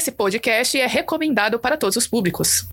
Esse 0.00 0.10
podcast 0.10 0.80
é 0.80 0.86
recomendado 0.86 1.58
para 1.58 1.76
todos 1.76 1.94
os 1.94 2.06
públicos. 2.06 2.66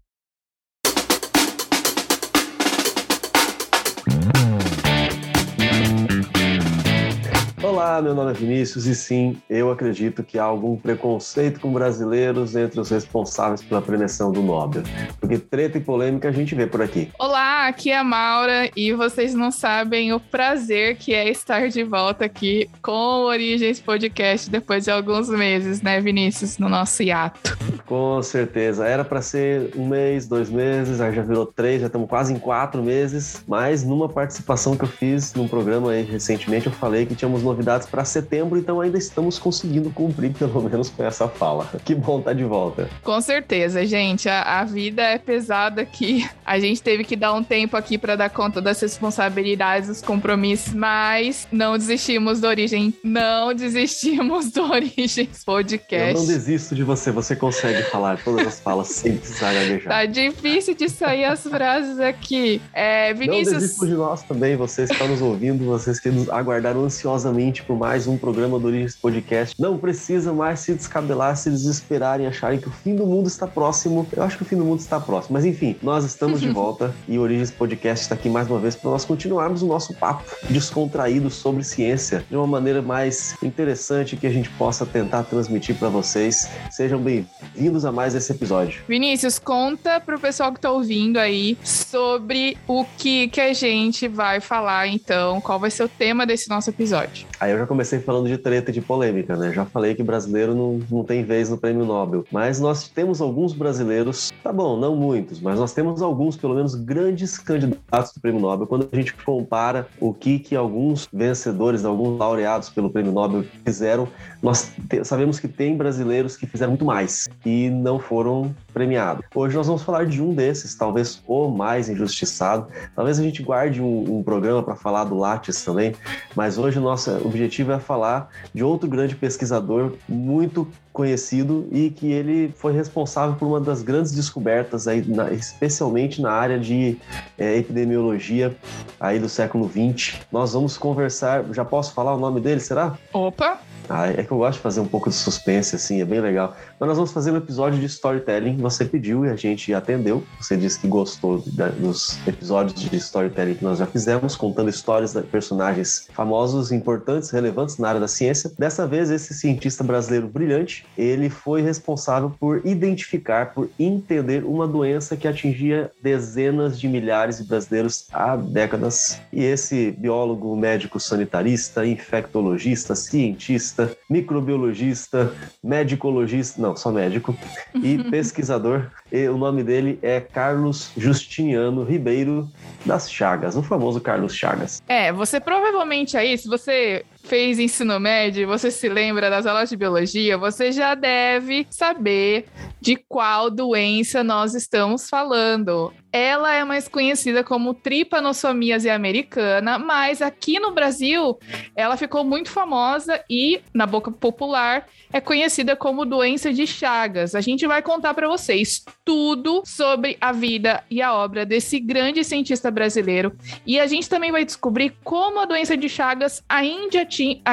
Olá, 7.77 8.01
meu 8.01 8.15
nome 8.15 8.31
é 8.31 8.33
Vinícius 8.33 8.87
e 8.87 8.95
sim, 8.95 9.37
eu 9.47 9.69
acredito 9.69 10.23
que 10.23 10.39
há 10.39 10.43
algum 10.43 10.75
preconceito 10.75 11.59
com 11.59 11.71
brasileiros 11.71 12.55
entre 12.55 12.79
os 12.79 12.89
responsáveis 12.89 13.61
pela 13.61 13.83
premiação 13.83 14.31
do 14.31 14.41
Nobel. 14.41 14.81
Porque 15.19 15.37
treta 15.37 15.77
e 15.77 15.81
polêmica 15.81 16.27
a 16.27 16.31
gente 16.31 16.55
vê 16.55 16.65
por 16.65 16.81
aqui. 16.81 17.11
Olá, 17.19 17.67
aqui 17.67 17.91
é 17.91 17.97
a 17.99 18.03
Maura 18.03 18.71
e 18.75 18.93
vocês 18.93 19.35
não 19.35 19.51
sabem 19.51 20.11
o 20.11 20.19
prazer 20.19 20.97
que 20.97 21.13
é 21.13 21.29
estar 21.29 21.69
de 21.69 21.83
volta 21.83 22.25
aqui 22.25 22.67
com 22.81 23.25
Origens 23.25 23.79
Podcast 23.79 24.49
depois 24.49 24.85
de 24.85 24.89
alguns 24.89 25.29
meses, 25.29 25.79
né, 25.79 26.01
Vinícius, 26.01 26.57
no 26.57 26.67
nosso 26.67 27.03
hiato. 27.03 27.55
Com 27.85 28.23
certeza. 28.23 28.87
Era 28.87 29.05
para 29.05 29.21
ser 29.21 29.71
um 29.77 29.87
mês, 29.87 30.27
dois 30.27 30.49
meses, 30.49 30.99
aí 30.99 31.13
já 31.13 31.21
virou 31.21 31.45
três, 31.45 31.81
já 31.81 31.85
estamos 31.85 32.09
quase 32.09 32.33
em 32.33 32.39
quatro 32.39 32.81
meses. 32.81 33.43
Mas 33.47 33.83
numa 33.83 34.09
participação 34.09 34.75
que 34.75 34.83
eu 34.83 34.89
fiz 34.89 35.35
num 35.35 35.47
programa 35.47 35.91
aí 35.91 36.01
recentemente, 36.01 36.65
eu 36.65 36.71
falei 36.71 37.05
que 37.05 37.13
tínhamos 37.13 37.43
novidades 37.43 37.66
para 37.85 38.05
setembro, 38.05 38.57
então 38.57 38.79
ainda 38.79 38.97
estamos 38.97 39.37
conseguindo 39.37 39.89
cumprir 39.89 40.33
pelo 40.33 40.61
menos 40.61 40.89
com 40.89 41.03
essa 41.03 41.27
fala. 41.27 41.67
Que 41.83 41.93
bom 41.93 42.19
estar 42.19 42.31
tá 42.31 42.37
de 42.37 42.43
volta. 42.43 42.89
Com 43.03 43.19
certeza, 43.19 43.85
gente. 43.85 44.29
A, 44.29 44.59
a 44.59 44.63
vida 44.63 45.01
é 45.01 45.17
pesada 45.17 45.81
aqui. 45.81 46.27
A 46.45 46.59
gente 46.59 46.81
teve 46.81 47.03
que 47.03 47.15
dar 47.15 47.33
um 47.33 47.43
tempo 47.43 47.75
aqui 47.75 47.97
para 47.97 48.15
dar 48.15 48.29
conta 48.29 48.61
das 48.61 48.79
responsabilidades, 48.79 49.89
dos 49.89 50.01
compromissos, 50.01 50.73
mas 50.73 51.47
não 51.51 51.77
desistimos 51.77 52.39
do 52.39 52.47
Origem. 52.47 52.93
Não 53.03 53.53
desistimos 53.53 54.51
do 54.51 54.63
Origens 54.63 55.43
Podcast. 55.43 56.15
Eu 56.15 56.21
não 56.21 56.27
desisto 56.27 56.75
de 56.75 56.83
você. 56.83 57.11
Você 57.11 57.35
consegue 57.35 57.83
falar 57.83 58.17
todas 58.23 58.47
as 58.47 58.59
falas 58.59 58.87
sem 58.89 59.17
precisar 59.17 59.53
gaguejar. 59.53 59.91
Tá 59.91 60.05
difícil 60.05 60.75
de 60.75 60.89
sair 60.89 61.25
as 61.25 61.43
frases 61.43 61.99
aqui. 61.99 62.61
É, 62.73 63.13
Vinícius... 63.13 63.53
Não 63.53 63.59
desistam 63.59 63.87
de 63.87 63.93
nós 63.95 64.23
também, 64.23 64.55
vocês 64.55 64.87
que 64.87 64.93
estão 64.93 65.07
nos 65.07 65.21
ouvindo, 65.21 65.65
vocês 65.65 65.99
que 65.99 66.09
nos 66.09 66.29
aguardaram 66.29 66.83
ansiosamente 66.83 67.56
novamente 67.57 67.63
por 67.63 67.77
mais 67.77 68.07
um 68.07 68.17
programa 68.17 68.59
do 68.59 68.67
Origens 68.67 68.95
Podcast. 68.95 69.59
Não 69.59 69.77
precisa 69.77 70.33
mais 70.33 70.59
se 70.59 70.73
descabelar, 70.73 71.35
se 71.35 71.49
desesperarem, 71.49 72.27
acharem 72.27 72.59
que 72.59 72.67
o 72.67 72.71
fim 72.71 72.95
do 72.95 73.05
mundo 73.05 73.27
está 73.27 73.47
próximo. 73.47 74.07
Eu 74.11 74.23
acho 74.23 74.37
que 74.37 74.43
o 74.43 74.45
fim 74.45 74.57
do 74.57 74.65
mundo 74.65 74.79
está 74.79 74.99
próximo. 74.99 75.33
Mas 75.33 75.45
enfim, 75.45 75.75
nós 75.81 76.03
estamos 76.03 76.41
de 76.41 76.49
volta 76.51 76.93
e 77.07 77.17
o 77.17 77.21
Origens 77.21 77.51
Podcast 77.51 78.03
está 78.03 78.15
aqui 78.15 78.29
mais 78.29 78.49
uma 78.49 78.59
vez 78.59 78.75
para 78.75 78.91
nós 78.91 79.05
continuarmos 79.05 79.61
o 79.61 79.67
nosso 79.67 79.93
papo 79.95 80.23
descontraído 80.49 81.29
sobre 81.29 81.63
ciência 81.63 82.23
de 82.29 82.35
uma 82.35 82.47
maneira 82.47 82.81
mais 82.81 83.35
interessante 83.41 84.15
que 84.15 84.27
a 84.27 84.31
gente 84.31 84.49
possa 84.51 84.85
tentar 84.85 85.23
transmitir 85.23 85.75
para 85.75 85.89
vocês. 85.89 86.49
Sejam 86.71 86.99
bem-vindos 86.99 87.85
a 87.85 87.91
mais 87.91 88.13
esse 88.15 88.31
episódio. 88.31 88.81
Vinícius, 88.87 89.39
conta 89.39 89.99
para 89.99 90.15
o 90.15 90.19
pessoal 90.19 90.51
que 90.51 90.57
está 90.57 90.71
ouvindo 90.71 91.17
aí 91.17 91.57
sobre 91.63 92.57
o 92.67 92.85
que, 92.97 93.27
que 93.29 93.41
a 93.41 93.53
gente 93.53 94.07
vai 94.07 94.39
falar 94.39 94.87
então, 94.87 95.39
qual 95.41 95.59
vai 95.59 95.71
ser 95.71 95.83
o 95.83 95.89
tema 95.89 96.25
desse 96.25 96.49
nosso 96.49 96.69
episódio. 96.69 97.25
Aí 97.47 97.53
eu 97.53 97.59
já 97.59 97.65
comecei 97.65 97.99
falando 97.99 98.27
de 98.27 98.37
treta 98.37 98.71
e 98.71 98.73
de 98.73 98.81
polêmica, 98.81 99.37
né? 99.37 99.53
Já 99.53 99.63
falei 99.63 99.95
que 99.95 100.03
brasileiro 100.03 100.53
não, 100.53 100.81
não 100.91 101.05
tem 101.05 101.23
vez 101.23 101.49
no 101.49 101.57
prêmio 101.57 101.85
Nobel. 101.85 102.25
Mas 102.29 102.59
nós 102.59 102.89
temos 102.89 103.21
alguns 103.21 103.53
brasileiros, 103.53 104.33
tá 104.43 104.51
bom, 104.51 104.77
não 104.77 104.97
muitos, 104.97 105.39
mas 105.39 105.57
nós 105.57 105.71
temos 105.71 106.01
alguns, 106.01 106.35
pelo 106.35 106.53
menos, 106.53 106.75
grandes 106.75 107.37
candidatos 107.37 108.11
do 108.11 108.19
prêmio 108.19 108.41
Nobel. 108.41 108.67
Quando 108.67 108.89
a 108.91 108.93
gente 108.93 109.13
compara 109.13 109.87
o 109.97 110.13
que, 110.13 110.39
que 110.39 110.57
alguns 110.57 111.07
vencedores, 111.13 111.85
alguns 111.85 112.19
laureados 112.19 112.69
pelo 112.69 112.89
prêmio 112.89 113.13
Nobel 113.13 113.45
fizeram, 113.63 114.09
nós 114.43 114.73
sabemos 115.05 115.39
que 115.39 115.47
tem 115.47 115.77
brasileiros 115.77 116.35
que 116.35 116.45
fizeram 116.45 116.71
muito 116.71 116.83
mais 116.83 117.29
e 117.45 117.69
não 117.69 117.97
foram 117.97 118.53
premiados. 118.73 119.25
Hoje 119.33 119.55
nós 119.55 119.67
vamos 119.67 119.83
falar 119.83 120.05
de 120.05 120.21
um 120.21 120.33
desses, 120.33 120.75
talvez 120.75 121.23
o 121.25 121.47
mais 121.47 121.87
injustiçado. 121.87 122.67
Talvez 122.93 123.17
a 123.17 123.23
gente 123.23 123.41
guarde 123.41 123.81
um, 123.81 124.17
um 124.17 124.21
programa 124.21 124.61
para 124.61 124.75
falar 124.75 125.05
do 125.05 125.17
Lattes 125.17 125.63
também, 125.63 125.95
mas 126.35 126.57
hoje 126.57 126.77
o 126.77 126.81
nosso 126.81 127.09
objetivo 127.37 127.71
é 127.71 127.79
falar 127.79 128.29
de 128.53 128.63
outro 128.63 128.89
grande 128.89 129.15
pesquisador 129.15 129.93
muito 130.07 130.67
conhecido 130.91 131.67
e 131.71 131.91
que 131.91 132.11
ele 132.11 132.51
foi 132.57 132.73
responsável 132.73 133.35
por 133.35 133.47
uma 133.47 133.61
das 133.61 133.83
grandes 133.83 134.11
descobertas 134.11 134.87
aí, 134.87 135.03
na, 135.07 135.31
especialmente 135.31 136.21
na 136.21 136.31
área 136.31 136.59
de 136.59 136.97
é, 137.37 137.57
epidemiologia 137.57 138.57
aí 138.99 139.19
do 139.19 139.29
século 139.29 139.69
XX. 139.69 140.19
Nós 140.31 140.53
vamos 140.53 140.75
conversar, 140.77 141.45
já 141.53 141.63
posso 141.63 141.93
falar 141.93 142.15
o 142.15 142.19
nome 142.19 142.41
dele, 142.41 142.59
será? 142.59 142.97
Opa! 143.13 143.59
Ah, 143.89 144.07
é 144.07 144.23
que 144.23 144.31
eu 144.31 144.37
gosto 144.37 144.57
de 144.57 144.63
fazer 144.63 144.79
um 144.79 144.87
pouco 144.87 145.09
de 145.09 145.15
suspense, 145.15 145.75
assim, 145.75 146.01
é 146.01 146.05
bem 146.05 146.19
legal. 146.19 146.55
Mas 146.79 146.87
nós 146.87 146.97
vamos 146.97 147.11
fazer 147.11 147.31
um 147.31 147.37
episódio 147.37 147.79
de 147.79 147.85
storytelling. 147.85 148.57
Você 148.57 148.85
pediu 148.85 149.25
e 149.25 149.29
a 149.29 149.35
gente 149.35 149.73
atendeu. 149.73 150.23
Você 150.39 150.57
disse 150.57 150.79
que 150.79 150.87
gostou 150.87 151.39
dos 151.79 152.19
episódios 152.27 152.73
de 152.79 152.95
storytelling 152.97 153.55
que 153.55 153.63
nós 153.63 153.79
já 153.79 153.85
fizemos, 153.85 154.35
contando 154.35 154.69
histórias 154.69 155.13
de 155.13 155.21
personagens 155.23 156.07
famosos, 156.13 156.71
importantes, 156.71 157.29
relevantes 157.29 157.77
na 157.77 157.89
área 157.89 157.99
da 157.99 158.07
ciência. 158.07 158.51
Dessa 158.57 158.87
vez, 158.87 159.09
esse 159.09 159.33
cientista 159.33 159.83
brasileiro 159.83 160.27
brilhante, 160.27 160.85
ele 160.97 161.29
foi 161.29 161.61
responsável 161.61 162.31
por 162.39 162.61
identificar, 162.65 163.53
por 163.53 163.69
entender 163.79 164.43
uma 164.43 164.67
doença 164.67 165.15
que 165.15 165.27
atingia 165.27 165.91
dezenas 166.01 166.79
de 166.79 166.87
milhares 166.87 167.37
de 167.37 167.43
brasileiros 167.43 168.07
há 168.11 168.35
décadas. 168.35 169.19
E 169.31 169.43
esse 169.43 169.91
biólogo, 169.91 170.55
médico 170.55 170.99
sanitarista, 170.99 171.85
infectologista, 171.85 172.95
cientista, 172.95 173.76
microbiologista, 174.09 175.33
medicologista, 175.63 176.61
não, 176.61 176.75
só 176.75 176.91
médico, 176.91 177.35
e 177.75 177.97
pesquisador. 178.09 178.89
E 179.11 179.27
o 179.27 179.37
nome 179.37 179.63
dele 179.63 179.97
é 180.01 180.19
Carlos 180.19 180.91
Justiniano 180.97 181.83
Ribeiro 181.83 182.49
das 182.85 183.09
Chagas, 183.11 183.55
o 183.55 183.63
famoso 183.63 184.01
Carlos 184.01 184.35
Chagas. 184.35 184.81
É, 184.87 185.11
você 185.11 185.39
provavelmente 185.39 186.17
aí, 186.17 186.37
se 186.37 186.47
você 186.47 187.05
fez 187.23 187.59
ensino 187.59 187.99
médio, 187.99 188.47
você 188.47 188.71
se 188.71 188.87
lembra 188.87 189.29
das 189.29 189.45
aulas 189.45 189.69
de 189.69 189.75
biologia, 189.75 190.37
você 190.37 190.71
já 190.71 190.95
deve 190.95 191.67
saber 191.69 192.45
de 192.79 192.95
qual 192.95 193.49
doença 193.49 194.23
nós 194.23 194.53
estamos 194.55 195.09
falando. 195.09 195.93
Ela 196.11 196.53
é 196.53 196.63
mais 196.63 196.87
conhecida 196.87 197.43
como 197.43 197.73
tripanossomíase 197.73 198.89
americana, 198.89 199.77
mas 199.77 200.21
aqui 200.21 200.59
no 200.59 200.71
Brasil 200.71 201.37
ela 201.75 201.97
ficou 201.97 202.23
muito 202.23 202.49
famosa 202.49 203.21
e 203.29 203.61
na 203.73 203.85
boca 203.85 204.09
popular 204.09 204.87
é 205.11 205.19
conhecida 205.19 205.75
como 205.75 206.05
doença 206.05 206.53
de 206.53 206.65
Chagas. 206.65 207.35
A 207.35 207.41
gente 207.41 207.67
vai 207.67 207.81
contar 207.81 208.13
para 208.13 208.27
vocês 208.27 208.83
tudo 209.07 209.63
sobre 209.63 210.17
a 210.19 210.33
vida 210.33 210.83
e 210.91 211.01
a 211.01 211.13
obra 211.13 211.45
desse 211.45 211.79
grande 211.79 212.25
cientista 212.25 212.69
brasileiro 212.69 213.31
e 213.65 213.79
a 213.79 213.87
gente 213.87 214.09
também 214.09 214.33
vai 214.33 214.43
descobrir 214.43 214.97
como 215.01 215.39
a 215.39 215.45
doença 215.45 215.77
de 215.77 215.87
Chagas 215.87 216.43
ainda 216.49 217.05
tinha. 217.05 217.39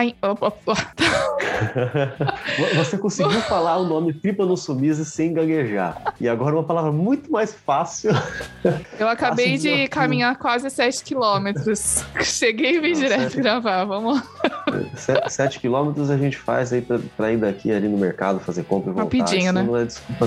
Você 2.74 2.98
conseguiu 2.98 3.40
falar 3.42 3.76
o 3.76 3.84
nome 3.84 4.12
tripanossomíase 4.12 5.04
sem 5.04 5.32
gaguejar. 5.32 6.14
E 6.20 6.28
agora 6.28 6.56
uma 6.56 6.64
palavra 6.64 6.90
muito 6.90 7.30
mais 7.30 7.54
fácil. 7.54 8.10
Eu 8.98 9.08
acabei 9.08 9.56
de, 9.56 9.86
caminhar 9.86 10.36
quase 10.36 10.68
7 10.68 11.04
quilômetros. 11.04 12.04
Cheguei 12.20 12.78
e 12.78 12.80
vim 12.80 12.94
direto 12.94 13.30
sete... 13.30 13.40
gravar, 13.40 13.84
vamos 13.84 14.16
lá. 14.16 14.24
7 15.28 15.60
quilômetros 15.60 16.10
a 16.10 16.16
gente 16.16 16.36
faz 16.36 16.72
aí 16.72 16.82
pra, 16.82 16.98
pra, 17.16 17.32
ir 17.32 17.36
daqui 17.36 17.70
ali 17.70 17.86
no 17.86 17.96
mercado 17.96 18.40
fazer 18.40 18.64
compra 18.64 18.90
e 18.90 18.94
voltar. 18.94 19.18
Rapidinho, 19.18 19.52
né? 19.52 19.62
Não 19.62 19.76
é 19.76 19.84
desculpa. 19.84 20.26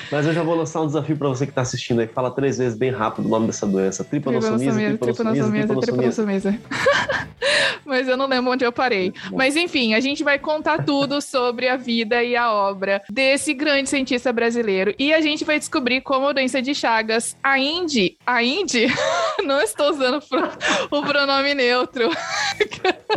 Mas 0.11 0.25
eu 0.25 0.33
já 0.33 0.43
vou 0.43 0.55
lançar 0.55 0.81
um 0.81 0.87
desafio 0.87 1.15
para 1.15 1.29
você 1.29 1.45
que 1.45 1.51
está 1.51 1.61
assistindo 1.61 2.01
aí. 2.01 2.07
Fala 2.07 2.29
três 2.31 2.57
vezes 2.57 2.77
bem 2.77 2.91
rápido 2.91 3.25
o 3.25 3.29
nome 3.29 3.47
dessa 3.47 3.65
doença. 3.65 4.03
Tripanossomia, 4.03 4.97
tripanossomia, 4.97 5.67
tripanossomia. 5.67 6.59
Mas 7.85 8.07
eu 8.07 8.15
não 8.15 8.27
lembro 8.27 8.51
onde 8.51 8.63
eu 8.63 8.71
parei. 8.71 9.13
Mas 9.31 9.55
enfim, 9.55 9.93
a 9.93 9.99
gente 9.99 10.23
vai 10.23 10.37
contar 10.37 10.85
tudo 10.85 11.21
sobre 11.21 11.67
a 11.67 11.75
vida 11.75 12.23
e 12.23 12.35
a 12.35 12.51
obra 12.51 13.01
desse 13.09 13.53
grande 13.53 13.89
cientista 13.89 14.31
brasileiro. 14.31 14.93
E 14.97 15.13
a 15.13 15.21
gente 15.21 15.43
vai 15.43 15.57
descobrir 15.59 16.01
como 16.01 16.27
a 16.27 16.33
doença 16.33 16.61
de 16.61 16.73
Chagas, 16.75 17.35
a 17.43 17.57
Indy, 17.59 18.17
a 18.25 18.43
Indy, 18.43 18.87
não 19.43 19.61
estou 19.61 19.89
usando 19.89 20.21
o 20.91 21.01
pronome 21.01 21.53
neutro, 21.53 22.09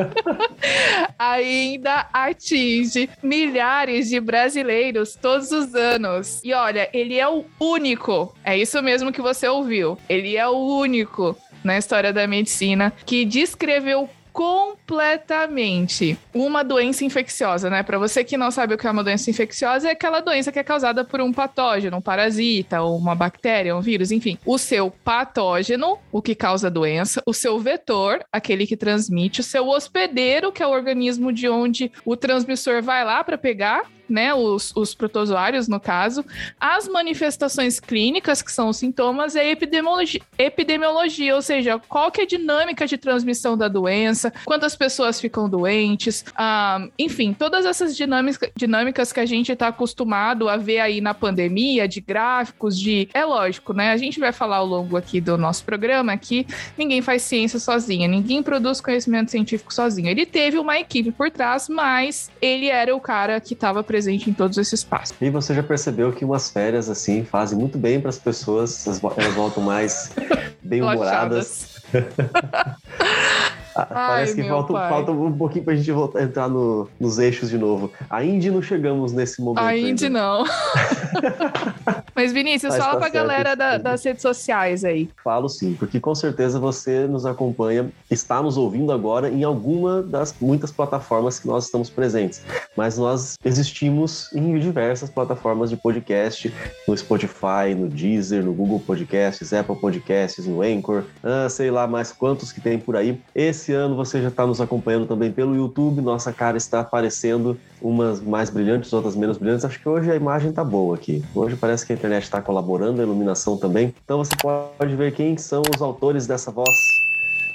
ainda 1.19 2.09
atinge 2.13 3.09
milhares 3.23 4.09
de 4.09 4.19
brasileiros 4.19 5.15
todos 5.15 5.51
os 5.53 5.75
anos. 5.75 6.41
E 6.43 6.53
olha, 6.53 6.84
ele 6.93 7.19
é 7.19 7.29
o 7.29 7.45
único, 7.59 8.35
é 8.45 8.57
isso 8.57 8.83
mesmo 8.83 9.13
que 9.13 9.23
você 9.23 9.49
ouviu. 9.49 9.99
Ele 10.09 10.37
é 10.37 10.47
o 10.47 10.57
único 10.57 11.37
na 11.63 11.79
história 11.79 12.13
da 12.13 12.27
medicina 12.27 12.93
que 13.07 13.25
descreveu 13.25 14.09
completamente 14.35 16.19
uma 16.35 16.65
doença 16.65 17.05
infecciosa, 17.05 17.71
né? 17.71 17.85
Para 17.85 17.99
você 17.99 18.25
que 18.25 18.37
não 18.37 18.51
sabe 18.51 18.75
o 18.75 18.77
que 18.77 18.85
é 18.85 18.91
uma 18.91 19.05
doença 19.05 19.31
infecciosa, 19.31 19.89
é 19.89 19.93
aquela 19.93 20.19
doença 20.19 20.51
que 20.51 20.59
é 20.59 20.65
causada 20.65 21.05
por 21.05 21.21
um 21.21 21.33
patógeno, 21.33 21.99
um 21.99 22.01
parasita, 22.01 22.83
uma 22.83 23.15
bactéria, 23.15 23.77
um 23.77 23.81
vírus, 23.81 24.11
enfim. 24.11 24.37
O 24.45 24.59
seu 24.59 24.91
patógeno, 24.91 25.99
o 26.11 26.21
que 26.21 26.35
causa 26.35 26.67
a 26.67 26.71
doença, 26.71 27.23
o 27.25 27.33
seu 27.33 27.61
vetor, 27.61 28.25
aquele 28.33 28.67
que 28.67 28.77
transmite, 28.77 29.41
o 29.41 29.45
seu 29.45 29.69
hospedeiro, 29.69 30.51
que 30.51 30.65
é 30.65 30.67
o 30.67 30.71
organismo 30.71 31.33
de 31.33 31.49
onde 31.49 31.93
o 32.05 32.17
transmissor 32.17 32.83
vai 32.83 33.05
lá 33.05 33.23
para 33.23 33.39
pegar, 33.39 33.85
né, 34.09 34.35
os, 34.35 34.73
os 34.77 34.95
protozoários, 34.95 35.69
no 35.69 35.81
caso, 35.81 36.25
as 36.61 36.89
manifestações 36.89 37.81
clínicas, 37.81 38.43
que 38.43 38.53
são 38.53 38.69
os 38.69 38.77
sintomas, 38.77 39.35
e 39.35 39.41
a 39.41 39.45
epidemiologia, 39.45 40.21
epidemiologia, 40.39 41.35
ou 41.35 41.43
seja, 41.43 41.79
qual 41.89 42.11
que 42.11 42.21
é 42.21 42.25
a 42.25 42.27
dinâmica 42.27 42.87
de 42.87 42.97
transmissão 42.97 43.57
da 43.57 43.69
doença, 43.69 44.33
quantas 44.45 44.77
pessoas 44.77 45.21
ficam 45.21 45.49
doentes, 45.49 46.25
ah, 46.37 46.87
enfim, 46.99 47.33
todas 47.33 47.65
essas 47.65 47.97
dinâmicas, 47.97 48.51
dinâmicas 48.57 49.13
que 49.13 49.21
a 49.21 49.27
gente 49.27 49.53
está 49.53 49.69
acostumado 49.69 50.49
a 50.49 50.57
ver 50.57 50.81
aí 50.81 51.01
na 51.01 51.15
pandemia, 51.15 51.87
de 51.89 52.01
gráficos, 52.01 52.79
de. 52.79 53.09
É 53.13 53.25
lógico, 53.25 53.73
né? 53.73 53.91
A 53.91 53.97
gente 53.97 54.21
vai 54.21 54.33
falar 54.33 54.57
ao 54.57 54.67
longo 54.67 54.97
aqui 54.97 55.21
do 55.21 55.37
nosso 55.37 55.65
programa 55.65 56.17
que 56.17 56.47
ninguém 56.77 57.03
faz 57.03 57.23
ciência 57.23 57.59
sozinha, 57.59 58.09
ninguém 58.09 58.43
produz 58.43 58.81
conhecimento 58.81 59.31
científico 59.31 59.73
sozinho. 59.73 60.09
Ele 60.09 60.27
teve 60.27 60.59
uma 60.59 60.79
equipe 60.79 61.11
por 61.13 61.31
trás, 61.31 61.69
mas 61.69 62.31
ele 62.41 62.67
era 62.67 62.95
o 62.95 63.01
cara 63.01 63.41
que 63.41 63.55
estava 63.55 63.83
presente 63.95 64.29
em 64.29 64.33
todos 64.33 64.59
esses 64.59 64.83
passos. 64.83 65.17
E 65.21 65.31
você 65.31 65.55
já 65.55 65.63
percebeu 65.63 66.13
que 66.13 66.25
umas 66.25 66.51
férias 66.51 66.91
assim 66.91 67.25
fazem 67.25 67.57
muito 67.57 67.79
bem 67.79 68.01
para 68.01 68.11
as 68.11 68.19
pessoas, 68.19 68.85
elas 68.89 69.01
voltam 69.33 69.63
mais 69.63 70.11
bem-humoradas. 70.61 71.81
Ah, 73.75 73.87
parece 73.87 74.33
Ai, 74.33 74.43
que 74.43 74.49
falta, 74.49 74.73
falta, 74.73 75.11
um 75.13 75.37
pouquinho 75.37 75.65
pra 75.65 75.75
gente 75.75 75.91
voltar, 75.91 76.23
entrar 76.23 76.49
no, 76.49 76.89
nos 76.99 77.19
eixos 77.19 77.51
de 77.51 77.59
novo. 77.59 77.91
Ainda 78.09 78.51
não 78.51 78.63
chegamos 78.63 79.13
nesse 79.13 79.43
momento. 79.43 79.65
Ainda, 79.65 80.07
ainda. 80.07 80.11
não. 80.11 80.45
Mas, 82.15 82.33
Vinícius, 82.33 82.73
Mas 82.73 82.83
fala 82.83 82.93
tá 82.93 82.99
pra 82.99 83.11
certo, 83.11 83.15
galera 83.15 83.57
da, 83.57 83.79
das 83.79 84.05
redes 84.05 84.23
sociais 84.23 84.85
aí. 84.85 85.11
Falo 85.23 85.49
sim, 85.49 85.75
porque 85.75 85.99
com 85.99 86.15
certeza 86.15 86.61
você 86.61 87.07
nos 87.07 87.27
acompanha, 87.27 87.91
está 88.11 88.41
nos 88.41 88.57
ouvindo 88.57 88.93
agora 88.93 89.29
em 89.29 89.43
alguma 89.43 90.03
das 90.03 90.35
muitas 90.41 90.71
plataformas 90.71 91.41
que 91.41 91.49
nós 91.49 91.65
estamos 91.65 91.91
presentes. 91.91 92.43
Mas 92.77 92.97
nós 92.97 93.37
existimos 93.45 94.33
em 94.33 94.59
diversas 94.59 95.11
plataformas 95.11 95.71
de 95.71 95.77
podcast, 95.77 96.53
no 96.87 96.97
Spotify, 96.97 97.75
no 97.77 97.89
Deezer, 97.89 98.45
no 98.45 98.53
Google 98.53 98.81
Podcasts, 98.81 99.53
Apple 99.53 99.77
Podcasts, 99.77 100.47
no 100.47 100.63
Anchor, 100.63 101.05
ah, 101.23 101.49
sei 101.49 101.71
lá 101.71 101.87
mais 101.87 102.13
quantos 102.13 102.53
que 102.53 102.61
tem 102.61 102.79
por 102.79 102.97
aí. 102.97 103.21
Esse 103.35 103.64
esse 103.65 103.73
ano 103.73 103.97
você 103.97 104.21
já 104.21 104.29
está 104.29 104.47
nos 104.47 104.61
acompanhando 104.61 105.07
também 105.07 105.33
pelo 105.33 105.57
YouTube. 105.57 106.03
Nossa 106.03 106.33
cara 106.33 106.59
está 106.59 106.81
aparecendo, 106.81 107.59
umas 107.81 108.21
mais 108.21 108.51
brilhantes, 108.51 108.93
outras 108.93 109.17
menos 109.17 109.39
brilhantes. 109.39 109.65
Acho 109.65 109.81
que 109.81 109.89
hoje 109.89 110.11
a 110.11 110.15
imagem 110.15 110.51
está 110.51 110.63
boa 110.63 110.95
aqui. 110.95 111.25
Hoje 111.35 111.57
parece 111.57 111.87
que 111.87 111.93
a 111.93 111.97
internet 111.97 112.25
está 112.25 112.43
colaborando, 112.43 113.01
a 113.01 113.05
iluminação 113.05 113.57
também. 113.57 113.95
Então 114.05 114.19
você 114.19 114.37
pode 114.41 114.95
ver 114.95 115.13
quem 115.13 115.37
são 115.39 115.63
os 115.75 115.81
autores 115.81 116.27
dessa 116.27 116.51
voz 116.51 116.77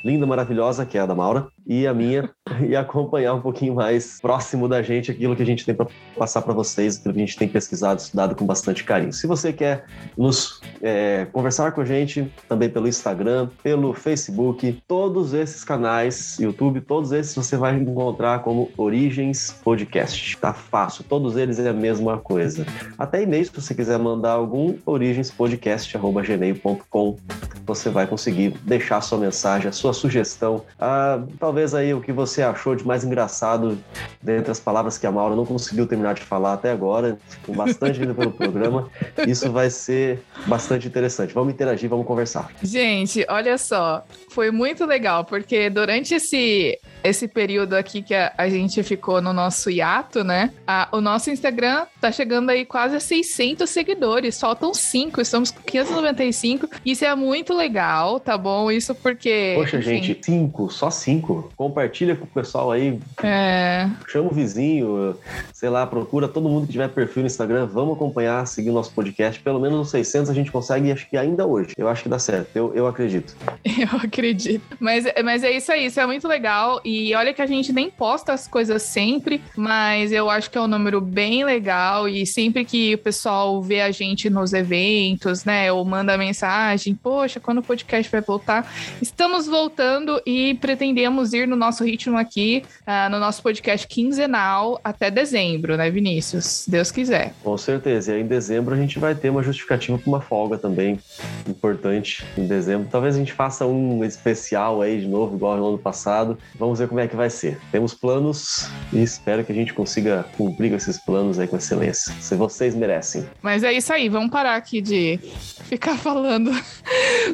linda, 0.03 0.25
maravilhosa, 0.25 0.85
que 0.85 0.97
é 0.97 1.01
a 1.01 1.05
da 1.05 1.13
Maura, 1.13 1.47
e 1.69 1.85
a 1.85 1.93
minha, 1.93 2.27
e 2.67 2.75
acompanhar 2.75 3.35
um 3.35 3.41
pouquinho 3.41 3.75
mais 3.75 4.19
próximo 4.19 4.67
da 4.67 4.81
gente 4.81 5.11
aquilo 5.11 5.35
que 5.35 5.43
a 5.43 5.45
gente 5.45 5.63
tem 5.63 5.75
para 5.75 5.85
passar 6.17 6.41
para 6.41 6.51
vocês, 6.51 6.97
aquilo 6.97 7.13
que 7.13 7.21
a 7.21 7.25
gente 7.25 7.37
tem 7.37 7.47
pesquisado, 7.47 8.01
estudado 8.01 8.33
com 8.35 8.43
bastante 8.43 8.83
carinho. 8.83 9.13
Se 9.13 9.27
você 9.27 9.53
quer 9.53 9.85
nos 10.17 10.59
é, 10.81 11.27
conversar 11.31 11.71
com 11.73 11.81
a 11.81 11.85
gente, 11.85 12.33
também 12.47 12.69
pelo 12.69 12.87
Instagram, 12.87 13.49
pelo 13.61 13.93
Facebook, 13.93 14.81
todos 14.87 15.35
esses 15.35 15.63
canais, 15.63 16.39
YouTube, 16.39 16.81
todos 16.81 17.11
esses 17.11 17.35
você 17.35 17.55
vai 17.55 17.75
encontrar 17.75 18.39
como 18.39 18.71
Origens 18.75 19.55
Podcast. 19.63 20.35
Tá 20.37 20.51
fácil, 20.53 21.03
todos 21.03 21.37
eles 21.37 21.59
é 21.59 21.69
a 21.69 21.73
mesma 21.73 22.17
coisa. 22.17 22.65
Até 22.97 23.21
e-mail, 23.21 23.45
se 23.45 23.51
você 23.53 23.75
quiser 23.75 23.99
mandar 23.99 24.31
algum, 24.31 24.73
origenspodcast.gmail.com, 24.85 27.17
você 27.65 27.89
vai 27.91 28.07
conseguir 28.07 28.55
deixar 28.63 29.01
sua 29.01 29.19
mensagem, 29.19 29.67
a 29.69 29.71
sua 29.71 29.93
sugestão. 29.93 30.65
Ah, 30.79 31.21
talvez 31.39 31.58
aí 31.73 31.93
o 31.93 32.01
que 32.01 32.11
você 32.11 32.41
achou 32.41 32.75
de 32.75 32.85
mais 32.85 33.03
engraçado 33.03 33.77
dentre 34.21 34.51
as 34.51 34.59
palavras 34.59 34.97
que 34.97 35.07
a 35.07 35.11
Maura 35.11 35.35
não 35.35 35.45
conseguiu 35.45 35.87
terminar 35.87 36.13
de 36.13 36.21
falar 36.21 36.53
até 36.53 36.71
agora, 36.71 37.17
com 37.45 37.53
bastante 37.53 37.99
vida 37.99 38.13
pelo 38.13 38.31
programa. 38.31 38.89
Isso 39.27 39.51
vai 39.51 39.69
ser 39.69 40.21
bastante 40.47 40.87
interessante. 40.87 41.33
Vamos 41.33 41.53
interagir, 41.53 41.89
vamos 41.89 42.05
conversar. 42.05 42.51
Gente, 42.61 43.25
olha 43.29 43.57
só, 43.57 44.03
foi 44.31 44.51
muito 44.51 44.85
legal, 44.85 45.25
porque 45.25 45.69
durante 45.69 46.15
esse 46.15 46.77
esse 47.03 47.27
período 47.27 47.73
aqui 47.73 48.01
que 48.01 48.13
a, 48.13 48.33
a, 48.37 48.49
gente 48.49 48.81
ficou 48.83 49.21
no 49.21 49.33
nosso 49.33 49.69
hiato, 49.69 50.23
né? 50.23 50.51
A, 50.67 50.89
o 50.91 51.01
nosso 51.01 51.29
Instagram 51.29 51.85
tá 51.99 52.11
chegando 52.11 52.49
aí 52.49 52.65
quase 52.65 52.95
a 52.95 52.99
600 52.99 53.69
seguidores. 53.69 54.39
Faltam 54.39 54.73
5, 54.73 55.21
estamos 55.21 55.51
com 55.51 55.61
595. 55.61 56.69
Isso 56.85 57.05
é 57.05 57.15
muito 57.15 57.53
legal, 57.53 58.19
tá 58.19 58.37
bom? 58.37 58.71
Isso 58.71 58.93
porque. 58.95 59.53
Poxa, 59.55 59.77
enfim... 59.77 60.03
gente, 60.03 60.19
5, 60.23 60.69
só 60.69 60.89
5. 60.89 61.53
Compartilha 61.55 62.15
com 62.15 62.25
o 62.25 62.27
pessoal 62.27 62.71
aí. 62.71 62.99
É. 63.23 63.89
Chama 64.07 64.29
o 64.29 64.33
vizinho, 64.33 65.15
sei 65.53 65.69
lá, 65.69 65.85
procura 65.85 66.27
todo 66.27 66.49
mundo 66.49 66.65
que 66.65 66.73
tiver 66.73 66.89
perfil 66.89 67.23
no 67.23 67.27
Instagram. 67.27 67.65
Vamos 67.65 67.95
acompanhar, 67.95 68.45
seguir 68.45 68.69
o 68.69 68.73
nosso 68.73 68.91
podcast. 68.91 69.39
Pelo 69.41 69.59
menos 69.59 69.79
os 69.79 69.91
600 69.91 70.29
a 70.29 70.33
gente 70.33 70.51
consegue, 70.51 70.91
acho 70.91 71.09
que 71.09 71.17
ainda 71.17 71.45
hoje. 71.45 71.73
Eu 71.77 71.87
acho 71.87 72.03
que 72.03 72.09
dá 72.09 72.19
certo. 72.19 72.55
Eu, 72.55 72.73
eu 72.73 72.87
acredito. 72.87 73.35
Eu 73.79 73.97
acredito. 73.97 74.77
Mas, 74.79 75.05
mas 75.23 75.43
é 75.43 75.51
isso 75.51 75.71
aí, 75.71 75.85
isso 75.85 75.99
é 75.99 76.05
muito 76.05 76.27
legal. 76.27 76.81
E 76.89 77.13
olha 77.13 77.31
que 77.35 77.41
a 77.41 77.45
gente 77.45 77.71
nem 77.71 77.87
posta 77.87 78.33
as 78.33 78.47
coisas 78.47 78.81
sempre, 78.81 79.43
mas 79.55 80.11
eu 80.11 80.27
acho 80.27 80.49
que 80.49 80.57
é 80.57 80.61
um 80.61 80.67
número 80.67 80.99
bem 80.99 81.43
legal. 81.43 82.09
E 82.09 82.25
sempre 82.25 82.65
que 82.65 82.95
o 82.95 82.97
pessoal 82.97 83.61
vê 83.61 83.81
a 83.81 83.91
gente 83.91 84.27
nos 84.27 84.53
eventos, 84.53 85.45
né, 85.45 85.71
ou 85.71 85.85
manda 85.85 86.17
mensagem, 86.17 86.95
poxa, 86.95 87.39
quando 87.39 87.59
o 87.59 87.61
podcast 87.61 88.11
vai 88.11 88.21
voltar? 88.21 88.73
Estamos 88.99 89.45
voltando 89.45 90.19
e 90.25 90.55
pretendemos 90.55 91.31
ir 91.31 91.47
no 91.47 91.55
nosso 91.55 91.83
ritmo 91.83 92.17
aqui, 92.17 92.63
uh, 92.87 93.11
no 93.11 93.19
nosso 93.19 93.43
podcast 93.43 93.85
quinzenal 93.87 94.81
até 94.83 95.11
dezembro, 95.11 95.77
né, 95.77 95.91
Vinícius? 95.91 96.65
Deus 96.67 96.89
quiser. 96.91 97.33
Com 97.43 97.55
certeza. 97.55 98.11
E 98.11 98.15
aí, 98.15 98.21
em 98.21 98.27
dezembro 98.27 98.73
a 98.73 98.77
gente 98.77 98.97
vai 98.97 99.13
ter 99.13 99.29
uma 99.29 99.43
justificativa 99.43 99.95
para 99.95 100.07
uma 100.07 100.21
folga 100.21 100.57
também 100.57 100.99
importante 101.47 102.25
em 102.35 102.47
dezembro. 102.47 102.87
Talvez 102.89 103.13
a 103.13 103.19
gente 103.19 103.33
faça 103.33 103.63
um 103.67 104.03
especial 104.03 104.81
aí 104.81 104.99
de 104.99 105.07
novo, 105.07 105.35
igual 105.35 105.55
no 105.55 105.67
ano 105.67 105.77
passado. 105.77 106.35
Vamos 106.57 106.78
Vamos 106.79 106.87
ver 106.87 106.87
como 106.87 106.99
é 107.01 107.07
que 107.09 107.15
vai 107.15 107.29
ser. 107.29 107.59
Temos 107.73 107.93
planos 107.93 108.69
e 108.93 109.03
espero 109.03 109.43
que 109.43 109.51
a 109.51 109.55
gente 109.55 109.73
consiga 109.73 110.25
cumprir 110.37 110.71
esses 110.73 110.97
planos 110.97 111.37
aí 111.37 111.45
com 111.45 111.57
excelência. 111.57 112.13
Se 112.21 112.35
vocês 112.35 112.73
merecem. 112.73 113.27
Mas 113.41 113.63
é 113.63 113.73
isso 113.73 113.91
aí, 113.91 114.07
vamos 114.07 114.31
parar 114.31 114.55
aqui 114.55 114.79
de 114.79 115.19
ficar 115.65 115.97
falando. 115.97 116.51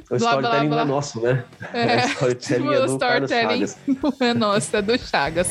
O 0.09 0.15
storytelling 0.15 0.69
não 0.69 0.79
é 0.79 0.85
nosso, 0.85 1.21
né? 1.21 1.43
É, 1.73 2.05
o 2.25 2.29
storytelling 2.31 2.73
é 2.73 2.79
do 2.79 2.85
storytelling 2.85 3.65
não 4.01 4.27
é 4.27 4.33
nosso, 4.33 4.75
é 4.75 4.81
do 4.81 4.97
Chagas. 4.97 5.47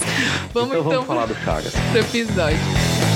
Vamos 0.52 0.70
então, 0.70 0.82
vamos 0.82 0.86
então 0.86 1.04
falar 1.04 1.26
do 1.26 1.34
Chagas. 1.36 1.72
Pro 1.92 2.00
episódio. 2.00 3.13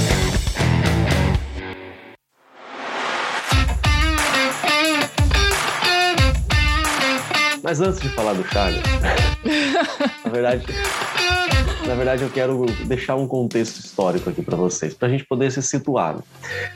Mas 7.68 7.82
antes 7.82 8.00
de 8.00 8.08
falar 8.08 8.32
do 8.32 8.42
Chagas, 8.48 8.80
na 10.24 10.30
verdade, 10.30 10.64
na 11.88 11.94
verdade 11.94 12.22
eu 12.22 12.28
quero 12.28 12.66
deixar 12.84 13.16
um 13.16 13.26
contexto 13.26 13.78
histórico 13.78 14.28
aqui 14.28 14.42
para 14.42 14.58
vocês, 14.58 14.92
para 14.92 15.08
a 15.08 15.10
gente 15.10 15.24
poder 15.24 15.50
se 15.50 15.62
situar. 15.62 16.18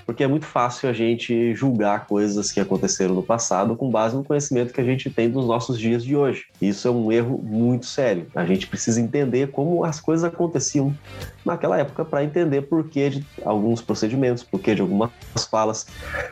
Porque 0.06 0.24
é 0.24 0.26
muito 0.26 0.46
fácil 0.46 0.88
a 0.88 0.92
gente 0.94 1.54
julgar 1.54 2.06
coisas 2.06 2.50
que 2.50 2.58
aconteceram 2.58 3.14
no 3.14 3.22
passado 3.22 3.76
com 3.76 3.90
base 3.90 4.16
no 4.16 4.24
conhecimento 4.24 4.72
que 4.72 4.80
a 4.80 4.84
gente 4.84 5.10
tem 5.10 5.28
dos 5.28 5.46
nossos 5.46 5.78
dias 5.78 6.02
de 6.02 6.16
hoje. 6.16 6.46
Isso 6.62 6.88
é 6.88 6.90
um 6.90 7.12
erro 7.12 7.38
muito 7.42 7.84
sério. 7.84 8.26
A 8.34 8.46
gente 8.46 8.66
precisa 8.66 9.02
entender 9.02 9.50
como 9.50 9.84
as 9.84 10.00
coisas 10.00 10.24
aconteciam 10.24 10.96
naquela 11.44 11.78
época 11.78 12.06
para 12.06 12.24
entender 12.24 12.62
por 12.62 12.88
que 12.88 13.10
de 13.10 13.26
alguns 13.44 13.82
procedimentos, 13.82 14.42
por 14.42 14.60
que 14.60 14.74
de 14.74 14.80
algumas 14.80 15.10
falas, 15.50 15.86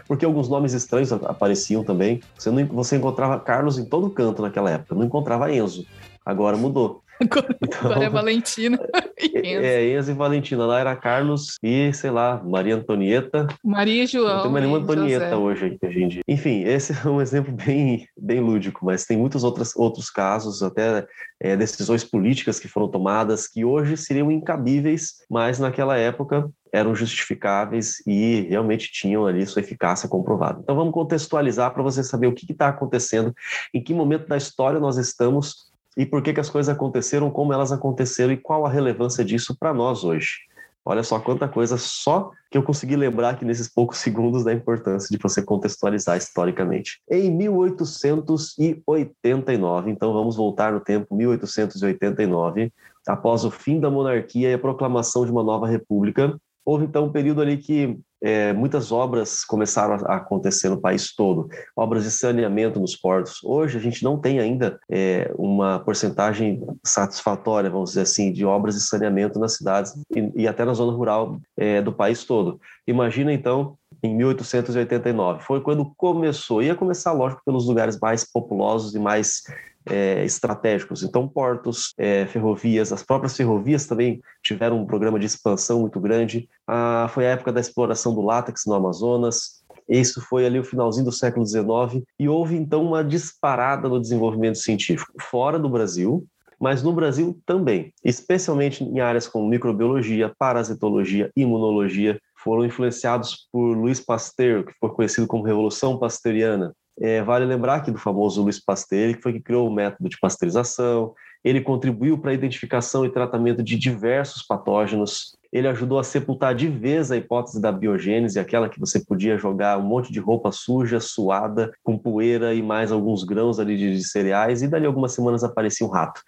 porque 0.08 0.25
alguns 0.25 0.49
nomes 0.49 0.72
estranhos 0.72 1.12
apareciam 1.12 1.84
também. 1.84 2.20
Você, 2.34 2.50
não, 2.50 2.64
você 2.64 2.96
encontrava 2.96 3.38
Carlos 3.40 3.76
em 3.76 3.84
todo 3.84 4.08
canto 4.08 4.40
naquela 4.40 4.70
época, 4.70 4.94
não 4.94 5.04
encontrava 5.04 5.52
Enzo. 5.52 5.84
Agora 6.25 6.56
mudou. 6.56 7.02
Agora, 7.20 7.56
então, 7.62 7.90
agora 7.90 8.04
é 8.04 8.08
Valentina 8.08 8.78
e 9.18 9.36
é, 9.36 9.54
Enzo. 9.54 9.66
É, 9.66 9.98
Enzo 9.98 10.10
e 10.10 10.14
Valentina. 10.14 10.66
Lá 10.66 10.80
era 10.80 10.96
Carlos 10.96 11.56
e, 11.62 11.92
sei 11.92 12.10
lá, 12.10 12.42
Maria 12.42 12.76
Antonieta. 12.76 13.46
Maria 13.62 14.04
e 14.04 14.06
João. 14.06 14.36
Não 14.36 14.42
tem 14.44 14.52
mais 14.52 14.64
nenhuma 14.64 14.82
Antonieta 14.82 15.36
hoje, 15.36 15.78
hoje 15.82 16.02
em 16.02 16.08
dia. 16.08 16.22
Enfim, 16.26 16.62
esse 16.64 16.92
é 17.06 17.08
um 17.08 17.20
exemplo 17.20 17.52
bem, 17.52 18.08
bem 18.16 18.40
lúdico, 18.40 18.84
mas 18.84 19.04
tem 19.04 19.16
muitos 19.16 19.44
outros, 19.44 19.76
outros 19.76 20.08
casos, 20.10 20.62
até 20.62 21.06
é, 21.38 21.56
decisões 21.56 22.04
políticas 22.04 22.58
que 22.58 22.68
foram 22.68 22.88
tomadas 22.88 23.46
que 23.46 23.64
hoje 23.64 23.96
seriam 23.96 24.30
incabíveis, 24.30 25.16
mas 25.28 25.58
naquela 25.58 25.96
época 25.96 26.50
eram 26.72 26.94
justificáveis 26.94 27.96
e 28.06 28.46
realmente 28.48 28.90
tinham 28.92 29.26
ali 29.26 29.44
sua 29.44 29.60
eficácia 29.60 30.08
comprovada. 30.08 30.60
Então 30.62 30.76
vamos 30.76 30.94
contextualizar 30.94 31.72
para 31.72 31.82
você 31.82 32.02
saber 32.02 32.28
o 32.28 32.32
que 32.32 32.50
está 32.50 32.68
acontecendo, 32.68 33.34
em 33.74 33.82
que 33.82 33.92
momento 33.92 34.28
da 34.28 34.36
história 34.36 34.78
nós 34.78 34.96
estamos 34.96 35.69
e 35.97 36.06
por 36.06 36.23
que, 36.23 36.32
que 36.32 36.40
as 36.40 36.50
coisas 36.50 36.75
aconteceram, 36.75 37.30
como 37.30 37.52
elas 37.52 37.73
aconteceram 37.73 38.32
e 38.32 38.37
qual 38.37 38.64
a 38.64 38.70
relevância 38.70 39.25
disso 39.25 39.56
para 39.59 39.75
nós 39.75 40.04
hoje. 40.04 40.49
Olha 40.85 41.02
só 41.02 41.18
quanta 41.20 41.47
coisa 41.47 41.76
só 41.76 42.30
que 42.50 42.56
eu 42.56 42.62
consegui 42.62 42.97
lembrar 42.97 43.30
aqui 43.30 43.44
nesses 43.44 43.68
poucos 43.68 43.99
segundos 43.99 44.44
da 44.44 44.52
importância 44.52 45.14
de 45.14 45.23
você 45.23 45.42
contextualizar 45.42 46.16
historicamente. 46.16 47.00
Em 47.11 47.30
1889, 47.30 49.90
então 49.90 50.12
vamos 50.12 50.37
voltar 50.37 50.73
no 50.73 50.80
tempo 50.80 51.14
1889, 51.14 52.73
após 53.06 53.44
o 53.44 53.50
fim 53.50 53.78
da 53.78 53.90
monarquia 53.90 54.50
e 54.50 54.54
a 54.54 54.59
proclamação 54.59 55.25
de 55.25 55.30
uma 55.30 55.42
nova 55.42 55.66
república, 55.66 56.35
Houve 56.64 56.85
então 56.85 57.06
um 57.06 57.12
período 57.12 57.40
ali 57.40 57.56
que 57.56 57.99
é, 58.22 58.52
muitas 58.52 58.92
obras 58.92 59.44
começaram 59.44 59.94
a 60.06 60.16
acontecer 60.16 60.68
no 60.68 60.80
país 60.80 61.14
todo, 61.14 61.48
obras 61.76 62.04
de 62.04 62.10
saneamento 62.10 62.78
nos 62.78 62.96
portos. 62.96 63.42
Hoje 63.42 63.78
a 63.78 63.80
gente 63.80 64.02
não 64.02 64.18
tem 64.18 64.38
ainda 64.38 64.78
é, 64.90 65.32
uma 65.36 65.80
porcentagem 65.80 66.62
satisfatória, 66.84 67.70
vamos 67.70 67.90
dizer 67.90 68.02
assim, 68.02 68.32
de 68.32 68.44
obras 68.44 68.74
de 68.74 68.82
saneamento 68.82 69.38
nas 69.38 69.56
cidades 69.56 69.92
e, 70.14 70.42
e 70.42 70.48
até 70.48 70.64
na 70.64 70.74
zona 70.74 70.92
rural 70.92 71.40
é, 71.56 71.80
do 71.80 71.92
país 71.92 72.24
todo. 72.24 72.60
Imagina 72.86 73.32
então 73.32 73.76
em 74.02 74.14
1889. 74.14 75.42
Foi 75.42 75.60
quando 75.60 75.92
começou. 75.96 76.62
Ia 76.62 76.74
começar, 76.74 77.12
lógico, 77.12 77.42
pelos 77.44 77.66
lugares 77.66 77.98
mais 78.00 78.24
populosos 78.24 78.94
e 78.94 78.98
mais 78.98 79.42
é, 79.87 80.25
estratégicos. 80.25 81.02
Então, 81.02 81.26
portos, 81.26 81.92
é, 81.96 82.26
ferrovias, 82.26 82.92
as 82.92 83.02
próprias 83.02 83.37
ferrovias 83.37 83.87
também 83.87 84.20
tiveram 84.42 84.80
um 84.80 84.87
programa 84.87 85.18
de 85.18 85.26
expansão 85.26 85.80
muito 85.80 86.00
grande. 86.00 86.49
Ah, 86.66 87.08
foi 87.12 87.26
a 87.26 87.30
época 87.30 87.52
da 87.52 87.60
exploração 87.60 88.14
do 88.14 88.20
látex 88.20 88.64
no 88.66 88.75
Amazonas. 88.75 89.60
Isso 89.88 90.20
foi 90.20 90.46
ali 90.46 90.58
o 90.58 90.64
finalzinho 90.64 91.06
do 91.06 91.12
século 91.12 91.44
XIX 91.44 92.04
e 92.18 92.28
houve 92.28 92.56
então 92.56 92.84
uma 92.84 93.02
disparada 93.02 93.88
no 93.88 94.00
desenvolvimento 94.00 94.58
científico 94.58 95.12
fora 95.20 95.58
do 95.58 95.68
Brasil, 95.68 96.25
mas 96.60 96.82
no 96.82 96.92
Brasil 96.92 97.40
também, 97.44 97.92
especialmente 98.04 98.84
em 98.84 99.00
áreas 99.00 99.26
como 99.26 99.49
microbiologia, 99.49 100.32
parasitologia, 100.38 101.30
imunologia, 101.34 102.20
foram 102.37 102.64
influenciados 102.64 103.49
por 103.50 103.76
Louis 103.76 103.99
Pasteur, 103.99 104.64
que 104.64 104.75
foi 104.78 104.90
conhecido 104.90 105.26
como 105.26 105.44
Revolução 105.44 105.99
Pasteuriana, 105.99 106.72
é, 106.99 107.23
vale 107.23 107.44
lembrar 107.44 107.76
aqui 107.76 107.90
do 107.90 107.99
famoso 107.99 108.42
Luiz 108.42 108.59
Pasteur, 108.59 109.14
que 109.14 109.23
foi 109.23 109.32
que 109.32 109.40
criou 109.40 109.68
o 109.68 109.73
método 109.73 110.09
de 110.09 110.18
pasteurização. 110.18 111.14
Ele 111.42 111.61
contribuiu 111.61 112.18
para 112.18 112.30
a 112.30 112.35
identificação 112.35 113.04
e 113.06 113.11
tratamento 113.11 113.62
de 113.62 113.76
diversos 113.76 114.42
patógenos. 114.42 115.37
Ele 115.52 115.66
ajudou 115.68 115.99
a 115.99 116.04
sepultar 116.04 116.54
de 116.54 116.68
vez 116.68 117.11
a 117.11 117.16
hipótese 117.16 117.61
da 117.61 117.73
biogênese, 117.73 118.38
aquela 118.38 118.68
que 118.68 118.78
você 118.78 119.04
podia 119.04 119.38
jogar 119.38 119.78
um 119.78 119.82
monte 119.82 120.12
de 120.12 120.20
roupa 120.20 120.52
suja, 120.52 121.00
suada, 121.00 121.73
com 121.82 121.99
poeira 121.99 122.54
e 122.54 122.62
mais 122.62 122.92
alguns 122.92 123.25
grãos 123.25 123.59
ali 123.59 123.76
de, 123.76 123.97
de 123.97 124.04
cereais, 124.04 124.62
e 124.62 124.68
dali 124.68 124.87
algumas 124.87 125.12
semanas 125.12 125.42
aparecia 125.42 125.87
um 125.87 125.90
rato. 125.90 126.23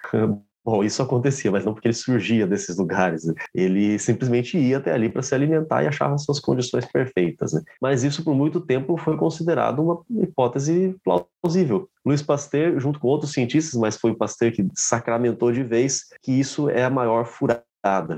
Bom, 0.65 0.85
isso 0.85 1.03
acontecia, 1.03 1.51
mas 1.51 1.65
não 1.65 1.75
porque 1.75 1.89
ele 1.89 1.95
surgia 1.95 2.47
desses 2.47 2.77
lugares. 2.77 3.25
Né? 3.25 3.35
Ele 3.53 3.99
simplesmente 3.99 4.57
ia 4.57 4.79
até 4.79 4.93
ali 4.93 5.09
para 5.09 5.23
se 5.23 5.35
alimentar 5.35 5.83
e 5.83 5.89
achava 5.89 6.17
suas 6.19 6.39
condições 6.39 6.87
perfeitas. 6.87 7.53
Né? 7.53 7.63
Mas 7.81 8.05
isso, 8.05 8.23
por 8.23 8.35
muito 8.35 8.61
tempo, 8.61 8.97
foi 8.97 9.17
considerado 9.17 9.83
uma 9.83 10.23
hipótese 10.23 10.97
plausível. 11.05 11.89
Luiz 12.07 12.23
Pasteur, 12.23 12.79
junto 12.79 13.01
com 13.01 13.09
outros 13.09 13.33
cientistas, 13.33 13.79
mas 13.79 13.97
foi 13.97 14.13
o 14.13 14.17
Pasteur 14.17 14.53
que 14.53 14.67
sacramentou 14.75 15.51
de 15.51 15.65
vez 15.65 16.05
que 16.23 16.33
isso 16.33 16.69
é 16.69 16.85
a 16.85 16.91
maior 16.91 17.25
furada 17.25 17.65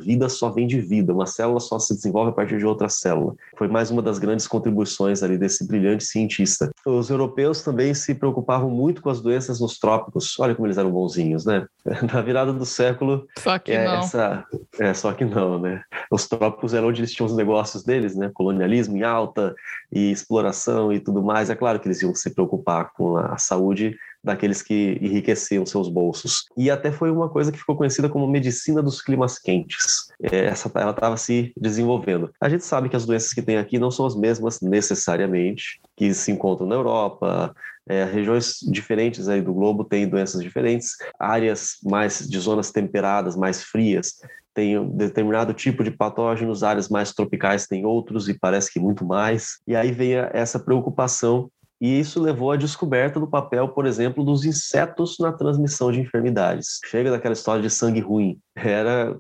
Vida 0.01 0.29
só 0.29 0.51
vem 0.51 0.67
de 0.67 0.79
vida, 0.79 1.13
uma 1.13 1.25
célula 1.25 1.59
só 1.59 1.79
se 1.79 1.95
desenvolve 1.95 2.31
a 2.31 2.35
partir 2.35 2.59
de 2.59 2.67
outra 2.67 2.89
célula. 2.89 3.35
Foi 3.57 3.67
mais 3.67 3.91
uma 3.91 4.03
das 4.03 4.19
grandes 4.19 4.47
contribuições 4.47 5.23
ali 5.23 5.39
desse 5.39 5.67
brilhante 5.67 6.05
cientista. 6.05 6.71
Os 6.85 7.09
europeus 7.09 7.63
também 7.63 7.95
se 7.95 8.15
preocupavam 8.15 8.69
muito 8.69 9.01
com 9.01 9.09
as 9.09 9.23
doenças 9.23 9.61
nos 9.61 9.79
trópicos. 9.79 10.39
Olha 10.39 10.55
como 10.55 10.67
eles 10.67 10.77
eram 10.77 10.91
bonzinhos, 10.91 11.47
né? 11.47 11.67
Na 12.13 12.21
virada 12.21 12.53
do 12.53 12.67
século. 12.67 13.27
Só 13.39 13.59
que 13.59 13.73
é, 13.73 13.87
não. 13.87 14.01
Essa... 14.01 14.45
É, 14.79 14.93
só 14.93 15.13
que 15.15 15.25
não, 15.25 15.59
né? 15.59 15.83
Os 16.11 16.29
trópicos 16.29 16.75
eram 16.75 16.89
onde 16.89 17.01
eles 17.01 17.13
tinham 17.13 17.27
os 17.27 17.35
negócios 17.35 17.83
deles, 17.83 18.15
né? 18.15 18.31
Colonialismo 18.35 18.99
em 18.99 19.03
alta 19.03 19.55
e 19.91 20.11
exploração 20.11 20.93
e 20.93 21.01
tudo 21.01 21.23
mais. 21.23 21.49
É 21.49 21.55
claro 21.55 21.81
que 21.81 21.89
eles 21.89 22.03
iam 22.03 22.15
se 22.15 22.35
preocupar 22.35 22.93
com 22.93 23.17
a 23.17 23.39
saúde 23.39 23.97
daqueles 24.25 24.63
que 24.63 24.99
enriqueciam 25.01 25.67
seus 25.67 25.89
bolsos. 25.89 26.47
E 26.57 26.71
até 26.71 26.91
foi 26.91 27.11
uma 27.11 27.29
coisa 27.29 27.53
que 27.53 27.59
ficou 27.59 27.77
conhecida 27.77 28.09
como 28.09 28.27
medicina 28.27 28.83
dos 28.83 29.03
climas 29.03 29.39
quentes. 29.39 30.09
É, 30.23 30.47
essa, 30.47 30.71
ela 30.75 30.93
estava 30.93 31.17
se 31.17 31.53
desenvolvendo. 31.57 32.31
A 32.41 32.49
gente 32.49 32.65
sabe 32.65 32.89
que 32.89 32.97
as 32.97 33.05
doenças 33.05 33.33
que 33.33 33.43
tem 33.43 33.59
aqui 33.59 33.79
não 33.79 33.91
são 33.91 34.07
as 34.07 34.17
mesmas 34.17 34.61
necessariamente 34.61 35.81
que 35.97 36.13
se 36.15 36.33
encontram 36.33 36.67
na 36.67 36.75
Europa, 36.75 37.55
é, 37.87 38.05
regiões 38.05 38.59
diferentes 38.63 39.29
aí 39.29 39.43
do 39.43 39.53
globo 39.53 39.85
têm 39.85 40.09
doenças 40.09 40.43
diferentes, 40.43 40.97
áreas 41.21 41.77
mais 41.85 42.27
de 42.27 42.39
zonas 42.39 42.71
temperadas, 42.71 43.37
mais 43.37 43.63
frias, 43.63 44.15
tem 44.55 44.79
um 44.79 44.89
determinado 44.89 45.53
tipo 45.53 45.83
de 45.83 45.91
patógenos, 45.91 46.63
áreas 46.63 46.89
mais 46.89 47.13
tropicais 47.13 47.67
têm 47.67 47.85
outros 47.85 48.29
e 48.29 48.39
parece 48.39 48.73
que 48.73 48.79
muito 48.79 49.05
mais. 49.05 49.59
E 49.67 49.75
aí 49.75 49.91
vem 49.91 50.15
essa 50.33 50.61
preocupação 50.61 51.51
e 51.85 52.01
isso 52.01 52.19
levou 52.19 52.51
à 52.51 52.57
descoberta 52.57 53.21
do 53.21 53.27
papel, 53.27 53.69
por 53.69 53.85
exemplo, 53.85 54.25
dos 54.25 54.47
insetos 54.47 55.19
na 55.21 55.31
transmissão 55.31 55.93
de 55.93 56.01
enfermidades. 56.01 56.81
Chega 56.87 57.11
daquela 57.11 57.35
história 57.35 57.61
de 57.61 57.69
sangue 57.69 58.01
ruim. 58.01 58.39
Era 58.57 59.15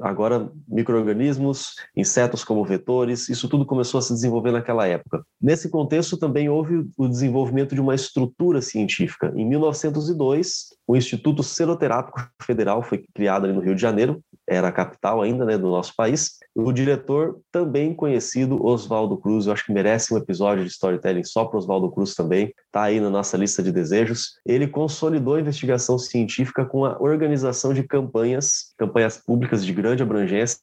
agora 0.00 0.50
microorganismos, 0.66 1.76
insetos 1.96 2.42
como 2.42 2.64
vetores, 2.64 3.28
isso 3.28 3.48
tudo 3.48 3.64
começou 3.64 3.98
a 3.98 4.02
se 4.02 4.12
desenvolver 4.12 4.50
naquela 4.50 4.84
época. 4.84 5.24
Nesse 5.40 5.68
contexto 5.68 6.16
também 6.16 6.48
houve 6.48 6.90
o 6.96 7.06
desenvolvimento 7.06 7.72
de 7.72 7.80
uma 7.80 7.94
estrutura 7.94 8.60
científica. 8.60 9.32
Em 9.36 9.46
1902, 9.46 10.74
o 10.88 10.96
Instituto 10.96 11.44
Seroterápico 11.44 12.28
Federal 12.42 12.82
foi 12.82 13.04
criado 13.14 13.44
ali 13.44 13.52
no 13.52 13.60
Rio 13.60 13.76
de 13.76 13.80
Janeiro, 13.80 14.20
era 14.48 14.68
a 14.68 14.72
capital 14.72 15.22
ainda 15.22 15.44
né, 15.44 15.58
do 15.58 15.68
nosso 15.68 15.94
país. 15.94 16.38
O 16.54 16.72
diretor, 16.72 17.38
também 17.52 17.94
conhecido, 17.94 18.64
Oswaldo 18.64 19.16
Cruz, 19.16 19.46
eu 19.46 19.52
acho 19.52 19.64
que 19.64 19.72
merece 19.72 20.12
um 20.12 20.16
episódio 20.16 20.64
de 20.64 20.70
storytelling 20.70 21.24
só 21.24 21.44
para 21.44 21.58
Oswaldo 21.58 21.90
Cruz 21.90 22.14
também, 22.14 22.52
está 22.66 22.84
aí 22.84 22.98
na 23.00 23.10
nossa 23.10 23.36
lista 23.36 23.62
de 23.62 23.70
desejos. 23.70 24.38
Ele 24.44 24.66
consolidou 24.66 25.34
a 25.34 25.40
investigação 25.40 25.98
científica 25.98 26.64
com 26.64 26.84
a 26.84 27.00
organização 27.00 27.72
de 27.74 27.82
campanhas, 27.82 28.72
campanhas 28.76 29.18
públicas 29.18 29.64
de 29.64 29.72
grande 29.72 30.02
abrangência, 30.02 30.58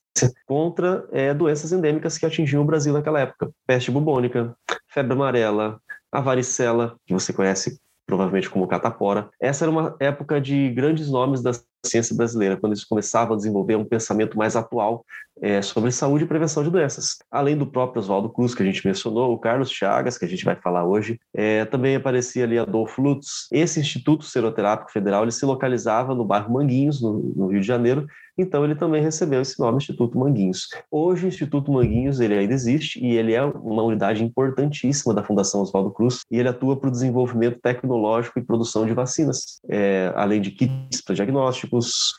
contra 0.45 1.05
é, 1.11 1.33
doenças 1.33 1.71
endêmicas 1.71 2.17
que 2.17 2.25
atingiam 2.25 2.63
o 2.63 2.65
Brasil 2.65 2.93
naquela 2.93 3.19
época. 3.19 3.51
Peste 3.67 3.91
bubônica, 3.91 4.55
febre 4.87 5.13
amarela, 5.13 5.79
a 6.11 6.21
varicela, 6.21 6.95
que 7.05 7.13
você 7.13 7.33
conhece 7.33 7.79
provavelmente 8.05 8.49
como 8.49 8.67
catapora. 8.67 9.29
Essa 9.39 9.65
era 9.65 9.71
uma 9.71 9.95
época 9.99 10.39
de 10.39 10.69
grandes 10.69 11.09
nomes 11.09 11.41
da 11.41 11.51
ciência 11.85 12.15
brasileira, 12.15 12.57
quando 12.57 12.73
eles 12.73 12.83
começavam 12.83 13.33
a 13.33 13.37
desenvolver 13.37 13.75
um 13.75 13.85
pensamento 13.85 14.37
mais 14.37 14.55
atual 14.55 15.05
é, 15.41 15.61
sobre 15.61 15.91
saúde 15.91 16.23
e 16.23 16.27
prevenção 16.27 16.63
de 16.63 16.69
doenças. 16.69 17.17
Além 17.29 17.57
do 17.57 17.67
próprio 17.67 17.99
Oswaldo 17.99 18.29
Cruz, 18.29 18.55
que 18.55 18.63
a 18.63 18.65
gente 18.65 18.85
mencionou, 18.85 19.33
o 19.33 19.37
Carlos 19.37 19.69
Chagas, 19.69 20.17
que 20.17 20.25
a 20.25 20.27
gente 20.27 20.45
vai 20.45 20.55
falar 20.55 20.85
hoje, 20.85 21.19
é, 21.33 21.65
também 21.65 21.95
aparecia 21.95 22.43
ali 22.43 22.57
Adolfo 22.57 23.01
Lutz. 23.01 23.47
Esse 23.51 23.79
Instituto 23.79 24.23
Seroterápico 24.23 24.91
Federal 24.91 25.23
ele 25.23 25.31
se 25.31 25.45
localizava 25.45 26.15
no 26.15 26.25
bairro 26.25 26.53
Manguinhos, 26.53 27.01
no, 27.01 27.19
no 27.35 27.47
Rio 27.47 27.61
de 27.61 27.67
Janeiro, 27.67 28.07
então 28.37 28.65
ele 28.65 28.75
também 28.75 29.01
recebeu 29.01 29.41
esse 29.41 29.59
nome 29.59 29.77
Instituto 29.77 30.17
Manguinhos. 30.17 30.69
Hoje 30.91 31.25
o 31.25 31.27
Instituto 31.27 31.71
Manguinhos 31.71 32.19
ele 32.19 32.37
ainda 32.37 32.53
existe 32.53 32.99
e 33.03 33.15
ele 33.15 33.33
é 33.33 33.43
uma 33.43 33.83
unidade 33.83 34.23
importantíssima 34.23 35.13
da 35.13 35.23
Fundação 35.23 35.61
Oswaldo 35.61 35.91
Cruz 35.91 36.21
e 36.29 36.37
ele 36.37 36.49
atua 36.49 36.75
para 36.75 36.89
o 36.89 36.91
desenvolvimento 36.91 37.59
tecnológico 37.61 38.37
e 38.37 38.43
produção 38.43 38.85
de 38.85 38.93
vacinas, 38.93 39.59
é, 39.69 40.11
além 40.15 40.41
de 40.41 40.51
kits 40.51 41.01
para 41.01 41.15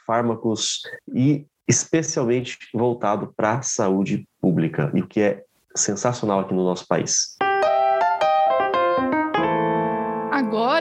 fármacos 0.07 0.83
e 1.13 1.47
especialmente 1.69 2.59
voltado 2.73 3.33
para 3.37 3.59
a 3.59 3.63
saúde 3.63 4.29
pública, 4.41 4.91
e 4.95 5.01
o 5.01 5.07
que 5.07 5.21
é 5.21 5.45
sensacional 5.75 6.41
aqui 6.41 6.55
no 6.55 6.65
nosso 6.65 6.87
país. 6.87 7.37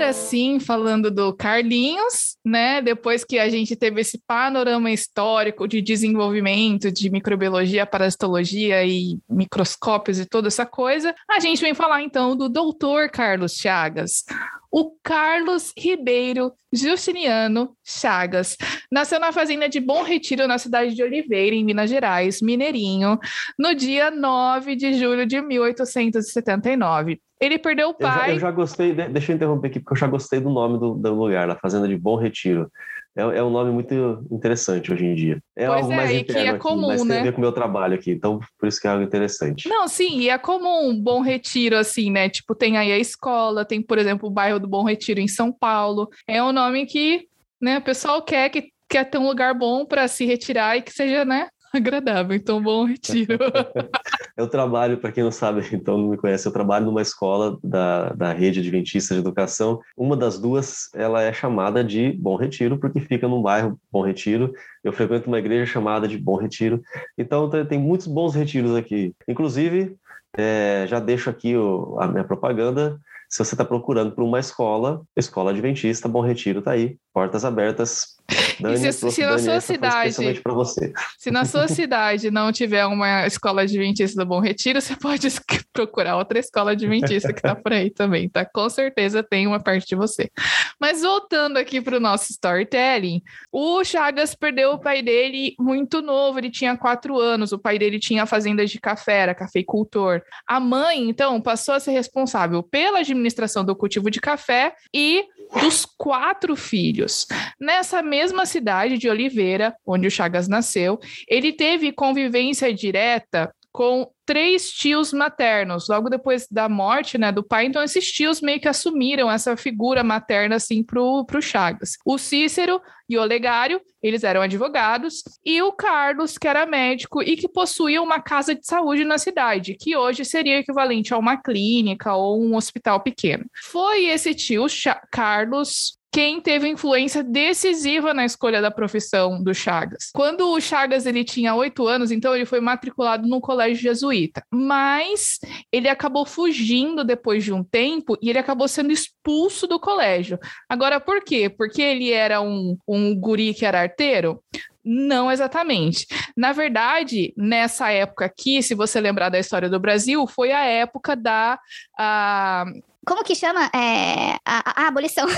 Agora 0.05 0.13
sim, 0.13 0.59
falando 0.59 1.09
do 1.09 1.33
Carlinhos, 1.33 2.37
né? 2.45 2.79
Depois 2.79 3.23
que 3.23 3.39
a 3.39 3.49
gente 3.49 3.75
teve 3.75 4.01
esse 4.01 4.19
panorama 4.19 4.91
histórico 4.91 5.67
de 5.67 5.81
desenvolvimento 5.81 6.91
de 6.91 7.09
microbiologia, 7.09 7.87
parasitologia 7.87 8.85
e 8.85 9.17
microscópios 9.27 10.19
e 10.19 10.25
toda 10.27 10.47
essa 10.47 10.63
coisa, 10.63 11.15
a 11.27 11.39
gente 11.39 11.59
vem 11.59 11.73
falar 11.73 12.03
então 12.03 12.37
do 12.37 12.47
doutor 12.47 13.09
Carlos 13.09 13.53
Chagas, 13.53 14.23
o 14.71 14.91
Carlos 15.01 15.73
Ribeiro 15.75 16.53
Justiniano 16.71 17.75
Chagas. 17.83 18.57
Nasceu 18.91 19.19
na 19.19 19.31
fazenda 19.31 19.67
de 19.67 19.79
Bom 19.79 20.03
Retiro, 20.03 20.47
na 20.47 20.59
cidade 20.59 20.93
de 20.93 21.01
Oliveira, 21.01 21.55
em 21.55 21.65
Minas 21.65 21.89
Gerais, 21.89 22.43
Mineirinho, 22.43 23.17
no 23.57 23.73
dia 23.73 24.11
9 24.11 24.75
de 24.75 24.93
julho 24.93 25.25
de 25.25 25.41
1879. 25.41 27.19
Ele 27.39 27.59
perdeu 27.59 27.89
o 27.89 27.93
pai. 27.93 28.09
Eu 28.09 28.25
já, 28.25 28.33
eu 28.33 28.39
já 28.39 28.51
gostei, 28.51 28.93
deixa 28.93 29.31
eu 29.31 29.35
interromper 29.35 29.67
aqui, 29.67 29.79
porque 29.79 29.93
eu 29.93 29.97
já 29.97 30.07
gostei 30.07 30.39
do 30.39 30.49
nome 30.49 30.79
do, 30.79 30.93
do 30.93 31.13
lugar, 31.13 31.47
da 31.47 31.55
Fazenda 31.55 31.87
de 31.87 31.97
Bom 31.97 32.15
Retiro. 32.15 32.71
É, 33.15 33.21
é, 33.21 33.43
um 33.43 33.49
nome 33.49 33.71
muito 33.71 33.93
interessante 34.29 34.91
hoje 34.91 35.05
em 35.05 35.15
dia. 35.15 35.41
É 35.55 35.67
pois 35.67 35.81
algo 35.81 35.93
é, 35.93 35.95
mais 35.95 36.11
e 36.11 36.23
que 36.23 36.37
é 36.37 36.49
aqui, 36.49 36.59
comum, 36.59 36.87
mas 36.87 37.03
né? 37.03 37.13
tem 37.13 37.21
a 37.21 37.23
ver 37.23 37.31
com 37.31 37.37
o 37.37 37.41
meu 37.41 37.51
trabalho 37.51 37.95
aqui, 37.95 38.11
então 38.11 38.39
por 38.59 38.67
isso 38.67 38.79
que 38.79 38.87
é 38.87 38.89
algo 38.89 39.03
interessante. 39.03 39.69
Não, 39.69 39.87
sim, 39.87 40.19
e 40.19 40.29
é 40.29 40.37
comum 40.37 40.99
Bom 41.01 41.21
Retiro, 41.21 41.77
assim, 41.77 42.11
né? 42.11 42.29
Tipo, 42.29 42.53
tem 42.53 42.77
aí 42.77 42.91
a 42.91 42.99
escola, 42.99 43.63
tem, 43.63 43.81
por 43.81 43.97
exemplo, 43.97 44.27
o 44.27 44.31
bairro 44.31 44.59
do 44.59 44.67
Bom 44.67 44.83
Retiro 44.83 45.21
em 45.21 45.29
São 45.29 45.51
Paulo. 45.51 46.09
É 46.27 46.43
um 46.43 46.51
nome 46.51 46.85
que 46.85 47.27
né, 47.61 47.77
o 47.77 47.81
pessoal 47.81 48.21
quer 48.21 48.49
que 48.49 48.69
quer 48.87 49.09
ter 49.09 49.17
um 49.17 49.27
lugar 49.27 49.53
bom 49.53 49.85
para 49.85 50.07
se 50.07 50.25
retirar 50.25 50.77
e 50.77 50.81
que 50.81 50.91
seja, 50.91 51.25
né? 51.25 51.47
Agradável. 51.77 52.35
Então, 52.35 52.61
bom 52.61 52.85
retiro. 52.85 53.37
eu 54.37 54.47
trabalho, 54.47 54.97
para 54.97 55.11
quem 55.11 55.23
não 55.23 55.31
sabe, 55.31 55.65
então 55.71 55.97
não 55.97 56.09
me 56.09 56.17
conhece, 56.17 56.47
eu 56.47 56.51
trabalho 56.51 56.85
numa 56.85 57.01
escola 57.01 57.57
da, 57.63 58.09
da 58.09 58.33
rede 58.33 58.59
adventista 58.59 59.13
de 59.13 59.19
educação. 59.19 59.79
Uma 59.95 60.17
das 60.17 60.39
duas, 60.39 60.89
ela 60.93 61.21
é 61.21 61.31
chamada 61.31 61.83
de 61.83 62.11
Bom 62.13 62.35
Retiro, 62.35 62.77
porque 62.77 62.99
fica 62.99 63.27
no 63.27 63.41
bairro 63.41 63.79
Bom 63.91 64.01
Retiro. 64.01 64.53
Eu 64.83 64.93
frequento 64.93 65.27
uma 65.27 65.39
igreja 65.39 65.65
chamada 65.65 66.07
de 66.07 66.17
Bom 66.17 66.35
Retiro. 66.35 66.81
Então, 67.17 67.49
tem 67.65 67.79
muitos 67.79 68.07
bons 68.07 68.35
retiros 68.35 68.75
aqui. 68.75 69.13
Inclusive, 69.27 69.95
é, 70.37 70.85
já 70.87 70.99
deixo 70.99 71.29
aqui 71.29 71.55
o, 71.55 71.97
a 71.99 72.07
minha 72.07 72.23
propaganda. 72.23 72.99
Se 73.29 73.43
você 73.43 73.55
está 73.55 73.65
procurando 73.65 74.13
por 74.13 74.23
uma 74.23 74.39
escola, 74.39 75.01
Escola 75.15 75.51
Adventista, 75.51 76.07
Bom 76.07 76.21
Retiro 76.21 76.59
está 76.59 76.71
aí, 76.71 76.97
portas 77.13 77.43
abertas. 77.43 78.15
Dani, 78.59 78.75
e 78.75 78.91
se, 78.91 79.11
se 79.11 79.25
na 79.25 79.37
sua 79.37 79.61
cidade, 79.61 80.41
você. 80.45 80.93
se 81.17 81.31
na 81.31 81.45
sua 81.45 81.67
cidade 81.69 82.31
não 82.31 82.51
tiver 82.51 82.85
uma 82.85 83.27
escola 83.27 83.61
adventista 83.61 84.23
do 84.23 84.27
Bom 84.27 84.39
Retiro, 84.39 84.81
você 84.81 84.95
pode 84.95 85.27
procurar 85.71 86.17
outra 86.17 86.39
escola 86.39 86.71
adventista 86.71 87.31
que 87.31 87.39
está 87.39 87.55
por 87.55 87.73
aí 87.73 87.89
também, 87.89 88.29
tá? 88.29 88.45
Com 88.45 88.69
certeza 88.69 89.21
tem 89.21 89.45
uma 89.45 89.59
parte 89.59 89.87
de 89.87 89.95
você. 89.95 90.31
Mas 90.79 91.01
voltando 91.01 91.57
aqui 91.57 91.79
para 91.79 91.97
o 91.97 91.99
nosso 91.99 92.31
storytelling, 92.31 93.21
o 93.51 93.83
Chagas 93.83 94.33
perdeu 94.33 94.71
o 94.71 94.79
pai 94.79 95.01
dele 95.01 95.53
muito 95.59 96.01
novo, 96.01 96.39
ele 96.39 96.49
tinha 96.49 96.75
quatro 96.77 97.19
anos, 97.19 97.51
o 97.51 97.59
pai 97.59 97.77
dele 97.77 97.99
tinha 97.99 98.25
fazenda 98.25 98.65
de 98.65 98.79
café, 98.79 99.19
era 99.19 99.35
cafeicultor. 99.35 100.21
A 100.47 100.59
mãe, 100.59 101.09
então, 101.09 101.39
passou 101.41 101.75
a 101.75 101.79
ser 101.79 101.91
responsável 101.91 102.63
pela 102.63 102.99
administração 102.99 103.63
do 103.63 103.75
cultivo 103.75 104.09
de 104.09 104.19
café 104.19 104.73
e 104.93 105.25
dos 105.61 105.85
quatro 105.85 106.55
filhos. 106.55 107.25
Nessa 107.59 108.01
mesma 108.01 108.45
cidade 108.45 108.97
de 108.97 109.09
Oliveira, 109.09 109.75
onde 109.85 110.07
o 110.07 110.11
Chagas 110.11 110.47
nasceu, 110.47 110.99
ele 111.27 111.53
teve 111.53 111.91
convivência 111.91 112.73
direta 112.73 113.53
com 113.71 114.09
três 114.25 114.71
tios 114.71 115.13
maternos, 115.13 115.87
logo 115.87 116.09
depois 116.09 116.47
da 116.49 116.67
morte 116.67 117.17
né, 117.17 117.31
do 117.31 117.43
pai. 117.43 117.65
Então, 117.65 117.83
esses 117.83 118.11
tios 118.11 118.41
meio 118.41 118.59
que 118.59 118.67
assumiram 118.67 119.29
essa 119.29 119.55
figura 119.55 120.03
materna 120.03 120.55
assim 120.55 120.83
para 120.83 121.01
o 121.01 121.41
Chagas. 121.41 121.91
O 122.05 122.17
Cícero 122.17 122.81
e 123.07 123.17
o 123.17 123.21
Olegário, 123.21 123.79
eles 124.01 124.23
eram 124.23 124.41
advogados, 124.41 125.23
e 125.45 125.61
o 125.61 125.71
Carlos, 125.71 126.37
que 126.37 126.47
era 126.47 126.65
médico 126.65 127.21
e 127.21 127.37
que 127.37 127.47
possuía 127.47 128.01
uma 128.01 128.19
casa 128.19 128.55
de 128.55 128.65
saúde 128.65 129.05
na 129.05 129.17
cidade, 129.17 129.77
que 129.79 129.95
hoje 129.95 130.25
seria 130.25 130.59
equivalente 130.59 131.13
a 131.13 131.17
uma 131.17 131.37
clínica 131.37 132.15
ou 132.15 132.41
um 132.41 132.55
hospital 132.55 133.01
pequeno. 133.01 133.45
Foi 133.63 134.05
esse 134.05 134.33
tio, 134.33 134.65
Carlos, 135.11 135.94
quem 136.15 136.39
teve 136.39 136.69
influência 136.69 137.21
decisiva 137.21 138.13
na 138.13 138.23
escolha 138.23 138.61
da 138.61 138.71
profissão 138.71 139.43
do 139.43 139.53
Chagas. 139.53 140.11
Quando 140.13 140.49
o 140.49 140.61
Chagas 140.61 141.05
ele 141.05 141.25
tinha 141.25 141.53
oito 141.53 141.85
anos, 141.85 142.09
então 142.09 142.33
ele 142.33 142.45
foi 142.45 142.61
matriculado 142.61 143.27
no 143.27 143.41
colégio 143.41 143.83
jesuíta, 143.83 144.41
mas 144.49 145.39
ele 145.69 145.89
acabou 145.89 146.25
fugindo 146.25 147.03
depois 147.03 147.43
de 147.43 147.51
um 147.51 147.61
tempo 147.61 148.17
e 148.21 148.29
ele 148.29 148.39
acabou 148.39 148.65
sendo 148.65 148.93
expulso 148.93 149.67
do 149.67 149.77
colégio. 149.77 150.39
Agora, 150.69 151.01
por 151.01 151.21
quê? 151.21 151.49
Porque 151.49 151.81
ele 151.81 152.09
era 152.13 152.39
um, 152.39 152.77
um 152.87 153.13
guri 153.13 153.53
que 153.53 153.65
era 153.65 153.81
arteiro? 153.81 154.41
Não 154.85 155.29
exatamente. 155.29 156.07
Na 156.37 156.53
verdade, 156.53 157.33
nessa 157.35 157.91
época 157.91 158.23
aqui, 158.23 158.63
se 158.63 158.73
você 158.73 159.01
lembrar 159.01 159.27
da 159.27 159.39
história 159.39 159.67
do 159.67 159.81
Brasil, 159.81 160.25
foi 160.27 160.53
a 160.53 160.63
época 160.63 161.13
da. 161.13 161.59
A 161.97 162.65
como 163.05 163.23
que 163.23 163.35
chama? 163.35 163.69
É, 163.73 164.35
a, 164.45 164.83
a 164.83 164.87
abolição. 164.87 165.25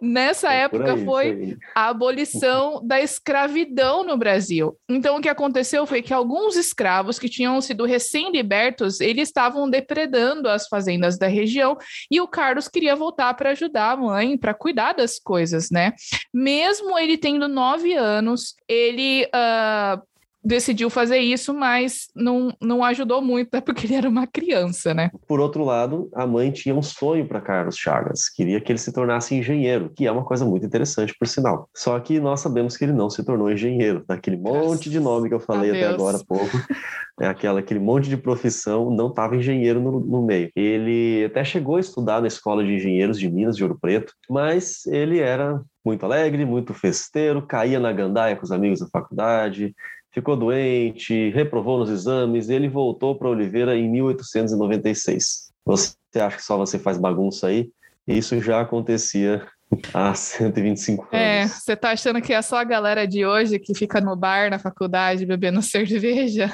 Nessa 0.00 0.52
é 0.52 0.62
época 0.62 0.94
aí, 0.94 1.04
foi 1.04 1.56
a 1.74 1.88
abolição 1.88 2.80
da 2.84 3.00
escravidão 3.00 4.04
no 4.04 4.16
Brasil. 4.16 4.76
Então, 4.88 5.16
o 5.16 5.20
que 5.20 5.28
aconteceu 5.28 5.86
foi 5.86 6.02
que 6.02 6.12
alguns 6.12 6.56
escravos 6.56 7.18
que 7.18 7.28
tinham 7.28 7.60
sido 7.60 7.84
recém-libertos, 7.84 9.00
eles 9.00 9.28
estavam 9.28 9.70
depredando 9.70 10.48
as 10.48 10.66
fazendas 10.66 11.18
da 11.18 11.26
região 11.26 11.76
e 12.10 12.20
o 12.20 12.28
Carlos 12.28 12.68
queria 12.68 12.96
voltar 12.96 13.32
para 13.34 13.50
ajudar 13.50 13.92
a 13.92 13.96
mãe, 13.96 14.36
para 14.36 14.54
cuidar 14.54 14.92
das 14.92 15.18
coisas, 15.18 15.70
né? 15.70 15.92
Mesmo 16.32 16.98
ele 16.98 17.16
tendo 17.16 17.46
nove 17.48 17.94
anos, 17.94 18.54
ele 18.68 19.24
uh, 19.26 20.02
decidiu 20.44 20.90
fazer 20.90 21.18
isso, 21.18 21.54
mas 21.54 22.08
não, 22.14 22.52
não 22.60 22.82
ajudou 22.84 23.22
muito, 23.22 23.50
né? 23.52 23.60
porque 23.60 23.86
ele 23.86 23.94
era 23.94 24.08
uma 24.08 24.26
criança, 24.26 24.92
né? 24.92 25.10
Por 25.26 25.40
outro 25.40 25.64
lado, 25.64 26.08
a 26.14 26.26
mãe 26.26 26.50
tinha 26.50 26.74
um 26.74 26.82
sonho 26.82 27.26
para 27.26 27.40
Carlos 27.40 27.76
Chagas, 27.76 28.28
queria 28.28 28.60
que 28.60 28.72
ele 28.72 28.78
se 28.78 28.92
tornasse 28.92 29.34
engenheiro, 29.34 29.92
que 29.94 30.06
é 30.06 30.12
uma 30.12 30.24
coisa 30.24 30.44
muito 30.44 30.66
interessante, 30.66 31.14
por 31.18 31.28
sinal. 31.28 31.68
Só 31.74 31.98
que 32.00 32.18
nós 32.18 32.40
sabemos 32.40 32.76
que 32.76 32.84
ele 32.84 32.92
não 32.92 33.08
se 33.08 33.24
tornou 33.24 33.50
engenheiro, 33.50 34.04
daquele 34.06 34.36
monte 34.36 34.90
de 34.90 34.98
nome 34.98 35.28
que 35.28 35.34
eu 35.34 35.40
falei 35.40 35.70
até 35.70 35.86
agora 35.86 36.16
há 36.16 36.24
pouco, 36.24 36.50
é 37.20 37.26
aquela, 37.28 37.60
aquele 37.60 37.80
monte 37.80 38.08
de 38.08 38.16
profissão, 38.16 38.90
não 38.90 39.08
estava 39.08 39.36
engenheiro 39.36 39.80
no, 39.80 40.00
no 40.00 40.22
meio. 40.22 40.50
Ele 40.56 41.24
até 41.24 41.44
chegou 41.44 41.76
a 41.76 41.80
estudar 41.80 42.20
na 42.20 42.26
Escola 42.26 42.64
de 42.64 42.72
Engenheiros 42.72 43.18
de 43.18 43.30
Minas 43.30 43.56
de 43.56 43.62
Ouro 43.62 43.78
Preto, 43.80 44.12
mas 44.28 44.86
ele 44.86 45.18
era 45.20 45.60
muito 45.84 46.04
alegre, 46.04 46.44
muito 46.44 46.72
festeiro, 46.72 47.46
caía 47.46 47.80
na 47.80 47.92
gandaia 47.92 48.36
com 48.36 48.44
os 48.44 48.52
amigos 48.52 48.80
da 48.80 48.86
faculdade, 48.86 49.74
ficou 50.12 50.36
doente, 50.36 51.30
reprovou 51.30 51.78
nos 51.78 51.90
exames 51.90 52.48
e 52.48 52.54
ele 52.54 52.68
voltou 52.68 53.16
para 53.16 53.28
Oliveira 53.28 53.76
em 53.76 53.90
1896. 53.90 55.50
Você 55.64 55.96
acha 56.16 56.36
que 56.36 56.44
só 56.44 56.56
você 56.56 56.78
faz 56.78 56.98
bagunça 56.98 57.46
aí? 57.46 57.70
Isso 58.06 58.40
já 58.40 58.60
acontecia 58.60 59.46
há 59.94 60.12
125 60.12 61.08
é, 61.12 61.40
anos. 61.40 61.52
É, 61.52 61.54
você 61.54 61.76
tá 61.76 61.92
achando 61.92 62.20
que 62.20 62.32
é 62.32 62.42
só 62.42 62.58
a 62.58 62.64
galera 62.64 63.06
de 63.06 63.24
hoje 63.24 63.58
que 63.58 63.74
fica 63.74 64.00
no 64.00 64.14
bar, 64.14 64.50
na 64.50 64.58
faculdade, 64.58 65.24
bebendo 65.24 65.62
cerveja? 65.62 66.52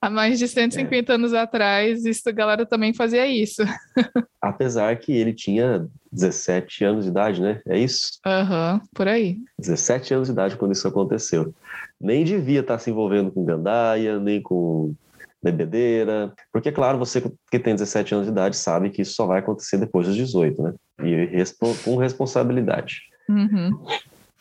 Há 0.00 0.08
mais 0.08 0.38
de 0.38 0.46
150 0.46 1.10
é. 1.10 1.14
anos 1.14 1.34
atrás, 1.34 2.04
isso, 2.04 2.28
a 2.28 2.32
galera 2.32 2.64
também 2.64 2.94
fazia 2.94 3.26
isso. 3.26 3.62
Apesar 4.40 4.94
que 4.96 5.12
ele 5.12 5.32
tinha 5.32 5.86
17 6.12 6.84
anos 6.84 7.04
de 7.04 7.10
idade, 7.10 7.42
né? 7.42 7.60
É 7.66 7.78
isso? 7.78 8.20
Aham, 8.24 8.74
uhum, 8.74 8.88
por 8.94 9.08
aí. 9.08 9.38
17 9.58 10.14
anos 10.14 10.28
de 10.28 10.32
idade 10.32 10.56
quando 10.56 10.72
isso 10.72 10.86
aconteceu 10.86 11.52
nem 12.00 12.24
devia 12.24 12.60
estar 12.60 12.78
se 12.78 12.90
envolvendo 12.90 13.30
com 13.30 13.44
gandaia, 13.44 14.18
nem 14.18 14.40
com 14.40 14.94
bebedeira, 15.42 16.32
porque, 16.52 16.70
claro, 16.70 16.98
você 16.98 17.22
que 17.50 17.58
tem 17.58 17.74
17 17.74 18.14
anos 18.14 18.26
de 18.26 18.32
idade 18.32 18.56
sabe 18.56 18.90
que 18.90 19.02
isso 19.02 19.14
só 19.14 19.26
vai 19.26 19.38
acontecer 19.38 19.78
depois 19.78 20.06
dos 20.06 20.16
18, 20.16 20.62
né? 20.62 20.74
E 21.02 21.42
com 21.82 21.96
responsabilidade. 21.96 23.00
Uhum 23.28 23.70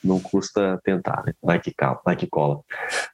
não 0.04 0.20
custa 0.20 0.80
tentar, 0.84 1.24
né? 1.26 1.34
vai 1.42 1.60
que 1.60 1.74
cala, 1.74 2.00
vai 2.04 2.16
que 2.16 2.28
cola. 2.28 2.62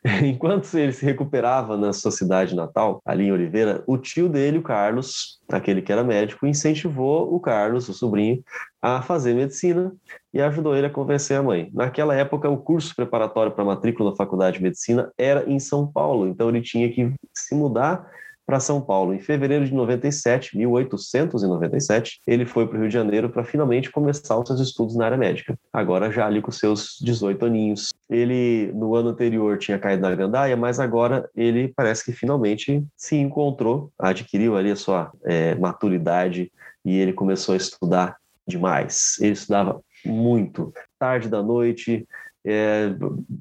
Enquanto 0.23 0.73
ele 0.75 0.91
se 0.91 1.05
recuperava 1.05 1.75
na 1.77 1.91
sua 1.91 2.11
cidade 2.11 2.55
natal, 2.55 3.01
ali 3.05 3.25
em 3.25 3.31
Oliveira, 3.31 3.83
o 3.87 3.97
tio 3.97 4.29
dele, 4.29 4.59
o 4.59 4.63
Carlos, 4.63 5.39
aquele 5.49 5.81
que 5.81 5.91
era 5.91 6.03
médico, 6.03 6.45
incentivou 6.45 7.33
o 7.33 7.39
Carlos, 7.39 7.89
o 7.89 7.93
sobrinho, 7.93 8.43
a 8.85 9.01
fazer 9.01 9.33
medicina 9.33 9.91
e 10.31 10.39
ajudou 10.39 10.75
ele 10.75 10.85
a 10.85 10.91
convencer 10.91 11.35
a 11.35 11.41
mãe. 11.41 11.71
Naquela 11.73 12.13
época, 12.13 12.47
o 12.47 12.57
curso 12.57 12.95
preparatório 12.95 13.51
para 13.51 13.65
matrícula 13.65 14.11
na 14.11 14.15
faculdade 14.15 14.57
de 14.57 14.63
medicina 14.63 15.11
era 15.17 15.49
em 15.49 15.57
São 15.59 15.91
Paulo, 15.91 16.27
então 16.27 16.49
ele 16.49 16.61
tinha 16.61 16.87
que 16.91 17.11
se 17.33 17.55
mudar 17.55 18.07
para 18.45 18.59
São 18.59 18.79
Paulo. 18.79 19.11
Em 19.11 19.19
fevereiro 19.19 19.65
de 19.65 19.73
97, 19.73 20.55
1897, 20.55 22.21
ele 22.27 22.45
foi 22.45 22.67
para 22.67 22.77
o 22.77 22.79
Rio 22.81 22.87
de 22.87 22.93
Janeiro 22.93 23.27
para 23.27 23.43
finalmente 23.43 23.89
começar 23.89 24.37
os 24.37 24.47
seus 24.47 24.59
estudos 24.59 24.95
na 24.95 25.05
área 25.05 25.17
médica. 25.17 25.57
Agora 25.73 26.11
já 26.11 26.27
ali 26.27 26.39
com 26.39 26.51
seus 26.51 26.99
18 27.01 27.43
aninhos. 27.43 27.89
Ele, 28.07 28.71
no 28.75 28.93
ano 28.93 29.09
anterior, 29.09 29.57
tinha 29.57 29.79
caído 29.79 30.03
na 30.03 30.13
gandaia, 30.13 30.55
mas 30.55 30.79
agora 30.79 31.27
ele 31.35 31.73
parece 31.75 32.05
que 32.05 32.11
finalmente 32.11 32.85
se 32.95 33.15
encontrou, 33.15 33.91
adquiriu 33.97 34.55
ali 34.55 34.69
a 34.69 34.75
sua 34.75 35.11
é, 35.23 35.55
maturidade 35.55 36.51
e 36.85 36.99
ele 36.99 37.13
começou 37.13 37.53
a 37.53 37.57
estudar 37.57 38.15
demais. 38.47 39.17
Ele 39.19 39.33
estudava 39.33 39.81
muito, 40.05 40.73
tarde 40.99 41.29
da 41.29 41.41
noite, 41.41 42.07
é, 42.45 42.95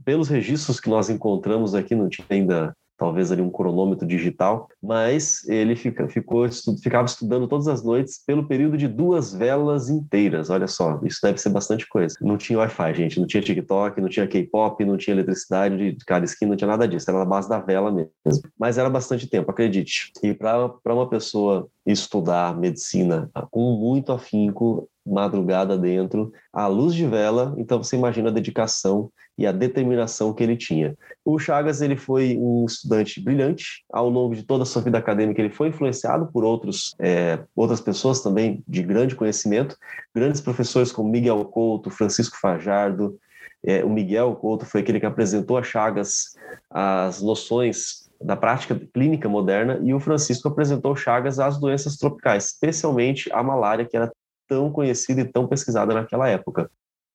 pelos 0.04 0.28
registros 0.28 0.80
que 0.80 0.88
nós 0.88 1.10
encontramos 1.10 1.74
aqui, 1.74 1.94
não 1.94 2.08
tinha 2.08 2.26
ainda 2.30 2.74
talvez 2.96 3.32
ali 3.32 3.42
um 3.42 3.50
cronômetro 3.50 4.06
digital, 4.06 4.68
mas 4.82 5.46
ele 5.48 5.74
fica, 5.74 6.08
ficou, 6.08 6.46
estu, 6.46 6.76
ficava 6.78 7.04
estudando 7.04 7.48
todas 7.48 7.66
as 7.68 7.82
noites 7.82 8.22
pelo 8.24 8.46
período 8.46 8.76
de 8.76 8.86
duas 8.86 9.34
velas 9.34 9.90
inteiras. 9.90 10.48
Olha 10.48 10.66
só, 10.66 11.00
isso 11.02 11.18
deve 11.22 11.38
ser 11.38 11.50
bastante 11.50 11.88
coisa. 11.88 12.16
Não 12.20 12.36
tinha 12.36 12.58
Wi-Fi, 12.60 12.94
gente, 12.94 13.20
não 13.20 13.26
tinha 13.26 13.42
TikTok, 13.42 14.00
não 14.00 14.08
tinha 14.08 14.26
K-pop, 14.26 14.84
não 14.84 14.96
tinha 14.96 15.14
eletricidade 15.14 15.92
de 15.92 16.04
cada 16.04 16.24
esquina, 16.24 16.50
não 16.50 16.56
tinha 16.56 16.68
nada 16.68 16.86
disso, 16.86 17.10
era 17.10 17.18
na 17.18 17.24
base 17.24 17.48
da 17.48 17.58
vela 17.58 17.90
mesmo. 17.90 18.12
Mas 18.58 18.78
era 18.78 18.88
bastante 18.88 19.26
tempo, 19.26 19.50
acredite. 19.50 20.12
E 20.22 20.32
para 20.32 20.70
uma 20.86 21.08
pessoa 21.08 21.68
estudar 21.84 22.56
medicina 22.56 23.30
com 23.50 23.76
muito 23.76 24.12
afinco, 24.12 24.88
madrugada 25.06 25.76
dentro, 25.76 26.32
à 26.52 26.66
luz 26.66 26.94
de 26.94 27.06
vela, 27.06 27.54
então 27.58 27.82
você 27.82 27.96
imagina 27.96 28.30
a 28.30 28.32
dedicação 28.32 29.10
e 29.36 29.46
a 29.46 29.52
determinação 29.52 30.32
que 30.32 30.42
ele 30.42 30.56
tinha. 30.56 30.96
O 31.24 31.38
Chagas 31.38 31.80
ele 31.80 31.96
foi 31.96 32.36
um 32.38 32.64
estudante 32.64 33.20
brilhante, 33.20 33.84
ao 33.92 34.08
longo 34.08 34.34
de 34.34 34.42
toda 34.42 34.62
a 34.62 34.66
sua 34.66 34.82
vida 34.82 34.98
acadêmica 34.98 35.40
ele 35.40 35.50
foi 35.50 35.68
influenciado 35.68 36.26
por 36.32 36.44
outros, 36.44 36.94
é, 36.98 37.38
outras 37.54 37.80
pessoas 37.80 38.22
também 38.22 38.62
de 38.66 38.82
grande 38.82 39.14
conhecimento, 39.14 39.76
grandes 40.14 40.40
professores 40.40 40.92
como 40.92 41.10
Miguel 41.10 41.44
Couto, 41.44 41.90
Francisco 41.90 42.38
Fajardo, 42.40 43.18
É, 43.66 43.82
o 43.82 43.88
Miguel 43.88 44.36
Couto 44.36 44.66
foi 44.66 44.82
aquele 44.82 45.00
que 45.00 45.06
apresentou 45.06 45.56
a 45.56 45.62
Chagas 45.62 46.36
as 46.68 47.22
noções 47.22 48.10
da 48.22 48.36
prática 48.36 48.78
clínica 48.92 49.26
moderna 49.26 49.80
e 49.82 49.94
o 49.94 50.00
Francisco 50.00 50.48
apresentou 50.48 50.94
Chagas 50.94 51.38
às 51.38 51.58
doenças 51.58 51.96
tropicais, 51.96 52.48
especialmente 52.48 53.32
a 53.32 53.42
malária, 53.42 53.86
que 53.86 53.96
era 53.96 54.12
tão 54.48 54.70
conhecida 54.70 55.20
e 55.20 55.24
tão 55.24 55.46
pesquisada 55.46 55.94
naquela 55.94 56.28
época. 56.28 56.70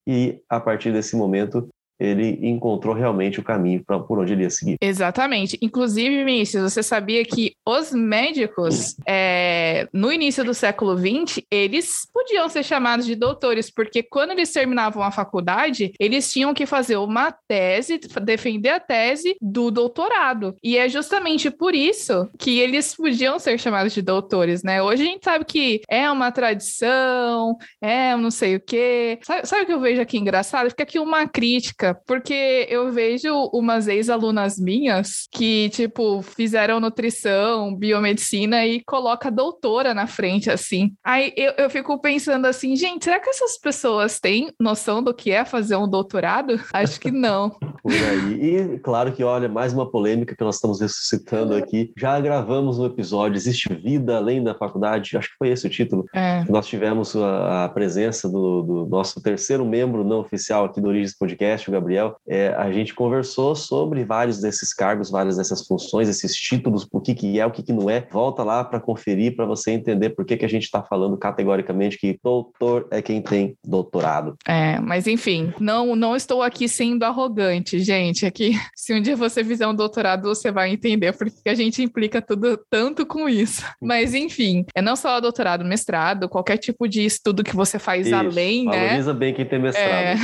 E 0.07 0.41
a 0.49 0.59
partir 0.59 0.91
desse 0.91 1.15
momento, 1.15 1.67
ele 1.99 2.39
encontrou 2.41 2.95
realmente 2.95 3.39
o 3.39 3.43
caminho 3.43 3.83
para 3.83 3.99
por 3.99 4.19
onde 4.19 4.33
ele 4.33 4.43
ia 4.43 4.49
seguir. 4.49 4.77
Exatamente. 4.81 5.57
Inclusive, 5.61 6.23
Vinícius, 6.23 6.71
você 6.71 6.81
sabia 6.81 7.23
que 7.25 7.53
os 7.67 7.91
médicos, 7.91 8.95
é, 9.07 9.87
no 9.93 10.11
início 10.11 10.43
do 10.43 10.53
século 10.53 10.97
XX, 10.97 11.43
eles 11.51 12.07
podiam 12.13 12.47
ser 12.47 12.63
chamados 12.63 13.05
de 13.05 13.15
doutores, 13.15 13.69
porque 13.69 14.01
quando 14.01 14.31
eles 14.31 14.51
terminavam 14.51 15.03
a 15.03 15.11
faculdade, 15.11 15.91
eles 15.99 16.31
tinham 16.31 16.53
que 16.53 16.65
fazer 16.65 16.97
uma 16.97 17.31
tese, 17.47 17.99
defender 18.21 18.69
a 18.69 18.79
tese 18.79 19.35
do 19.41 19.69
doutorado. 19.69 20.55
E 20.63 20.77
é 20.77 20.87
justamente 20.87 21.51
por 21.51 21.75
isso 21.75 22.29
que 22.37 22.59
eles 22.59 22.95
podiam 22.95 23.37
ser 23.39 23.59
chamados 23.59 23.93
de 23.93 24.01
doutores, 24.01 24.63
né? 24.63 24.81
Hoje 24.81 25.03
a 25.03 25.05
gente 25.05 25.23
sabe 25.23 25.43
que 25.45 25.81
é 25.89 26.09
uma 26.09 26.31
tradição, 26.31 27.57
é 27.81 28.15
não 28.15 28.31
sei 28.31 28.55
o 28.55 28.59
quê. 28.59 29.19
Sabe, 29.23 29.47
sabe 29.47 29.63
o 29.63 29.65
que 29.65 29.73
eu 29.73 29.79
vejo 29.79 30.01
aqui 30.01 30.17
engraçado? 30.17 30.69
Fica 30.69 30.83
aqui 30.83 30.99
uma 30.99 31.27
crítica 31.27 31.88
porque 31.93 32.67
eu 32.69 32.91
vejo 32.91 33.33
umas 33.53 33.87
ex-alunas 33.87 34.57
minhas 34.57 35.27
que, 35.31 35.69
tipo, 35.69 36.21
fizeram 36.21 36.79
nutrição, 36.79 37.75
biomedicina 37.75 38.65
e 38.65 38.81
coloca 38.83 39.31
doutora 39.31 39.93
na 39.93 40.07
frente, 40.07 40.49
assim. 40.49 40.93
Aí 41.03 41.33
eu, 41.35 41.53
eu 41.57 41.69
fico 41.69 41.99
pensando 41.99 42.45
assim, 42.45 42.75
gente, 42.75 43.05
será 43.05 43.19
que 43.19 43.29
essas 43.29 43.57
pessoas 43.57 44.19
têm 44.19 44.51
noção 44.59 45.01
do 45.01 45.13
que 45.13 45.31
é 45.31 45.45
fazer 45.45 45.75
um 45.75 45.87
doutorado? 45.87 46.59
Acho 46.73 46.99
que 46.99 47.11
não. 47.11 47.49
Por 47.81 47.93
aí. 47.93 48.75
E 48.75 48.79
claro 48.79 49.11
que, 49.11 49.23
olha, 49.23 49.47
mais 49.47 49.73
uma 49.73 49.89
polêmica 49.89 50.35
que 50.35 50.43
nós 50.43 50.55
estamos 50.55 50.81
ressuscitando 50.81 51.55
aqui. 51.55 51.91
Já 51.97 52.19
gravamos 52.19 52.79
um 52.79 52.85
episódio, 52.85 53.37
Existe 53.37 53.73
Vida 53.73 54.17
Além 54.17 54.43
da 54.43 54.53
Faculdade? 54.53 55.17
Acho 55.17 55.29
que 55.29 55.37
foi 55.37 55.49
esse 55.49 55.65
o 55.65 55.69
título. 55.69 56.05
É. 56.13 56.43
Nós 56.49 56.67
tivemos 56.67 57.15
a, 57.15 57.65
a 57.65 57.69
presença 57.69 58.27
do, 58.27 58.61
do, 58.61 58.85
nosso 58.85 59.21
terceiro 59.21 59.65
membro 59.65 60.03
não 60.03 60.19
oficial 60.19 60.65
aqui 60.65 60.81
do 60.81 60.87
Origens 60.89 61.15
Podcast, 61.15 61.69
o 61.69 61.71
Gabriel. 61.79 62.15
É, 62.27 62.49
a 62.49 62.71
gente 62.71 62.93
conversou 62.93 63.55
sobre 63.55 64.03
vários 64.03 64.39
desses 64.39 64.73
cargos, 64.73 65.09
várias 65.09 65.37
dessas 65.37 65.65
funções, 65.65 66.09
esses 66.09 66.35
títulos, 66.35 66.87
o 66.91 67.01
que, 67.01 67.15
que 67.15 67.39
é, 67.39 67.45
o 67.45 67.51
que, 67.51 67.63
que 67.63 67.73
não 67.73 67.89
é. 67.89 68.05
Volta 68.11 68.43
lá 68.43 68.63
para 68.63 68.79
conferir, 68.79 69.35
para 69.35 69.45
você 69.45 69.71
entender 69.71 70.11
por 70.11 70.25
que, 70.25 70.37
que 70.37 70.45
a 70.45 70.49
gente 70.49 70.63
está 70.63 70.83
falando 70.83 71.17
categoricamente 71.17 71.97
que 71.97 72.19
doutor 72.23 72.87
é 72.91 73.01
quem 73.01 73.21
tem 73.21 73.55
doutorado. 73.63 74.35
É, 74.47 74.79
mas 74.79 75.07
enfim, 75.07 75.53
não, 75.59 75.95
não 75.95 76.15
estou 76.15 76.43
aqui 76.43 76.67
sendo 76.67 77.03
arrogante, 77.03 77.79
gente. 77.79 78.25
Aqui, 78.25 78.53
se 78.75 78.93
um 78.93 79.01
dia 79.01 79.15
você 79.15 79.43
fizer 79.43 79.67
um 79.67 79.75
doutorado, 79.75 80.23
você 80.27 80.51
vai 80.51 80.71
entender 80.71 81.13
porque 81.13 81.49
a 81.49 81.55
gente 81.55 81.81
implica 81.81 82.21
tudo 82.21 82.59
tanto 82.69 83.05
com 83.05 83.27
isso. 83.27 83.63
Mas 83.81 84.13
enfim, 84.13 84.65
é 84.75 84.81
não 84.81 84.95
só 84.95 85.19
doutorado, 85.19 85.63
mestrado, 85.65 86.29
qualquer 86.29 86.57
tipo 86.57 86.87
de 86.87 87.05
estudo 87.05 87.43
que 87.43 87.55
você 87.55 87.79
faz 87.79 88.07
Isso, 88.07 88.15
além, 88.15 88.65
né? 88.65 88.87
Valoriza 88.87 89.13
bem 89.13 89.33
quem 89.33 89.45
tem 89.45 89.59
mestrado. 89.59 89.87
É, 89.87 90.15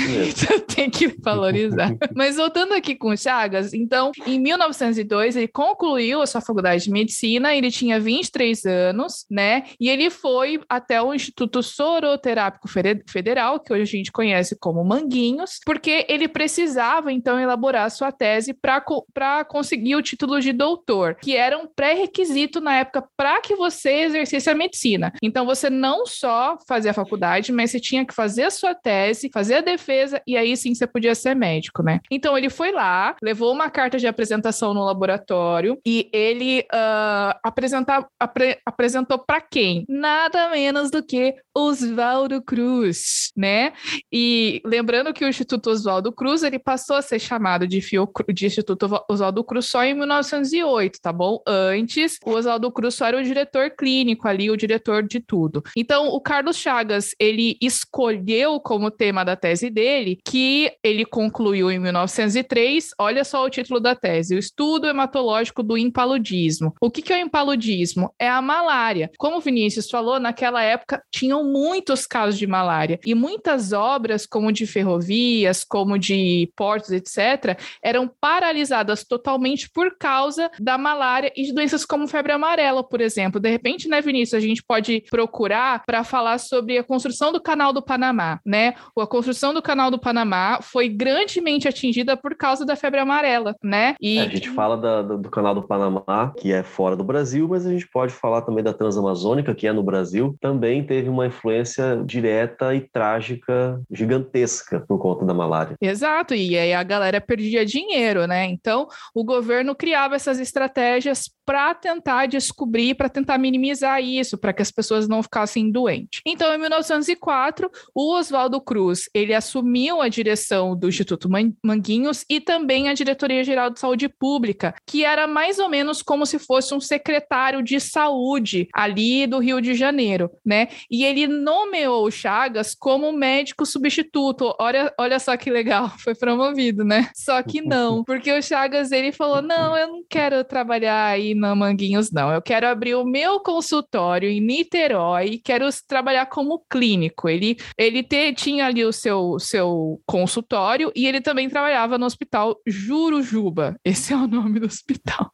tem 0.76 0.90
que 0.90 1.10
valorizar. 1.46 1.96
Mas 2.16 2.36
voltando 2.36 2.74
aqui 2.74 2.96
com 2.96 3.10
o 3.10 3.18
Chagas, 3.18 3.74
então, 3.74 4.12
em 4.26 4.40
1902, 4.40 5.36
ele 5.36 5.48
concluiu 5.48 6.22
a 6.22 6.28
sua 6.28 6.42
faculdade 6.42 6.86
de 6.86 6.92
medicina, 6.92 7.56
ele 7.56 7.72
tinha 7.72 8.00
23 8.00 8.66
anos, 8.66 9.26
né? 9.30 9.64
E 9.80 9.90
ele 9.90 10.10
foi 10.10 10.60
até 10.70 11.02
o 11.02 11.14
Instituto 11.14 11.62
Soroterápico 11.62 12.68
Federal, 13.08 13.60
que 13.60 13.74
hoje 13.74 13.82
a 13.82 13.86
gente 13.86 14.12
conhece 14.12 14.58
como 14.60 14.84
Manguinhos, 14.84 15.60
porque 15.66 16.06
ele 16.10 16.28
precisava, 16.28 17.12
então, 17.12 17.40
elaborar 17.40 17.86
a 17.86 17.90
sua 17.90 18.12
tese 18.12 18.54
para 18.54 19.46
conseguir 19.46 19.96
o 19.96 20.02
título 20.02 20.40
de 20.40 20.52
doutor, 20.52 21.16
que 21.16 21.36
era 21.36 21.58
um 21.58 21.68
pré-requisito 21.68 22.60
na 22.60 22.78
época 22.78 23.04
para 23.16 23.42
que 23.42 23.56
você 23.56 24.04
exercesse 24.04 24.50
a 24.50 24.56
medicina. 24.56 25.12
Então, 25.22 25.46
você 25.46 25.70
não 25.70 26.06
só 26.06 26.58
fazia 26.68 26.92
a 26.92 26.94
faculdade, 26.94 27.52
mas 27.52 27.72
você 27.72 27.80
tinha 27.80 28.06
que 28.06 28.14
fazer 28.14 28.44
a 28.44 28.52
sua 28.52 28.74
tese, 28.74 29.30
fazer 29.34 29.56
a 29.56 29.62
defesa, 29.62 30.22
e 30.28 30.38
aí 30.38 30.56
sim 30.56 30.74
você 30.74 30.88
podia 30.88 31.14
ser 31.16 31.35
médico, 31.36 31.84
né? 31.84 32.00
Então, 32.10 32.38
ele 32.38 32.50
foi 32.50 32.72
lá, 32.72 33.16
levou 33.22 33.52
uma 33.52 33.70
carta 33.70 33.98
de 33.98 34.08
apresentação 34.08 34.74
no 34.74 34.84
laboratório 34.84 35.78
e 35.86 36.10
ele 36.14 36.66
ah, 36.72 37.38
apresenta- 37.44 38.08
apre- 38.20 38.58
apresentou 38.66 39.20
para 39.20 39.42
quem? 39.42 39.86
Nada 39.88 40.50
menos 40.50 40.90
do 40.90 41.04
que 41.04 41.36
Oswaldo 41.56 42.42
Cruz, 42.42 43.32
né? 43.36 43.74
E 44.12 44.62
lembrando 44.66 45.14
que 45.14 45.24
o 45.24 45.28
Instituto 45.28 45.70
Oswaldo 45.70 46.12
Cruz 46.12 46.44
ele 46.44 46.60
passou 46.60 46.96
a 46.96 47.02
ser 47.02 47.20
chamado 47.20 47.68
de, 47.68 47.82
Fiocru- 47.82 48.34
de 48.34 48.46
Instituto 48.46 49.04
Oswaldo 49.10 49.44
Cruz 49.44 49.66
só 49.66 49.84
em 49.84 49.94
1908, 49.94 51.00
tá 51.02 51.12
bom? 51.14 51.42
Antes, 51.48 52.18
o 52.26 52.32
Oswaldo 52.32 52.72
Cruz 52.72 52.96
só 52.96 53.06
era 53.08 53.18
o 53.18 53.24
diretor 53.24 53.72
clínico 53.72 54.28
ali, 54.28 54.50
o 54.50 54.58
diretor 54.58 55.04
de 55.04 55.20
tudo. 55.20 55.64
Então, 55.76 56.08
o 56.08 56.20
Carlos 56.22 56.58
Chagas, 56.58 57.12
ele 57.20 57.58
escolheu 57.62 58.60
como 58.60 58.92
tema 58.92 59.24
da 59.24 59.36
tese 59.36 59.70
dele 59.70 60.20
que 60.26 60.72
ele 60.84 61.06
concluiu 61.26 61.72
em 61.72 61.80
1903, 61.80 62.92
olha 63.00 63.24
só 63.24 63.44
o 63.44 63.50
título 63.50 63.80
da 63.80 63.96
tese, 63.96 64.36
o 64.36 64.40
estudo 64.40 64.88
hematológico 64.88 65.64
do 65.64 65.78
impaludismo. 65.78 66.74
O 66.80 66.92
que, 66.92 67.02
que 67.02 67.12
é 67.12 67.18
o 67.18 67.26
impaludismo? 67.26 68.14
É 68.20 68.30
a 68.30 68.42
malária. 68.42 69.10
Como 69.18 69.38
o 69.38 69.42
Vinícius 69.42 69.90
falou, 69.90 70.20
naquela 70.20 70.62
época 70.62 71.02
tinham 71.12 71.44
muitos 71.44 72.06
casos 72.06 72.38
de 72.38 72.46
malária 72.46 73.00
e 73.06 73.16
muitas 73.16 73.74
obras, 73.74 74.26
como 74.26 74.52
de 74.52 74.68
ferrovias, 74.68 75.64
como 75.64 75.98
de 75.98 76.52
portos, 76.56 76.92
etc., 76.92 77.60
eram 77.84 78.08
paralisadas 78.08 79.04
totalmente 79.04 79.70
por 79.70 79.98
causa 79.98 80.52
da 80.60 80.78
malária 80.78 81.32
e 81.36 81.44
de 81.44 81.54
doenças 81.54 81.86
como 81.86 82.08
febre 82.08 82.34
amarela, 82.34 82.84
por 82.84 83.02
exemplo. 83.02 83.40
De 83.40 83.50
repente, 83.50 83.88
né, 83.88 84.00
Vinícius, 84.00 84.36
a 84.36 84.46
gente 84.46 84.64
pode 84.64 85.04
procurar 85.10 85.84
para 85.86 86.04
falar 86.04 86.38
sobre 86.38 86.78
a 86.78 86.84
construção 86.84 87.32
do 87.32 87.42
Canal 87.42 87.74
do 87.74 87.82
Panamá, 87.82 88.40
né? 88.46 88.76
A 88.98 89.08
construção 89.08 89.54
do 89.54 89.62
Canal 89.62 89.90
do 89.90 90.00
Panamá 90.00 90.60
foi 90.62 90.88
grandemente 91.06 91.68
atingida 91.68 92.18
por 92.18 92.36
causa 92.36 92.66
da 92.66 92.76
febre 92.76 93.00
amarela, 93.00 93.56
né? 93.64 93.96
E 94.02 94.18
É, 94.18 94.22
a 94.24 94.30
gente 94.30 94.50
fala 94.50 94.76
da- 94.76 95.02
do, 95.04 95.18
do 95.20 95.30
canal 95.30 95.54
do 95.54 95.62
Panamá, 95.62 96.34
que 96.38 96.52
é 96.52 96.64
fora 96.64 96.96
do 96.96 97.04
Brasil, 97.04 97.48
mas 97.48 97.66
a 97.66 97.70
gente 97.72 97.88
pode 97.88 98.12
falar 98.12 98.42
também 98.42 98.64
da 98.64 98.74
Transamazônica, 98.74 99.54
que 99.54 99.68
é 99.68 99.72
no 99.72 99.84
Brasil. 99.84 100.36
Também 100.42 100.84
teve 100.84 101.08
uma 101.10 101.28
influência 101.28 102.02
direta 102.06 102.74
e 102.74 102.82
trágica, 102.82 103.80
gigantesca, 103.92 104.84
por 104.88 104.98
conta 104.98 105.24
da 105.26 105.34
malária. 105.34 105.76
Exato, 105.80 106.34
e 106.34 106.58
aí 106.58 106.74
a 106.74 106.84
galera 106.84 107.22
perdia 107.22 107.66
dinheiro, 107.66 108.26
né? 108.26 108.46
Então, 108.46 108.88
o 109.14 109.24
governo 109.24 109.76
criava 109.76 110.16
essas 110.16 110.40
estratégias 110.40 111.30
para 111.46 111.76
tentar 111.76 112.26
descobrir, 112.26 112.96
para 112.96 113.08
tentar 113.08 113.38
minimizar 113.38 114.02
isso, 114.02 114.36
para 114.38 114.52
que 114.52 114.64
as 114.64 114.72
pessoas 114.72 115.08
não 115.08 115.22
ficassem 115.22 115.70
doentes. 115.70 116.22
Então, 116.26 116.52
em 116.54 116.58
1904, 116.58 117.70
o 117.94 118.16
Oswaldo 118.16 118.60
Cruz, 118.60 119.08
ele 119.14 119.34
assumiu 119.34 120.02
a 120.02 120.08
direção 120.08 120.76
do 120.76 120.90
Instituto 120.96 121.30
Man- 121.30 121.52
Manguinhos 121.64 122.24
e 122.30 122.40
também 122.40 122.88
a 122.90 122.94
Diretoria 122.94 123.44
Geral 123.44 123.70
de 123.70 123.80
Saúde 123.80 124.08
Pública, 124.10 124.74
que 124.88 125.04
era 125.04 125.28
mais 125.28 125.60
ou 125.60 125.68
menos 125.70 126.02
como 126.02 126.26
se 126.26 126.40
fosse 126.40 126.74
um 126.74 126.80
secretário 126.80 127.62
de 127.62 127.80
saúde 127.80 128.68
ali 128.74 129.28
do 129.28 129.40
Rio 129.40 129.60
de 129.62 129.74
Janeiro, 129.74 130.30
né? 130.46 130.68
E 130.90 131.04
ele 131.04 131.28
nomeou 131.28 132.06
o 132.06 132.12
Chagas 132.12 132.74
como 132.74 133.12
médico 133.12 133.66
substituto. 133.66 134.56
Olha, 134.60 134.94
olha 135.00 135.20
só 135.20 135.36
que 135.38 135.50
legal, 135.50 135.90
foi 136.00 136.16
promovido, 136.16 136.84
né? 136.84 137.10
Só 137.16 137.42
que 137.44 137.62
não, 137.62 138.04
porque 138.06 138.32
o 138.32 138.42
Chagas 138.42 138.92
ele 138.92 139.12
falou: 139.12 139.42
"Não, 139.42 139.76
eu 139.78 139.88
não 139.88 140.04
quero 140.10 140.44
trabalhar 140.44 141.08
aí 141.08 141.34
na 141.36 141.54
Manguinhos 141.56 142.12
não. 142.12 142.32
Eu 142.32 142.42
quero 142.42 142.68
abrir 142.68 142.96
o 142.96 143.04
meu 143.06 143.40
consultório 143.40 144.30
em 144.30 144.40
Niterói, 144.42 145.40
quero 145.44 145.68
trabalhar 145.88 146.26
como 146.28 146.64
clínico". 146.70 147.28
Ele 147.28 147.58
ele 147.78 148.02
te- 148.04 148.34
tinha 148.34 148.66
ali 148.66 148.84
o 148.86 148.92
seu 148.94 149.38
seu 149.40 150.00
consultório 150.06 150.85
e 150.96 151.08
ele 151.08 151.22
também 151.22 151.50
trabalhava 151.50 151.98
no 151.98 152.06
Hospital 152.06 152.60
Jurujuba. 152.66 153.76
Esse 153.86 154.14
é 154.14 154.16
o 154.16 154.28
nome 154.28 154.60
do 154.60 154.66
hospital. 154.66 155.30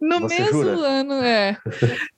No 0.00 0.20
Você 0.20 0.40
mesmo 0.40 0.62
jura? 0.62 0.88
ano, 0.88 1.14
é. 1.14 1.56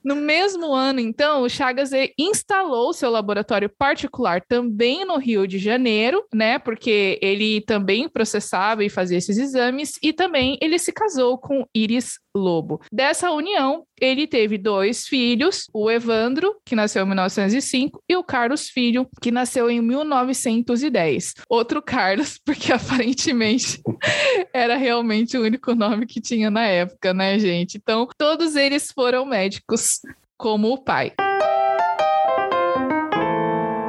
No 0.05 0.17
mesmo 0.17 0.75
ano, 0.75 1.01
então, 1.01 1.43
o 1.43 1.49
Chagas 1.49 1.91
instalou 2.19 2.93
seu 2.93 3.11
laboratório 3.11 3.69
particular 3.69 4.43
também 4.49 5.05
no 5.05 5.19
Rio 5.19 5.47
de 5.47 5.59
Janeiro, 5.59 6.25
né? 6.35 6.59
Porque 6.59 7.19
ele 7.23 7.61
também 7.63 8.09
processava 8.09 8.85
e 8.85 8.91
fazia 8.91 9.19
esses 9.19 9.39
exames, 9.39 9.99
e 10.03 10.13
também 10.13 10.59
ele 10.61 10.79
se 10.79 10.93
casou 10.93 11.39
com 11.39 11.67
Iris 11.75 12.19
Lobo. 12.35 12.81
Dessa 12.93 13.31
união, 13.31 13.85
ele 14.01 14.27
teve 14.27 14.59
dois 14.59 15.07
filhos, 15.07 15.67
o 15.73 15.91
Evandro, 15.91 16.57
que 16.65 16.77
nasceu 16.77 17.05
em 17.05 17.07
1905, 17.09 18.03
e 18.09 18.17
o 18.17 18.25
Carlos 18.25 18.69
Filho, 18.69 19.09
que 19.21 19.31
nasceu 19.31 19.71
em 19.71 19.81
1910. 19.81 21.35
Outro 21.49 21.83
Carlos, 21.83 22.39
porque 22.45 22.73
aparentemente 22.73 23.81
era 24.53 24.77
realmente 24.77 25.37
o 25.37 25.43
único 25.43 25.75
nome 25.75 26.07
que 26.07 26.21
tinha 26.21 26.51
na 26.51 26.67
época, 26.67 27.13
né, 27.13 27.39
gente? 27.39 27.77
Então, 27.77 28.09
todos 28.17 28.57
eles 28.57 28.93
foram 28.93 29.25
médicos, 29.25 30.01
como 30.37 30.73
o 30.73 30.79
pai. 30.79 31.13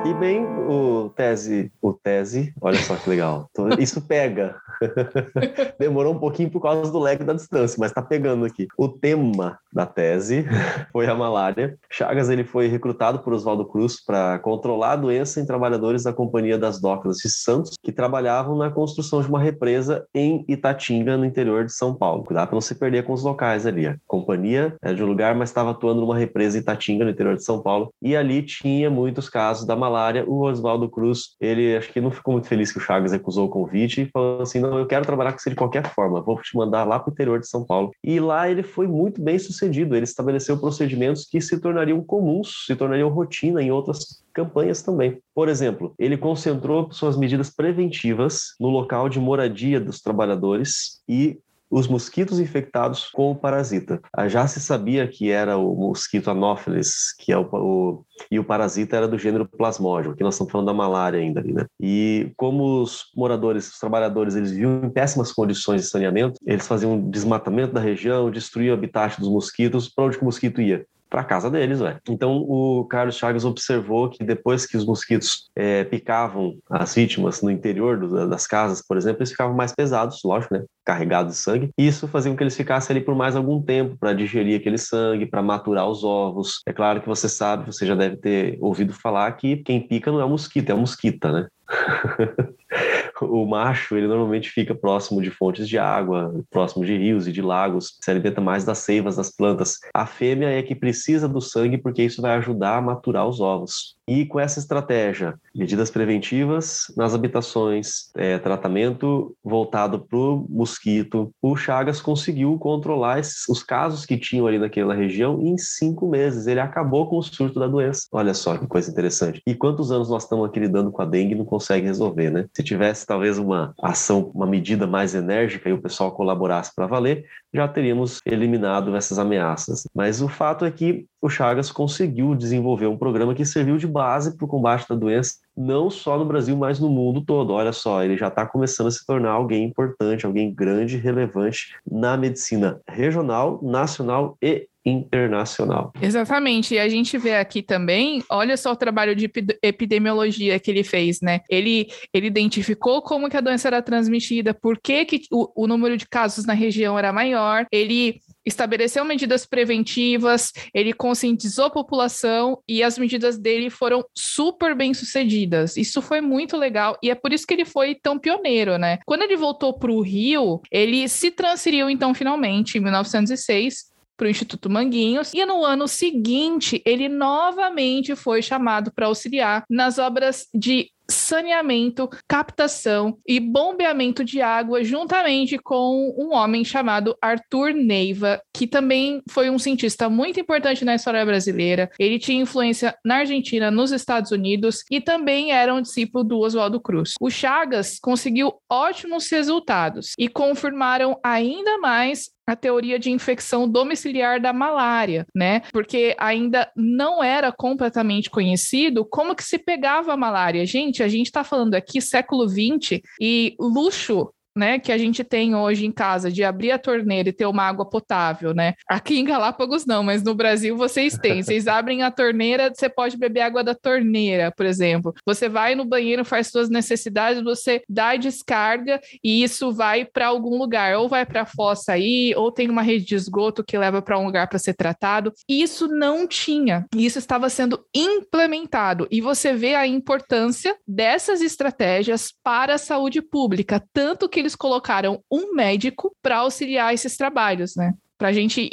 E 0.05 0.13
bem, 0.15 0.43
o 0.43 1.09
tese, 1.15 1.71
o 1.79 1.93
tese, 1.93 2.51
olha 2.59 2.79
só 2.79 2.95
que 2.95 3.09
legal. 3.09 3.47
Isso 3.77 4.01
pega. 4.01 4.55
Demorou 5.79 6.13
um 6.13 6.19
pouquinho 6.19 6.49
por 6.49 6.61
causa 6.61 6.91
do 6.91 6.99
lag 6.99 7.23
da 7.23 7.33
distância, 7.33 7.77
mas 7.79 7.91
tá 7.91 8.01
pegando 8.01 8.45
aqui. 8.45 8.67
O 8.77 8.87
tema 8.87 9.57
da 9.71 9.85
tese 9.85 10.45
foi 10.91 11.07
a 11.07 11.15
malária. 11.15 11.77
Chagas 11.89 12.29
ele 12.29 12.43
foi 12.43 12.67
recrutado 12.67 13.19
por 13.19 13.33
Oswaldo 13.33 13.65
Cruz 13.65 14.03
para 14.03 14.39
controlar 14.39 14.93
a 14.93 14.95
doença 14.95 15.39
em 15.39 15.45
trabalhadores 15.45 16.03
da 16.03 16.13
Companhia 16.13 16.57
das 16.57 16.79
Docas 16.79 17.17
de 17.17 17.29
Santos, 17.29 17.75
que 17.83 17.91
trabalhavam 17.91 18.57
na 18.57 18.69
construção 18.69 19.21
de 19.21 19.27
uma 19.27 19.39
represa 19.39 20.05
em 20.13 20.45
Itatinga, 20.47 21.17
no 21.17 21.25
interior 21.25 21.65
de 21.65 21.73
São 21.73 21.93
Paulo. 21.93 22.23
Cuidado 22.23 22.47
para 22.47 22.55
não 22.55 22.61
se 22.61 22.75
perder 22.75 23.03
com 23.03 23.13
os 23.13 23.23
locais 23.23 23.65
ali. 23.65 23.87
A 23.87 23.97
companhia 24.07 24.75
era 24.81 24.95
de 24.95 25.03
um 25.03 25.07
lugar, 25.07 25.35
mas 25.35 25.49
estava 25.49 25.71
atuando 25.71 26.01
numa 26.01 26.17
represa 26.17 26.57
em 26.57 26.61
Itatinga, 26.61 27.05
no 27.05 27.11
interior 27.11 27.35
de 27.35 27.43
São 27.43 27.61
Paulo, 27.61 27.93
e 28.01 28.15
ali 28.15 28.41
tinha 28.41 28.89
muitos 28.89 29.29
casos 29.29 29.65
da 29.65 29.75
malária. 29.75 30.23
O 30.27 30.41
Oswaldo 30.41 30.89
Cruz, 30.89 31.35
ele 31.39 31.75
acho 31.75 31.91
que 31.91 32.01
não 32.01 32.11
ficou 32.11 32.33
muito 32.33 32.47
feliz 32.47 32.71
que 32.71 32.77
o 32.77 32.81
Chagas 32.81 33.11
recusou 33.11 33.47
o 33.47 33.49
convite 33.49 34.01
e 34.01 34.09
falou 34.11 34.41
assim: 34.41 34.59
não, 34.69 34.79
eu 34.79 34.85
quero 34.85 35.05
trabalhar 35.05 35.31
com 35.33 35.39
você 35.39 35.49
de 35.49 35.55
qualquer 35.55 35.87
forma, 35.93 36.21
vou 36.21 36.39
te 36.41 36.55
mandar 36.55 36.83
lá 36.83 36.99
para 36.99 37.09
o 37.09 37.13
interior 37.13 37.39
de 37.39 37.47
São 37.47 37.65
Paulo. 37.65 37.91
E 38.03 38.19
lá 38.19 38.49
ele 38.49 38.63
foi 38.63 38.87
muito 38.87 39.21
bem 39.21 39.37
sucedido, 39.39 39.95
ele 39.95 40.03
estabeleceu 40.03 40.57
procedimentos 40.57 41.25
que 41.25 41.41
se 41.41 41.59
tornariam 41.59 42.03
comuns, 42.03 42.65
se 42.65 42.75
tornariam 42.75 43.09
rotina 43.09 43.61
em 43.61 43.71
outras 43.71 44.23
campanhas 44.33 44.81
também. 44.81 45.21
Por 45.33 45.49
exemplo, 45.49 45.93
ele 45.97 46.17
concentrou 46.17 46.91
suas 46.91 47.17
medidas 47.17 47.49
preventivas 47.49 48.55
no 48.59 48.69
local 48.69 49.09
de 49.09 49.19
moradia 49.19 49.79
dos 49.79 50.01
trabalhadores 50.01 51.01
e 51.07 51.39
os 51.69 51.87
mosquitos 51.87 52.39
infectados 52.39 53.09
com 53.09 53.31
o 53.31 53.35
parasita. 53.35 54.01
Ah, 54.13 54.27
já 54.27 54.47
se 54.47 54.59
sabia 54.59 55.07
que 55.07 55.29
era 55.29 55.57
o 55.57 55.75
mosquito 55.75 56.31
Anopheles, 56.31 57.13
que 57.17 57.31
é 57.31 57.37
o, 57.37 57.47
o 57.51 58.05
e 58.29 58.37
o 58.37 58.43
parasita 58.43 58.97
era 58.97 59.07
do 59.07 59.17
gênero 59.17 59.47
Plasmodium, 59.47 60.13
que 60.13 60.23
nós 60.23 60.33
estamos 60.33 60.51
falando 60.51 60.67
da 60.67 60.73
malária 60.73 61.19
ainda 61.19 61.41
né? 61.41 61.65
E 61.79 62.31
como 62.35 62.81
os 62.81 63.05
moradores, 63.15 63.71
os 63.71 63.79
trabalhadores, 63.79 64.35
eles 64.35 64.51
viviam 64.51 64.83
em 64.83 64.89
péssimas 64.89 65.31
condições 65.31 65.81
de 65.81 65.87
saneamento, 65.87 66.39
eles 66.45 66.67
faziam 66.67 66.99
desmatamento 67.09 67.73
da 67.73 67.79
região, 67.79 68.29
destruíam 68.29 68.75
o 68.75 68.77
habitat 68.77 69.19
dos 69.19 69.29
mosquitos, 69.29 69.87
para 69.87 70.05
onde 70.05 70.17
o 70.17 70.25
mosquito 70.25 70.61
ia? 70.61 70.85
Para 71.09 71.23
casa 71.23 71.49
deles, 71.49 71.79
velho. 71.79 71.99
Então 72.07 72.37
o 72.37 72.85
Carlos 72.85 73.15
Chagas 73.15 73.43
observou 73.43 74.09
que 74.09 74.23
depois 74.23 74.65
que 74.65 74.77
os 74.77 74.85
mosquitos 74.85 75.49
é, 75.55 75.83
picavam 75.83 76.57
as 76.69 76.93
vítimas 76.93 77.41
no 77.41 77.49
interior 77.49 77.97
do, 77.97 78.27
das 78.27 78.45
casas, 78.45 78.81
por 78.85 78.97
exemplo, 78.97 79.19
eles 79.19 79.31
ficavam 79.31 79.55
mais 79.55 79.73
pesados, 79.73 80.21
lógico, 80.23 80.53
né? 80.53 80.63
Carregados 80.85 81.33
de 81.33 81.39
sangue. 81.39 81.69
E 81.77 81.87
isso 81.87 82.07
fazia 82.07 82.31
com 82.31 82.37
que 82.37 82.43
eles 82.43 82.55
ficassem 82.55 82.95
ali 82.95 83.03
por 83.03 83.15
mais 83.15 83.35
algum 83.35 83.61
tempo 83.61 83.97
para 83.97 84.13
digerir 84.13 84.59
aquele 84.59 84.77
sangue, 84.77 85.25
para 85.25 85.41
maturar 85.41 85.87
os 85.87 86.03
ovos. 86.03 86.61
É 86.65 86.73
claro 86.73 87.01
que 87.01 87.07
você 87.07 87.27
sabe, 87.27 87.65
você 87.65 87.85
já 87.85 87.95
deve 87.95 88.17
ter 88.17 88.57
ouvido 88.61 88.93
falar 88.93 89.31
que 89.33 89.57
quem 89.57 89.79
pica 89.79 90.11
não 90.11 90.21
é 90.21 90.25
mosquito, 90.25 90.69
é 90.69 90.73
mosquita, 90.73 91.31
né? 91.31 91.47
o 93.25 93.45
macho, 93.45 93.95
ele 93.97 94.07
normalmente 94.07 94.49
fica 94.49 94.75
próximo 94.75 95.21
de 95.21 95.29
fontes 95.29 95.67
de 95.67 95.77
água, 95.77 96.33
próximo 96.49 96.85
de 96.85 96.95
rios 96.97 97.27
e 97.27 97.31
de 97.31 97.41
lagos, 97.41 97.97
se 98.01 98.09
alimenta 98.11 98.41
mais 98.41 98.63
das 98.63 98.79
seivas 98.79 99.15
das 99.15 99.29
plantas. 99.29 99.75
A 99.93 100.05
fêmea 100.05 100.49
é 100.49 100.61
que 100.61 100.75
precisa 100.75 101.27
do 101.27 101.41
sangue 101.41 101.77
porque 101.77 102.03
isso 102.03 102.21
vai 102.21 102.35
ajudar 102.37 102.77
a 102.77 102.81
maturar 102.81 103.27
os 103.27 103.39
ovos. 103.39 103.95
E 104.09 104.25
com 104.25 104.39
essa 104.39 104.57
estratégia, 104.57 105.35
medidas 105.53 105.91
preventivas 105.91 106.91
nas 106.97 107.13
habitações, 107.13 108.09
é, 108.15 108.39
tratamento 108.39 109.35
voltado 109.43 109.99
para 109.99 110.17
o 110.17 110.47
mosquito, 110.49 111.31
o 111.39 111.55
Chagas 111.55 112.01
conseguiu 112.01 112.57
controlar 112.57 113.19
esses, 113.19 113.47
os 113.47 113.61
casos 113.61 114.07
que 114.07 114.17
tinham 114.17 114.47
ali 114.47 114.57
naquela 114.57 114.95
região 114.95 115.39
em 115.43 115.55
cinco 115.59 116.09
meses. 116.09 116.47
Ele 116.47 116.59
acabou 116.59 117.07
com 117.07 117.19
o 117.19 117.21
surto 117.21 117.59
da 117.59 117.67
doença. 117.67 118.07
Olha 118.11 118.33
só 118.33 118.57
que 118.57 118.65
coisa 118.65 118.89
interessante. 118.89 119.43
E 119.45 119.53
quantos 119.53 119.91
anos 119.91 120.09
nós 120.09 120.23
estamos 120.23 120.49
aqui 120.49 120.59
lidando 120.59 120.91
com 120.91 121.03
a 121.03 121.05
dengue 121.05 121.35
e 121.35 121.37
não 121.37 121.45
consegue 121.45 121.85
resolver, 121.85 122.31
né? 122.31 122.47
Se 122.51 122.63
tivesse 122.63 123.05
talvez 123.05 123.37
uma 123.37 123.75
ação, 123.79 124.31
uma 124.33 124.47
medida 124.47 124.87
mais 124.87 125.13
enérgica 125.13 125.69
e 125.69 125.73
o 125.73 125.81
pessoal 125.81 126.13
colaborasse 126.13 126.73
para 126.73 126.87
valer, 126.87 127.25
já 127.53 127.67
teríamos 127.67 128.19
eliminado 128.25 128.95
essas 128.95 129.19
ameaças. 129.19 129.87
Mas 129.93 130.21
o 130.21 130.27
fato 130.27 130.65
é 130.65 130.71
que 130.71 131.05
o 131.21 131.29
Chagas 131.29 131.71
conseguiu 131.71 132.35
desenvolver 132.35 132.87
um 132.87 132.97
programa 132.97 133.35
que 133.35 133.45
serviu 133.45 133.77
de 133.77 133.87
base 133.87 134.37
para 134.37 134.45
o 134.45 134.47
combate 134.47 134.87
da 134.87 134.95
doença, 134.95 135.35
não 135.57 135.89
só 135.89 136.17
no 136.17 136.25
Brasil, 136.25 136.55
mas 136.55 136.79
no 136.79 136.89
mundo 136.89 137.21
todo. 137.21 137.51
Olha 137.51 137.73
só, 137.73 138.03
ele 138.03 138.15
já 138.15 138.27
está 138.27 138.45
começando 138.45 138.87
a 138.87 138.91
se 138.91 139.05
tornar 139.05 139.31
alguém 139.31 139.65
importante, 139.65 140.25
alguém 140.25 140.53
grande 140.53 140.97
relevante 140.97 141.75
na 141.89 142.15
medicina 142.15 142.79
regional, 142.87 143.59
nacional 143.61 144.37
e 144.41 144.68
internacional. 144.89 145.91
Exatamente. 146.01 146.75
E 146.75 146.79
a 146.79 146.89
gente 146.89 147.17
vê 147.17 147.35
aqui 147.35 147.61
também, 147.61 148.23
olha 148.29 148.57
só 148.57 148.71
o 148.71 148.75
trabalho 148.75 149.15
de 149.15 149.31
epidemiologia 149.61 150.59
que 150.59 150.71
ele 150.71 150.83
fez, 150.83 151.21
né? 151.21 151.41
Ele, 151.49 151.87
ele 152.13 152.27
identificou 152.27 153.01
como 153.01 153.29
que 153.29 153.37
a 153.37 153.41
doença 153.41 153.67
era 153.67 153.81
transmitida, 153.81 154.53
por 154.53 154.79
que, 154.79 155.05
que 155.05 155.21
o, 155.31 155.63
o 155.63 155.67
número 155.67 155.97
de 155.97 156.07
casos 156.07 156.45
na 156.45 156.53
região 156.53 156.97
era 156.97 157.13
maior, 157.13 157.65
ele 157.71 158.19
estabeleceu 158.45 159.05
medidas 159.05 159.45
preventivas, 159.45 160.51
ele 160.73 160.93
conscientizou 160.93 161.65
a 161.65 161.69
população 161.69 162.59
e 162.67 162.83
as 162.83 162.97
medidas 162.97 163.37
dele 163.37 163.69
foram 163.69 164.03
super 164.15 164.75
bem 164.75 164.93
sucedidas. 164.93 165.77
Isso 165.77 166.01
foi 166.01 166.21
muito 166.21 166.57
legal 166.57 166.97
e 167.03 167.09
é 167.09 167.15
por 167.15 167.31
isso 167.31 167.45
que 167.45 167.53
ele 167.53 167.65
foi 167.65 167.95
tão 167.95 168.17
pioneiro, 168.17 168.77
né? 168.77 168.99
Quando 169.05 169.21
ele 169.21 169.37
voltou 169.37 169.77
para 169.77 169.91
o 169.91 170.01
Rio, 170.01 170.61
ele 170.71 171.07
se 171.07 171.31
transferiu 171.31 171.89
então 171.89 172.13
finalmente 172.13 172.77
em 172.77 172.81
1906 172.81 173.89
para 174.19 174.27
o 174.27 174.29
Instituto 174.29 174.69
Manguinhos, 174.69 175.33
e 175.33 175.45
no 175.45 175.63
ano 175.63 175.87
seguinte 175.87 176.81
ele 176.85 177.07
novamente 177.07 178.17
foi 178.17 178.41
chamado 178.41 178.91
para 178.91 179.05
auxiliar 179.05 179.63
nas 179.69 179.97
obras 179.97 180.45
de 180.53 180.91
saneamento, 181.09 182.07
captação 182.27 183.17
e 183.27 183.39
bombeamento 183.39 184.23
de 184.23 184.41
água, 184.41 184.83
juntamente 184.83 185.57
com 185.57 186.13
um 186.17 186.33
homem 186.33 186.63
chamado 186.63 187.17
Arthur 187.21 187.73
Neiva, 187.73 188.39
que 188.53 188.67
também 188.67 189.21
foi 189.29 189.49
um 189.49 189.57
cientista 189.57 190.09
muito 190.09 190.39
importante 190.39 190.85
na 190.85 190.95
história 190.95 191.25
brasileira. 191.25 191.89
Ele 191.97 192.19
tinha 192.19 192.41
influência 192.41 192.95
na 193.03 193.17
Argentina, 193.17 193.71
nos 193.71 193.91
Estados 193.91 194.31
Unidos 194.31 194.83
e 194.91 195.01
também 195.01 195.51
era 195.51 195.73
um 195.73 195.81
discípulo 195.81 196.23
do 196.23 196.39
Oswaldo 196.39 196.79
Cruz. 196.79 197.13
O 197.19 197.29
Chagas 197.29 197.97
conseguiu 197.99 198.53
ótimos 198.69 199.29
resultados 199.31 200.13
e 200.17 200.27
confirmaram 200.27 201.19
ainda 201.23 201.79
mais 201.79 202.29
a 202.51 202.55
teoria 202.55 202.97
de 202.99 203.11
infecção 203.11 203.69
domiciliar 203.69 204.39
da 204.39 204.51
malária, 204.53 205.25
né? 205.35 205.61
Porque 205.71 206.15
ainda 206.17 206.71
não 206.75 207.23
era 207.23 207.51
completamente 207.51 208.29
conhecido 208.29 209.05
como 209.05 209.35
que 209.35 209.43
se 209.43 209.57
pegava 209.57 210.13
a 210.13 210.17
malária. 210.17 210.65
Gente, 210.65 211.03
a 211.03 211.07
gente 211.07 211.27
está 211.27 211.43
falando 211.43 211.75
aqui 211.75 212.01
século 212.01 212.47
XX 212.47 213.01
e 213.19 213.55
luxo 213.59 214.31
né, 214.55 214.79
que 214.79 214.91
a 214.91 214.97
gente 214.97 215.23
tem 215.23 215.55
hoje 215.55 215.85
em 215.85 215.91
casa 215.91 216.31
de 216.31 216.43
abrir 216.43 216.71
a 216.71 216.79
torneira 216.79 217.29
e 217.29 217.33
ter 217.33 217.45
uma 217.45 217.63
água 217.63 217.87
potável, 217.87 218.53
né? 218.53 218.73
Aqui 218.87 219.19
em 219.19 219.23
Galápagos 219.23 219.85
não, 219.85 220.03
mas 220.03 220.23
no 220.23 220.35
Brasil 220.35 220.75
vocês 220.75 221.17
têm. 221.17 221.39
Vocês 221.49 221.67
abrem 221.67 222.03
a 222.03 222.11
torneira, 222.11 222.71
você 222.73 222.87
pode 222.87 223.17
beber 223.17 223.41
água 223.41 223.63
da 223.63 223.73
torneira, 223.73 224.51
por 224.55 224.65
exemplo. 224.65 225.13
Você 225.25 225.49
vai 225.49 225.73
no 225.73 225.85
banheiro, 225.85 226.23
faz 226.23 226.47
suas 226.47 226.69
necessidades, 226.69 227.41
você 227.41 227.81
dá 227.89 228.15
descarga 228.15 228.99
e 229.23 229.41
isso 229.41 229.71
vai 229.71 230.05
para 230.05 230.27
algum 230.27 230.57
lugar, 230.57 230.97
ou 230.97 231.07
vai 231.07 231.25
para 231.25 231.41
a 231.41 231.45
fossa 231.45 231.93
aí, 231.93 232.33
ou 232.35 232.51
tem 232.51 232.69
uma 232.69 232.81
rede 232.81 233.05
de 233.05 233.15
esgoto 233.15 233.63
que 233.63 233.77
leva 233.77 234.01
para 234.01 234.19
um 234.19 234.25
lugar 234.25 234.47
para 234.47 234.59
ser 234.59 234.73
tratado. 234.73 235.33
Isso 235.47 235.87
não 235.87 236.27
tinha. 236.27 236.85
Isso 236.95 237.17
estava 237.17 237.49
sendo 237.49 237.83
implementado 237.95 239.07
e 239.09 239.21
você 239.21 239.53
vê 239.53 239.75
a 239.75 239.87
importância 239.87 240.75
dessas 240.87 241.41
estratégias 241.41 242.33
para 242.43 242.75
a 242.75 242.77
saúde 242.77 243.21
pública, 243.21 243.83
tanto 243.93 244.29
que 244.29 244.38
eles 244.39 244.55
colocaram 244.55 245.21
um 245.31 245.53
médico 245.53 246.15
para 246.21 246.37
auxiliar 246.39 246.93
esses 246.93 247.15
trabalhos, 247.17 247.75
né? 247.75 247.93
Para 248.17 248.27
a 248.27 248.33
gente 248.33 248.69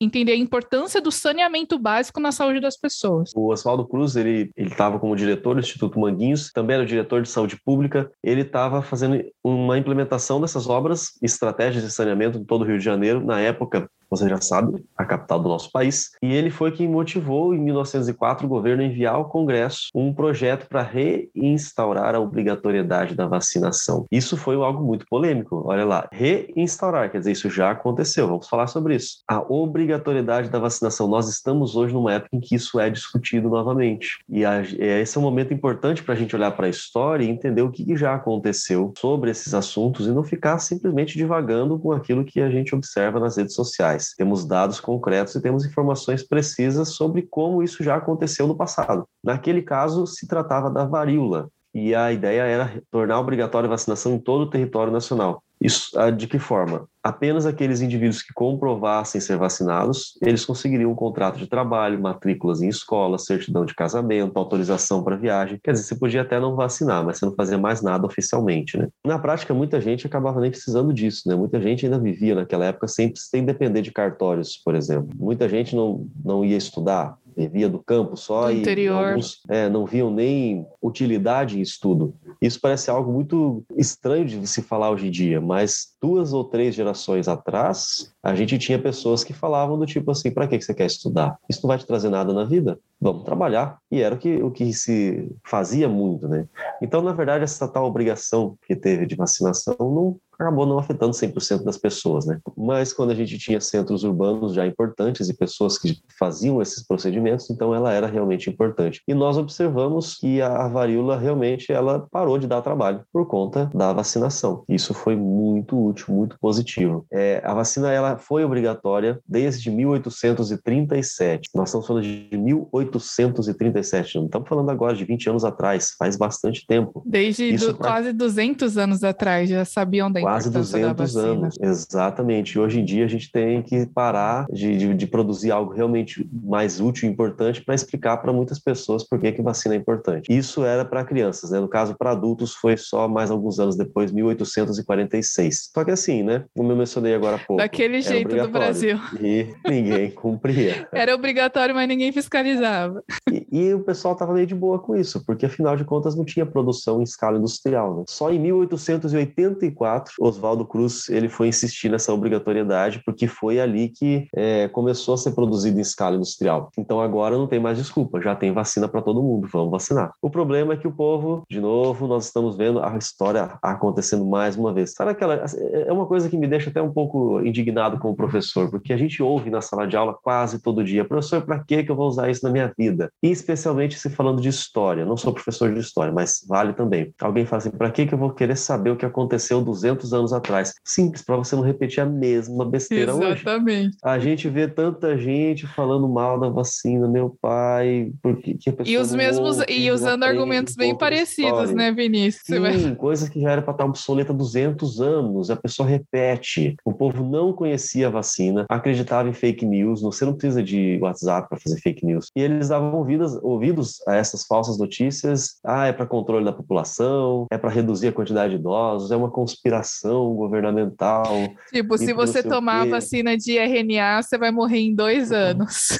entender 0.00 0.32
a 0.32 0.36
importância 0.36 1.00
do 1.00 1.10
saneamento 1.10 1.76
básico 1.76 2.20
na 2.20 2.30
saúde 2.30 2.60
das 2.60 2.76
pessoas. 2.76 3.32
O 3.34 3.50
Oswaldo 3.50 3.84
Cruz, 3.84 4.14
ele 4.14 4.52
estava 4.56 5.00
como 5.00 5.16
diretor 5.16 5.54
do 5.54 5.60
Instituto 5.60 5.98
Manguinhos, 5.98 6.52
também 6.52 6.76
era 6.76 6.86
diretor 6.86 7.20
de 7.20 7.28
saúde 7.28 7.60
pública. 7.64 8.08
Ele 8.22 8.42
estava 8.42 8.80
fazendo 8.80 9.24
uma 9.42 9.76
implementação 9.76 10.40
dessas 10.40 10.68
obras, 10.68 11.18
estratégias 11.20 11.82
de 11.82 11.90
saneamento 11.90 12.38
em 12.38 12.44
todo 12.44 12.62
o 12.62 12.64
Rio 12.64 12.78
de 12.78 12.84
Janeiro. 12.84 13.24
Na 13.24 13.40
época, 13.40 13.90
você 14.10 14.28
já 14.28 14.40
sabe, 14.40 14.84
a 14.96 15.04
capital 15.04 15.40
do 15.40 15.48
nosso 15.48 15.70
país. 15.70 16.10
E 16.22 16.32
ele 16.32 16.50
foi 16.50 16.72
quem 16.72 16.88
motivou, 16.88 17.54
em 17.54 17.58
1904, 17.58 18.46
o 18.46 18.48
governo 18.48 18.82
a 18.82 18.86
enviar 18.86 19.14
ao 19.14 19.28
Congresso 19.28 19.88
um 19.94 20.12
projeto 20.12 20.66
para 20.68 20.82
reinstaurar 20.82 22.14
a 22.14 22.20
obrigatoriedade 22.20 23.14
da 23.14 23.26
vacinação. 23.26 24.06
Isso 24.10 24.36
foi 24.36 24.56
algo 24.56 24.82
muito 24.84 25.06
polêmico. 25.08 25.62
Olha 25.66 25.84
lá, 25.84 26.08
reinstaurar, 26.12 27.10
quer 27.10 27.18
dizer, 27.18 27.32
isso 27.32 27.50
já 27.50 27.70
aconteceu. 27.70 28.26
Vamos 28.26 28.48
falar 28.48 28.66
sobre 28.66 28.96
isso. 28.96 29.18
A 29.28 29.40
obrigatoriedade 29.40 30.48
da 30.48 30.58
vacinação. 30.58 31.08
Nós 31.08 31.28
estamos 31.28 31.76
hoje 31.76 31.92
numa 31.92 32.14
época 32.14 32.36
em 32.36 32.40
que 32.40 32.54
isso 32.54 32.80
é 32.80 32.88
discutido 32.88 33.48
novamente. 33.48 34.18
E 34.28 34.44
a, 34.44 34.62
esse 34.62 35.16
é 35.16 35.20
um 35.20 35.24
momento 35.24 35.52
importante 35.52 36.02
para 36.02 36.14
a 36.14 36.16
gente 36.16 36.34
olhar 36.34 36.52
para 36.52 36.66
a 36.66 36.70
história 36.70 37.24
e 37.24 37.28
entender 37.28 37.62
o 37.62 37.70
que 37.70 37.96
já 37.96 38.14
aconteceu 38.14 38.92
sobre 38.98 39.30
esses 39.30 39.54
assuntos 39.54 40.06
e 40.06 40.10
não 40.10 40.24
ficar 40.24 40.58
simplesmente 40.58 41.16
divagando 41.16 41.78
com 41.78 41.92
aquilo 41.92 42.24
que 42.24 42.40
a 42.40 42.50
gente 42.50 42.74
observa 42.74 43.20
nas 43.20 43.36
redes 43.36 43.54
sociais 43.54 43.97
mais. 43.98 44.14
Temos 44.14 44.44
dados 44.44 44.80
concretos 44.80 45.34
e 45.34 45.42
temos 45.42 45.64
informações 45.64 46.22
precisas 46.22 46.90
sobre 46.90 47.22
como 47.22 47.62
isso 47.62 47.82
já 47.82 47.96
aconteceu 47.96 48.46
no 48.46 48.56
passado. 48.56 49.06
Naquele 49.22 49.62
caso, 49.62 50.06
se 50.06 50.26
tratava 50.26 50.70
da 50.70 50.84
varíola, 50.84 51.48
e 51.74 51.94
a 51.94 52.10
ideia 52.12 52.42
era 52.42 52.82
tornar 52.90 53.20
obrigatória 53.20 53.66
a 53.66 53.70
vacinação 53.70 54.14
em 54.14 54.18
todo 54.18 54.42
o 54.42 54.50
território 54.50 54.92
nacional. 54.92 55.42
Isso 55.60 55.90
ah, 55.98 56.10
de 56.10 56.26
que 56.26 56.38
forma? 56.38 56.88
Apenas 57.08 57.46
aqueles 57.46 57.80
indivíduos 57.80 58.22
que 58.22 58.34
comprovassem 58.34 59.18
ser 59.18 59.38
vacinados, 59.38 60.18
eles 60.20 60.44
conseguiriam 60.44 60.92
um 60.92 60.94
contrato 60.94 61.38
de 61.38 61.46
trabalho, 61.46 61.98
matrículas 61.98 62.60
em 62.60 62.68
escola, 62.68 63.16
certidão 63.16 63.64
de 63.64 63.74
casamento, 63.74 64.36
autorização 64.36 65.02
para 65.02 65.16
viagem. 65.16 65.58
Quer 65.64 65.72
dizer, 65.72 65.84
você 65.84 65.96
podia 65.96 66.20
até 66.20 66.38
não 66.38 66.54
vacinar, 66.54 67.02
mas 67.02 67.16
você 67.16 67.24
não 67.24 67.34
fazia 67.34 67.56
mais 67.56 67.80
nada 67.80 68.04
oficialmente, 68.04 68.76
né? 68.76 68.88
Na 69.06 69.18
prática, 69.18 69.54
muita 69.54 69.80
gente 69.80 70.06
acabava 70.06 70.38
nem 70.38 70.50
precisando 70.50 70.92
disso, 70.92 71.26
né? 71.26 71.34
Muita 71.34 71.58
gente 71.62 71.86
ainda 71.86 71.98
vivia 71.98 72.34
naquela 72.34 72.66
época 72.66 72.86
sem, 72.86 73.10
sem 73.16 73.42
depender 73.42 73.80
de 73.80 73.90
cartórios, 73.90 74.58
por 74.62 74.74
exemplo. 74.74 75.08
Muita 75.18 75.48
gente 75.48 75.74
não, 75.74 76.06
não 76.22 76.44
ia 76.44 76.58
estudar, 76.58 77.16
vivia 77.38 77.68
do 77.68 77.78
campo 77.78 78.16
só 78.16 78.46
Do 78.46 78.52
e 78.52 78.60
interior. 78.60 79.10
alguns 79.10 79.40
é, 79.48 79.68
não 79.68 79.86
viam 79.86 80.10
nem 80.10 80.66
utilidade 80.82 81.56
em 81.56 81.62
estudo. 81.62 82.14
Isso 82.42 82.60
parece 82.60 82.90
algo 82.90 83.12
muito 83.12 83.64
estranho 83.76 84.24
de 84.24 84.44
se 84.46 84.60
falar 84.60 84.90
hoje 84.90 85.06
em 85.06 85.10
dia, 85.10 85.40
mas 85.40 85.94
duas 86.02 86.32
ou 86.32 86.42
três 86.44 86.74
gerações 86.74 87.28
atrás, 87.28 88.12
a 88.22 88.34
gente 88.34 88.58
tinha 88.58 88.78
pessoas 88.78 89.22
que 89.22 89.32
falavam 89.32 89.78
do 89.78 89.86
tipo 89.86 90.10
assim: 90.10 90.30
para 90.30 90.48
que 90.48 90.58
que 90.58 90.64
você 90.64 90.74
quer 90.74 90.86
estudar? 90.86 91.36
Isso 91.48 91.60
não 91.62 91.68
vai 91.68 91.78
te 91.78 91.86
trazer 91.86 92.10
nada 92.10 92.32
na 92.32 92.44
vida? 92.44 92.78
Vamos 93.00 93.22
trabalhar. 93.22 93.78
E 93.90 94.00
era 94.02 94.14
o 94.14 94.18
que, 94.18 94.42
o 94.42 94.50
que 94.50 94.72
se 94.72 95.30
fazia 95.44 95.88
muito, 95.88 96.26
né? 96.26 96.46
Então, 96.82 97.00
na 97.00 97.12
verdade, 97.12 97.44
essa 97.44 97.68
tal 97.68 97.84
obrigação 97.84 98.56
que 98.66 98.74
teve 98.74 99.06
de 99.06 99.14
vacinação 99.14 99.76
não 99.78 100.16
acabou 100.38 100.64
não 100.66 100.78
afetando 100.78 101.12
100% 101.12 101.64
das 101.64 101.76
pessoas, 101.76 102.26
né? 102.26 102.38
Mas 102.56 102.92
quando 102.92 103.10
a 103.10 103.14
gente 103.14 103.36
tinha 103.38 103.60
centros 103.60 104.04
urbanos 104.04 104.54
já 104.54 104.66
importantes 104.66 105.28
e 105.28 105.34
pessoas 105.36 105.76
que 105.78 105.98
faziam 106.18 106.62
esses 106.62 106.86
procedimentos, 106.86 107.50
então 107.50 107.74
ela 107.74 107.92
era 107.92 108.06
realmente 108.06 108.48
importante. 108.48 109.02
E 109.08 109.14
nós 109.14 109.36
observamos 109.36 110.16
que 110.16 110.40
a 110.40 110.68
varíola 110.68 111.18
realmente 111.18 111.72
ela 111.72 112.06
parou 112.10 112.38
de 112.38 112.46
dar 112.46 112.62
trabalho 112.62 113.02
por 113.12 113.26
conta 113.26 113.70
da 113.74 113.92
vacinação. 113.92 114.62
Isso 114.68 114.94
foi 114.94 115.16
muito 115.16 115.76
útil, 115.82 116.14
muito 116.14 116.38
positivo. 116.40 117.04
É, 117.12 117.42
a 117.44 117.52
vacina 117.54 117.90
ela 117.92 118.16
foi 118.18 118.44
obrigatória 118.44 119.18
desde 119.26 119.70
1837. 119.70 121.48
Nós 121.54 121.68
estamos 121.68 121.86
falando 121.86 122.02
de 122.04 122.28
1837, 122.36 124.16
não 124.18 124.26
estamos 124.26 124.48
falando 124.48 124.70
agora 124.70 124.94
de 124.94 125.04
20 125.04 125.30
anos 125.30 125.44
atrás, 125.44 125.94
faz 125.98 126.16
bastante 126.16 126.64
tempo. 126.66 127.02
Desde 127.04 127.56
do- 127.56 127.74
quase 127.74 128.12
200 128.12 128.76
anos 128.78 129.02
atrás 129.02 129.48
já 129.48 129.64
sabiam 129.64 130.10
da 130.10 130.20
Quase 130.28 130.48
importância 130.50 130.78
da 130.78 130.92
200 130.92 131.14
vacina. 131.14 131.32
anos, 131.32 131.58
exatamente. 131.60 132.52
E 132.52 132.58
hoje 132.58 132.80
em 132.80 132.84
dia 132.84 133.04
a 133.04 133.08
gente 133.08 133.32
tem 133.32 133.62
que 133.62 133.86
parar 133.86 134.46
de, 134.52 134.76
de, 134.76 134.94
de 134.94 135.06
produzir 135.06 135.50
algo 135.50 135.72
realmente 135.72 136.28
mais 136.30 136.80
útil 136.80 137.08
e 137.08 137.12
importante 137.12 137.62
para 137.64 137.74
explicar 137.74 138.18
para 138.18 138.32
muitas 138.32 138.58
pessoas 138.58 139.02
por 139.02 139.18
que, 139.18 139.32
que 139.32 139.40
vacina 139.40 139.74
é 139.74 139.78
importante. 139.78 140.30
Isso 140.30 140.64
era 140.64 140.84
para 140.84 141.02
crianças, 141.04 141.50
né? 141.50 141.58
No 141.58 141.68
caso, 141.68 141.96
para 141.96 142.10
adultos 142.10 142.54
foi 142.54 142.76
só 142.76 143.08
mais 143.08 143.30
alguns 143.30 143.58
anos 143.58 143.76
depois, 143.76 144.12
1846. 144.12 145.70
Só 145.74 145.84
que 145.84 145.90
assim, 145.90 146.22
né? 146.22 146.44
Como 146.54 146.70
eu 146.72 146.76
mencionei 146.76 147.14
agora 147.14 147.36
há 147.36 147.38
pouco. 147.38 147.62
Daquele 147.62 148.02
jeito 148.02 148.36
do. 148.36 148.48
Brasil. 148.48 148.98
E 149.20 149.46
ninguém 149.68 150.10
cumpria. 150.12 150.88
Era 150.92 151.14
obrigatório, 151.14 151.74
mas 151.74 151.86
ninguém 151.86 152.10
fiscalizava. 152.12 153.02
E, 153.30 153.46
e 153.50 153.74
o 153.74 153.80
pessoal 153.80 154.14
estava 154.14 154.32
meio 154.32 154.46
de 154.46 154.54
boa 154.54 154.78
com 154.78 154.96
isso, 154.96 155.24
porque 155.24 155.46
afinal 155.46 155.76
de 155.76 155.84
contas 155.84 156.16
não 156.16 156.24
tinha 156.24 156.44
produção 156.46 157.00
em 157.00 157.04
escala 157.04 157.38
industrial. 157.38 157.98
Né? 157.98 158.04
Só 158.08 158.32
em 158.32 158.38
1884, 158.38 160.17
Oswaldo 160.18 160.64
Cruz 160.64 161.08
ele 161.08 161.28
foi 161.28 161.48
insistir 161.48 161.88
nessa 161.88 162.12
obrigatoriedade, 162.12 163.02
porque 163.04 163.26
foi 163.26 163.60
ali 163.60 163.88
que 163.88 164.26
é, 164.34 164.68
começou 164.68 165.14
a 165.14 165.16
ser 165.16 165.32
produzido 165.32 165.78
em 165.78 165.82
escala 165.82 166.16
industrial. 166.16 166.70
Então 166.76 167.00
agora 167.00 167.36
não 167.36 167.46
tem 167.46 167.60
mais 167.60 167.78
desculpa, 167.78 168.20
já 168.20 168.34
tem 168.34 168.52
vacina 168.52 168.88
para 168.88 169.02
todo 169.02 169.22
mundo, 169.22 169.48
vamos 169.50 169.70
vacinar. 169.70 170.12
O 170.20 170.30
problema 170.30 170.74
é 170.74 170.76
que 170.76 170.88
o 170.88 170.92
povo, 170.92 171.42
de 171.50 171.60
novo, 171.60 172.06
nós 172.06 172.26
estamos 172.26 172.56
vendo 172.56 172.80
a 172.80 172.96
história 172.96 173.58
acontecendo 173.62 174.24
mais 174.24 174.56
uma 174.56 174.72
vez. 174.72 174.92
Sabe 174.92 175.12
aquela. 175.12 175.44
É 175.72 175.92
uma 175.92 176.06
coisa 176.06 176.28
que 176.28 176.36
me 176.36 176.46
deixa 176.46 176.70
até 176.70 176.82
um 176.82 176.92
pouco 176.92 177.40
indignado 177.40 177.98
como 177.98 178.16
professor, 178.16 178.70
porque 178.70 178.92
a 178.92 178.96
gente 178.96 179.22
ouve 179.22 179.50
na 179.50 179.60
sala 179.60 179.86
de 179.86 179.96
aula 179.96 180.14
quase 180.14 180.60
todo 180.60 180.84
dia, 180.84 181.04
professor, 181.04 181.42
para 181.42 181.58
que 181.60 181.84
eu 181.88 181.96
vou 181.96 182.08
usar 182.08 182.30
isso 182.30 182.44
na 182.44 182.50
minha 182.50 182.72
vida? 182.76 183.10
E 183.22 183.30
especialmente 183.30 183.98
se 183.98 184.10
falando 184.10 184.40
de 184.40 184.48
história. 184.48 185.04
Não 185.04 185.16
sou 185.16 185.32
professor 185.32 185.72
de 185.72 185.80
história, 185.80 186.12
mas 186.12 186.44
vale 186.46 186.72
também. 186.72 187.12
Alguém 187.20 187.46
fala 187.46 187.58
assim: 187.58 187.70
para 187.70 187.90
que 187.90 188.08
eu 188.12 188.18
vou 188.18 188.30
querer 188.30 188.56
saber 188.56 188.90
o 188.90 188.96
que 188.96 189.06
aconteceu 189.06 189.60
200 189.60 190.07
anos 190.12 190.32
atrás? 190.32 190.72
Simples, 190.84 191.22
para 191.22 191.36
você 191.36 191.54
não 191.56 191.62
repetir 191.62 192.00
a 192.02 192.06
mesma 192.06 192.64
besteira 192.64 193.14
hoje. 193.14 193.42
Exatamente. 193.42 193.96
A 194.02 194.18
gente 194.18 194.48
vê 194.48 194.68
tanta 194.68 195.16
gente 195.18 195.66
falando 195.66 196.08
mal 196.08 196.38
da 196.38 196.48
vacina, 196.48 197.08
meu 197.08 197.36
pai, 197.40 198.12
porque 198.22 198.54
que 198.54 198.70
a 198.70 198.72
pessoa 198.72 198.92
E 198.94 198.98
os 198.98 199.14
mesmos, 199.14 199.58
ouve, 199.58 199.72
e 199.72 199.90
usando 199.90 200.22
argumentos 200.24 200.74
um 200.74 200.78
bem 200.78 200.96
parecidos, 200.96 201.50
história. 201.50 201.74
né, 201.74 201.92
Vinícius? 201.92 202.58
Vai- 202.60 202.78
Sim, 202.78 202.94
coisa 202.94 203.30
que 203.30 203.40
já 203.40 203.50
era 203.52 203.62
para 203.62 203.72
estar 203.72 203.84
obsoleta 203.84 204.32
há 204.32 204.36
200 204.36 205.00
anos, 205.00 205.50
a 205.50 205.56
pessoa 205.56 205.88
repete. 205.88 206.76
O 206.84 206.92
povo 206.92 207.22
não 207.24 207.52
conhecia 207.52 208.06
a 208.08 208.10
vacina, 208.10 208.64
acreditava 208.68 209.28
em 209.28 209.32
fake 209.32 209.64
news, 209.66 210.02
você 210.02 210.24
não 210.24 210.32
precisa 210.32 210.62
de 210.62 210.98
WhatsApp 211.00 211.48
para 211.48 211.58
fazer 211.58 211.80
fake 211.80 212.04
news. 212.04 212.26
E 212.36 212.40
eles 212.40 212.68
davam 212.68 212.94
ouvidos, 212.94 213.38
ouvidos 213.42 213.96
a 214.06 214.14
essas 214.16 214.44
falsas 214.46 214.78
notícias. 214.78 215.56
Ah, 215.64 215.86
é 215.86 215.92
para 215.92 216.06
controle 216.06 216.44
da 216.44 216.52
população, 216.52 217.46
é 217.50 217.58
para 217.58 217.70
reduzir 217.70 218.08
a 218.08 218.12
quantidade 218.12 218.54
de 218.54 218.60
idosos, 218.60 219.10
é 219.10 219.16
uma 219.16 219.30
conspiração 219.30 219.97
governamental. 220.34 221.48
Tipo, 221.72 221.96
se 221.98 222.12
você 222.12 222.42
tomar 222.42 222.82
a 222.82 222.84
vacina 222.86 223.36
de 223.36 223.58
RNA, 223.58 224.22
você 224.22 224.38
vai 224.38 224.50
morrer 224.50 224.78
em 224.78 224.94
dois 224.94 225.30
anos. 225.32 225.98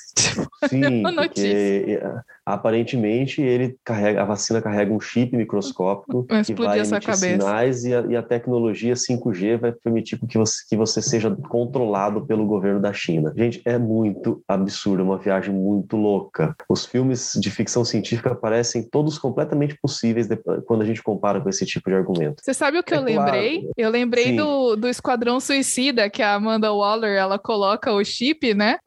Sim, 0.67 1.03
porque 1.15 2.01
eh, 2.01 2.21
aparentemente 2.45 3.41
ele 3.43 3.77
carrega, 3.85 4.23
a 4.23 4.25
vacina 4.25 4.61
carrega 4.61 4.93
um 4.93 5.01
chip 5.01 5.37
microscópico 5.37 6.27
Vai 6.29 6.43
que 6.43 6.55
vai 6.55 6.79
emitir 6.79 7.01
cabeça. 7.03 7.27
sinais 7.27 7.85
e 7.85 7.95
a, 7.95 8.01
e 8.09 8.17
a 8.17 8.23
tecnologia 8.23 8.95
5G 8.95 9.59
vai 9.59 9.73
permitir 9.73 10.19
que 10.27 10.39
você, 10.39 10.65
que 10.69 10.77
você 10.77 11.01
seja 11.03 11.31
controlado 11.49 12.27
pelo 12.27 12.47
governo 12.47 12.81
da 12.81 12.93
China. 12.93 13.33
Gente, 13.37 13.61
é 13.65 13.79
muito 13.79 14.43
absurdo, 14.49 15.01
é 15.03 15.05
uma 15.05 15.19
viagem 15.19 15.55
muito 15.55 15.97
louca. 15.97 16.55
Os 16.69 16.87
filmes 16.87 17.33
de 17.41 17.51
ficção 17.51 17.85
científica 17.85 18.35
parecem 18.35 18.83
todos 18.83 19.19
completamente 19.19 19.77
possíveis 19.81 20.27
quando 20.67 20.83
a 20.83 20.87
gente 20.87 21.03
compara 21.03 21.41
com 21.41 21.49
esse 21.49 21.65
tipo 21.67 21.91
de 21.91 21.97
argumento. 21.97 22.43
Você 22.43 22.55
sabe 22.55 22.79
o 22.79 22.83
que 22.83 22.95
É 22.95 22.99
eu 22.99 23.05
claro. 23.05 23.21
lembrei? 23.33 23.71
Eu 23.77 23.91
lembrei 23.91 24.25
Sim. 24.27 24.37
do, 24.37 24.77
do 24.77 24.89
Esquadrão 24.89 25.39
Suicida, 25.39 26.09
que 26.11 26.23
a 26.23 26.35
Amanda 26.35 26.73
Waller, 26.73 27.17
ela 27.17 27.39
coloca 27.39 27.93
o 27.93 28.03
chip, 28.05 28.55
né? 28.55 28.79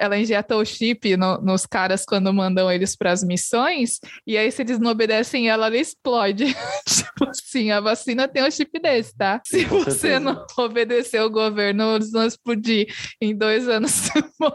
Ela 0.00 0.18
injeta 0.18 0.56
o 0.56 0.64
chip 0.64 1.16
no- 1.18 1.38
nos 1.42 1.66
caras 1.66 2.04
quando 2.06 2.32
mandam 2.32 2.70
eles 2.72 2.96
para 2.96 3.12
as 3.12 3.22
missões, 3.22 3.98
e 4.26 4.36
aí 4.38 4.50
se 4.50 4.62
eles 4.62 4.78
não 4.78 4.90
obedecem 4.92 5.48
ela, 5.48 5.66
ela 5.66 5.76
explode. 5.76 6.46
tipo 6.86 7.28
assim, 7.28 7.70
a 7.70 7.80
vacina 7.80 8.26
tem 8.28 8.42
um 8.44 8.50
chip 8.50 8.78
desse, 8.80 9.14
tá? 9.16 9.40
Se 9.44 9.64
com 9.66 9.80
você 9.80 9.90
certeza. 9.90 10.20
não 10.20 10.46
obedecer 10.56 11.20
o 11.20 11.28
governo, 11.30 11.96
eles 11.96 12.10
vão 12.12 12.24
explodir 12.24 12.86
em 13.20 13.36
dois 13.36 13.68
anos. 13.68 14.08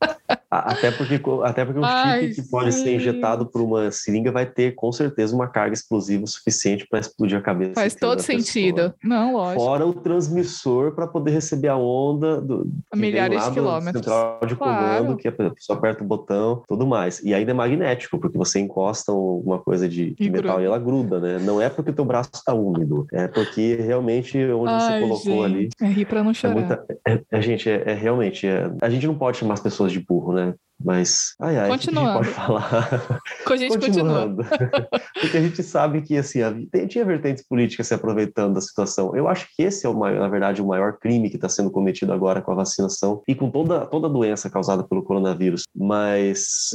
A- 0.00 0.16
Até 0.50 0.90
porque, 0.90 1.20
até 1.42 1.64
porque 1.64 1.80
o 1.80 1.84
Ai, 1.84 2.20
chip 2.28 2.34
que 2.42 2.48
pode 2.48 2.72
ser 2.72 2.84
sim. 2.90 2.94
injetado 2.96 3.46
por 3.46 3.60
uma 3.60 3.90
seringa 3.90 4.30
vai 4.30 4.46
ter 4.46 4.74
com 4.74 4.92
certeza 4.92 5.34
uma 5.34 5.48
carga 5.48 5.74
explosiva 5.74 6.26
suficiente 6.26 6.86
para 6.88 7.00
explodir 7.00 7.36
a 7.38 7.40
cabeça. 7.42 7.74
Faz 7.74 7.94
todo 7.94 8.20
sentido. 8.22 8.94
Não, 9.02 9.32
lógico. 9.34 9.60
Fora 9.64 9.86
o 9.86 9.92
transmissor 9.92 10.94
para 10.94 11.06
poder 11.06 11.32
receber 11.32 11.68
a 11.68 11.76
onda 11.76 12.40
do, 12.40 12.68
A 12.92 12.96
milhares 12.96 13.44
de 13.44 13.50
quilômetros. 13.52 14.04
central 14.04 14.40
de 14.46 14.54
Claro. 14.56 14.78
comando, 15.02 15.16
que 15.16 15.28
a 15.28 15.32
pessoa 15.32 15.78
aperta 15.78 16.02
o 16.02 16.06
botão, 16.06 16.62
tudo 16.68 16.86
mais. 16.86 17.20
E 17.24 17.34
ainda 17.34 17.50
é 17.50 17.54
magnético, 17.54 18.18
porque 18.18 18.38
você 18.38 18.60
encosta 18.60 19.12
alguma 19.12 19.58
coisa 19.58 19.88
de, 19.88 20.14
de 20.14 20.24
E 20.24 20.30
metal 20.30 20.42
gruda. 20.56 20.62
e 20.62 20.66
ela 20.66 20.78
gruda, 20.78 21.20
né? 21.20 21.38
Não 21.40 21.60
é 21.60 21.68
porque 21.68 21.90
o 21.90 21.94
teu 21.94 22.04
braço 22.04 22.30
está 22.34 22.54
úmido, 22.54 23.06
é 23.12 23.26
porque 23.28 23.74
realmente 23.76 24.38
onde 24.52 24.72
Ai, 24.72 24.80
você 24.80 25.00
colocou 25.00 25.44
ali 25.44 25.62
gente, 25.64 25.74
É 25.80 25.86
rir 25.86 26.04
pra 26.04 26.22
não 26.22 26.30
é 26.30 26.34
chorar. 26.34 26.54
muita. 26.54 26.84
É, 27.06 27.20
é, 27.30 27.42
gente, 27.42 27.68
é, 27.68 27.82
é 27.86 27.94
realmente. 27.94 28.46
é- 28.46 28.70
a 28.80 28.88
gente 28.88 29.06
não 29.06 29.14
pode 29.14 29.36
chamar 29.38 29.54
as 29.54 29.60
pessoas 29.60 29.92
de 29.92 30.00
burro, 30.00 30.23
né? 30.32 30.54
Mas. 30.84 31.34
Ai, 31.40 31.56
ai, 31.56 31.70
o 31.70 31.78
que 31.78 31.88
que 31.88 31.90
a 31.90 31.92
gente 31.92 32.02
Continuando. 32.02 32.18
pode 32.18 32.30
falar? 32.30 33.20
Com 33.46 33.52
a 33.52 33.56
gente 33.56 33.78
continua. 33.78 34.26
Continuando. 34.26 34.44
Porque 35.20 35.36
a 35.36 35.40
gente 35.40 35.62
sabe 35.62 36.02
que 36.02 36.16
assim, 36.16 36.42
a- 36.42 36.52
tinha 36.88 37.04
vertentes 37.04 37.46
políticas 37.46 37.86
se 37.86 37.94
aproveitando 37.94 38.54
da 38.54 38.60
situação. 38.60 39.14
Eu 39.16 39.28
acho 39.28 39.46
que 39.56 39.62
esse 39.62 39.86
é, 39.86 39.88
o 39.88 39.94
maior, 39.94 40.18
na 40.20 40.28
verdade, 40.28 40.60
o 40.60 40.66
maior 40.66 40.98
crime 40.98 41.30
que 41.30 41.36
está 41.36 41.48
sendo 41.48 41.70
cometido 41.70 42.12
agora 42.12 42.42
com 42.42 42.50
a 42.50 42.56
vacinação 42.56 43.22
e 43.26 43.36
com 43.36 43.50
toda, 43.50 43.86
toda 43.86 44.08
a 44.08 44.10
doença 44.10 44.50
causada 44.50 44.82
pelo 44.82 45.04
coronavírus. 45.04 45.62
Mas, 45.74 46.70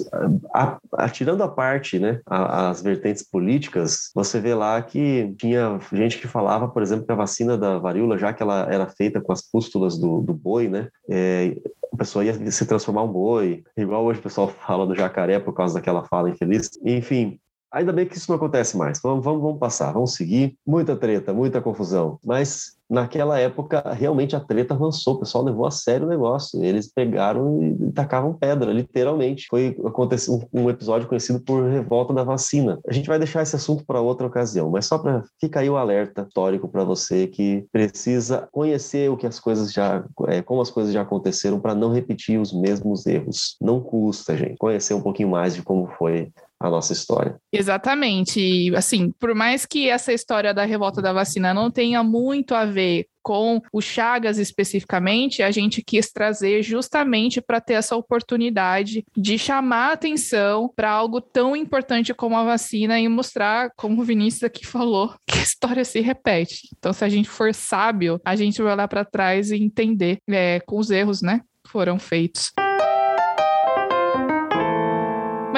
a- 0.56 0.78
a- 0.94 1.10
tirando 1.10 1.44
a 1.44 1.50
parte, 1.50 2.00
né, 2.00 2.22
as 2.26 2.82
vertentes 2.82 3.22
políticas, 3.30 4.10
você 4.16 4.40
vê 4.40 4.56
lá 4.56 4.82
que 4.82 5.36
tinha 5.38 5.78
gente 5.92 6.18
que 6.18 6.28
falava, 6.28 6.70
por 6.70 6.82
exemplo, 6.82 7.06
que 7.06 7.12
a 7.12 7.16
vacina 7.16 7.58
da 7.58 7.78
varíola, 7.78 8.18
já 8.18 8.32
que 8.32 8.42
ela 8.42 8.66
era 8.72 8.88
feita 8.88 9.20
com 9.20 9.34
as 9.34 9.42
pústulas 9.42 9.98
do, 9.98 10.22
do 10.22 10.34
boi, 10.34 10.70
né, 10.70 10.88
é, 11.12 11.54
a 11.92 11.98
pessoa 11.98 12.24
ia 12.24 12.52
se 12.52 12.66
transformar 12.66 13.04
um 13.04 13.12
boi, 13.12 13.64
igual 13.78 14.06
hoje 14.06 14.20
o 14.20 14.24
pessoal 14.24 14.48
fala 14.48 14.86
do 14.86 14.96
jacaré 14.96 15.40
por 15.40 15.54
causa 15.54 15.76
daquela 15.76 16.04
fala 16.04 16.30
infeliz. 16.30 16.70
Enfim, 16.86 17.40
Ainda 17.72 17.94
bem 17.94 18.06
que 18.06 18.18
isso 18.18 18.30
não 18.30 18.38
acontece 18.38 18.76
mais. 18.76 19.00
Vamos, 19.02 19.24
vamos, 19.24 19.42
vamos 19.42 19.60
passar, 19.60 19.92
vamos 19.92 20.14
seguir. 20.14 20.56
Muita 20.66 20.96
treta, 20.96 21.34
muita 21.34 21.62
confusão. 21.62 22.20
Mas 22.26 22.78
naquela 22.90 23.40
época, 23.40 23.84
realmente 23.94 24.36
a 24.36 24.40
treta 24.40 24.74
avançou, 24.74 25.14
o 25.14 25.20
pessoal 25.20 25.44
levou 25.44 25.66
a 25.68 25.72
sério 25.72 26.08
o 26.08 26.10
negócio. 26.10 26.64
Eles 26.64 26.92
pegaram 26.92 27.62
e 27.62 27.92
tacavam 27.92 28.34
pedra, 28.34 28.74
literalmente. 28.74 29.48
Foi 29.48 29.78
aconteceu 29.86 30.42
um, 30.52 30.64
um 30.64 30.70
episódio 30.70 31.08
conhecido 31.08 31.40
por 31.40 31.64
revolta 31.64 32.14
da 32.14 32.24
vacina. 32.24 32.80
A 32.88 32.94
gente 32.94 33.08
vai 33.08 33.20
deixar 33.20 33.44
esse 33.44 33.56
assunto 33.56 33.86
para 33.86 34.02
outra 34.02 34.26
ocasião, 34.26 34.70
mas 34.72 34.88
só 34.88 34.98
para 34.98 35.24
ficar 35.40 35.60
aí 35.60 35.70
o 35.70 35.78
alerta 35.78 36.26
histórico 36.28 36.68
para 36.68 36.84
você 36.84 37.28
que 37.28 37.66
precisa 37.72 38.50
conhecer 38.52 39.12
o 39.12 39.18
que 39.18 39.28
as 39.28 39.40
coisas 39.40 39.72
já, 39.72 40.04
é, 40.28 40.42
como 40.42 40.62
as 40.62 40.72
coisas 40.72 40.92
já 40.92 41.02
aconteceram 41.02 41.60
para 41.60 41.76
não 41.76 41.92
repetir 41.92 42.40
os 42.40 42.52
mesmos 42.52 43.06
erros. 43.06 43.56
Não 43.62 43.80
custa, 43.80 44.36
gente, 44.36 44.58
conhecer 44.58 44.96
um 44.96 45.02
pouquinho 45.02 45.30
mais 45.30 45.54
de 45.54 45.62
como 45.62 45.88
foi 45.98 46.32
a 46.60 46.70
nossa 46.70 46.94
história. 46.94 47.38
Exatamente. 47.52 48.40
E, 48.40 48.76
assim, 48.76 49.12
por 49.18 49.34
mais 49.34 49.66
que 49.66 49.90
essa 49.90 50.12
história 50.12 50.54
da 50.54 50.66
revolta 50.66 51.02
da 51.02 51.14
vacina 51.14 51.54
não 51.54 51.72
tenha 51.72 52.04
muito 52.04 52.54
a 52.54 52.66
ver 52.66 53.06
com 53.22 53.62
o 53.72 53.82
Chagas 53.82 54.38
especificamente, 54.38 55.44
a 55.44 55.52
gente 55.52 55.84
quis 55.84 56.12
trazer 56.12 56.64
justamente 56.64 57.42
para 57.42 57.62
ter 57.62 57.74
essa 57.74 57.96
oportunidade 57.96 59.06
de 59.16 59.38
chamar 59.38 59.94
atenção 59.94 60.72
para 60.76 60.90
algo 60.90 61.22
tão 61.22 61.56
importante 61.56 62.14
como 62.14 62.36
a 62.36 62.44
vacina 62.44 63.00
e 63.00 63.08
mostrar, 63.08 63.70
como 63.78 64.02
o 64.02 64.06
Vinícius 64.06 64.44
aqui 64.44 64.66
falou, 64.66 65.14
que 65.28 65.38
a 65.38 65.44
história 65.44 65.86
se 65.86 66.00
repete. 66.00 66.70
Então, 66.78 66.92
se 66.92 67.06
a 67.06 67.10
gente 67.10 67.30
for 67.30 67.54
sábio, 67.54 68.20
a 68.26 68.36
gente 68.36 68.62
vai 68.62 68.74
olhar 68.74 68.88
para 68.88 69.06
trás 69.06 69.52
e 69.52 69.58
entender 69.58 70.18
é, 70.28 70.60
com 70.62 70.80
os 70.80 70.90
erros, 70.90 71.22
né, 71.22 71.42
foram 71.68 72.00
feitos. 72.00 72.52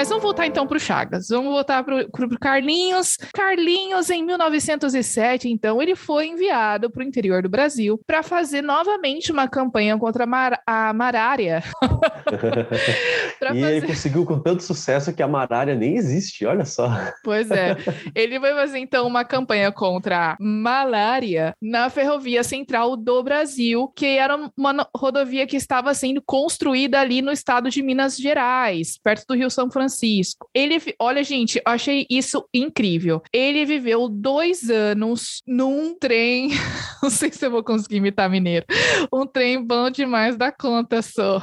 Mas 0.02 0.10
vamos 0.10 0.24
voltar 0.24 0.47
então 0.47 0.66
para 0.66 0.78
o 0.78 0.80
Chagas. 0.80 1.28
Vamos 1.30 1.52
voltar 1.52 1.84
para 1.84 2.08
o 2.08 2.39
Carlinhos. 2.39 3.18
Carlinhos, 3.36 4.10
em 4.10 4.26
1907, 4.26 5.47
então, 5.47 5.80
ele 5.80 5.95
foi 5.95 6.26
enviado 6.26 6.89
para 6.89 7.02
o 7.02 7.06
interior 7.06 7.43
do 7.43 7.49
Brasil 7.49 8.02
para 8.08 8.24
fazer 8.24 8.64
novamente 8.64 9.32
uma 9.32 9.47
campanha 9.47 9.95
contra 9.99 10.24
a, 10.24 10.26
mar 10.26 10.60
a 10.66 10.91
marária. 10.91 11.64
e 12.34 13.45
fazer... 13.45 13.76
ele 13.76 13.86
conseguiu 13.86 14.26
com 14.26 14.39
tanto 14.39 14.64
sucesso 14.64 15.14
que 15.14 15.22
a 15.22 15.28
marária 15.28 15.76
nem 15.76 15.95
existe, 15.97 16.47
olha 16.47 16.66
só. 16.66 16.89
Pois 17.24 17.52
é. 17.52 17.78
Ele 18.16 18.39
vai 18.39 18.56
fazer 18.56 18.80
então 18.80 19.06
uma 19.06 19.24
campanha 19.24 19.72
contra 19.72 20.32
a 20.32 20.38
malária 20.39 21.54
na 21.62 21.91
ferrovia 21.91 22.43
central 22.43 22.97
do 22.97 23.22
Brasil, 23.22 23.88
que 23.95 24.18
era 24.18 24.36
uma 24.58 24.89
rodovia 24.97 25.45
que 25.45 25.58
estava 25.58 25.93
sendo 25.93 26.24
construída 26.26 26.99
ali 26.99 27.22
no 27.22 27.32
estado 27.32 27.70
de 27.70 27.84
Minas 27.84 28.18
Gerais, 28.18 28.97
perto 29.04 29.28
do 29.28 29.36
Rio 29.36 29.52
São 29.52 29.70
Francisco. 29.70 29.91
Francisco. 29.92 30.50
Ele, 30.54 30.82
olha, 30.98 31.24
gente, 31.24 31.58
eu 31.58 31.72
achei 31.72 32.08
isso 32.10 32.48
incrível. 32.54 33.22
Ele 33.34 33.66
viveu 33.66 34.08
dois 34.08 34.70
anos 34.70 35.42
num 35.46 35.94
trem. 35.98 36.50
Não 37.04 37.10
sei 37.10 37.32
se 37.32 37.46
eu 37.46 37.52
vou 37.52 37.64
conseguir 37.64 37.98
imitar 37.98 38.30
mineiro. 38.30 38.66
Um 39.14 39.26
trem 39.26 39.62
bom 39.62 39.89
demais 39.89 40.38
da 40.38 40.52
conta 40.52 41.02
só. 41.02 41.42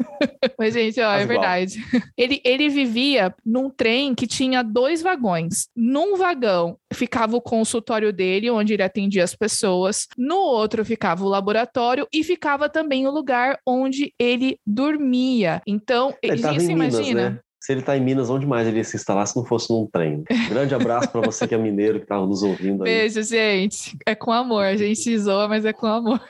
Mas, 0.58 0.74
gente, 0.74 1.00
ó, 1.00 1.12
é 1.12 1.26
verdade. 1.26 1.84
Ele, 2.16 2.40
ele 2.44 2.68
vivia 2.68 3.34
num 3.44 3.68
trem 3.68 4.14
que 4.14 4.26
tinha 4.26 4.62
dois 4.62 5.02
vagões. 5.02 5.68
Num 5.76 6.16
vagão 6.16 6.78
ficava 6.92 7.36
o 7.36 7.40
consultório 7.40 8.12
dele, 8.12 8.50
onde 8.50 8.74
ele 8.74 8.82
atendia 8.82 9.24
as 9.24 9.34
pessoas. 9.34 10.06
No 10.16 10.36
outro 10.36 10.84
ficava 10.84 11.24
o 11.24 11.28
laboratório 11.28 12.06
e 12.12 12.24
ficava 12.24 12.68
também 12.68 13.06
o 13.06 13.10
lugar 13.10 13.58
onde 13.66 14.14
ele 14.18 14.58
dormia. 14.66 15.60
Então, 15.66 16.14
ele 16.22 16.40
você 16.42 16.72
imagina? 16.72 17.30
né? 17.30 17.40
Se 17.60 17.72
ele 17.72 17.80
está 17.80 17.94
em 17.94 18.00
Minas, 18.00 18.30
onde 18.30 18.46
mais 18.46 18.66
ele 18.66 18.78
ia 18.78 18.84
se 18.84 18.96
instalar 18.96 19.26
se 19.26 19.36
não 19.36 19.44
fosse 19.44 19.70
num 19.70 19.86
trem? 19.86 20.24
grande 20.48 20.74
abraço 20.74 21.10
para 21.10 21.20
você 21.20 21.46
que 21.46 21.54
é 21.54 21.58
mineiro, 21.58 21.98
que 21.98 22.04
estava 22.04 22.26
nos 22.26 22.42
ouvindo 22.42 22.84
aí. 22.84 22.90
Beijo, 22.90 23.22
gente. 23.22 23.98
É 24.06 24.14
com 24.14 24.32
amor. 24.32 24.64
A 24.64 24.76
gente 24.76 25.18
zoa, 25.18 25.46
mas 25.46 25.66
é 25.66 25.72
com 25.72 25.86
amor. 25.86 26.20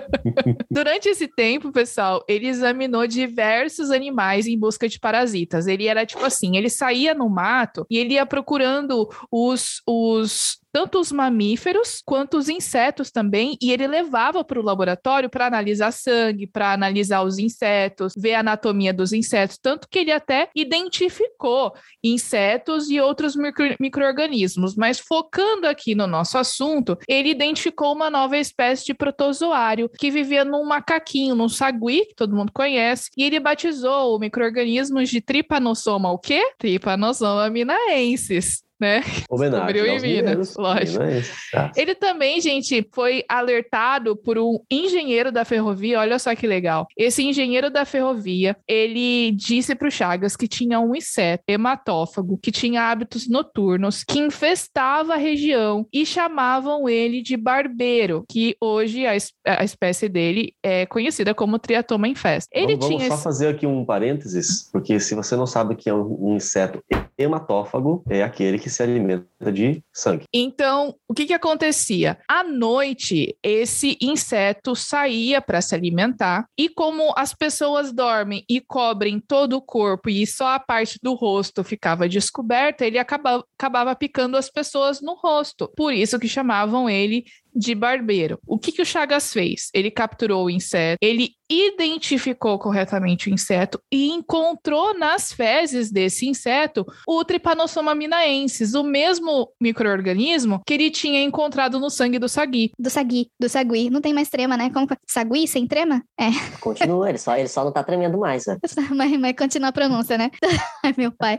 Durante 0.70 1.08
esse 1.08 1.26
tempo, 1.28 1.72
pessoal, 1.72 2.22
ele 2.28 2.46
examinou 2.46 3.06
diversos 3.06 3.90
animais 3.90 4.46
em 4.46 4.58
busca 4.58 4.86
de 4.86 5.00
parasitas. 5.00 5.66
Ele 5.66 5.86
era 5.86 6.04
tipo 6.04 6.24
assim: 6.24 6.58
ele 6.58 6.68
saía 6.68 7.14
no 7.14 7.30
mato 7.30 7.86
e 7.90 7.96
ele 7.96 8.14
ia 8.14 8.26
procurando 8.26 9.08
os, 9.32 9.80
os 9.86 10.58
tanto 10.76 11.00
os 11.00 11.10
mamíferos 11.10 12.02
quanto 12.04 12.36
os 12.36 12.50
insetos 12.50 13.10
também, 13.10 13.56
e 13.62 13.72
ele 13.72 13.86
levava 13.86 14.44
para 14.44 14.60
o 14.60 14.62
laboratório 14.62 15.30
para 15.30 15.46
analisar 15.46 15.90
sangue, 15.90 16.46
para 16.46 16.70
analisar 16.70 17.22
os 17.22 17.38
insetos, 17.38 18.12
ver 18.14 18.34
a 18.34 18.40
anatomia 18.40 18.92
dos 18.92 19.14
insetos, 19.14 19.56
tanto 19.56 19.88
que 19.88 20.00
ele 20.00 20.12
até 20.12 20.50
identificou 20.54 21.72
insetos 22.04 22.90
e 22.90 23.00
outros 23.00 23.34
micro-organismos. 23.80 24.76
Mas 24.76 24.98
focando 24.98 25.66
aqui 25.66 25.94
no 25.94 26.06
nosso 26.06 26.36
assunto, 26.36 26.98
ele 27.08 27.30
identificou 27.30 27.94
uma 27.94 28.10
nova 28.10 28.36
espécie 28.36 28.84
de 28.84 28.92
protozoário 28.92 29.88
que 29.98 30.10
vivia 30.10 30.44
num 30.44 30.66
macaquinho, 30.66 31.34
num 31.34 31.48
sagui, 31.48 32.04
que 32.04 32.14
todo 32.14 32.36
mundo 32.36 32.52
conhece, 32.52 33.08
e 33.16 33.24
ele 33.24 33.40
batizou 33.40 34.14
o 34.14 34.18
micro-organismo 34.18 35.02
de 35.02 35.22
Trypanosoma 35.22 36.12
o 36.12 36.18
quê? 36.18 36.42
Trypanosoma 36.58 37.48
minaensis 37.48 38.65
né? 38.80 39.02
Homenagem 39.30 39.66
Descobriu 39.72 39.86
em 39.86 40.00
Minas, 40.00 40.56
lógico. 40.56 41.04
Tá. 41.52 41.72
Ele 41.76 41.94
também, 41.94 42.40
gente, 42.40 42.86
foi 42.94 43.24
alertado 43.28 44.16
por 44.16 44.38
um 44.38 44.58
engenheiro 44.70 45.32
da 45.32 45.44
ferrovia. 45.44 46.00
Olha 46.00 46.18
só 46.18 46.34
que 46.34 46.46
legal. 46.46 46.86
Esse 46.96 47.22
engenheiro 47.22 47.70
da 47.70 47.84
ferrovia, 47.84 48.56
ele 48.66 49.32
disse 49.32 49.74
para 49.74 49.88
o 49.88 49.90
Chagas 49.90 50.36
que 50.36 50.48
tinha 50.48 50.80
um 50.80 50.94
inseto 50.94 51.44
hematófago 51.48 52.38
que 52.42 52.50
tinha 52.50 52.82
hábitos 52.82 53.28
noturnos, 53.28 54.04
que 54.04 54.18
infestava 54.18 55.14
a 55.14 55.18
região 55.18 55.86
e 55.92 56.04
chamavam 56.04 56.88
ele 56.88 57.22
de 57.22 57.36
barbeiro, 57.36 58.24
que 58.28 58.56
hoje 58.60 59.06
a, 59.06 59.12
a 59.44 59.64
espécie 59.64 60.08
dele 60.08 60.52
é 60.62 60.86
conhecida 60.86 61.34
como 61.34 61.58
triatoma 61.58 62.08
infest. 62.08 62.48
Ele 62.52 62.74
vamos, 62.74 62.86
tinha 62.86 62.98
vamos 63.08 63.14
só 63.14 63.22
fazer 63.24 63.48
aqui 63.48 63.66
um 63.66 63.84
parênteses, 63.84 64.68
porque 64.72 64.98
se 65.00 65.14
você 65.14 65.36
não 65.36 65.46
sabe 65.46 65.74
o 65.74 65.76
que 65.76 65.88
é 65.88 65.94
um, 65.94 66.30
um 66.30 66.36
inseto 66.36 66.82
hematófago, 67.18 68.02
é 68.08 68.22
aquele 68.22 68.58
que 68.58 68.65
que 68.66 68.70
se 68.70 68.82
alimenta 68.82 69.52
de 69.52 69.80
sangue. 69.92 70.24
Então, 70.34 70.96
o 71.06 71.14
que, 71.14 71.24
que 71.24 71.32
acontecia? 71.32 72.18
À 72.26 72.42
noite, 72.42 73.38
esse 73.40 73.96
inseto 74.00 74.74
saía 74.74 75.40
para 75.40 75.60
se 75.60 75.72
alimentar, 75.72 76.46
e 76.58 76.68
como 76.68 77.14
as 77.16 77.32
pessoas 77.32 77.92
dormem 77.92 78.44
e 78.50 78.60
cobrem 78.60 79.20
todo 79.20 79.52
o 79.52 79.62
corpo 79.62 80.10
e 80.10 80.26
só 80.26 80.48
a 80.48 80.58
parte 80.58 80.98
do 81.00 81.14
rosto 81.14 81.62
ficava 81.62 82.08
descoberta, 82.08 82.84
ele 82.84 82.98
acabava, 82.98 83.44
acabava 83.56 83.94
picando 83.94 84.36
as 84.36 84.50
pessoas 84.50 85.00
no 85.00 85.14
rosto. 85.14 85.70
Por 85.76 85.92
isso 85.92 86.18
que 86.18 86.26
chamavam 86.26 86.90
ele 86.90 87.24
de 87.56 87.74
barbeiro. 87.74 88.38
O 88.46 88.58
que, 88.58 88.70
que 88.70 88.82
o 88.82 88.86
Chagas 88.86 89.32
fez? 89.32 89.70
Ele 89.72 89.90
capturou 89.90 90.44
o 90.44 90.50
inseto, 90.50 90.98
ele 91.00 91.30
identificou 91.48 92.58
corretamente 92.58 93.28
o 93.28 93.32
inseto 93.32 93.80
e 93.92 94.10
encontrou 94.10 94.98
nas 94.98 95.32
fezes 95.32 95.90
desse 95.90 96.26
inseto 96.26 96.84
o 97.06 97.24
Trypanosoma 97.24 97.94
minaensis, 97.94 98.74
o 98.74 98.82
mesmo 98.82 99.48
microorganismo 99.60 100.60
que 100.66 100.74
ele 100.74 100.90
tinha 100.90 101.22
encontrado 101.22 101.78
no 101.78 101.88
sangue 101.88 102.18
do 102.18 102.28
sagui. 102.28 102.72
Do 102.78 102.90
sagui, 102.90 103.30
do 103.40 103.48
sagui. 103.48 103.88
Não 103.90 104.00
tem 104.00 104.12
mais 104.12 104.28
trema, 104.28 104.56
né? 104.56 104.70
Como 104.70 104.86
sagui 105.06 105.46
sem 105.46 105.66
trema? 105.66 106.02
É. 106.18 106.30
Continua, 106.60 107.08
ele 107.08 107.18
só, 107.18 107.36
ele 107.36 107.48
só 107.48 107.64
não 107.64 107.72
tá 107.72 107.82
tremendo 107.82 108.18
mais, 108.18 108.46
né? 108.46 108.58
mas, 108.94 109.18
mas 109.18 109.36
continua 109.36 109.68
a 109.68 109.72
pronúncia, 109.72 110.18
né? 110.18 110.30
Ai, 110.84 110.94
meu 110.96 111.12
pai. 111.12 111.36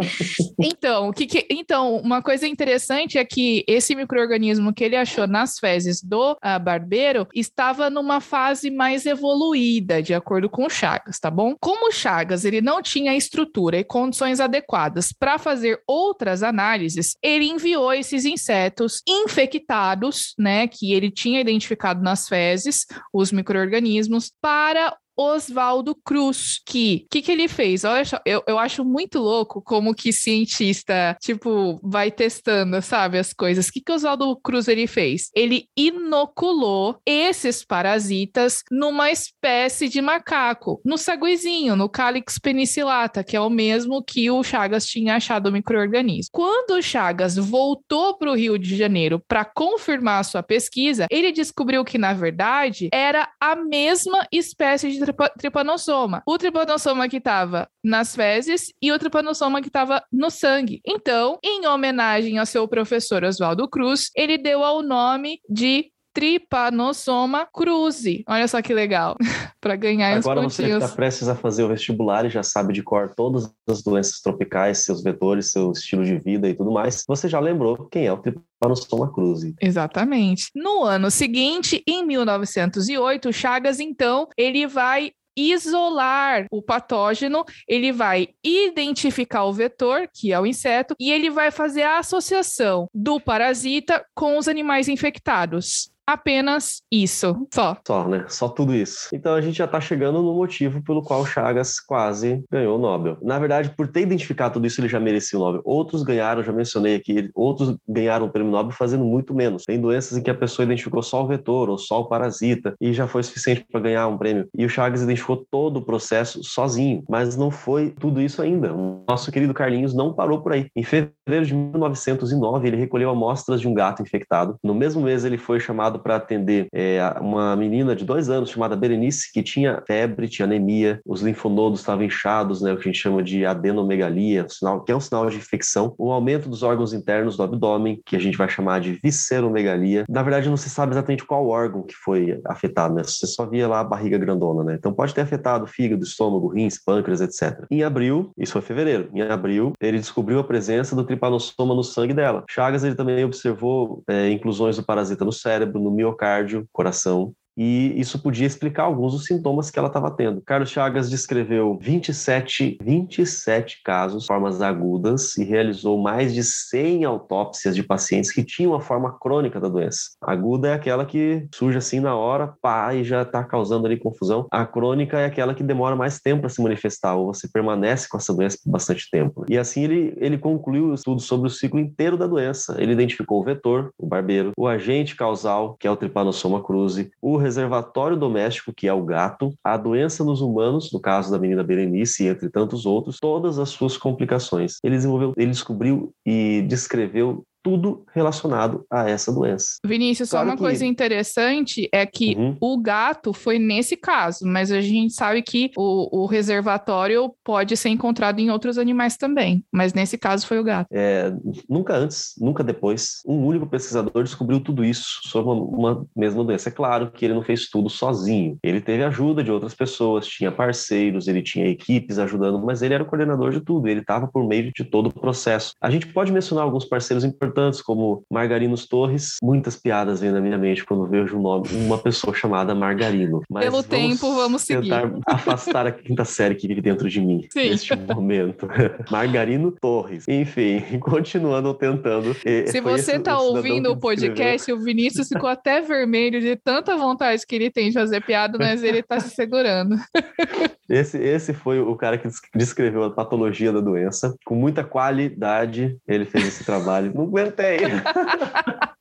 então, 0.59 1.09
o 1.09 1.13
que, 1.13 1.25
que 1.25 1.45
então, 1.49 1.97
uma 1.97 2.21
coisa 2.21 2.47
interessante 2.47 3.17
é 3.17 3.25
que 3.25 3.63
esse 3.67 3.93
microorganismo 3.93 4.73
que 4.73 4.83
ele 4.83 4.95
achou 4.95 5.27
nas 5.27 5.59
fezes 5.59 6.01
do 6.07 6.31
uh, 6.31 6.59
barbeiro 6.63 7.27
estava 7.35 7.89
numa 7.89 8.21
fase 8.21 8.71
mais 8.71 9.05
evoluída, 9.05 10.01
de 10.01 10.13
acordo 10.13 10.49
com 10.49 10.65
o 10.65 10.69
Chagas, 10.69 11.19
tá 11.19 11.29
bom? 11.29 11.55
Como 11.59 11.91
Chagas 11.91 12.45
ele 12.45 12.61
não 12.61 12.81
tinha 12.81 13.15
estrutura 13.15 13.77
e 13.77 13.83
condições 13.83 14.39
adequadas 14.39 15.11
para 15.11 15.37
fazer 15.37 15.81
outras 15.85 16.43
análises, 16.43 17.15
ele 17.21 17.45
enviou 17.45 17.91
esses 17.93 18.23
insetos 18.25 19.01
infectados, 19.07 20.33
né, 20.37 20.67
que 20.67 20.93
ele 20.93 21.11
tinha 21.11 21.41
identificado 21.41 22.01
nas 22.01 22.27
fezes, 22.27 22.85
os 23.13 23.31
microorganismos, 23.31 24.31
para 24.41 24.95
Oswaldo 25.17 25.95
Cruz, 25.95 26.61
que 26.65 27.03
o 27.05 27.09
que, 27.09 27.21
que 27.21 27.31
ele 27.31 27.47
fez? 27.47 27.83
Olha 27.83 28.05
só, 28.05 28.19
eu, 28.25 28.43
eu 28.47 28.59
acho 28.59 28.85
muito 28.85 29.19
louco 29.19 29.61
como 29.61 29.95
que 29.95 30.13
cientista, 30.13 31.17
tipo, 31.21 31.79
vai 31.83 32.11
testando, 32.11 32.81
sabe, 32.81 33.17
as 33.17 33.33
coisas. 33.33 33.67
O 33.67 33.71
que, 33.71 33.81
que 33.81 33.91
Oswaldo 33.91 34.35
Cruz 34.37 34.67
ele 34.67 34.87
fez? 34.87 35.29
Ele 35.35 35.67
inoculou 35.75 36.99
esses 37.05 37.65
parasitas 37.65 38.63
numa 38.71 39.11
espécie 39.11 39.89
de 39.89 40.01
macaco, 40.01 40.79
no 40.85 40.97
saguizinho, 40.97 41.75
no 41.75 41.89
Calix 41.89 42.37
penicillata, 42.37 43.23
que 43.23 43.35
é 43.35 43.41
o 43.41 43.49
mesmo 43.49 44.03
que 44.03 44.29
o 44.29 44.43
Chagas 44.43 44.85
tinha 44.85 45.15
achado 45.15 45.47
o 45.47 45.51
microorganismo. 45.51 46.29
Quando 46.31 46.77
o 46.77 46.81
Chagas 46.81 47.35
voltou 47.35 48.17
para 48.17 48.31
o 48.31 48.35
Rio 48.35 48.57
de 48.57 48.75
Janeiro 48.75 49.21
para 49.27 49.45
confirmar 49.45 50.19
a 50.19 50.23
sua 50.23 50.43
pesquisa, 50.43 51.07
ele 51.09 51.31
descobriu 51.31 51.83
que, 51.83 51.97
na 51.97 52.13
verdade, 52.13 52.89
era 52.93 53.29
a 53.39 53.55
mesma 53.55 54.27
espécie 54.31 54.91
de 54.91 55.06
tripanossoma. 55.37 56.23
O 56.25 56.37
tripanossoma 56.37 57.07
que 57.09 57.17
estava 57.17 57.69
nas 57.83 58.15
fezes 58.15 58.73
e 58.81 58.91
o 58.91 58.99
tripanossoma 58.99 59.61
que 59.61 59.67
estava 59.67 60.03
no 60.11 60.29
sangue. 60.29 60.81
Então, 60.85 61.39
em 61.43 61.65
homenagem 61.67 62.37
ao 62.37 62.45
seu 62.45 62.67
professor 62.67 63.23
Oswaldo 63.23 63.67
Cruz, 63.67 64.09
ele 64.15 64.37
deu 64.37 64.63
ao 64.63 64.81
nome 64.81 65.39
de 65.49 65.91
Trypanosoma 66.17 67.45
cruzi. 67.45 68.23
Olha 68.27 68.47
só 68.47 68.59
que 68.59 68.73
legal. 68.73 69.15
Para 69.61 69.75
ganhar 69.75 70.17
Agora 70.17 70.39
uns 70.39 70.55
você 70.55 70.63
pontinhos. 70.63 70.83
está 70.83 70.95
prestes 70.95 71.29
a 71.29 71.35
fazer 71.35 71.63
o 71.63 71.67
vestibular 71.67 72.25
e 72.25 72.29
já 72.29 72.41
sabe 72.41 72.73
de 72.73 72.81
cor 72.81 73.13
todas 73.15 73.53
as 73.69 73.83
doenças 73.83 74.19
tropicais, 74.19 74.79
seus 74.79 75.03
vetores, 75.03 75.51
seu 75.51 75.71
estilo 75.71 76.03
de 76.03 76.17
vida 76.17 76.49
e 76.49 76.55
tudo 76.55 76.71
mais. 76.71 77.03
Você 77.07 77.29
já 77.29 77.39
lembrou 77.39 77.87
quem 77.91 78.07
é 78.07 78.11
o 78.11 78.17
Trypanosoma 78.17 79.13
cruzi. 79.13 79.53
Exatamente. 79.61 80.49
No 80.55 80.83
ano 80.83 81.11
seguinte, 81.11 81.83
em 81.85 82.03
1908, 82.03 83.31
Chagas, 83.31 83.79
então, 83.79 84.27
ele 84.35 84.65
vai 84.65 85.11
isolar 85.37 86.47
o 86.49 86.63
patógeno, 86.63 87.45
ele 87.67 87.91
vai 87.91 88.29
identificar 88.43 89.43
o 89.43 89.53
vetor, 89.53 90.09
que 90.11 90.33
é 90.33 90.39
o 90.39 90.47
inseto, 90.47 90.95
e 90.99 91.11
ele 91.11 91.29
vai 91.29 91.51
fazer 91.51 91.83
a 91.83 91.99
associação 91.99 92.89
do 92.91 93.19
parasita 93.19 94.03
com 94.15 94.39
os 94.39 94.47
animais 94.47 94.87
infectados. 94.87 95.91
Apenas 96.07 96.81
isso, 96.89 97.47
só. 97.53 97.77
Só, 97.85 98.07
né? 98.07 98.23
Só 98.29 98.47
tudo 98.47 98.73
isso. 98.73 99.09
Então 99.13 99.35
a 99.35 99.41
gente 99.41 99.57
já 99.57 99.67
tá 99.67 99.81
chegando 99.81 100.21
no 100.21 100.33
motivo 100.33 100.81
pelo 100.81 101.03
qual 101.03 101.25
Chagas 101.25 101.81
quase 101.81 102.45
ganhou 102.49 102.77
o 102.77 102.81
Nobel. 102.81 103.17
Na 103.21 103.37
verdade, 103.37 103.73
por 103.75 103.89
ter 103.89 104.03
identificado 104.03 104.53
tudo 104.53 104.65
isso, 104.65 104.79
ele 104.79 104.87
já 104.87 105.01
merecia 105.01 105.37
o 105.37 105.41
Nobel. 105.41 105.61
Outros 105.65 106.03
ganharam, 106.03 106.41
já 106.41 106.53
mencionei 106.53 106.95
aqui, 106.95 107.29
outros 107.35 107.75
ganharam 107.85 108.25
o 108.25 108.29
prêmio 108.29 108.53
Nobel 108.53 108.71
fazendo 108.71 109.03
muito 109.03 109.33
menos. 109.33 109.65
Tem 109.65 109.81
doenças 109.81 110.17
em 110.17 110.23
que 110.23 110.29
a 110.29 110.35
pessoa 110.35 110.63
identificou 110.63 111.03
só 111.03 111.25
o 111.25 111.27
vetor 111.27 111.69
ou 111.69 111.77
só 111.77 111.99
o 111.99 112.07
parasita 112.07 112.73
e 112.79 112.93
já 112.93 113.05
foi 113.05 113.21
suficiente 113.23 113.65
para 113.69 113.81
ganhar 113.81 114.07
um 114.07 114.17
prêmio. 114.17 114.47
E 114.57 114.65
o 114.65 114.69
Chagas 114.69 115.01
identificou 115.01 115.45
todo 115.51 115.77
o 115.77 115.85
processo 115.85 116.41
sozinho, 116.41 117.03
mas 117.09 117.35
não 117.35 117.51
foi 117.51 117.89
tudo 117.99 118.21
isso 118.21 118.41
ainda. 118.41 118.73
O 118.73 119.03
nosso 119.09 119.29
querido 119.29 119.53
Carlinhos 119.53 119.93
não 119.93 120.13
parou 120.13 120.41
por 120.41 120.53
aí. 120.53 120.69
Em 120.73 120.83
fevereiro 120.83 121.45
de 121.45 121.53
1909, 121.53 122.65
ele 122.65 122.77
recolheu 122.77 123.09
amostras 123.09 123.59
de 123.59 123.67
um 123.67 123.73
gato 123.73 124.01
infectado. 124.01 124.55
No 124.63 124.73
mesmo 124.73 125.01
mês, 125.01 125.25
ele 125.25 125.37
foi 125.37 125.59
chamado 125.59 125.96
para 125.97 126.15
atender 126.15 126.67
é, 126.73 126.99
uma 127.19 127.55
menina 127.55 127.95
de 127.95 128.05
dois 128.05 128.29
anos 128.29 128.49
chamada 128.49 128.75
Berenice, 128.75 129.31
que 129.31 129.43
tinha 129.43 129.81
febre, 129.85 130.27
tinha 130.27 130.45
anemia, 130.45 130.99
os 131.05 131.21
linfonodos 131.21 131.79
estavam 131.79 132.05
inchados, 132.05 132.61
né, 132.61 132.73
o 132.73 132.77
que 132.77 132.87
a 132.87 132.91
gente 132.91 133.01
chama 133.01 133.23
de 133.23 133.45
adenomegalia, 133.45 134.47
sinal, 134.49 134.83
que 134.83 134.91
é 134.91 134.95
um 134.95 134.99
sinal 134.99 135.29
de 135.29 135.37
infecção, 135.37 135.93
o 135.97 136.11
aumento 136.11 136.49
dos 136.49 136.63
órgãos 136.63 136.93
internos 136.93 137.37
do 137.37 137.43
abdômen, 137.43 138.01
que 138.05 138.15
a 138.15 138.19
gente 138.19 138.37
vai 138.37 138.49
chamar 138.49 138.79
de 138.79 138.99
visceromegalia. 139.03 140.05
Na 140.09 140.23
verdade, 140.23 140.49
não 140.49 140.57
se 140.57 140.69
sabe 140.69 140.93
exatamente 140.93 141.25
qual 141.25 141.47
órgão 141.47 141.83
que 141.83 141.95
foi 141.95 142.39
afetado, 142.45 142.95
né? 142.95 143.03
Você 143.03 143.27
só 143.27 143.45
via 143.45 143.67
lá 143.67 143.79
a 143.79 143.83
barriga 143.83 144.17
grandona, 144.17 144.63
né? 144.63 144.75
Então 144.75 144.93
pode 144.93 145.13
ter 145.13 145.21
afetado 145.21 145.65
o 145.65 145.67
fígado, 145.67 146.03
estômago, 146.03 146.47
rins, 146.47 146.77
pâncreas, 146.83 147.21
etc. 147.21 147.65
Em 147.69 147.83
abril, 147.83 148.31
isso 148.37 148.53
foi 148.53 148.61
fevereiro, 148.61 149.09
em 149.13 149.21
abril, 149.21 149.73
ele 149.79 149.97
descobriu 149.97 150.39
a 150.39 150.43
presença 150.43 150.95
do 150.95 151.03
tripanossoma 151.03 151.75
no 151.75 151.83
sangue 151.83 152.13
dela. 152.13 152.43
Chagas, 152.49 152.83
ele 152.83 152.95
também 152.95 153.23
observou 153.23 154.03
é, 154.07 154.29
inclusões 154.29 154.77
do 154.77 154.83
parasita 154.83 155.25
no 155.25 155.31
cérebro, 155.31 155.79
no 155.89 155.95
miocárdio, 155.95 156.67
coração, 156.71 157.33
e 157.57 157.99
isso 157.99 158.19
podia 158.19 158.45
explicar 158.45 158.83
alguns 158.83 159.13
dos 159.13 159.25
sintomas 159.25 159.71
que 159.71 159.79
ela 159.79 159.87
estava 159.87 160.11
tendo. 160.11 160.41
Carlos 160.41 160.69
Chagas 160.69 161.09
descreveu 161.09 161.77
27, 161.81 162.77
27 162.81 163.81
casos, 163.83 164.25
formas 164.25 164.61
agudas, 164.61 165.35
e 165.37 165.43
realizou 165.43 165.97
mais 165.97 166.33
de 166.33 166.43
100 166.43 167.05
autópsias 167.05 167.75
de 167.75 167.81
pacientes 167.81 168.31
que 168.31 168.43
tinham 168.43 168.75
a 168.75 168.81
forma 168.81 169.17
crônica 169.19 169.59
da 169.59 169.67
doença. 169.67 170.11
Aguda 170.21 170.69
é 170.69 170.73
aquela 170.73 171.05
que 171.05 171.47
surge 171.53 171.77
assim 171.77 171.99
na 171.99 172.15
hora, 172.15 172.53
pá, 172.61 172.93
e 172.93 173.03
já 173.03 173.23
está 173.23 173.43
causando 173.43 173.87
ali 173.87 173.97
confusão. 173.97 174.45
A 174.51 174.65
crônica 174.65 175.19
é 175.19 175.25
aquela 175.25 175.55
que 175.55 175.63
demora 175.63 175.95
mais 175.95 176.19
tempo 176.19 176.41
para 176.41 176.49
se 176.49 176.61
manifestar, 176.61 177.15
ou 177.15 177.33
você 177.33 177.47
permanece 177.47 178.07
com 178.07 178.17
essa 178.17 178.33
doença 178.33 178.57
por 178.63 178.71
bastante 178.71 179.09
tempo. 179.09 179.45
E 179.49 179.57
assim 179.57 179.83
ele, 179.83 180.13
ele 180.17 180.37
concluiu 180.37 180.89
o 180.89 180.93
estudo 180.93 181.21
sobre 181.21 181.47
o 181.47 181.51
ciclo 181.51 181.79
inteiro 181.79 182.17
da 182.17 182.27
doença. 182.27 182.75
Ele 182.77 182.91
identificou 182.91 183.41
o 183.41 183.43
vetor, 183.43 183.91
o 183.97 184.05
barbeiro, 184.05 184.51
o 184.57 184.67
agente 184.67 185.15
causal, 185.15 185.75
que 185.79 185.87
é 185.87 185.91
o 185.91 185.95
Trypanosoma 185.95 186.61
cruzi, 186.63 187.09
o 187.21 187.37
reservatório 187.47 188.17
doméstico, 188.17 188.73
que 188.75 188.87
é 188.87 188.93
o 188.93 189.03
gato, 189.03 189.53
a 189.63 189.77
doença 189.77 190.23
nos 190.23 190.41
humanos, 190.41 190.91
no 190.91 190.99
caso 190.99 191.31
da 191.31 191.39
menina 191.39 191.63
Berenice, 191.63 192.27
entre 192.27 192.49
tantos 192.49 192.85
outros, 192.85 193.17
todas 193.19 193.57
as 193.57 193.69
suas 193.69 193.97
complicações. 193.97 194.77
Ele 194.83 194.95
desenvolveu, 194.95 195.33
ele 195.37 195.51
descobriu 195.51 196.11
e 196.25 196.65
descreveu 196.67 197.43
tudo 197.67 198.05
relacionado 198.15 198.85
a 198.89 199.09
essa 199.09 199.29
doença. 199.29 199.75
Vinícius, 199.85 200.29
só 200.29 200.37
Claro 200.37 200.49
uma 200.51 200.55
que- 200.55 200.63
coisa 200.63 200.85
interessante 200.85 201.89
é 201.91 202.05
que 202.05 202.33
Uhum. 202.37 202.55
o 202.61 202.77
gato 202.81 203.33
foi 203.33 203.59
nesse 203.59 203.97
caso, 203.97 204.45
mas 204.45 204.71
a 204.71 204.79
gente 204.79 205.13
sabe 205.13 205.41
que 205.41 205.71
o, 205.75 206.23
o 206.23 206.25
reservatório 206.25 207.29
pode 207.43 207.75
ser 207.75 207.89
encontrado 207.89 208.39
em 208.39 208.49
outros 208.49 208.77
animais 208.77 209.17
também, 209.17 209.65
mas 209.69 209.93
nesse 209.93 210.17
caso 210.17 210.47
foi 210.47 210.59
o 210.59 210.63
gato. 210.63 210.87
É, 210.93 211.33
nunca 211.69 211.93
antes, 211.97 212.35
nunca 212.39 212.63
depois, 212.63 213.21
um 213.27 213.45
único 213.45 213.67
pesquisador 213.67 214.23
descobriu 214.23 214.61
tudo 214.61 214.85
isso 214.85 215.19
sobre 215.23 215.51
uma, 215.51 215.63
uma 215.63 216.05
mesma 216.15 216.43
doença. 216.45 216.69
É 216.69 216.71
claro 216.71 217.11
que 217.11 217.25
ele 217.25 217.33
não 217.33 217.43
fez 217.43 217.67
tudo 217.69 217.89
sozinho. 217.89 218.57
Ele 218.63 218.79
teve 218.79 219.03
ajuda 219.03 219.43
de 219.43 219.51
outras 219.51 219.75
pessoas, 219.75 220.25
tinha 220.25 220.51
parceiros, 220.51 221.27
ele 221.27 221.41
tinha 221.41 221.67
equipes 221.67 222.17
ajudando, 222.17 222.63
mas 222.63 222.81
ele 222.81 222.93
era 222.93 223.03
o 223.03 223.07
coordenador 223.07 223.51
de 223.51 223.59
tudo, 223.59 223.87
ele 223.89 223.99
estava 223.99 224.27
por 224.27 224.47
meio 224.47 224.71
de 224.73 224.85
todo 224.85 225.07
o 225.07 225.13
processo. 225.13 225.73
A 225.81 225.89
gente 225.89 226.07
pode 226.07 226.31
mencionar 226.31 226.63
alguns 226.63 226.85
parceiros 226.85 227.25
importantes, 227.25 227.56
como 227.83 228.23
Margarinos 228.31 228.87
Torres. 228.87 229.35
Muitas 229.41 229.75
piadas 229.75 230.19
vêm 230.21 230.31
na 230.31 230.39
minha 230.39 230.57
mente 230.57 230.85
quando 230.85 231.05
vejo 231.07 231.37
um 231.37 231.41
nome, 231.41 231.67
uma 231.73 231.97
pessoa 231.97 232.33
chamada 232.33 232.73
Margarino. 232.75 233.41
Mas 233.49 233.65
Pelo 233.65 233.83
tempo, 233.83 234.33
vamos 234.35 234.61
seguir. 234.61 234.89
tentar 234.89 235.11
afastar 235.27 235.87
a 235.87 235.91
quinta 235.91 236.23
série 236.25 236.55
que 236.55 236.67
vive 236.67 236.81
dentro 236.81 237.09
de 237.09 237.19
mim 237.21 237.47
Sim. 237.51 237.69
neste 237.69 237.95
momento. 237.95 238.67
Margarino 239.11 239.71
Torres. 239.71 240.25
Enfim, 240.27 240.81
continuando 241.01 241.73
tentando. 241.73 242.35
eh, 242.45 242.65
Se 242.67 242.79
você 242.81 243.13
tá 243.19 243.37
cidadão 243.37 243.45
ouvindo 243.55 243.91
o 243.91 243.97
podcast, 243.97 244.71
o 244.71 244.79
Vinícius 244.79 245.27
ficou 245.27 245.49
até 245.49 245.81
vermelho 245.81 246.39
de 246.39 246.55
tanta 246.55 246.95
vontade 246.97 247.45
que 247.47 247.55
ele 247.55 247.69
tem 247.71 247.89
de 247.89 247.93
fazer 247.93 248.21
piada, 248.21 248.57
mas 248.57 248.83
ele 248.83 249.01
tá 249.03 249.19
se 249.19 249.29
segurando. 249.31 249.95
Esse, 250.89 251.17
esse 251.17 251.53
foi 251.53 251.79
o 251.79 251.95
cara 251.95 252.17
que 252.17 252.27
des- 252.27 252.41
descreveu 252.55 253.03
a 253.03 253.11
patologia 253.11 253.71
da 253.73 253.81
doença. 253.81 254.35
Com 254.45 254.55
muita 254.55 254.83
qualidade, 254.83 255.97
ele 256.07 256.25
fez 256.25 256.47
esse 256.47 256.63
trabalho. 256.63 257.11
Não 257.13 257.23
aguentei. 257.23 257.79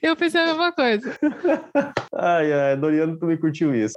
Eu 0.00 0.16
pensei 0.16 0.40
a 0.40 0.46
mesma 0.46 0.72
coisa. 0.72 1.16
Ai, 2.14 2.52
ai, 2.52 2.76
Doriano 2.76 3.18
também 3.18 3.36
curtiu 3.36 3.74
isso. 3.74 3.94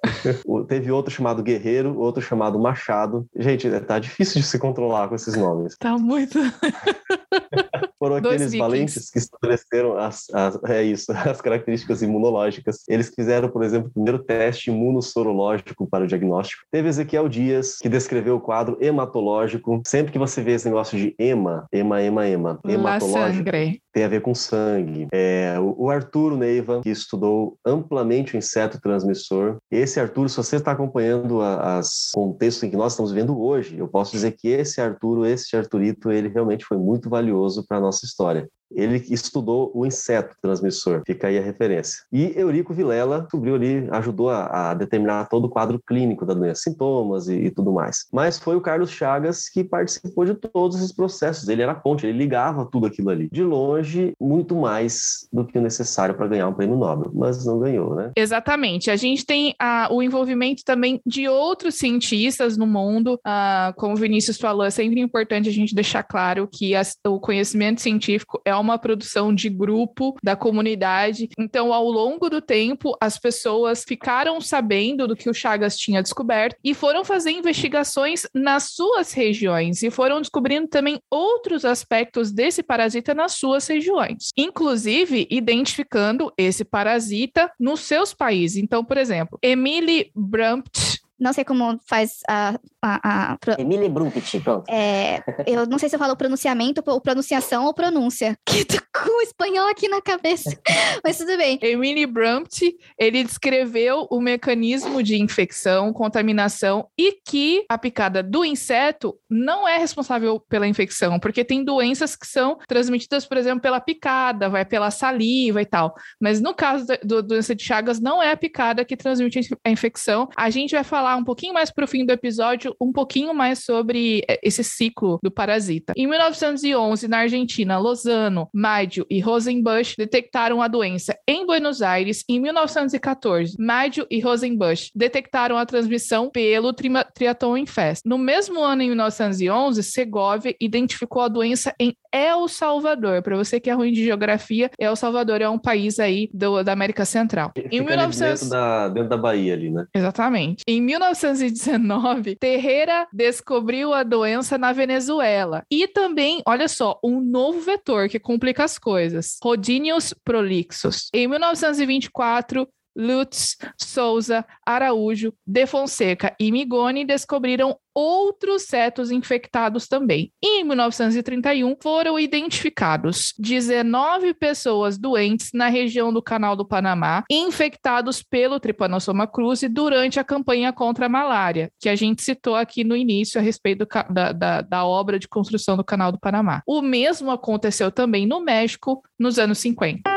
Teve 0.67 0.91
outro 0.91 1.11
chamado 1.13 1.41
Guerreiro, 1.43 1.97
outro 1.97 2.21
chamado 2.21 2.59
Machado. 2.59 3.25
Gente, 3.35 3.69
tá 3.81 3.97
difícil 3.99 4.41
de 4.41 4.47
se 4.47 4.59
controlar 4.59 5.07
com 5.07 5.15
esses 5.15 5.35
nomes. 5.35 5.77
Tá 5.77 5.97
muito. 5.97 6.37
Foram 7.99 8.21
Dois 8.21 8.35
aqueles 8.35 8.51
vikings. 8.51 8.57
valentes 8.59 9.09
que 9.09 9.17
estabeleceram 9.17 9.97
as, 9.97 10.25
as- 10.33 10.59
é 10.65 10.83
isso, 10.83 11.11
as 11.11 11.41
características 11.41 12.01
imunológicas. 12.01 12.83
Eles 12.87 13.11
fizeram, 13.13 13.49
por 13.49 13.63
exemplo, 13.63 13.89
o 13.89 13.93
primeiro 13.93 14.19
teste 14.19 14.69
imunossorológico 14.69 15.87
para 15.89 16.03
o 16.03 16.07
diagnóstico. 16.07 16.63
Teve 16.71 16.89
Ezequiel 16.89 17.27
Dias, 17.29 17.77
que 17.81 17.89
descreveu 17.89 18.35
o 18.35 18.41
quadro 18.41 18.77
hematológico. 18.81 19.81
Sempre 19.85 20.11
que 20.11 20.19
você 20.19 20.41
vê 20.41 20.53
esse 20.53 20.65
negócio 20.67 20.97
de 20.97 21.15
hema, 21.19 21.65
ema, 21.71 22.01
ema, 22.01 22.27
ema, 22.27 22.59
La 22.63 22.71
hematológico, 22.73 23.49
tem 23.93 24.03
a 24.03 24.07
ver 24.07 24.21
com 24.21 24.35
sangue. 24.35 25.07
É, 25.11 25.55
o, 25.59 25.85
o 25.85 25.89
Arturo 25.89 26.37
Neiva, 26.37 26.81
que 26.81 26.89
estudou 26.89 27.57
amplamente 27.65 28.35
o 28.35 28.37
inseto 28.37 28.79
transmissor. 28.79 29.57
Esse 29.71 29.99
Arturo, 29.99 30.29
se 30.29 30.37
você 30.37 30.57
está 30.57 30.71
acompanhando 30.71 31.41
as 31.41 32.11
contextos 32.13 32.63
em 32.63 32.69
que 32.69 32.77
nós 32.77 32.93
estamos 32.93 33.11
vivendo 33.11 33.39
hoje, 33.41 33.77
eu 33.77 33.87
posso 33.87 34.11
dizer 34.11 34.31
que 34.37 34.47
esse 34.49 34.79
Arturo, 34.79 35.25
esse 35.25 35.55
Arturito, 35.55 36.11
ele 36.11 36.27
realmente 36.29 36.63
foi 36.65 36.77
muito 36.77 37.09
valioso 37.09 37.65
para 37.67 37.77
a 37.77 37.81
nossa 37.81 38.05
história. 38.05 38.49
Ele 38.71 39.03
estudou 39.09 39.71
o 39.73 39.85
inseto 39.85 40.35
transmissor, 40.41 41.01
fica 41.05 41.27
aí 41.27 41.37
a 41.37 41.41
referência. 41.41 42.03
E 42.11 42.33
Eurico 42.35 42.73
Vilela 42.73 43.21
descobriu 43.21 43.55
ali, 43.55 43.87
ajudou 43.91 44.29
a, 44.29 44.71
a 44.71 44.73
determinar 44.73 45.27
todo 45.29 45.45
o 45.45 45.49
quadro 45.49 45.81
clínico 45.85 46.25
da 46.25 46.33
doença, 46.33 46.61
sintomas 46.61 47.27
e, 47.27 47.35
e 47.35 47.51
tudo 47.51 47.71
mais. 47.71 48.05
Mas 48.11 48.39
foi 48.39 48.55
o 48.55 48.61
Carlos 48.61 48.91
Chagas 48.91 49.49
que 49.49 49.63
participou 49.63 50.25
de 50.25 50.35
todos 50.35 50.77
esses 50.77 50.91
processos. 50.91 51.47
Ele 51.47 51.61
era 51.61 51.71
a 51.71 51.75
ponte, 51.75 52.05
ele 52.05 52.17
ligava 52.17 52.65
tudo 52.65 52.87
aquilo 52.87 53.09
ali. 53.09 53.29
De 53.31 53.43
longe, 53.43 54.13
muito 54.19 54.55
mais 54.55 55.27
do 55.31 55.45
que 55.45 55.57
o 55.57 55.61
necessário 55.61 56.15
para 56.15 56.27
ganhar 56.27 56.47
um 56.47 56.53
prêmio 56.53 56.77
Nobel, 56.77 57.11
mas 57.13 57.45
não 57.45 57.59
ganhou, 57.59 57.95
né? 57.95 58.11
Exatamente. 58.15 58.91
A 58.91 58.95
gente 58.95 59.25
tem 59.25 59.55
o 59.89 60.01
envolvimento 60.01 60.63
também 60.63 61.01
de 61.05 61.27
outros 61.27 61.75
cientistas 61.75 62.57
no 62.57 62.67
mundo. 62.67 63.19
Ah, 63.23 63.73
como 63.77 63.93
o 63.93 63.97
Vinícius 63.97 64.37
falou, 64.37 64.65
é 64.65 64.69
sempre 64.69 64.99
importante 64.99 65.49
a 65.49 65.53
gente 65.53 65.75
deixar 65.75 66.03
claro 66.03 66.47
que 66.51 66.73
o 67.05 67.19
conhecimento 67.19 67.81
científico 67.81 68.41
é 68.43 68.56
uma 68.59 68.77
produção 68.77 69.33
de 69.33 69.49
grupo 69.49 70.15
da 70.23 70.35
comunidade. 70.35 71.29
Então, 71.37 71.73
ao 71.73 71.85
longo 71.89 72.29
do 72.29 72.41
tempo, 72.41 72.95
as 73.01 73.17
pessoas 73.17 73.83
ficaram 73.87 74.39
sabendo 74.41 75.07
do 75.07 75.15
que 75.15 75.29
o 75.29 75.33
Chagas 75.33 75.77
tinha 75.77 76.01
descoberto 76.01 76.57
e 76.63 76.73
foram 76.73 77.03
fazer 77.03 77.31
investigações 77.31 78.27
nas 78.33 78.71
suas 78.71 79.13
regiões 79.13 79.83
e 79.83 79.89
foram 79.89 80.21
descobrindo 80.21 80.67
também 80.67 80.99
outros 81.09 81.65
aspectos 81.65 82.31
desse 82.31 82.61
parasita 82.63 83.13
nas 83.13 83.33
suas 83.33 83.67
regiões, 83.67 84.29
inclusive 84.37 85.27
identificando 85.29 86.31
esse 86.37 86.63
parasita 86.63 87.51
nos 87.59 87.81
seus 87.81 88.13
países. 88.13 88.57
Então, 88.57 88.83
por 88.83 88.97
exemplo, 88.97 89.39
Emily 89.41 90.11
Brumpt 90.15 91.01
não 91.19 91.33
sei 91.33 91.43
como 91.43 91.79
faz 91.87 92.19
a. 92.29 92.59
a, 92.81 93.31
a 93.33 93.37
pro- 93.37 93.55
Emily 93.59 93.89
Brumpit, 93.89 94.39
pronto. 94.39 94.65
é, 94.69 95.21
eu 95.45 95.65
não 95.65 95.77
sei 95.77 95.89
se 95.89 95.95
eu 95.95 95.99
falo 95.99 96.15
pronunciamento, 96.15 96.83
ou 96.85 97.01
pronunciação 97.01 97.65
ou 97.65 97.73
pronúncia. 97.73 98.37
Que 98.47 98.65
tô 98.65 98.77
com 98.91 99.19
o 99.19 99.21
espanhol 99.21 99.67
aqui 99.69 99.87
na 99.87 100.01
cabeça. 100.01 100.49
Mas 101.03 101.17
tudo 101.17 101.37
bem. 101.37 101.59
Emily 101.61 102.05
Brumpt, 102.07 102.75
ele 102.97 103.23
descreveu 103.23 104.07
o 104.09 104.19
mecanismo 104.19 105.03
de 105.03 105.21
infecção, 105.21 105.93
contaminação 105.93 106.87
e 106.97 107.13
que 107.23 107.63
a 107.69 107.77
picada 107.77 108.23
do 108.23 108.43
inseto 108.43 109.15
não 109.29 109.67
é 109.67 109.77
responsável 109.77 110.39
pela 110.49 110.67
infecção, 110.67 111.19
porque 111.19 111.43
tem 111.45 111.63
doenças 111.63 112.15
que 112.15 112.25
são 112.25 112.57
transmitidas, 112.67 113.25
por 113.27 113.37
exemplo, 113.37 113.61
pela 113.61 113.79
picada, 113.79 114.49
vai 114.49 114.65
pela 114.65 114.89
saliva 114.89 115.61
e 115.61 115.65
tal. 115.65 115.93
Mas 116.19 116.41
no 116.41 116.53
caso 116.55 116.87
da 116.87 116.95
do, 117.03 117.21
doença 117.21 117.53
de 117.53 117.63
Chagas, 117.63 117.99
não 117.99 118.21
é 118.23 118.31
a 118.31 118.37
picada 118.37 118.83
que 118.83 118.97
transmite 118.97 119.39
a 119.63 119.69
infecção. 119.69 120.27
A 120.35 120.49
gente 120.49 120.71
vai 120.73 120.83
falar 120.83 121.06
um 121.15 121.23
pouquinho 121.23 121.53
mais 121.53 121.71
pro 121.71 121.87
fim 121.87 122.05
do 122.05 122.11
episódio, 122.11 122.75
um 122.81 122.91
pouquinho 122.91 123.33
mais 123.33 123.63
sobre 123.63 124.23
eh, 124.27 124.39
esse 124.43 124.63
ciclo 124.63 125.19
do 125.23 125.31
parasita. 125.31 125.93
Em 125.95 126.07
1911, 126.07 127.07
na 127.07 127.19
Argentina, 127.19 127.77
Lozano, 127.77 128.49
Maggio 128.53 129.05
e 129.09 129.19
Rosenbusch 129.19 129.95
detectaram 129.97 130.61
a 130.61 130.67
doença 130.67 131.17
em 131.27 131.45
Buenos 131.45 131.81
Aires. 131.81 132.23
Em 132.27 132.39
1914, 132.39 133.55
Maggio 133.59 134.05
e 134.09 134.19
Rosenbusch 134.19 134.89
detectaram 134.95 135.57
a 135.57 135.65
transmissão 135.65 136.29
pelo 136.29 136.73
Triathlon 136.73 137.57
Infest. 137.57 138.03
No 138.05 138.17
mesmo 138.17 138.63
ano, 138.63 138.81
em 138.81 138.87
1911, 138.87 139.83
Segovia 139.83 140.55
identificou 140.59 141.21
a 141.21 141.27
doença 141.27 141.73
em 141.79 141.95
El 142.13 142.47
Salvador. 142.47 143.21
Para 143.21 143.35
você 143.35 143.59
que 143.59 143.69
é 143.69 143.73
ruim 143.73 143.91
de 143.91 144.03
geografia, 144.03 144.69
El 144.79 144.95
Salvador 144.95 145.41
é 145.41 145.49
um 145.49 145.57
país 145.59 145.99
aí 145.99 146.29
do- 146.33 146.63
da 146.63 146.73
América 146.73 147.05
Central. 147.05 147.51
Em 147.55 147.79
ali 147.79 147.81
1900... 147.87 148.41
dentro, 148.41 148.49
da, 148.49 148.89
dentro 148.89 149.09
da 149.09 149.17
Bahia 149.17 149.53
ali, 149.53 149.69
né? 149.71 149.85
Exatamente. 149.93 150.63
Em 150.67 150.81
1919, 150.81 152.35
Terreira 152.35 153.07
descobriu 153.11 153.93
a 153.93 154.03
doença 154.03 154.57
na 154.57 154.71
Venezuela. 154.71 155.63
E 155.71 155.87
também, 155.87 156.41
olha 156.45 156.67
só, 156.67 156.99
um 157.03 157.19
novo 157.21 157.59
vetor 157.61 158.09
que 158.09 158.19
complica 158.19 158.63
as 158.63 158.77
coisas: 158.77 159.37
Rodinius 159.43 160.13
prolixus. 160.23 161.09
Em 161.13 161.27
1924, 161.27 162.67
Lutz, 162.97 163.55
Souza, 163.77 164.43
Araújo, 164.65 165.31
De 165.45 165.67
Fonseca 165.67 166.35
e 166.39 166.51
Migoni 166.51 167.05
descobriram 167.05 167.77
outros 167.93 168.63
setos 168.63 169.09
infectados 169.09 169.87
também. 169.87 170.31
Em 170.43 170.63
1931 170.63 171.75
foram 171.81 172.19
identificados 172.19 173.33
19 173.39 174.35
pessoas 174.35 174.99
doentes 174.99 175.49
na 175.51 175.67
região 175.67 176.13
do 176.13 176.21
Canal 176.21 176.55
do 176.55 176.67
Panamá, 176.67 177.23
infectados 177.29 178.21
pelo 178.21 178.59
Trypanosoma 178.59 179.25
cruzi 179.25 179.67
durante 179.67 180.19
a 180.19 180.23
campanha 180.23 180.71
contra 180.71 181.07
a 181.07 181.09
malária, 181.09 181.71
que 181.79 181.89
a 181.89 181.95
gente 181.95 182.21
citou 182.21 182.55
aqui 182.55 182.83
no 182.83 182.95
início 182.95 183.39
a 183.39 183.43
respeito 183.43 183.79
do 183.79 184.13
da, 184.13 184.31
da, 184.31 184.61
da 184.61 184.85
obra 184.85 185.17
de 185.17 185.27
construção 185.27 185.75
do 185.75 185.83
Canal 185.83 186.11
do 186.11 186.19
Panamá. 186.19 186.61
O 186.67 186.83
mesmo 186.83 187.31
aconteceu 187.31 187.91
também 187.91 188.27
no 188.27 188.39
México 188.41 189.01
nos 189.19 189.39
anos 189.39 189.57
50. 189.57 190.16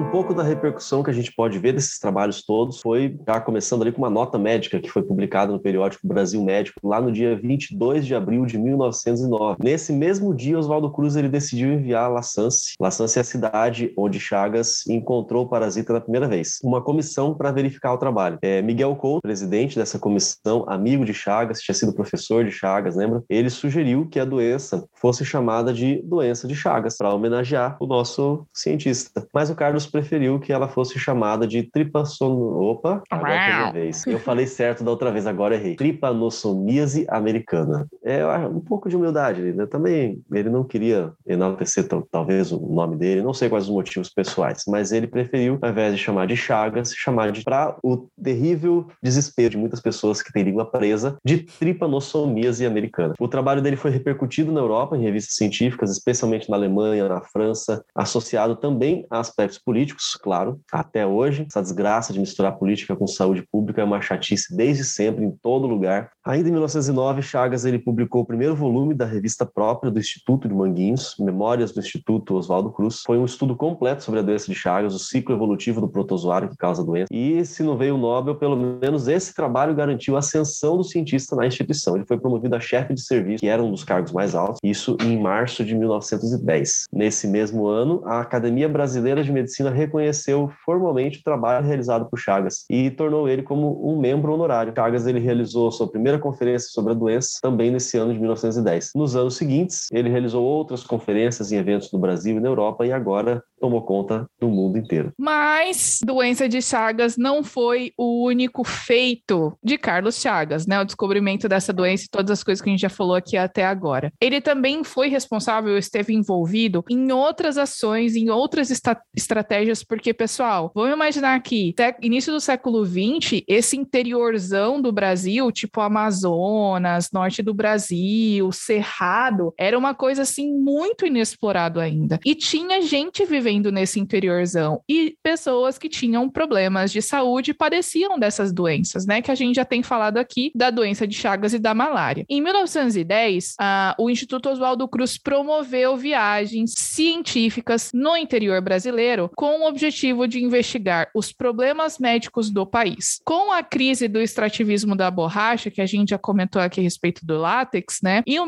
Um 0.00 0.10
pouco 0.10 0.32
da 0.32 0.42
repercussão 0.42 1.02
que 1.02 1.10
a 1.10 1.12
gente 1.12 1.30
pode 1.30 1.58
ver 1.58 1.74
desses 1.74 1.98
trabalhos 1.98 2.42
todos 2.42 2.80
foi 2.80 3.18
já 3.28 3.38
começando 3.38 3.82
ali 3.82 3.92
com 3.92 3.98
uma 3.98 4.08
nota 4.08 4.38
médica 4.38 4.80
que 4.80 4.88
foi 4.88 5.02
publicada 5.02 5.52
no 5.52 5.60
periódico 5.60 6.08
Brasil 6.08 6.42
Médico 6.42 6.80
lá 6.82 7.02
no 7.02 7.12
dia 7.12 7.36
22 7.36 8.06
de 8.06 8.14
abril 8.14 8.46
de 8.46 8.56
1909. 8.56 9.58
Nesse 9.62 9.92
mesmo 9.92 10.34
dia, 10.34 10.58
Oswaldo 10.58 10.90
Cruz 10.90 11.16
ele 11.16 11.28
decidiu 11.28 11.74
enviar 11.74 12.04
a 12.04 12.08
La 12.08 12.22
Sance. 12.22 12.72
La 12.80 12.90
Sance 12.90 13.18
é 13.18 13.20
a 13.20 13.24
cidade 13.24 13.92
onde 13.94 14.18
Chagas 14.18 14.86
encontrou 14.88 15.44
o 15.44 15.48
parasita 15.48 15.92
da 15.92 16.00
primeira 16.00 16.26
vez. 16.26 16.58
Uma 16.64 16.80
comissão 16.80 17.34
para 17.34 17.52
verificar 17.52 17.92
o 17.92 17.98
trabalho. 17.98 18.38
É, 18.40 18.62
Miguel 18.62 18.96
Couto, 18.96 19.20
presidente 19.20 19.78
dessa 19.78 19.98
comissão, 19.98 20.64
amigo 20.66 21.04
de 21.04 21.12
Chagas, 21.12 21.60
tinha 21.60 21.74
sido 21.74 21.92
professor 21.92 22.42
de 22.42 22.50
Chagas, 22.50 22.96
lembra? 22.96 23.22
Ele 23.28 23.50
sugeriu 23.50 24.08
que 24.08 24.18
a 24.18 24.24
doença 24.24 24.82
fosse 24.94 25.26
chamada 25.26 25.74
de 25.74 26.00
doença 26.02 26.48
de 26.48 26.54
Chagas 26.54 26.96
para 26.96 27.12
homenagear 27.12 27.76
o 27.78 27.86
nosso 27.86 28.46
cientista. 28.50 29.26
Mas 29.34 29.50
o 29.50 29.54
Carlos 29.54 29.89
preferiu 29.90 30.38
que 30.38 30.52
ela 30.52 30.68
fosse 30.68 30.98
chamada 30.98 31.46
de 31.46 31.62
tripassono... 31.62 32.60
Opa, 32.60 33.02
agora 33.10 33.56
minha 33.56 33.72
vez. 33.72 34.06
Eu 34.06 34.18
falei 34.18 34.46
certo 34.46 34.84
da 34.84 34.90
outra 34.90 35.10
vez, 35.10 35.26
agora 35.26 35.54
errei. 35.54 35.76
Tripanossomíase 35.76 37.06
americana. 37.08 37.86
É 38.02 38.24
um 38.46 38.60
pouco 38.60 38.88
de 38.88 38.96
humildade, 38.96 39.40
né? 39.52 39.66
Também 39.66 40.20
ele 40.32 40.50
não 40.50 40.64
queria 40.64 41.12
enaltecer 41.26 41.86
tal- 41.88 42.06
talvez 42.10 42.52
o 42.52 42.58
nome 42.58 42.96
dele, 42.96 43.22
não 43.22 43.34
sei 43.34 43.48
quais 43.48 43.64
os 43.64 43.70
motivos 43.70 44.08
pessoais, 44.08 44.64
mas 44.68 44.92
ele 44.92 45.06
preferiu, 45.06 45.58
ao 45.60 45.70
invés 45.70 45.94
de 45.94 46.02
chamar 46.02 46.26
de 46.26 46.36
Chagas, 46.36 46.92
chamar 46.94 47.32
de 47.32 47.42
para 47.42 47.76
o 47.82 48.08
terrível 48.22 48.86
desespero 49.02 49.50
de 49.50 49.56
muitas 49.58 49.80
pessoas 49.80 50.22
que 50.22 50.32
têm 50.32 50.42
língua 50.42 50.70
presa, 50.70 51.16
de 51.24 51.38
tripanossomíase 51.38 52.66
americana. 52.66 53.14
O 53.18 53.28
trabalho 53.28 53.62
dele 53.62 53.76
foi 53.76 53.90
repercutido 53.90 54.52
na 54.52 54.60
Europa 54.60 54.96
em 54.96 55.02
revistas 55.02 55.34
científicas, 55.36 55.90
especialmente 55.90 56.48
na 56.50 56.56
Alemanha, 56.56 57.08
na 57.08 57.20
França, 57.20 57.84
associado 57.94 58.56
também 58.56 59.06
a 59.10 59.18
aspectos 59.20 59.58
políticos, 59.58 59.79
claro, 60.22 60.60
até 60.72 61.06
hoje. 61.06 61.46
Essa 61.48 61.62
desgraça 61.62 62.12
de 62.12 62.20
misturar 62.20 62.58
política 62.58 62.96
com 62.96 63.06
saúde 63.06 63.44
pública 63.50 63.80
é 63.80 63.84
uma 63.84 64.00
chatice 64.00 64.56
desde 64.56 64.84
sempre, 64.84 65.24
em 65.24 65.30
todo 65.30 65.66
lugar. 65.66 66.10
Ainda 66.24 66.48
em 66.48 66.52
1909, 66.52 67.22
Chagas 67.22 67.64
ele 67.64 67.78
publicou 67.78 68.22
o 68.22 68.26
primeiro 68.26 68.54
volume 68.54 68.94
da 68.94 69.04
revista 69.04 69.46
própria 69.46 69.90
do 69.90 69.98
Instituto 69.98 70.48
de 70.48 70.54
Manguinhos, 70.54 71.14
Memórias 71.18 71.72
do 71.72 71.80
Instituto 71.80 72.34
Oswaldo 72.34 72.70
Cruz. 72.70 73.02
Foi 73.04 73.18
um 73.18 73.24
estudo 73.24 73.56
completo 73.56 74.02
sobre 74.02 74.20
a 74.20 74.22
doença 74.22 74.46
de 74.46 74.54
Chagas, 74.54 74.94
o 74.94 74.98
ciclo 74.98 75.34
evolutivo 75.34 75.80
do 75.80 75.88
protozoário 75.88 76.48
que 76.48 76.56
causa 76.56 76.82
a 76.82 76.84
doença. 76.84 77.08
E 77.10 77.44
se 77.44 77.62
não 77.62 77.76
veio 77.76 77.94
o 77.94 77.98
Nobel, 77.98 78.34
pelo 78.34 78.56
menos 78.56 79.08
esse 79.08 79.34
trabalho 79.34 79.74
garantiu 79.74 80.16
a 80.16 80.18
ascensão 80.18 80.76
do 80.76 80.84
cientista 80.84 81.34
na 81.34 81.46
instituição. 81.46 81.96
Ele 81.96 82.06
foi 82.06 82.18
promovido 82.18 82.54
a 82.54 82.60
chefe 82.60 82.94
de 82.94 83.00
serviço, 83.00 83.40
que 83.40 83.48
era 83.48 83.62
um 83.62 83.70
dos 83.70 83.84
cargos 83.84 84.12
mais 84.12 84.34
altos, 84.34 84.58
isso 84.62 84.96
em 85.02 85.18
março 85.18 85.64
de 85.64 85.74
1910. 85.74 86.86
Nesse 86.92 87.26
mesmo 87.26 87.66
ano, 87.66 88.02
a 88.04 88.20
Academia 88.20 88.68
Brasileira 88.68 89.22
de 89.22 89.32
Medicina 89.32 89.69
reconheceu 89.74 90.50
formalmente 90.64 91.18
o 91.20 91.22
trabalho 91.22 91.66
realizado 91.66 92.08
por 92.08 92.18
Chagas 92.18 92.64
e 92.70 92.90
tornou 92.90 93.28
ele 93.28 93.42
como 93.42 93.90
um 93.90 93.98
membro 93.98 94.32
honorário. 94.32 94.72
Chagas 94.74 95.06
ele 95.06 95.18
realizou 95.18 95.70
sua 95.70 95.90
primeira 95.90 96.18
conferência 96.18 96.68
sobre 96.70 96.92
a 96.92 96.94
doença 96.94 97.38
também 97.42 97.70
nesse 97.70 97.96
ano 97.96 98.12
de 98.12 98.18
1910. 98.18 98.90
Nos 98.94 99.16
anos 99.16 99.36
seguintes, 99.36 99.86
ele 99.92 100.08
realizou 100.08 100.44
outras 100.44 100.82
conferências 100.82 101.52
em 101.52 101.56
eventos 101.56 101.92
no 101.92 101.98
Brasil 101.98 102.36
e 102.36 102.40
na 102.40 102.48
Europa 102.48 102.86
e 102.86 102.92
agora 102.92 103.42
tomou 103.60 103.82
conta 103.82 104.26
do 104.40 104.48
mundo 104.48 104.78
inteiro. 104.78 105.12
Mas 105.18 105.98
doença 106.04 106.48
de 106.48 106.62
Chagas 106.62 107.16
não 107.16 107.44
foi 107.44 107.92
o 107.96 108.24
único 108.26 108.64
feito 108.64 109.56
de 109.62 109.76
Carlos 109.76 110.20
Chagas, 110.20 110.66
né? 110.66 110.80
O 110.80 110.84
descobrimento 110.84 111.48
dessa 111.48 111.72
doença 111.72 112.04
e 112.04 112.08
todas 112.10 112.30
as 112.30 112.42
coisas 112.42 112.62
que 112.62 112.70
a 112.70 112.72
gente 112.72 112.80
já 112.80 112.88
falou 112.88 113.14
aqui 113.14 113.36
até 113.36 113.64
agora. 113.66 114.10
Ele 114.20 114.40
também 114.40 114.82
foi 114.82 115.08
responsável, 115.08 115.76
esteve 115.76 116.14
envolvido 116.14 116.82
em 116.88 117.12
outras 117.12 117.58
ações, 117.58 118.16
em 118.16 118.30
outras 118.30 118.70
estratégias, 119.14 119.84
porque, 119.84 120.14
pessoal, 120.14 120.72
vamos 120.74 120.92
imaginar 120.94 121.42
sé- 121.46 121.96
início 122.02 122.32
do 122.32 122.40
século 122.40 122.84
XX, 122.84 123.42
esse 123.46 123.76
interiorzão 123.76 124.80
do 124.80 124.90
Brasil, 124.90 125.52
tipo 125.52 125.80
Amazonas, 125.80 127.10
norte 127.12 127.42
do 127.42 127.52
Brasil, 127.52 128.50
Cerrado, 128.52 129.52
era 129.58 129.76
uma 129.78 129.94
coisa 129.94 130.22
assim 130.22 130.50
muito 130.54 131.04
inexplorado 131.04 131.78
ainda. 131.78 132.18
E 132.24 132.34
tinha 132.34 132.80
gente 132.80 133.24
vivendo 133.26 133.49
nesse 133.58 133.98
interiorzão 133.98 134.82
e 134.88 135.16
pessoas 135.22 135.78
que 135.78 135.88
tinham 135.88 136.28
problemas 136.28 136.92
de 136.92 137.02
saúde 137.02 137.52
padeciam 137.52 138.18
dessas 138.18 138.52
doenças, 138.52 139.06
né? 139.06 139.20
Que 139.20 139.30
a 139.30 139.34
gente 139.34 139.56
já 139.56 139.64
tem 139.64 139.82
falado 139.82 140.18
aqui 140.18 140.52
da 140.54 140.70
doença 140.70 141.06
de 141.06 141.16
Chagas 141.16 141.52
e 141.54 141.58
da 141.58 141.74
malária. 141.74 142.24
Em 142.28 142.40
1910, 142.40 143.54
ah, 143.58 143.94
o 143.98 144.08
Instituto 144.08 144.48
Oswaldo 144.48 144.86
Cruz 144.86 145.18
promoveu 145.18 145.96
viagens 145.96 146.74
científicas 146.76 147.90
no 147.92 148.16
interior 148.16 148.60
brasileiro 148.60 149.30
com 149.34 149.60
o 149.60 149.68
objetivo 149.68 150.28
de 150.28 150.42
investigar 150.42 151.10
os 151.14 151.32
problemas 151.32 151.98
médicos 151.98 152.50
do 152.50 152.66
país. 152.66 153.20
Com 153.24 153.52
a 153.52 153.62
crise 153.62 154.06
do 154.06 154.20
extrativismo 154.20 154.94
da 154.94 155.10
borracha, 155.10 155.70
que 155.70 155.80
a 155.80 155.86
gente 155.86 156.10
já 156.10 156.18
comentou 156.18 156.60
aqui 156.60 156.80
a 156.80 156.82
respeito 156.82 157.24
do 157.24 157.38
látex, 157.38 158.00
né? 158.02 158.22
Em, 158.26 158.38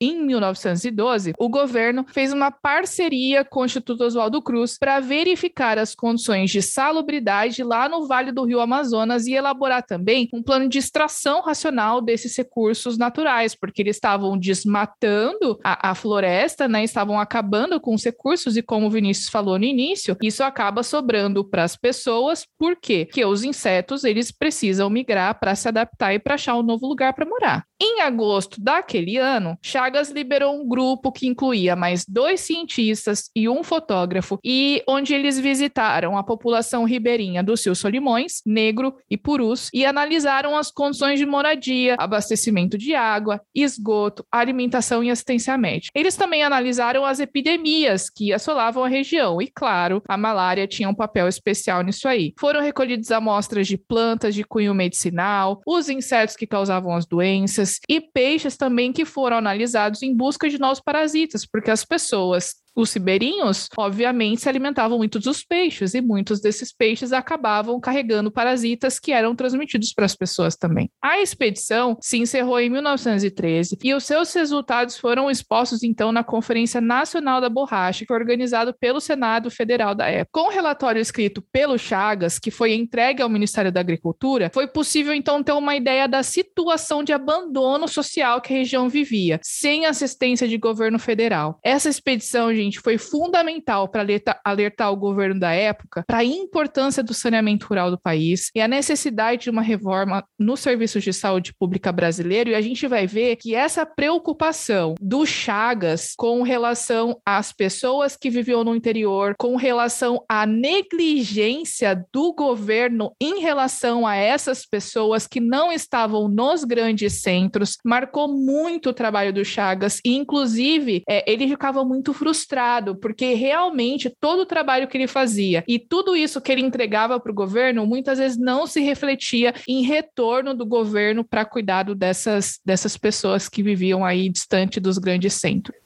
em 0.00 0.24
1912, 0.24 1.32
o 1.38 1.48
governo 1.48 2.04
fez 2.08 2.32
uma 2.32 2.50
parceria 2.50 3.44
com 3.44 3.60
o 3.60 3.64
Instituto 3.64 4.04
Oswaldo 4.04 4.40
Cruz 4.42 4.51
Para 4.78 5.00
verificar 5.00 5.78
as 5.78 5.94
condições 5.94 6.50
de 6.50 6.60
salubridade 6.60 7.62
lá 7.62 7.88
no 7.88 8.06
Vale 8.06 8.32
do 8.32 8.44
Rio 8.44 8.60
Amazonas 8.60 9.26
e 9.26 9.32
elaborar 9.32 9.82
também 9.82 10.28
um 10.32 10.42
plano 10.42 10.68
de 10.68 10.78
extração 10.78 11.40
racional 11.40 12.00
desses 12.00 12.36
recursos 12.36 12.98
naturais, 12.98 13.54
porque 13.54 13.82
eles 13.82 13.96
estavam 13.96 14.38
desmatando 14.38 15.58
a, 15.64 15.90
a 15.90 15.94
floresta, 15.94 16.68
né? 16.68 16.84
Estavam 16.84 17.18
acabando 17.18 17.80
com 17.80 17.94
os 17.94 18.04
recursos 18.04 18.56
e 18.56 18.62
como 18.62 18.86
o 18.86 18.90
Vinícius 18.90 19.28
falou 19.28 19.58
no 19.58 19.64
início, 19.64 20.16
isso 20.22 20.42
acaba 20.42 20.82
sobrando 20.82 21.44
para 21.44 21.64
as 21.64 21.76
pessoas, 21.76 22.46
por 22.58 22.76
quê? 22.76 23.06
Porque 23.06 23.24
os 23.24 23.44
insetos, 23.44 24.04
eles 24.04 24.30
precisam 24.30 24.90
migrar 24.90 25.38
para 25.38 25.54
se 25.54 25.68
adaptar 25.68 26.14
e 26.14 26.18
para 26.18 26.34
achar 26.34 26.56
um 26.56 26.62
novo 26.62 26.86
lugar 26.86 27.12
para 27.14 27.26
morar. 27.26 27.64
Em 27.84 28.00
agosto 28.00 28.60
daquele 28.60 29.16
ano, 29.16 29.58
Chagas 29.60 30.08
liberou 30.08 30.54
um 30.54 30.68
grupo 30.68 31.10
que 31.10 31.26
incluía 31.26 31.74
mais 31.74 32.04
dois 32.06 32.40
cientistas 32.40 33.28
e 33.34 33.48
um 33.48 33.64
fotógrafo, 33.64 34.38
e 34.44 34.84
onde 34.88 35.12
eles 35.12 35.36
visitaram 35.36 36.16
a 36.16 36.22
população 36.22 36.84
ribeirinha 36.84 37.42
dos 37.42 37.64
Rio 37.66 37.74
Solimões, 37.74 38.40
Negro 38.46 38.94
e 39.10 39.16
Purus, 39.16 39.68
e 39.74 39.84
analisaram 39.84 40.56
as 40.56 40.70
condições 40.70 41.18
de 41.18 41.26
moradia, 41.26 41.96
abastecimento 41.98 42.78
de 42.78 42.94
água, 42.94 43.40
esgoto, 43.52 44.24
alimentação 44.30 45.02
e 45.02 45.10
assistência 45.10 45.58
médica. 45.58 45.90
Eles 45.92 46.14
também 46.14 46.44
analisaram 46.44 47.04
as 47.04 47.18
epidemias 47.18 48.08
que 48.08 48.32
assolavam 48.32 48.84
a 48.84 48.88
região, 48.88 49.42
e 49.42 49.48
claro, 49.48 50.00
a 50.08 50.16
malária 50.16 50.68
tinha 50.68 50.88
um 50.88 50.94
papel 50.94 51.26
especial 51.26 51.82
nisso 51.82 52.06
aí. 52.06 52.32
Foram 52.38 52.60
recolhidas 52.60 53.10
amostras 53.10 53.66
de 53.66 53.76
plantas 53.76 54.36
de 54.36 54.44
cunho 54.44 54.72
medicinal, 54.72 55.60
os 55.66 55.88
insetos 55.88 56.36
que 56.36 56.46
causavam 56.46 56.94
as 56.94 57.06
doenças, 57.06 57.71
e 57.88 58.00
peixes 58.00 58.56
também 58.56 58.92
que 58.92 59.04
foram 59.04 59.36
analisados 59.36 60.02
em 60.02 60.14
busca 60.14 60.48
de 60.48 60.58
novos 60.58 60.80
parasitas, 60.80 61.46
porque 61.46 61.70
as 61.70 61.84
pessoas 61.84 62.54
os 62.74 62.92
ribeirinhos, 62.92 63.68
obviamente, 63.76 64.42
se 64.42 64.48
alimentavam 64.48 64.98
muito 64.98 65.18
dos 65.18 65.44
peixes 65.44 65.94
e 65.94 66.00
muitos 66.00 66.40
desses 66.40 66.72
peixes 66.72 67.12
acabavam 67.12 67.78
carregando 67.80 68.30
parasitas 68.30 68.98
que 68.98 69.12
eram 69.12 69.34
transmitidos 69.34 69.92
para 69.92 70.06
as 70.06 70.16
pessoas 70.16 70.56
também. 70.56 70.90
A 71.02 71.20
expedição 71.20 71.96
se 72.00 72.18
encerrou 72.18 72.58
em 72.60 72.70
1913 72.70 73.78
e 73.82 73.94
os 73.94 74.04
seus 74.04 74.32
resultados 74.32 74.96
foram 74.96 75.30
expostos 75.30 75.82
então 75.82 76.12
na 76.12 76.24
Conferência 76.24 76.80
Nacional 76.80 77.40
da 77.40 77.48
Borracha, 77.48 78.00
que 78.00 78.06
foi 78.06 78.16
organizado 78.16 78.74
pelo 78.78 79.00
Senado 79.00 79.50
Federal 79.50 79.94
da 79.94 80.08
época. 80.08 80.30
Com 80.32 80.48
o 80.48 80.52
relatório 80.52 81.00
escrito 81.00 81.42
pelo 81.52 81.78
Chagas, 81.78 82.38
que 82.38 82.50
foi 82.50 82.74
entregue 82.74 83.22
ao 83.22 83.28
Ministério 83.28 83.72
da 83.72 83.80
Agricultura, 83.80 84.50
foi 84.52 84.66
possível 84.66 85.12
então 85.12 85.42
ter 85.42 85.52
uma 85.52 85.76
ideia 85.76 86.08
da 86.08 86.22
situação 86.22 87.02
de 87.02 87.12
abandono 87.12 87.86
social 87.86 88.40
que 88.40 88.52
a 88.52 88.56
região 88.56 88.88
vivia, 88.88 89.40
sem 89.42 89.86
assistência 89.86 90.48
de 90.48 90.56
governo 90.56 90.98
federal. 90.98 91.58
Essa 91.62 91.88
expedição, 91.88 92.52
gente, 92.62 92.80
foi 92.80 92.98
fundamental 92.98 93.88
para 93.88 94.02
alertar, 94.02 94.40
alertar 94.44 94.92
o 94.92 94.96
governo 94.96 95.38
da 95.38 95.52
época 95.52 96.04
para 96.06 96.18
a 96.18 96.24
importância 96.24 97.02
do 97.02 97.14
saneamento 97.14 97.66
rural 97.66 97.90
do 97.90 98.00
país 98.00 98.50
e 98.54 98.60
a 98.60 98.68
necessidade 98.68 99.42
de 99.42 99.50
uma 99.50 99.62
reforma 99.62 100.24
nos 100.38 100.60
serviços 100.60 101.02
de 101.02 101.12
saúde 101.12 101.52
pública 101.54 101.92
brasileiro. 101.92 102.50
E 102.50 102.54
a 102.54 102.60
gente 102.60 102.86
vai 102.86 103.06
ver 103.06 103.36
que 103.36 103.54
essa 103.54 103.84
preocupação 103.84 104.94
do 105.00 105.26
Chagas 105.26 106.14
com 106.16 106.42
relação 106.42 107.20
às 107.24 107.52
pessoas 107.52 108.16
que 108.16 108.30
viviam 108.30 108.64
no 108.64 108.74
interior, 108.74 109.34
com 109.38 109.56
relação 109.56 110.24
à 110.28 110.46
negligência 110.46 112.04
do 112.12 112.32
governo 112.32 113.14
em 113.20 113.40
relação 113.40 114.06
a 114.06 114.16
essas 114.16 114.64
pessoas 114.64 115.26
que 115.26 115.40
não 115.40 115.72
estavam 115.72 116.28
nos 116.28 116.64
grandes 116.64 117.20
centros, 117.22 117.76
marcou 117.84 118.28
muito 118.28 118.90
o 118.90 118.94
trabalho 118.94 119.32
do 119.32 119.44
Chagas 119.44 120.00
e, 120.04 120.16
inclusive, 120.16 121.02
é, 121.08 121.30
ele 121.30 121.48
ficava 121.48 121.84
muito 121.84 122.12
frustrado 122.12 122.51
frustrado, 122.52 122.94
porque 122.94 123.32
realmente 123.32 124.14
todo 124.20 124.40
o 124.40 124.46
trabalho 124.46 124.86
que 124.86 124.96
ele 124.96 125.06
fazia 125.06 125.64
e 125.66 125.78
tudo 125.78 126.14
isso 126.14 126.40
que 126.40 126.52
ele 126.52 126.60
entregava 126.60 127.18
para 127.18 127.32
o 127.32 127.34
governo 127.34 127.86
muitas 127.86 128.18
vezes 128.18 128.36
não 128.36 128.66
se 128.66 128.80
refletia 128.80 129.54
em 129.66 129.82
retorno 129.82 130.54
do 130.54 130.66
governo 130.66 131.24
para 131.24 131.46
cuidado 131.46 131.94
dessas, 131.94 132.60
dessas 132.64 132.96
pessoas 132.96 133.48
que 133.48 133.62
viviam 133.62 134.04
aí 134.04 134.28
distante 134.28 134.78
dos 134.78 134.98
grandes 134.98 135.34
centros. 135.34 135.76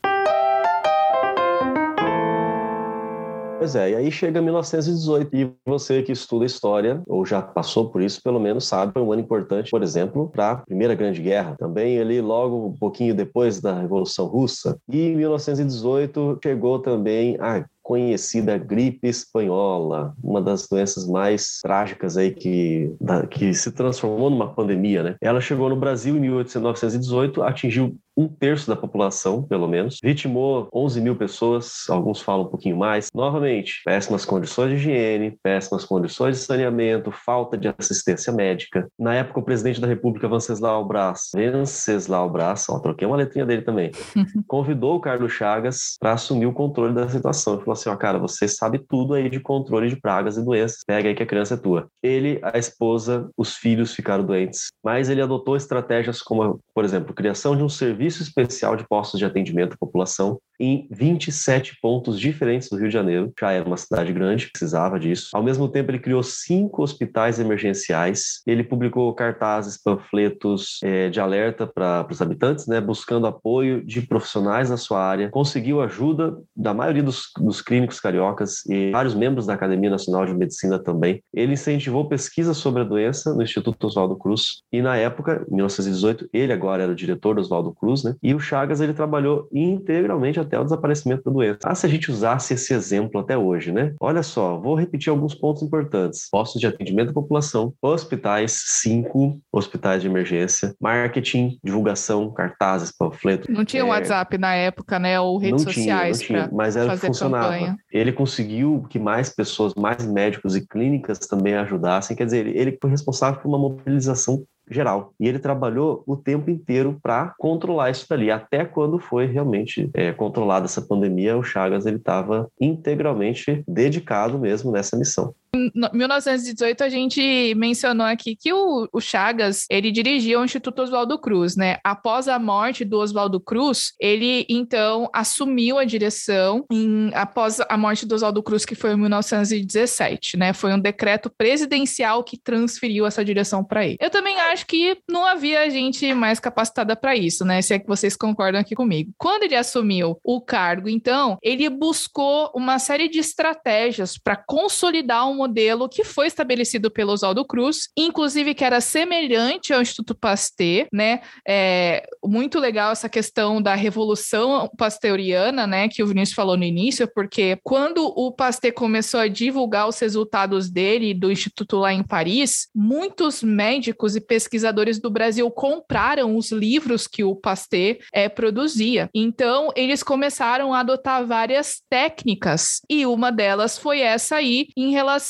Pois 3.66 3.74
é, 3.74 3.90
e 3.90 3.96
aí 3.96 4.12
chega 4.12 4.40
1918 4.40 5.36
e 5.36 5.52
você 5.66 6.00
que 6.00 6.12
estuda 6.12 6.44
história, 6.44 7.02
ou 7.04 7.26
já 7.26 7.42
passou 7.42 7.90
por 7.90 8.00
isso, 8.00 8.22
pelo 8.22 8.38
menos 8.38 8.64
sabe, 8.64 8.92
foi 8.92 9.02
um 9.02 9.10
ano 9.10 9.20
importante, 9.20 9.72
por 9.72 9.82
exemplo, 9.82 10.30
para 10.32 10.52
a 10.52 10.56
Primeira 10.58 10.94
Grande 10.94 11.20
Guerra. 11.20 11.56
Também 11.58 11.98
ali 11.98 12.20
logo 12.20 12.68
um 12.68 12.76
pouquinho 12.76 13.12
depois 13.12 13.60
da 13.60 13.80
Revolução 13.80 14.26
Russa. 14.26 14.78
E 14.88 15.08
em 15.08 15.16
1918 15.16 16.38
chegou 16.44 16.78
também 16.78 17.36
a 17.40 17.64
conhecida 17.82 18.58
gripe 18.58 19.06
espanhola, 19.06 20.12
uma 20.22 20.42
das 20.42 20.66
doenças 20.68 21.06
mais 21.06 21.60
trágicas 21.62 22.16
aí 22.16 22.32
que, 22.32 22.94
da, 23.00 23.26
que 23.26 23.54
se 23.54 23.70
transformou 23.70 24.28
numa 24.28 24.52
pandemia, 24.52 25.02
né? 25.04 25.16
Ela 25.20 25.40
chegou 25.40 25.68
no 25.68 25.76
Brasil 25.76 26.16
em 26.16 26.20
1918, 26.20 27.42
atingiu 27.42 27.96
um 28.16 28.26
terço 28.26 28.66
da 28.66 28.74
população, 28.74 29.42
pelo 29.42 29.68
menos, 29.68 29.98
vitimou 30.02 30.68
11 30.72 31.00
mil 31.00 31.16
pessoas, 31.16 31.84
alguns 31.88 32.20
falam 32.20 32.46
um 32.46 32.48
pouquinho 32.48 32.76
mais. 32.76 33.08
Novamente, 33.14 33.82
péssimas 33.84 34.24
condições 34.24 34.70
de 34.70 34.76
higiene, 34.76 35.38
péssimas 35.42 35.84
condições 35.84 36.38
de 36.38 36.44
saneamento, 36.44 37.10
falta 37.10 37.58
de 37.58 37.68
assistência 37.78 38.32
médica. 38.32 38.88
Na 38.98 39.14
época, 39.14 39.40
o 39.40 39.42
presidente 39.42 39.80
da 39.80 39.86
República, 39.86 40.28
Venceslau 40.28 40.86
Braz, 40.86 41.30
Venceslau 41.34 42.30
Braz, 42.30 42.66
ó, 42.70 42.78
troquei 42.78 43.06
uma 43.06 43.16
letrinha 43.16 43.44
dele 43.44 43.62
também, 43.62 43.90
convidou 44.48 44.96
o 44.96 45.00
Carlos 45.00 45.32
Chagas 45.32 45.96
para 46.00 46.12
assumir 46.12 46.46
o 46.46 46.52
controle 46.52 46.94
da 46.94 47.08
situação. 47.08 47.54
Ele 47.54 47.62
falou 47.62 47.74
assim, 47.74 47.90
ó, 47.90 47.96
cara, 47.96 48.18
você 48.18 48.48
sabe 48.48 48.78
tudo 48.78 49.14
aí 49.14 49.28
de 49.28 49.40
controle 49.40 49.90
de 49.90 50.00
pragas 50.00 50.38
e 50.38 50.44
doenças, 50.44 50.78
pega 50.86 51.08
aí 51.08 51.14
que 51.14 51.22
a 51.22 51.26
criança 51.26 51.54
é 51.54 51.56
tua. 51.58 51.88
Ele, 52.02 52.40
a 52.42 52.58
esposa, 52.58 53.28
os 53.36 53.56
filhos 53.56 53.94
ficaram 53.94 54.24
doentes, 54.24 54.68
mas 54.82 55.10
ele 55.10 55.20
adotou 55.20 55.56
estratégias 55.56 56.22
como, 56.22 56.60
por 56.74 56.84
exemplo, 56.84 57.14
criação 57.14 57.56
de 57.56 57.62
um 57.62 57.68
serviço 57.68 58.05
serviço 58.10 58.22
especial 58.22 58.76
de 58.76 58.86
postos 58.86 59.18
de 59.18 59.26
atendimento 59.26 59.74
à 59.74 59.76
população 59.76 60.40
em 60.58 60.86
27 60.90 61.78
pontos 61.80 62.18
diferentes 62.18 62.68
do 62.68 62.76
Rio 62.76 62.88
de 62.88 62.94
Janeiro. 62.94 63.32
Já 63.38 63.52
era 63.52 63.64
uma 63.64 63.76
cidade 63.76 64.12
grande, 64.12 64.50
precisava 64.50 64.98
disso. 64.98 65.30
Ao 65.34 65.42
mesmo 65.42 65.68
tempo, 65.68 65.90
ele 65.90 65.98
criou 65.98 66.22
cinco 66.22 66.82
hospitais 66.82 67.38
emergenciais. 67.38 68.42
Ele 68.46 68.62
publicou 68.62 69.12
cartazes, 69.14 69.80
panfletos 69.82 70.80
é, 70.82 71.08
de 71.08 71.20
alerta 71.20 71.66
para 71.66 72.06
os 72.10 72.22
habitantes, 72.22 72.66
né, 72.66 72.80
buscando 72.80 73.26
apoio 73.26 73.84
de 73.84 74.02
profissionais 74.02 74.70
na 74.70 74.76
sua 74.76 75.02
área. 75.02 75.30
Conseguiu 75.30 75.80
ajuda 75.80 76.36
da 76.54 76.72
maioria 76.72 77.02
dos, 77.02 77.24
dos 77.38 77.60
clínicos 77.60 78.00
cariocas 78.00 78.64
e 78.66 78.90
vários 78.90 79.14
membros 79.14 79.46
da 79.46 79.54
Academia 79.54 79.90
Nacional 79.90 80.26
de 80.26 80.34
Medicina 80.34 80.78
também. 80.78 81.22
Ele 81.34 81.54
incentivou 81.54 82.08
pesquisa 82.08 82.54
sobre 82.54 82.82
a 82.82 82.84
doença 82.84 83.34
no 83.34 83.42
Instituto 83.42 83.86
Oswaldo 83.86 84.16
Cruz 84.16 84.62
e 84.72 84.82
na 84.82 84.96
época, 84.96 85.44
em 85.50 85.54
1918, 85.54 86.28
ele 86.32 86.52
agora 86.52 86.82
era 86.82 86.92
o 86.92 86.94
diretor 86.94 87.34
do 87.34 87.40
Oswaldo 87.40 87.72
Cruz, 87.72 88.04
né? 88.04 88.14
E 88.22 88.34
o 88.34 88.40
Chagas 88.40 88.80
ele 88.80 88.92
trabalhou 88.92 89.48
integralmente 89.52 90.38
até 90.46 90.58
o 90.58 90.64
desaparecimento 90.64 91.24
da 91.24 91.30
doença. 91.30 91.58
Ah, 91.64 91.74
se 91.74 91.86
a 91.86 91.88
gente 91.88 92.10
usasse 92.10 92.54
esse 92.54 92.72
exemplo 92.72 93.20
até 93.20 93.36
hoje, 93.36 93.72
né? 93.72 93.94
Olha 94.00 94.22
só, 94.22 94.58
vou 94.58 94.74
repetir 94.74 95.10
alguns 95.10 95.34
pontos 95.34 95.62
importantes. 95.62 96.28
Postos 96.30 96.60
de 96.60 96.66
atendimento 96.66 97.10
à 97.10 97.12
população, 97.12 97.74
hospitais, 97.82 98.62
cinco 98.66 99.40
hospitais 99.52 100.02
de 100.02 100.08
emergência, 100.08 100.74
marketing, 100.80 101.58
divulgação, 101.62 102.32
cartazes, 102.32 102.92
panfletos. 102.96 103.48
Não 103.48 103.64
tinha 103.64 103.82
é... 103.82 103.84
WhatsApp 103.84 104.38
na 104.38 104.54
época, 104.54 104.98
né? 104.98 105.20
Ou 105.20 105.38
redes 105.38 105.64
não 105.64 105.72
sociais. 105.72 106.20
Tinha, 106.20 106.38
não 106.38 106.48
tinha, 106.48 106.56
mas 106.56 106.76
era 106.76 106.96
funcionava. 106.96 107.52
Campanha. 107.52 107.76
Ele 107.92 108.12
conseguiu 108.12 108.86
que 108.88 108.98
mais 108.98 109.28
pessoas, 109.28 109.74
mais 109.74 110.06
médicos 110.06 110.56
e 110.56 110.66
clínicas 110.66 111.18
também 111.18 111.54
ajudassem. 111.54 112.16
Quer 112.16 112.24
dizer, 112.24 112.46
ele 112.46 112.76
foi 112.80 112.90
responsável 112.90 113.40
por 113.40 113.48
uma 113.48 113.58
mobilização 113.58 114.44
geral. 114.70 115.12
E 115.18 115.28
ele 115.28 115.38
trabalhou 115.38 116.02
o 116.06 116.16
tempo 116.16 116.50
inteiro 116.50 116.98
para 117.02 117.34
controlar 117.38 117.90
isso 117.90 118.06
dali. 118.08 118.30
Até 118.30 118.64
quando 118.64 118.98
foi 118.98 119.26
realmente 119.26 119.90
é, 119.94 120.12
controlada 120.12 120.66
essa 120.66 120.82
pandemia, 120.82 121.36
o 121.36 121.42
Chagas 121.42 121.86
ele 121.86 121.96
estava 121.96 122.48
integralmente 122.60 123.64
dedicado 123.66 124.38
mesmo 124.38 124.72
nessa 124.72 124.96
missão. 124.96 125.34
Em 125.54 125.70
1918, 125.92 126.84
a 126.84 126.88
gente 126.88 127.54
mencionou 127.54 128.06
aqui 128.06 128.36
que 128.36 128.52
o, 128.52 128.88
o, 128.92 129.00
Chagas, 129.00 129.64
ele 129.70 129.90
dirigia 129.90 130.40
o 130.40 130.44
Instituto 130.44 130.82
Oswaldo 130.82 131.18
Cruz, 131.18 131.56
né? 131.56 131.78
Após 131.82 132.28
a 132.28 132.38
morte 132.38 132.84
do 132.84 132.98
Oswaldo 132.98 133.40
Cruz, 133.40 133.92
ele, 134.00 134.46
então, 134.48 135.08
assumiu 135.12 135.78
a 135.78 135.84
direção 135.84 136.64
em, 136.70 137.10
após 137.14 137.60
a 137.68 137.76
morte 137.76 138.06
do 138.06 138.14
Oswaldo 138.14 138.42
Cruz, 138.42 138.64
que 138.64 138.74
foi 138.74 138.92
em 138.92 138.96
1917, 138.96 140.36
né? 140.36 140.52
Foi 140.52 140.72
um 140.72 140.80
decreto 140.80 141.30
presidencial 141.30 142.22
que 142.22 142.38
transferiu 142.38 143.06
essa 143.06 143.24
direção 143.24 143.64
para 143.64 143.86
ele. 143.86 143.96
Eu 144.00 144.10
também 144.10 144.38
acho 144.40 144.66
que 144.66 144.98
não 145.08 145.24
havia 145.24 145.68
gente 145.70 146.12
mais 146.14 146.38
capacitada 146.38 146.94
para 146.96 147.16
isso, 147.16 147.44
né? 147.44 147.62
Se 147.62 147.74
é 147.74 147.78
que 147.78 147.86
vocês 147.86 148.16
concordam 148.16 148.60
aqui 148.60 148.74
comigo. 148.74 149.12
Quando 149.16 149.44
ele 149.44 149.56
assumiu 149.56 150.18
o 150.22 150.40
cargo, 150.40 150.88
então, 150.88 151.38
ele 151.42 151.68
buscou 151.68 152.50
uma 152.54 152.78
série 152.78 153.08
de 153.08 153.18
estratégias 153.18 154.18
para 154.18 154.36
consolidar 154.36 155.28
um 155.28 155.35
modelo 155.36 155.88
que 155.88 156.04
foi 156.04 156.26
estabelecido 156.26 156.90
pelo 156.90 157.12
Oswaldo 157.12 157.44
Cruz, 157.44 157.88
inclusive 157.96 158.54
que 158.54 158.64
era 158.64 158.80
semelhante 158.80 159.72
ao 159.72 159.82
Instituto 159.82 160.14
Pasteur, 160.14 160.86
né? 160.92 161.20
É 161.46 162.06
muito 162.24 162.58
legal 162.58 162.92
essa 162.92 163.08
questão 163.08 163.60
da 163.60 163.74
revolução 163.74 164.70
pasteuriana, 164.76 165.66
né? 165.66 165.88
Que 165.88 166.02
o 166.02 166.06
Vinícius 166.06 166.34
falou 166.34 166.56
no 166.56 166.64
início, 166.64 167.08
porque 167.14 167.58
quando 167.62 168.06
o 168.06 168.32
Pasteur 168.32 168.72
começou 168.72 169.20
a 169.20 169.28
divulgar 169.28 169.88
os 169.88 169.98
resultados 169.98 170.70
dele 170.70 171.14
do 171.14 171.30
Instituto 171.30 171.78
lá 171.78 171.92
em 171.92 172.02
Paris, 172.02 172.68
muitos 172.74 173.42
médicos 173.42 174.16
e 174.16 174.20
pesquisadores 174.20 174.98
do 174.98 175.10
Brasil 175.10 175.50
compraram 175.50 176.36
os 176.36 176.50
livros 176.50 177.06
que 177.06 177.24
o 177.24 177.34
Pasteur 177.36 177.98
é, 178.12 178.28
produzia. 178.28 179.10
Então, 179.14 179.70
eles 179.74 180.02
começaram 180.02 180.72
a 180.72 180.80
adotar 180.80 181.26
várias 181.26 181.82
técnicas, 181.88 182.80
e 182.88 183.04
uma 183.06 183.30
delas 183.30 183.78
foi 183.78 184.00
essa 184.00 184.36
aí, 184.36 184.68
em 184.76 184.90
relação 184.90 185.25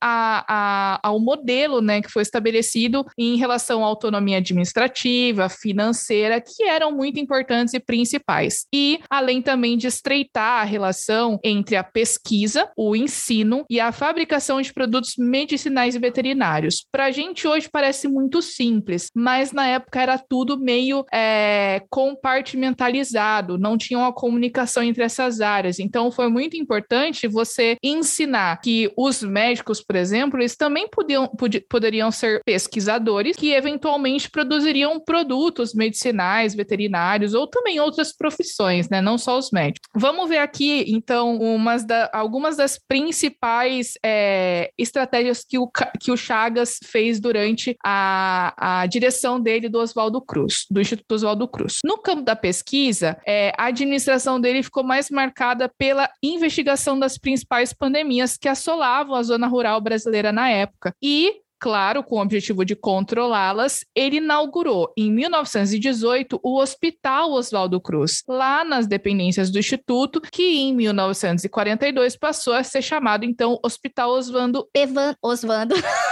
a, 0.00 0.44
a, 0.48 1.00
ao 1.02 1.18
modelo 1.18 1.80
né, 1.80 2.00
que 2.00 2.10
foi 2.10 2.22
estabelecido 2.22 3.04
em 3.16 3.36
relação 3.36 3.84
à 3.84 3.86
autonomia 3.86 4.38
administrativa, 4.38 5.48
financeira, 5.48 6.40
que 6.40 6.64
eram 6.64 6.92
muito 6.92 7.18
importantes 7.20 7.74
e 7.74 7.80
principais. 7.80 8.66
E 8.72 9.00
além 9.08 9.40
também 9.42 9.76
de 9.76 9.86
estreitar 9.86 10.62
a 10.62 10.64
relação 10.64 11.38
entre 11.42 11.76
a 11.76 11.84
pesquisa, 11.84 12.70
o 12.76 12.94
ensino 12.94 13.64
e 13.70 13.80
a 13.80 13.92
fabricação 13.92 14.60
de 14.60 14.72
produtos 14.72 15.14
medicinais 15.18 15.94
e 15.94 15.98
veterinários. 15.98 16.86
Para 16.90 17.06
a 17.06 17.10
gente 17.10 17.46
hoje 17.46 17.68
parece 17.70 18.08
muito 18.08 18.42
simples, 18.42 19.10
mas 19.14 19.52
na 19.52 19.66
época 19.66 20.00
era 20.00 20.18
tudo 20.18 20.58
meio 20.58 21.04
é, 21.12 21.82
compartimentalizado, 21.90 23.58
não 23.58 23.76
tinha 23.76 23.98
uma 23.98 24.12
comunicação 24.12 24.82
entre 24.82 25.02
essas 25.02 25.40
áreas. 25.40 25.78
Então 25.78 26.10
foi 26.10 26.28
muito 26.28 26.56
importante 26.56 27.26
você 27.26 27.76
ensinar 27.82 28.60
que 28.60 28.92
os 28.96 29.22
médicos, 29.38 29.80
por 29.80 29.94
exemplo, 29.94 30.40
eles 30.40 30.56
também 30.56 30.88
podiam, 30.88 31.30
poderiam 31.68 32.10
ser 32.10 32.40
pesquisadores 32.44 33.36
que 33.36 33.52
eventualmente 33.52 34.28
produziriam 34.28 34.98
produtos 34.98 35.74
medicinais, 35.74 36.56
veterinários 36.56 37.34
ou 37.34 37.46
também 37.46 37.78
outras 37.78 38.12
profissões, 38.12 38.88
né? 38.88 39.00
Não 39.00 39.16
só 39.16 39.38
os 39.38 39.50
médicos. 39.52 39.88
Vamos 39.94 40.28
ver 40.28 40.38
aqui, 40.38 40.84
então, 40.88 41.36
umas 41.36 41.84
da, 41.84 42.10
algumas 42.12 42.56
das 42.56 42.78
principais 42.78 43.94
é, 44.04 44.72
estratégias 44.76 45.44
que 45.48 45.56
o, 45.56 45.70
que 46.00 46.10
o 46.10 46.16
Chagas 46.16 46.80
fez 46.84 47.20
durante 47.20 47.76
a, 47.84 48.80
a 48.82 48.86
direção 48.86 49.40
dele 49.40 49.68
do 49.68 49.78
Oswaldo 49.78 50.20
Cruz, 50.20 50.66
do 50.68 50.80
Instituto 50.80 51.12
Oswaldo 51.12 51.46
Cruz. 51.46 51.78
No 51.84 51.98
campo 51.98 52.22
da 52.22 52.34
pesquisa, 52.34 53.16
é, 53.24 53.52
a 53.56 53.66
administração 53.66 54.40
dele 54.40 54.64
ficou 54.64 54.82
mais 54.82 55.10
marcada 55.10 55.70
pela 55.78 56.10
investigação 56.22 56.98
das 56.98 57.16
principais 57.16 57.72
pandemias 57.72 58.36
que 58.36 58.48
assolavam 58.48 59.14
a 59.14 59.20
zona 59.28 59.46
rural 59.46 59.80
brasileira 59.80 60.32
na 60.32 60.50
época. 60.50 60.92
E 61.02 61.40
claro, 61.58 62.02
com 62.02 62.16
o 62.16 62.22
objetivo 62.22 62.64
de 62.64 62.76
controlá-las, 62.76 63.84
ele 63.94 64.18
inaugurou 64.18 64.92
em 64.96 65.10
1918 65.12 66.38
o 66.42 66.60
Hospital 66.60 67.32
Oswaldo 67.32 67.80
Cruz, 67.80 68.22
lá 68.28 68.64
nas 68.64 68.86
dependências 68.86 69.50
do 69.50 69.58
Instituto, 69.58 70.20
que 70.20 70.42
em 70.42 70.74
1942 70.74 72.16
passou 72.16 72.52
a 72.52 72.62
ser 72.62 72.82
chamado 72.82 73.24
então 73.24 73.58
Hospital 73.62 74.10
Oswando 74.10 74.68
Evan 74.74 75.14
Oswando. 75.22 75.74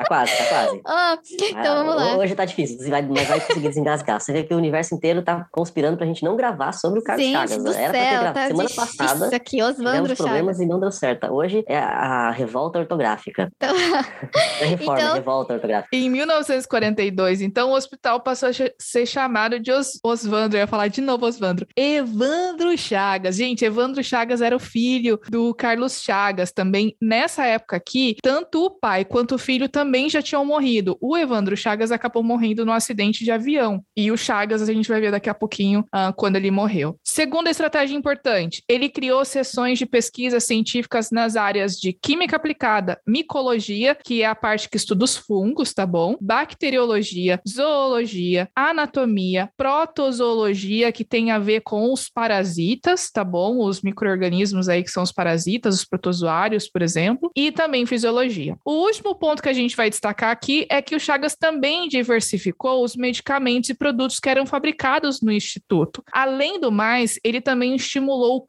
Tá 0.00 0.06
quase, 0.06 0.36
tá 0.36 0.44
quase. 0.44 0.80
Oh, 0.86 1.44
então 1.44 1.72
Ah, 1.72 1.82
vamos 1.84 1.94
lá. 1.96 2.16
Hoje 2.16 2.34
tá 2.34 2.44
difícil, 2.44 2.78
vai, 2.88 3.02
mas 3.02 3.28
vai 3.28 3.40
conseguir 3.40 3.68
desengasgar. 3.68 4.20
Você 4.20 4.32
vê 4.32 4.42
que 4.44 4.54
o 4.54 4.56
universo 4.56 4.94
inteiro 4.94 5.22
tá 5.22 5.46
conspirando 5.52 5.96
pra 5.96 6.06
gente 6.06 6.24
não 6.24 6.36
gravar 6.36 6.72
sobre 6.72 7.00
o 7.00 7.02
Carlos 7.04 7.24
Gente 7.24 7.34
Chagas. 7.36 7.62
do 7.64 7.70
Era 7.72 7.90
pra 7.90 7.92
ter 7.92 7.98
céu, 8.08 8.20
gravado 8.20 8.34
tá 8.34 8.46
semana 8.46 8.68
passada. 8.74 9.36
aqui, 9.36 9.62
Oswandro 9.62 9.90
Tivemos 10.14 10.16
problemas 10.18 10.56
Chagas. 10.56 10.60
e 10.60 10.66
não 10.66 10.80
deu 10.80 10.90
certo. 10.90 11.26
Hoje 11.32 11.64
é 11.68 11.78
a 11.78 12.30
revolta 12.30 12.78
ortográfica. 12.78 13.50
Então, 13.56 13.74
é 14.60 14.64
reforma, 14.66 15.00
Então- 15.00 15.14
revolta 15.14 15.54
ortográfica. 15.54 15.96
Em 15.96 16.08
1942, 16.10 17.40
então, 17.42 17.70
o 17.70 17.74
hospital 17.74 18.20
passou 18.20 18.48
a 18.48 18.52
ser 18.78 19.06
chamado 19.06 19.58
de 19.58 19.70
Os 19.72 19.98
Osvandro. 20.02 20.56
Eu 20.56 20.62
ia 20.62 20.66
falar 20.66 20.88
de 20.88 21.00
novo 21.00 21.26
Osvandro. 21.26 21.66
Evandro 21.76 22.76
Chagas. 22.78 23.36
Gente, 23.36 23.64
Evandro 23.64 24.02
Chagas 24.02 24.40
era 24.40 24.54
o 24.54 24.60
filho 24.60 25.20
do 25.28 25.54
Carlos 25.54 26.00
Chagas. 26.02 26.52
Também, 26.52 26.96
nessa 27.00 27.44
época 27.46 27.76
aqui, 27.76 28.16
tanto 28.22 28.64
o 28.64 28.70
pai 28.70 29.04
quanto 29.04 29.34
o 29.34 29.38
filho 29.38 29.68
também 29.68 29.89
já 30.08 30.22
tinham 30.22 30.44
morrido. 30.44 30.96
O 31.00 31.16
Evandro 31.16 31.56
Chagas 31.56 31.92
acabou 31.92 32.22
morrendo 32.22 32.64
num 32.64 32.72
acidente 32.72 33.24
de 33.24 33.30
avião. 33.30 33.82
E 33.96 34.10
o 34.10 34.16
Chagas 34.16 34.62
a 34.62 34.72
gente 34.72 34.88
vai 34.88 35.00
ver 35.00 35.10
daqui 35.10 35.28
a 35.28 35.34
pouquinho 35.34 35.84
ah, 35.92 36.12
quando 36.12 36.36
ele 36.36 36.50
morreu. 36.50 36.98
Segunda 37.04 37.50
estratégia 37.50 37.96
importante: 37.96 38.62
ele 38.68 38.88
criou 38.88 39.24
sessões 39.24 39.78
de 39.78 39.86
pesquisas 39.86 40.44
científicas 40.44 41.10
nas 41.10 41.36
áreas 41.36 41.76
de 41.76 41.92
química 41.92 42.36
aplicada, 42.36 43.00
micologia, 43.06 43.94
que 43.94 44.22
é 44.22 44.26
a 44.26 44.34
parte 44.34 44.68
que 44.68 44.76
estuda 44.76 45.04
os 45.04 45.16
fungos, 45.16 45.72
tá 45.72 45.86
bom? 45.86 46.16
Bacteriologia, 46.20 47.40
zoologia, 47.48 48.48
anatomia, 48.54 49.50
protozoologia, 49.56 50.92
que 50.92 51.04
tem 51.04 51.30
a 51.30 51.38
ver 51.38 51.60
com 51.60 51.92
os 51.92 52.08
parasitas, 52.08 53.10
tá 53.10 53.24
bom? 53.24 53.58
Os 53.58 53.82
micro-organismos 53.82 54.68
aí 54.68 54.82
que 54.82 54.90
são 54.90 55.02
os 55.02 55.12
parasitas, 55.12 55.74
os 55.74 55.84
protozoários, 55.84 56.68
por 56.68 56.82
exemplo, 56.82 57.30
e 57.36 57.52
também 57.52 57.86
fisiologia. 57.86 58.56
O 58.64 58.84
último 58.84 59.14
ponto 59.14 59.42
que 59.42 59.48
a 59.48 59.52
gente 59.52 59.69
vai 59.76 59.90
destacar 59.90 60.30
aqui 60.30 60.66
é 60.70 60.80
que 60.82 60.94
o 60.94 61.00
Chagas 61.00 61.34
também 61.34 61.88
diversificou 61.88 62.84
os 62.84 62.96
medicamentos 62.96 63.70
e 63.70 63.74
produtos 63.74 64.18
que 64.18 64.28
eram 64.28 64.46
fabricados 64.46 65.20
no 65.20 65.32
instituto. 65.32 66.02
Além 66.12 66.60
do 66.60 66.70
mais, 66.70 67.18
ele 67.24 67.40
também 67.40 67.74
estimulou 67.74 68.44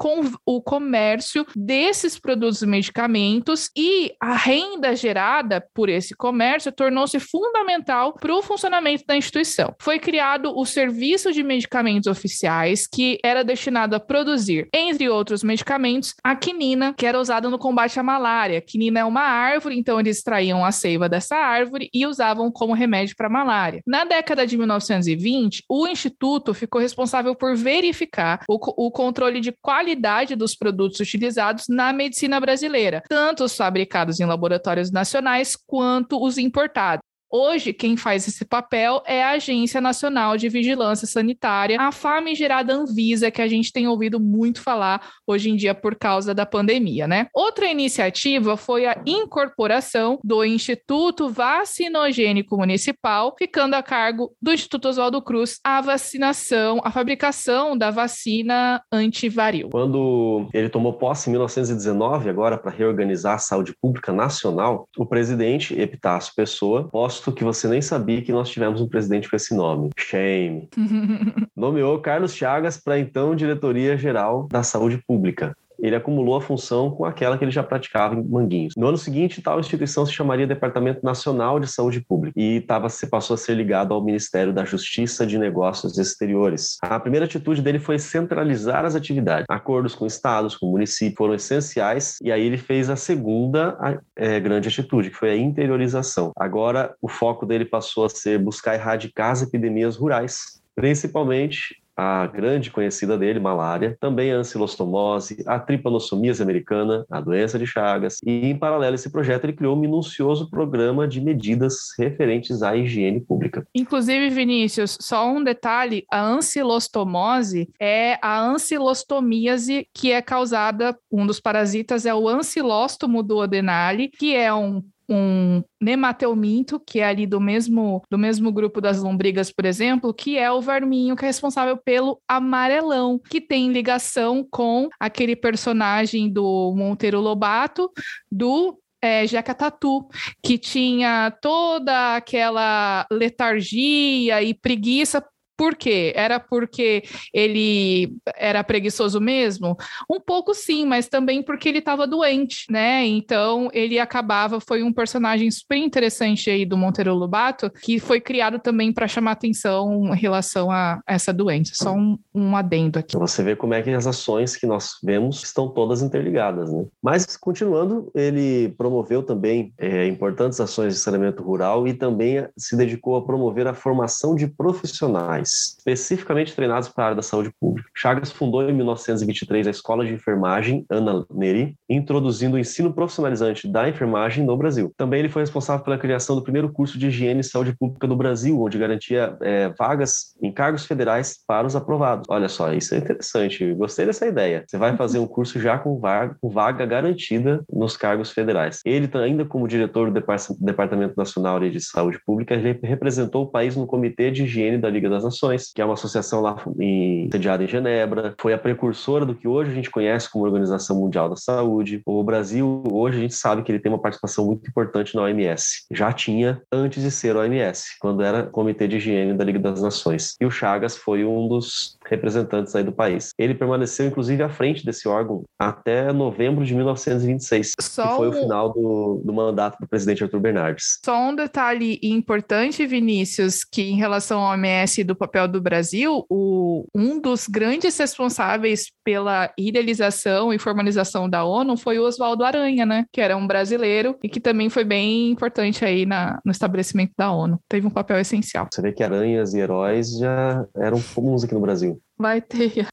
o 0.45 0.61
comércio 0.61 1.45
desses 1.55 2.19
produtos 2.19 2.61
e 2.61 2.67
medicamentos 2.67 3.69
e 3.75 4.13
a 4.19 4.35
renda 4.35 4.95
gerada 4.95 5.65
por 5.73 5.89
esse 5.89 6.15
comércio 6.15 6.71
tornou-se 6.71 7.19
fundamental 7.19 8.13
para 8.13 8.33
o 8.33 8.41
funcionamento 8.41 9.03
da 9.07 9.15
instituição. 9.15 9.75
Foi 9.81 9.99
criado 9.99 10.53
o 10.55 10.65
Serviço 10.65 11.31
de 11.31 11.43
Medicamentos 11.43 12.07
Oficiais, 12.07 12.87
que 12.87 13.19
era 13.23 13.43
destinado 13.43 13.95
a 13.95 13.99
produzir, 13.99 14.67
entre 14.73 15.09
outros 15.09 15.43
medicamentos, 15.43 16.13
a 16.23 16.35
quinina, 16.35 16.93
que 16.97 17.05
era 17.05 17.19
usada 17.19 17.49
no 17.49 17.57
combate 17.57 17.99
à 17.99 18.03
malária. 18.03 18.59
A 18.59 18.61
quinina 18.61 18.99
é 18.99 19.05
uma 19.05 19.21
árvore, 19.21 19.77
então 19.77 19.99
eles 19.99 20.17
extraíam 20.17 20.63
a 20.63 20.71
seiva 20.71 21.07
dessa 21.11 21.35
árvore 21.35 21.89
e 21.93 22.07
usavam 22.07 22.49
como 22.51 22.73
remédio 22.73 23.15
para 23.15 23.29
malária. 23.29 23.81
Na 23.85 24.03
década 24.03 24.47
de 24.47 24.57
1920, 24.57 25.63
o 25.69 25.87
instituto 25.87 26.53
ficou 26.53 26.81
responsável 26.81 27.35
por 27.35 27.55
verificar 27.55 28.43
o, 28.49 28.87
o 28.87 28.89
controle 28.89 29.39
de 29.39 29.51
qualidade 29.61 30.35
dos 30.35 30.55
produtos 30.55 30.99
utilizados 30.99 31.65
na 31.69 31.93
medicina 31.93 32.39
brasileira, 32.39 33.03
tanto 33.07 33.43
os 33.43 33.55
fabricados 33.55 34.19
em 34.19 34.25
laboratórios 34.25 34.91
nacionais 34.91 35.55
quanto 35.67 36.23
os 36.23 36.37
importados. 36.37 37.10
Hoje, 37.33 37.71
quem 37.71 37.95
faz 37.95 38.27
esse 38.27 38.43
papel 38.43 39.01
é 39.07 39.23
a 39.23 39.29
Agência 39.31 39.79
Nacional 39.79 40.35
de 40.35 40.49
Vigilância 40.49 41.07
Sanitária, 41.07 41.77
a 41.79 41.89
famigerada 41.89 42.73
Anvisa, 42.73 43.31
que 43.31 43.41
a 43.41 43.47
gente 43.47 43.71
tem 43.71 43.87
ouvido 43.87 44.19
muito 44.19 44.61
falar 44.61 45.01
hoje 45.25 45.49
em 45.49 45.55
dia 45.55 45.73
por 45.73 45.95
causa 45.95 46.35
da 46.35 46.45
pandemia, 46.45 47.07
né? 47.07 47.27
Outra 47.33 47.67
iniciativa 47.67 48.57
foi 48.57 48.85
a 48.85 49.01
incorporação 49.05 50.19
do 50.21 50.43
Instituto 50.43 51.29
Vacinogênico 51.29 52.57
Municipal, 52.57 53.33
ficando 53.39 53.75
a 53.75 53.81
cargo 53.81 54.35
do 54.41 54.51
Instituto 54.51 54.89
Oswaldo 54.89 55.21
Cruz 55.21 55.57
a 55.63 55.79
vacinação, 55.79 56.81
a 56.83 56.91
fabricação 56.91 57.77
da 57.77 57.91
vacina 57.91 58.83
antivaril. 58.91 59.69
Quando 59.71 60.49
ele 60.53 60.67
tomou 60.67 60.91
posse 60.91 61.29
em 61.29 61.31
1919, 61.31 62.29
agora 62.29 62.57
para 62.57 62.71
reorganizar 62.71 63.35
a 63.35 63.39
saúde 63.39 63.73
pública 63.81 64.11
nacional, 64.11 64.85
o 64.97 65.05
presidente 65.05 65.79
Epitácio 65.79 66.33
Pessoa, 66.35 66.89
posto 67.21 67.31
que 67.31 67.43
você 67.43 67.67
nem 67.67 67.81
sabia 67.81 68.21
que 68.21 68.31
nós 68.31 68.49
tivemos 68.49 68.81
um 68.81 68.87
presidente 68.87 69.29
com 69.29 69.35
esse 69.35 69.53
nome, 69.53 69.91
shame, 69.97 70.67
nomeou 71.55 71.99
Carlos 71.99 72.35
Chagas 72.35 72.77
para 72.77 72.97
então 72.97 73.35
diretoria 73.35 73.95
geral 73.95 74.47
da 74.49 74.63
saúde 74.63 74.97
pública. 75.05 75.55
Ele 75.81 75.95
acumulou 75.95 76.35
a 76.35 76.41
função 76.41 76.91
com 76.91 77.05
aquela 77.05 77.37
que 77.37 77.43
ele 77.43 77.51
já 77.51 77.63
praticava 77.63 78.15
em 78.15 78.23
Manguinhos. 78.23 78.73
No 78.77 78.87
ano 78.87 78.97
seguinte, 78.97 79.41
tal 79.41 79.59
instituição 79.59 80.05
se 80.05 80.13
chamaria 80.13 80.45
Departamento 80.45 81.03
Nacional 81.03 81.59
de 81.59 81.67
Saúde 81.67 82.01
Pública 82.01 82.39
e 82.39 82.61
tava, 82.61 82.87
passou 83.09 83.33
a 83.33 83.37
ser 83.37 83.55
ligado 83.55 83.93
ao 83.93 84.03
Ministério 84.03 84.53
da 84.53 84.65
Justiça 84.65 85.25
de 85.25 85.37
Negócios 85.37 85.97
Exteriores. 85.97 86.77
A 86.81 86.99
primeira 86.99 87.25
atitude 87.25 87.61
dele 87.61 87.79
foi 87.79 87.97
centralizar 87.97 88.85
as 88.85 88.95
atividades. 88.95 89.45
Acordos 89.49 89.95
com 89.95 90.05
estados, 90.05 90.55
com 90.55 90.67
municípios 90.67 91.17
foram 91.17 91.33
essenciais 91.35 92.17
e 92.23 92.31
aí 92.31 92.45
ele 92.45 92.57
fez 92.57 92.89
a 92.89 92.95
segunda 92.95 93.77
é, 94.15 94.39
grande 94.39 94.67
atitude, 94.69 95.09
que 95.09 95.15
foi 95.15 95.31
a 95.31 95.35
interiorização. 95.35 96.31
Agora, 96.37 96.95
o 97.01 97.07
foco 97.07 97.45
dele 97.45 97.65
passou 97.65 98.05
a 98.05 98.09
ser 98.09 98.39
buscar 98.39 98.75
erradicar 98.75 99.31
as 99.31 99.41
epidemias 99.41 99.95
rurais, 99.95 100.61
principalmente 100.75 101.80
a 102.01 102.25
grande 102.25 102.71
conhecida 102.71 103.15
dele, 103.15 103.39
malária, 103.39 103.95
também 103.99 104.33
a 104.33 104.37
ancilostomose, 104.37 105.43
a 105.45 105.59
trypanosomiase 105.59 106.41
americana, 106.41 107.05
a 107.11 107.21
doença 107.21 107.59
de 107.59 107.67
Chagas, 107.67 108.17
e 108.25 108.47
em 108.47 108.57
paralelo 108.57 108.93
a 108.93 108.95
esse 108.95 109.11
projeto 109.11 109.45
ele 109.45 109.53
criou 109.53 109.75
um 109.75 109.79
minucioso 109.79 110.49
programa 110.49 111.07
de 111.07 111.21
medidas 111.21 111.75
referentes 111.99 112.63
à 112.63 112.75
higiene 112.75 113.21
pública. 113.21 113.63
Inclusive, 113.75 114.31
Vinícius, 114.31 114.97
só 114.99 115.31
um 115.31 115.43
detalhe: 115.43 116.03
a 116.11 116.19
ancilostomose 116.19 117.69
é 117.79 118.17
a 118.19 118.41
ancilostomíase 118.41 119.87
que 119.93 120.11
é 120.11 120.23
causada, 120.23 120.97
um 121.11 121.27
dos 121.27 121.39
parasitas 121.39 122.07
é 122.07 122.15
o 122.15 122.27
ancilóstomo 122.27 123.21
duodenale, 123.21 124.07
que 124.07 124.35
é 124.35 124.51
um 124.51 124.81
um 125.11 125.63
nemateuminto, 125.81 126.79
que 126.79 126.99
é 126.99 127.05
ali 127.05 127.27
do 127.27 127.39
mesmo, 127.39 128.01
do 128.09 128.17
mesmo 128.17 128.51
grupo 128.51 128.79
das 128.79 129.01
lombrigas, 129.01 129.51
por 129.51 129.65
exemplo, 129.65 130.13
que 130.13 130.37
é 130.37 130.51
o 130.51 130.61
verminho 130.61 131.15
que 131.15 131.25
é 131.25 131.27
responsável 131.27 131.77
pelo 131.77 132.21
amarelão, 132.27 133.19
que 133.19 133.41
tem 133.41 133.71
ligação 133.71 134.45
com 134.49 134.87
aquele 134.99 135.35
personagem 135.35 136.31
do 136.31 136.73
Monteiro 136.75 137.19
Lobato, 137.19 137.91
do 138.31 138.77
é, 139.01 139.25
Jeca 139.25 139.55
Tatu, 139.55 140.07
que 140.43 140.57
tinha 140.57 141.31
toda 141.41 142.15
aquela 142.15 143.05
letargia 143.11 144.43
e 144.43 144.53
preguiça 144.53 145.25
por 145.61 145.75
quê? 145.75 146.11
Era 146.15 146.39
porque 146.39 147.03
ele 147.31 148.15
era 148.35 148.63
preguiçoso 148.63 149.21
mesmo? 149.21 149.77
Um 150.09 150.19
pouco 150.19 150.55
sim, 150.55 150.87
mas 150.87 151.07
também 151.07 151.43
porque 151.43 151.69
ele 151.69 151.77
estava 151.77 152.07
doente, 152.07 152.65
né? 152.67 153.05
Então 153.05 153.69
ele 153.71 153.99
acabava, 153.99 154.59
foi 154.59 154.81
um 154.81 154.91
personagem 154.91 155.51
super 155.51 155.77
interessante 155.77 156.49
aí 156.49 156.65
do 156.65 156.75
Monteiro 156.75 157.13
Lobato, 157.13 157.69
que 157.69 157.99
foi 157.99 158.19
criado 158.19 158.57
também 158.57 158.91
para 158.91 159.07
chamar 159.07 159.33
atenção 159.33 160.11
em 160.11 160.17
relação 160.17 160.71
a 160.71 160.99
essa 161.05 161.31
doença. 161.31 161.73
Só 161.75 161.93
um, 161.93 162.17
um 162.33 162.55
adendo 162.55 162.97
aqui. 162.97 163.15
Você 163.15 163.43
vê 163.43 163.55
como 163.55 163.75
é 163.75 163.83
que 163.83 163.91
as 163.91 164.07
ações 164.07 164.55
que 164.55 164.65
nós 164.65 164.93
vemos 165.03 165.43
estão 165.43 165.69
todas 165.69 166.01
interligadas, 166.01 166.73
né? 166.73 166.87
Mas 167.03 167.37
continuando, 167.37 168.09
ele 168.15 168.69
promoveu 168.69 169.21
também 169.21 169.71
é, 169.77 170.07
importantes 170.07 170.59
ações 170.59 170.95
de 170.95 170.99
saneamento 170.99 171.43
rural 171.43 171.87
e 171.87 171.93
também 171.93 172.47
se 172.57 172.75
dedicou 172.75 173.15
a 173.15 173.23
promover 173.23 173.67
a 173.67 173.75
formação 173.75 174.33
de 174.33 174.47
profissionais 174.47 175.50
especificamente 175.51 176.55
treinados 176.55 176.87
para 176.87 177.03
a 177.03 177.07
área 177.07 177.15
da 177.15 177.21
saúde 177.21 177.51
pública. 177.59 177.89
Chagas 177.93 178.31
fundou 178.31 178.67
em 178.67 178.73
1923 178.73 179.67
a 179.67 179.71
Escola 179.71 180.05
de 180.05 180.13
Enfermagem 180.13 180.85
Ana 180.89 181.25
Neri, 181.29 181.75
introduzindo 181.89 182.55
o 182.55 182.59
ensino 182.59 182.93
profissionalizante 182.93 183.67
da 183.67 183.89
enfermagem 183.89 184.45
no 184.45 184.55
Brasil. 184.55 184.93
Também 184.95 185.19
ele 185.19 185.29
foi 185.29 185.41
responsável 185.41 185.83
pela 185.83 185.97
criação 185.97 186.35
do 186.35 186.41
primeiro 186.41 186.71
curso 186.71 186.97
de 186.97 187.07
higiene 187.07 187.41
e 187.41 187.43
saúde 187.43 187.75
pública 187.77 188.07
do 188.07 188.15
Brasil, 188.15 188.61
onde 188.61 188.77
garantia 188.77 189.35
é, 189.41 189.69
vagas 189.77 190.33
em 190.41 190.51
cargos 190.51 190.85
federais 190.85 191.37
para 191.45 191.67
os 191.67 191.75
aprovados. 191.75 192.25
Olha 192.29 192.47
só, 192.47 192.71
isso 192.73 192.95
é 192.95 192.99
interessante. 192.99 193.73
Gostei 193.73 194.05
dessa 194.05 194.25
ideia. 194.25 194.63
Você 194.67 194.77
vai 194.77 194.95
fazer 194.95 195.19
um 195.19 195.27
curso 195.27 195.59
já 195.59 195.77
com 195.77 195.99
vaga, 195.99 196.35
com 196.39 196.49
vaga 196.49 196.85
garantida 196.85 197.63
nos 197.71 197.97
cargos 197.97 198.31
federais. 198.31 198.79
Ele, 198.85 199.09
ainda 199.15 199.43
como 199.45 199.67
diretor 199.67 200.09
do 200.09 200.23
Departamento 200.59 201.13
Nacional 201.17 201.59
de 201.59 201.81
Saúde 201.81 202.19
Pública, 202.25 202.55
representou 202.55 203.43
o 203.43 203.47
país 203.47 203.75
no 203.75 203.85
Comitê 203.85 204.31
de 204.31 204.43
Higiene 204.43 204.77
da 204.77 204.89
Liga 204.89 205.09
das 205.09 205.23
Nações 205.23 205.40
Nações, 205.41 205.71
que 205.73 205.81
é 205.81 205.85
uma 205.85 205.95
associação 205.95 206.39
lá 206.39 206.55
em, 206.79 207.27
sediada 207.31 207.63
em 207.63 207.67
Genebra, 207.67 208.35
foi 208.39 208.53
a 208.53 208.57
precursora 208.57 209.25
do 209.25 209.33
que 209.33 209.47
hoje 209.47 209.71
a 209.71 209.73
gente 209.73 209.89
conhece 209.89 210.29
como 210.29 210.45
Organização 210.45 210.95
Mundial 210.99 211.29
da 211.29 211.35
Saúde. 211.35 212.01
O 212.05 212.23
Brasil, 212.23 212.83
hoje, 212.91 213.17
a 213.17 213.21
gente 213.21 213.33
sabe 213.33 213.63
que 213.63 213.71
ele 213.71 213.79
tem 213.79 213.91
uma 213.91 214.01
participação 214.01 214.45
muito 214.45 214.69
importante 214.69 215.15
na 215.15 215.23
OMS. 215.23 215.85
Já 215.91 216.13
tinha 216.13 216.61
antes 216.71 217.01
de 217.01 217.09
ser 217.09 217.35
OMS, 217.35 217.97
quando 217.99 218.21
era 218.21 218.43
Comitê 218.43 218.87
de 218.87 218.97
Higiene 218.97 219.33
da 219.33 219.43
Liga 219.43 219.57
das 219.57 219.81
Nações. 219.81 220.35
E 220.39 220.45
o 220.45 220.51
Chagas 220.51 220.95
foi 220.95 221.25
um 221.25 221.47
dos 221.47 221.97
representantes 222.11 222.75
aí 222.75 222.83
do 222.83 222.91
país. 222.91 223.33
Ele 223.39 223.55
permaneceu, 223.55 224.05
inclusive, 224.05 224.43
à 224.43 224.49
frente 224.49 224.85
desse 224.85 225.07
órgão 225.07 225.43
até 225.57 226.11
novembro 226.11 226.65
de 226.65 226.75
1926, 226.75 227.71
Só 227.79 228.07
que 228.07 228.15
foi 228.17 228.27
o 228.27 228.33
final 228.33 228.73
do, 228.73 229.21
do 229.23 229.33
mandato 229.33 229.77
do 229.79 229.87
presidente 229.87 230.23
Arthur 230.23 230.41
Bernardes. 230.41 230.99
Só 231.03 231.29
um 231.29 231.35
detalhe 231.35 231.97
importante, 232.03 232.85
Vinícius, 232.85 233.63
que 233.63 233.81
em 233.81 233.95
relação 233.95 234.41
ao 234.41 234.51
OMS 234.51 234.99
e 234.99 235.03
do 235.03 235.15
papel 235.15 235.47
do 235.47 235.61
Brasil, 235.61 236.25
o, 236.29 236.85
um 236.93 237.19
dos 237.19 237.47
grandes 237.47 237.97
responsáveis 237.97 238.91
pela 239.03 239.51
idealização 239.57 240.53
e 240.53 240.59
formalização 240.59 241.29
da 241.29 241.45
ONU 241.45 241.77
foi 241.77 241.97
o 241.97 242.03
Oswaldo 242.03 242.43
Aranha, 242.43 242.85
né? 242.85 243.05
Que 243.11 243.21
era 243.21 243.37
um 243.37 243.47
brasileiro 243.47 244.17
e 244.21 244.27
que 244.27 244.39
também 244.39 244.69
foi 244.69 244.83
bem 244.83 245.31
importante 245.31 245.85
aí 245.85 246.05
na, 246.05 246.39
no 246.43 246.51
estabelecimento 246.51 247.13
da 247.17 247.31
ONU. 247.31 247.59
Teve 247.69 247.87
um 247.87 247.91
papel 247.91 248.19
essencial. 248.19 248.67
Você 248.71 248.81
vê 248.81 248.91
que 248.91 249.03
aranhas 249.03 249.53
e 249.53 249.59
heróis 249.59 250.17
já 250.17 250.65
eram 250.75 251.01
comuns 251.13 251.43
aqui 251.43 251.53
no 251.53 251.61
Brasil. 251.61 252.00
Vai 252.17 252.41
ter. 252.41 252.87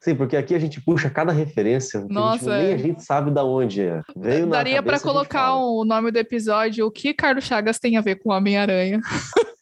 Sim, 0.00 0.16
porque 0.16 0.36
aqui 0.36 0.54
a 0.54 0.58
gente 0.58 0.80
puxa 0.80 1.08
cada 1.08 1.30
referência, 1.30 2.04
Nossa, 2.08 2.54
a 2.54 2.58
gente, 2.58 2.66
nem 2.66 2.74
a 2.74 2.78
gente 2.78 3.04
sabe 3.04 3.30
da 3.30 3.44
onde 3.44 3.82
é. 3.82 4.00
Veio 4.16 4.48
Daria 4.48 4.82
para 4.82 4.98
colocar 4.98 5.54
o 5.54 5.84
nome 5.84 6.10
do 6.10 6.18
episódio 6.18 6.86
O 6.86 6.90
que 6.90 7.14
Carlos 7.14 7.44
Chagas 7.44 7.78
tem 7.78 7.96
a 7.96 8.00
ver 8.00 8.16
com 8.16 8.32
Homem-Aranha. 8.32 9.00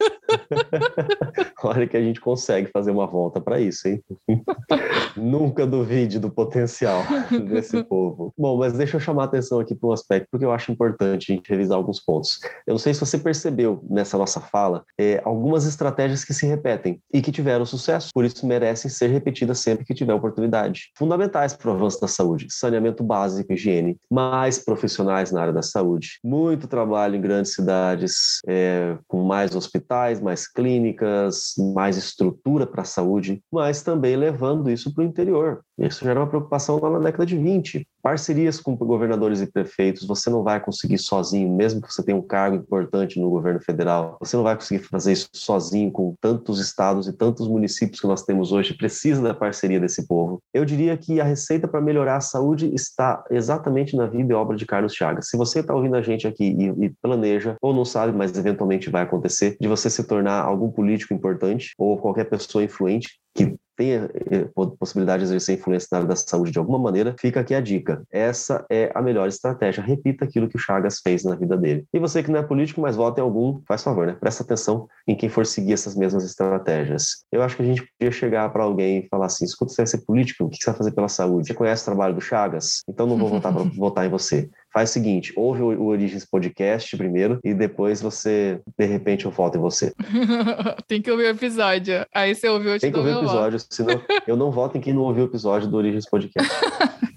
Olha 1.62 1.86
que 1.86 1.96
a 1.96 2.02
gente 2.02 2.20
consegue 2.20 2.70
fazer 2.72 2.90
uma 2.90 3.06
volta 3.06 3.40
para 3.40 3.60
isso, 3.60 3.88
hein? 3.88 4.02
Nunca 5.16 5.66
duvide 5.66 6.18
do 6.18 6.30
potencial 6.30 7.02
desse 7.48 7.82
povo. 7.84 8.32
Bom, 8.36 8.58
mas 8.58 8.72
deixa 8.72 8.96
eu 8.96 9.00
chamar 9.00 9.22
a 9.22 9.26
atenção 9.26 9.60
aqui 9.60 9.74
para 9.74 9.88
um 9.88 9.92
aspecto, 9.92 10.28
porque 10.30 10.44
eu 10.44 10.52
acho 10.52 10.72
importante 10.72 11.32
a 11.32 11.34
gente 11.34 11.48
revisar 11.48 11.76
alguns 11.76 12.00
pontos. 12.00 12.40
Eu 12.66 12.72
não 12.72 12.78
sei 12.78 12.94
se 12.94 13.00
você 13.00 13.18
percebeu 13.18 13.84
nessa 13.88 14.16
nossa 14.16 14.40
fala 14.40 14.84
é, 14.98 15.20
algumas 15.24 15.66
estratégias 15.66 16.24
que 16.24 16.34
se 16.34 16.46
repetem 16.46 17.00
e 17.12 17.20
que 17.20 17.32
tiveram 17.32 17.64
sucesso, 17.64 18.10
por 18.12 18.24
isso 18.24 18.46
merecem 18.46 18.90
ser 18.90 19.08
repetidas 19.08 19.58
sempre 19.58 19.84
que 19.84 19.94
tiver 19.94 20.14
oportunidade. 20.14 20.90
Fundamentais 20.96 21.54
para 21.54 21.70
o 21.70 21.74
avanço 21.74 22.00
da 22.00 22.08
saúde: 22.08 22.46
saneamento 22.50 23.02
básico, 23.02 23.52
higiene, 23.52 23.96
mais 24.10 24.58
profissionais 24.58 25.30
na 25.30 25.42
área 25.42 25.52
da 25.52 25.62
saúde, 25.62 26.18
muito 26.24 26.66
trabalho 26.66 27.16
em 27.16 27.20
grandes 27.20 27.52
cidades, 27.52 28.40
é, 28.46 28.96
com 29.06 29.22
mais 29.22 29.54
hospitais, 29.54 29.89
mais 30.20 30.46
clínicas, 30.46 31.54
mais 31.74 31.96
estrutura 31.96 32.66
para 32.66 32.82
a 32.82 32.84
saúde, 32.84 33.42
mas 33.52 33.82
também 33.82 34.16
levando 34.16 34.70
isso 34.70 34.94
para 34.94 35.02
o 35.02 35.06
interior. 35.06 35.64
Isso 35.78 36.04
já 36.04 36.12
era 36.12 36.20
uma 36.20 36.28
preocupação 36.28 36.78
lá 36.80 36.90
na 36.90 36.98
década 36.98 37.26
de 37.26 37.36
20. 37.36 37.86
Parcerias 38.02 38.60
com 38.60 38.74
governadores 38.76 39.40
e 39.40 39.46
prefeitos, 39.46 40.06
você 40.06 40.30
não 40.30 40.42
vai 40.42 40.60
conseguir 40.60 40.98
sozinho, 40.98 41.54
mesmo 41.54 41.80
que 41.80 41.92
você 41.92 42.02
tenha 42.02 42.16
um 42.16 42.22
cargo 42.22 42.56
importante 42.56 43.20
no 43.20 43.30
governo 43.30 43.60
federal, 43.60 44.16
você 44.20 44.36
não 44.36 44.44
vai 44.44 44.54
conseguir 44.54 44.82
fazer 44.84 45.12
isso 45.12 45.28
sozinho 45.32 45.90
com 45.90 46.14
tantos 46.20 46.58
estados 46.58 47.06
e 47.06 47.12
tantos 47.12 47.46
municípios 47.46 48.00
que 48.00 48.06
nós 48.06 48.22
temos 48.22 48.52
hoje. 48.52 48.74
Precisa 48.74 49.22
da 49.22 49.34
parceria 49.34 49.80
desse 49.80 50.06
povo. 50.06 50.42
Eu 50.52 50.64
diria 50.64 50.96
que 50.96 51.20
a 51.20 51.24
receita 51.24 51.68
para 51.68 51.80
melhorar 51.80 52.16
a 52.16 52.20
saúde 52.20 52.72
está 52.74 53.24
exatamente 53.30 53.96
na 53.96 54.06
vida 54.06 54.32
e 54.32 54.36
obra 54.36 54.56
de 54.56 54.66
Carlos 54.66 54.94
Chagas. 54.94 55.28
Se 55.28 55.36
você 55.36 55.60
está 55.60 55.74
ouvindo 55.74 55.96
a 55.96 56.02
gente 56.02 56.26
aqui 56.26 56.44
e, 56.44 56.86
e 56.86 56.90
planeja, 57.02 57.56
ou 57.60 57.74
não 57.74 57.84
sabe, 57.84 58.16
mas 58.16 58.36
eventualmente 58.36 58.90
vai 58.90 59.02
acontecer, 59.02 59.56
de 59.60 59.68
você 59.68 59.90
se 59.90 60.04
tornar 60.04 60.42
algum 60.42 60.70
político 60.70 61.14
importante 61.14 61.74
ou 61.78 61.98
qualquer 61.98 62.24
pessoa 62.24 62.64
influente 62.64 63.20
que 63.34 63.56
tenha 63.80 64.10
eh, 64.30 64.46
possibilidade 64.78 65.22
de 65.22 65.28
exercer 65.30 65.58
influência 65.58 65.88
na 65.90 65.98
área 65.98 66.08
da 66.08 66.16
saúde 66.16 66.52
de 66.52 66.58
alguma 66.58 66.78
maneira, 66.78 67.14
fica 67.18 67.40
aqui 67.40 67.54
a 67.54 67.62
dica. 67.62 68.02
Essa 68.12 68.66
é 68.70 68.92
a 68.94 69.00
melhor 69.00 69.26
estratégia. 69.26 69.82
Repita 69.82 70.26
aquilo 70.26 70.50
que 70.50 70.56
o 70.56 70.58
Chagas 70.58 71.00
fez 71.02 71.24
na 71.24 71.34
vida 71.34 71.56
dele. 71.56 71.86
E 71.90 71.98
você 71.98 72.22
que 72.22 72.30
não 72.30 72.38
é 72.38 72.42
político, 72.42 72.82
mas 72.82 72.94
vota 72.94 73.20
em 73.20 73.24
algum, 73.24 73.62
faz 73.66 73.82
favor, 73.82 74.06
né? 74.06 74.14
Presta 74.20 74.42
atenção 74.42 74.86
em 75.08 75.16
quem 75.16 75.30
for 75.30 75.46
seguir 75.46 75.72
essas 75.72 75.96
mesmas 75.96 76.24
estratégias. 76.24 77.24
Eu 77.32 77.42
acho 77.42 77.56
que 77.56 77.62
a 77.62 77.64
gente 77.64 77.82
podia 77.98 78.12
chegar 78.12 78.50
para 78.50 78.64
alguém 78.64 78.98
e 78.98 79.08
falar 79.08 79.26
assim: 79.26 79.46
escuta, 79.46 79.72
você 79.72 79.80
vai 79.80 79.86
ser 79.86 80.04
político? 80.04 80.44
O 80.44 80.50
que 80.50 80.58
você 80.58 80.70
vai 80.70 80.76
fazer 80.76 80.92
pela 80.92 81.08
saúde? 81.08 81.46
Você 81.46 81.54
conhece 81.54 81.82
o 81.82 81.86
trabalho 81.86 82.14
do 82.14 82.20
Chagas? 82.20 82.82
Então 82.86 83.06
não 83.06 83.16
vou 83.16 83.30
votar 83.30 83.50
para 83.50 83.62
votar 83.78 84.04
em 84.04 84.10
você 84.10 84.50
faz 84.72 84.90
o 84.90 84.92
seguinte, 84.92 85.32
ouve 85.36 85.62
o, 85.62 85.84
Origens 85.86 86.24
Podcast 86.24 86.96
primeiro 86.96 87.40
e 87.44 87.52
depois 87.52 88.00
você, 88.00 88.60
de 88.78 88.86
repente, 88.86 89.24
eu 89.24 89.30
volto 89.30 89.56
em 89.56 89.60
você. 89.60 89.92
Tem 90.86 91.02
que 91.02 91.10
ouvir 91.10 91.24
o 91.24 91.30
episódio. 91.30 92.06
Aí 92.14 92.34
você 92.34 92.48
ouviu, 92.48 92.72
eu 92.72 92.78
te 92.78 92.82
Tem 92.82 92.92
que 92.92 92.98
ouvir 92.98 93.14
o 93.14 93.18
episódio, 93.18 93.58
voto. 93.58 93.74
senão 93.74 94.00
eu 94.26 94.36
não 94.36 94.50
voto 94.50 94.78
em 94.78 94.80
quem 94.80 94.92
não 94.92 95.02
ouviu 95.02 95.24
o 95.24 95.26
episódio 95.26 95.68
do 95.68 95.76
Origens 95.76 96.08
Podcast. 96.08 96.50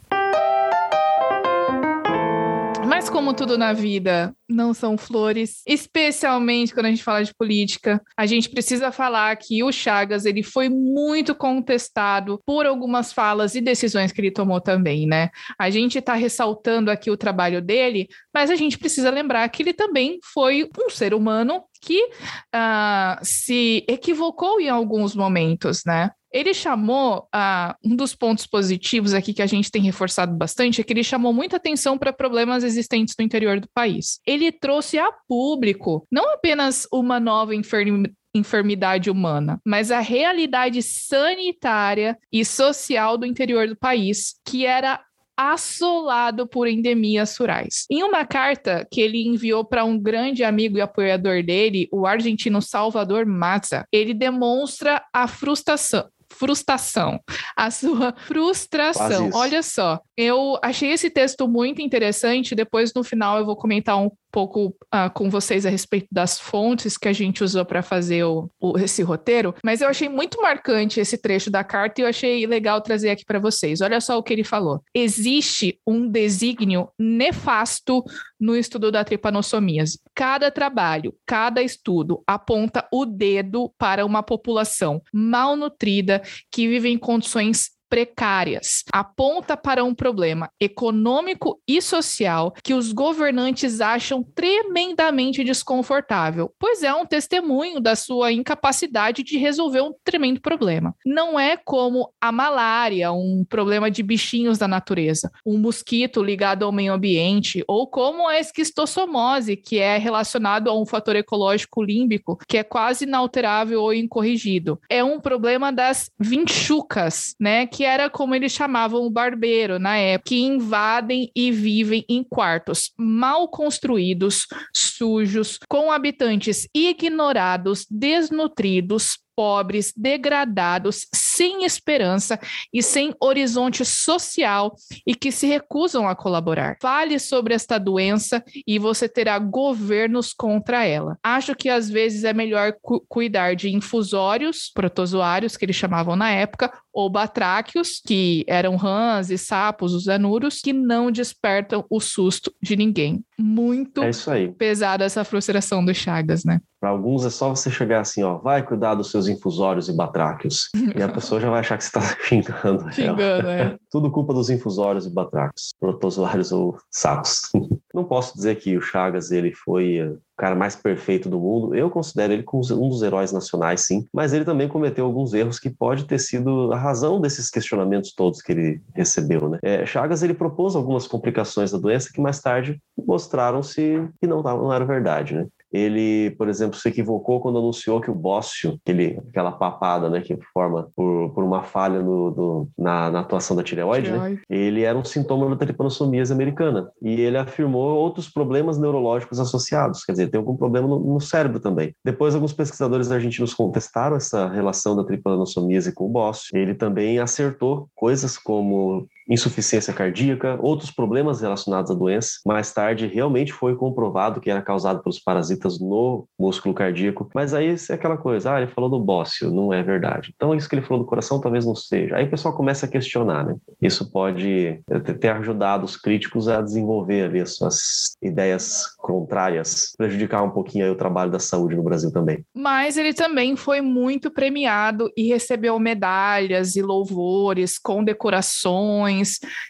Mas 2.87 3.09
como 3.09 3.33
tudo 3.33 3.57
na 3.57 3.73
vida 3.73 4.33
não 4.49 4.73
são 4.73 4.97
flores, 4.97 5.61
especialmente 5.67 6.73
quando 6.73 6.87
a 6.87 6.89
gente 6.89 7.03
fala 7.03 7.23
de 7.23 7.33
política, 7.33 8.01
a 8.17 8.25
gente 8.25 8.49
precisa 8.49 8.91
falar 8.91 9.35
que 9.37 9.63
o 9.63 9.71
Chagas 9.71 10.25
ele 10.25 10.43
foi 10.43 10.69
muito 10.69 11.33
contestado 11.33 12.41
por 12.45 12.65
algumas 12.65 13.13
falas 13.13 13.55
e 13.55 13.61
decisões 13.61 14.11
que 14.11 14.21
ele 14.21 14.31
tomou 14.31 14.61
também, 14.61 15.07
né? 15.07 15.29
A 15.57 15.69
gente 15.69 15.97
está 15.97 16.13
ressaltando 16.13 16.91
aqui 16.91 17.09
o 17.09 17.17
trabalho 17.17 17.61
dele, 17.61 18.07
mas 18.33 18.49
a 18.49 18.55
gente 18.55 18.77
precisa 18.77 19.09
lembrar 19.09 19.47
que 19.49 19.63
ele 19.63 19.73
também 19.73 20.19
foi 20.33 20.69
um 20.79 20.89
ser 20.89 21.13
humano 21.13 21.63
que 21.81 22.01
uh, 22.05 23.19
se 23.21 23.83
equivocou 23.87 24.59
em 24.59 24.69
alguns 24.69 25.13
momentos, 25.13 25.83
né? 25.85 26.11
Ele 26.33 26.51
chamou, 26.51 27.27
uh, 27.35 27.75
um 27.83 27.95
dos 27.95 28.15
pontos 28.15 28.47
positivos 28.47 29.13
aqui 29.13 29.35
que 29.35 29.41
a 29.41 29.45
gente 29.45 29.69
tem 29.69 29.83
reforçado 29.83 30.35
bastante 30.35 30.81
é 30.81 30.83
que 30.83 30.91
ele 30.91 31.03
chamou 31.03 31.31
muita 31.31 31.57
atenção 31.57 31.95
para 31.95 32.11
problemas 32.11 32.63
existentes 32.63 33.13
no 33.19 33.23
interior 33.23 33.59
do 33.59 33.69
país. 33.71 34.19
Ele 34.25 34.42
trouxe 34.51 34.97
a 34.97 35.11
público 35.27 36.05
não 36.11 36.33
apenas 36.33 36.87
uma 36.91 37.19
nova 37.19 37.55
enfermidade 37.55 38.13
enfermidade 38.35 39.11
humana, 39.11 39.61
mas 39.63 39.91
a 39.91 39.99
realidade 39.99 40.81
sanitária 40.81 42.17
e 42.31 42.43
social 42.43 43.15
do 43.15 43.27
interior 43.27 43.67
do 43.67 43.75
país, 43.75 44.33
que 44.43 44.65
era 44.65 44.99
assolado 45.37 46.47
por 46.47 46.67
endemias 46.67 47.35
rurais. 47.37 47.85
Em 47.89 48.03
uma 48.03 48.25
carta 48.25 48.87
que 48.91 49.01
ele 49.01 49.27
enviou 49.27 49.65
para 49.65 49.83
um 49.83 49.99
grande 49.99 50.43
amigo 50.43 50.77
e 50.77 50.81
apoiador 50.81 51.43
dele, 51.43 51.87
o 51.91 52.05
argentino 52.05 52.61
Salvador 52.61 53.25
Mazza, 53.25 53.85
ele 53.91 54.13
demonstra 54.13 55.03
a 55.11 55.27
frustração, 55.27 56.07
frustração, 56.31 57.19
a 57.55 57.71
sua 57.71 58.13
frustração. 58.27 59.29
Olha 59.33 59.63
só, 59.63 59.99
eu 60.17 60.57
achei 60.61 60.91
esse 60.91 61.09
texto 61.09 61.47
muito 61.47 61.81
interessante. 61.81 62.55
Depois, 62.55 62.93
no 62.93 63.03
final, 63.03 63.39
eu 63.39 63.45
vou 63.45 63.55
comentar 63.55 63.97
um 63.97 64.09
pouco 64.33 64.75
uh, 64.93 65.13
com 65.13 65.29
vocês 65.29 65.63
a 65.63 65.69
respeito 65.69 66.07
das 66.11 66.39
fontes 66.39 66.97
que 66.97 67.07
a 67.07 67.13
gente 67.13 67.43
usou 67.43 67.63
para 67.63 67.83
fazer 67.83 68.23
o, 68.23 68.49
o, 68.59 68.79
esse 68.79 69.03
roteiro, 69.03 69.53
mas 69.63 69.79
eu 69.79 69.87
achei 69.87 70.09
muito 70.09 70.41
marcante 70.41 70.99
esse 70.99 71.19
trecho 71.19 71.51
da 71.51 71.63
carta 71.63 72.01
e 72.01 72.03
eu 72.03 72.07
achei 72.07 72.47
legal 72.47 72.81
trazer 72.81 73.11
aqui 73.11 73.23
para 73.23 73.37
vocês. 73.37 73.79
Olha 73.79 74.01
só 74.01 74.17
o 74.17 74.23
que 74.23 74.33
ele 74.33 74.43
falou. 74.43 74.81
Existe 74.93 75.79
um 75.85 76.09
desígnio 76.09 76.89
nefasto 76.97 78.03
no 78.39 78.55
estudo 78.55 78.91
da 78.91 79.03
tripanossomíase. 79.03 79.99
Cada 80.15 80.49
trabalho, 80.49 81.13
cada 81.27 81.61
estudo 81.61 82.23
aponta 82.25 82.87
o 82.91 83.05
dedo 83.05 83.71
para 83.77 84.03
uma 84.03 84.23
população 84.23 84.99
malnutrida 85.13 86.23
que 86.51 86.67
vive 86.67 86.89
em 86.89 86.97
condições 86.97 87.69
precárias, 87.93 88.83
aponta 88.91 89.55
para 89.55 89.83
um 89.83 89.93
problema 89.93 90.49
econômico 90.59 91.61
e 91.67 91.79
social 91.79 92.51
que 92.63 92.73
os 92.73 92.91
governantes 92.91 93.81
acham 93.81 94.23
tremendamente 94.33 95.43
desconfortável, 95.43 96.51
pois 96.57 96.81
é 96.81 96.91
um 96.91 97.05
testemunho 97.05 97.79
da 97.79 97.95
sua 97.95 98.31
incapacidade 98.31 99.21
de 99.21 99.37
resolver 99.37 99.81
um 99.81 99.93
tremendo 100.03 100.41
problema. 100.41 100.95
Não 101.05 101.39
é 101.39 101.55
como 101.55 102.11
a 102.19 102.31
malária, 102.31 103.11
um 103.11 103.45
problema 103.47 103.91
de 103.91 104.01
bichinhos 104.01 104.57
da 104.57 104.67
natureza, 104.67 105.29
um 105.45 105.59
mosquito 105.59 106.23
ligado 106.23 106.65
ao 106.65 106.71
meio 106.71 106.93
ambiente, 106.93 107.63
ou 107.67 107.85
como 107.85 108.27
a 108.27 108.39
esquistossomose, 108.39 109.55
que 109.55 109.77
é 109.77 109.99
relacionado 109.99 110.67
a 110.67 110.75
um 110.75 110.83
fator 110.83 111.15
ecológico 111.15 111.83
límbico 111.83 112.39
que 112.47 112.57
é 112.57 112.63
quase 112.63 113.03
inalterável 113.03 113.83
ou 113.83 113.93
incorrigido. 113.93 114.79
É 114.89 115.03
um 115.03 115.19
problema 115.19 115.71
das 115.71 116.09
vinchucas, 116.19 117.35
né, 117.39 117.67
que 117.67 117.82
que 117.83 117.87
era 117.87 118.09
como 118.09 118.33
eles 118.33 118.53
chamavam 118.53 119.01
o 119.01 119.09
barbeiro 119.09 119.77
na 119.77 119.97
época, 119.97 120.29
que 120.29 120.39
invadem 120.39 121.29
e 121.35 121.51
vivem 121.51 122.05
em 122.07 122.23
quartos 122.23 122.93
mal 122.97 123.49
construídos, 123.49 124.47
sujos, 124.73 125.59
com 125.67 125.91
habitantes 125.91 126.65
ignorados, 126.73 127.85
desnutridos, 127.91 129.17
pobres, 129.35 129.93
degradados, 129.95 131.07
sem 131.13 131.65
esperança 131.65 132.39
e 132.71 132.81
sem 132.81 133.13
horizonte 133.19 133.83
social 133.85 134.75
e 135.05 135.15
que 135.15 135.31
se 135.31 135.47
recusam 135.47 136.07
a 136.07 136.15
colaborar. 136.15 136.77
Fale 136.81 137.19
sobre 137.19 137.53
esta 137.53 137.77
doença 137.77 138.43
e 138.67 138.79
você 138.79 139.09
terá 139.09 139.37
governos 139.39 140.33
contra 140.33 140.85
ela. 140.85 141.17
Acho 141.23 141.55
que 141.55 141.69
às 141.69 141.89
vezes 141.89 142.23
é 142.23 142.33
melhor 142.33 142.73
cu 142.81 143.03
cuidar 143.07 143.55
de 143.55 143.69
infusórios, 143.69 144.71
protozoários, 144.73 145.57
que 145.57 145.65
eles 145.65 145.75
chamavam 145.75 146.15
na 146.15 146.31
época, 146.31 146.71
ou 146.93 147.09
batráquios, 147.09 148.01
que 148.05 148.45
eram 148.47 148.75
rãs 148.75 149.29
e 149.29 149.37
sapos, 149.37 149.93
os 149.93 150.07
anuros, 150.07 150.61
que 150.61 150.71
não 150.71 151.11
despertam 151.11 151.85
o 151.89 151.99
susto 151.99 152.53
de 152.61 152.75
ninguém. 152.75 153.23
Muito 153.39 154.03
é 154.03 154.11
pesada 154.57 155.03
essa 155.03 155.23
frustração 155.23 155.83
do 155.83 155.93
Chagas, 155.93 156.43
né? 156.43 156.59
Para 156.79 156.89
alguns 156.89 157.25
é 157.25 157.29
só 157.29 157.49
você 157.49 157.71
chegar 157.71 158.01
assim, 158.01 158.23
ó, 158.23 158.37
vai 158.37 158.61
cuidar 158.61 158.95
dos 158.95 159.09
seus 159.09 159.27
infusórios 159.27 159.87
e 159.89 159.93
batráquios. 159.93 160.69
e 160.95 161.01
a 161.01 161.07
pessoa 161.09 161.39
já 161.39 161.49
vai 161.49 161.61
achar 161.61 161.77
que 161.77 161.83
você 161.85 161.97
está 161.97 162.01
xingando. 162.27 162.91
Xingando, 162.91 163.47
é. 163.47 163.77
Tudo 163.89 164.11
culpa 164.11 164.33
dos 164.33 164.49
infusórios 164.49 165.05
e 165.05 165.09
batráquios, 165.09 165.73
protozoários 165.79 166.51
ou 166.51 166.77
sapos. 166.91 167.49
Não 167.93 168.03
posso 168.03 168.35
dizer 168.35 168.55
que 168.55 168.75
o 168.75 168.81
Chagas 168.81 169.31
ele 169.31 169.53
foi 169.53 170.01
o 170.01 170.19
cara 170.35 170.55
mais 170.55 170.75
perfeito 170.75 171.29
do 171.29 171.39
mundo. 171.39 171.75
Eu 171.75 171.89
considero 171.89 172.33
ele 172.33 172.43
um 172.51 172.89
dos 172.89 173.03
heróis 173.03 173.31
nacionais, 173.31 173.85
sim. 173.85 174.07
Mas 174.11 174.33
ele 174.33 174.43
também 174.43 174.67
cometeu 174.67 175.05
alguns 175.05 175.33
erros 175.33 175.59
que 175.59 175.69
pode 175.69 176.05
ter 176.05 176.19
sido 176.19 176.73
a 176.73 176.77
razão 176.77 177.21
desses 177.21 177.49
questionamentos 177.49 178.13
todos 178.13 178.41
que 178.41 178.51
ele 178.51 178.81
recebeu, 178.95 179.47
né? 179.47 179.59
É, 179.61 179.85
Chagas 179.85 180.23
ele 180.23 180.33
propôs 180.33 180.75
algumas 180.75 181.07
complicações 181.07 181.71
da 181.71 181.77
doença 181.77 182.09
que 182.11 182.19
mais 182.19 182.39
tarde 182.39 182.81
mostraram-se 182.97 184.07
que 184.19 184.27
não, 184.27 184.41
não 184.41 184.73
era 184.73 184.85
verdade, 184.85 185.35
né? 185.35 185.47
Ele, 185.73 186.29
por 186.37 186.47
exemplo, 186.47 186.77
se 186.77 186.87
equivocou 186.87 187.41
quando 187.41 187.57
anunciou 187.57 187.99
que 187.99 188.11
o 188.11 188.15
bócio, 188.15 188.79
aquele, 188.83 189.19
aquela 189.29 189.51
papada 189.51 190.07
né, 190.07 190.21
que 190.21 190.37
forma 190.53 190.87
por, 190.95 191.33
por 191.33 191.43
uma 191.43 191.63
falha 191.63 191.99
no, 192.01 192.31
do, 192.31 192.69
na, 192.77 193.09
na, 193.09 193.19
atuação 193.21 193.55
da 193.55 193.63
tireoide, 193.63 194.11
né, 194.11 194.37
ele 194.47 194.83
era 194.83 194.97
um 194.97 195.03
sintoma 195.03 195.49
da 195.49 195.55
tripanossomíase 195.55 196.31
americana. 196.31 196.89
E 197.01 197.19
ele 197.19 197.37
afirmou 197.37 197.97
outros 197.97 198.29
problemas 198.29 198.77
neurológicos 198.77 199.39
associados, 199.39 200.03
quer 200.05 200.11
dizer, 200.11 200.29
tem 200.29 200.37
algum 200.37 200.55
problema 200.55 200.87
no, 200.87 200.99
no 200.99 201.19
cérebro 201.19 201.59
também. 201.59 201.95
Depois, 202.05 202.35
alguns 202.35 202.53
pesquisadores 202.53 203.11
argentinos 203.11 203.53
contestaram 203.53 204.15
essa 204.15 204.47
relação 204.47 204.95
da 204.95 205.03
tripanossomíase 205.03 205.91
com 205.91 206.05
o 206.05 206.09
bócio. 206.09 206.55
Ele 206.55 206.75
também 206.75 207.17
acertou 207.17 207.89
coisas 207.95 208.37
como 208.37 209.07
insuficiência 209.33 209.93
cardíaca, 209.93 210.57
outros 210.61 210.91
problemas 210.91 211.41
relacionados 211.41 211.89
à 211.89 211.93
doença. 211.93 212.39
Mais 212.45 212.71
tarde, 212.71 213.07
realmente 213.07 213.51
foi 213.51 213.75
comprovado 213.75 214.39
que 214.39 214.49
era 214.49 214.61
causado 214.61 215.01
pelos 215.01 215.19
parasitas 215.19 215.79
no 215.79 216.27
músculo 216.39 216.73
cardíaco. 216.75 217.27
Mas 217.33 217.53
aí 217.53 217.75
é 217.89 217.93
aquela 217.93 218.17
coisa, 218.17 218.53
ah, 218.53 218.61
ele 218.61 218.71
falou 218.71 218.89
do 218.89 218.99
bócio, 218.99 219.49
não 219.49 219.73
é 219.73 219.81
verdade. 219.81 220.31
Então, 220.35 220.53
isso 220.53 220.69
que 220.69 220.75
ele 220.75 220.85
falou 220.85 221.03
do 221.03 221.09
coração 221.09 221.41
talvez 221.41 221.65
não 221.65 221.75
seja. 221.75 222.15
Aí 222.15 222.25
o 222.25 222.29
pessoal 222.29 222.55
começa 222.55 222.85
a 222.85 222.89
questionar, 222.89 223.45
né? 223.45 223.55
Isso 223.81 224.11
pode 224.11 224.79
ter 225.19 225.29
ajudado 225.29 225.85
os 225.85 225.97
críticos 225.97 226.47
a 226.47 226.61
desenvolver 226.61 227.23
ali 227.23 227.41
as 227.41 227.55
suas 227.55 228.15
ideias 228.21 228.95
contrárias, 228.97 229.93
prejudicar 229.97 230.43
um 230.43 230.51
pouquinho 230.51 230.85
aí 230.85 230.91
o 230.91 230.95
trabalho 230.95 231.31
da 231.31 231.39
saúde 231.39 231.75
no 231.75 231.83
Brasil 231.83 232.11
também. 232.11 232.45
Mas 232.53 232.97
ele 232.97 233.13
também 233.13 233.55
foi 233.55 233.81
muito 233.81 234.29
premiado 234.29 235.11
e 235.17 235.27
recebeu 235.27 235.79
medalhas 235.79 236.75
e 236.75 236.81
louvores, 236.81 237.79
condecorações 237.79 239.22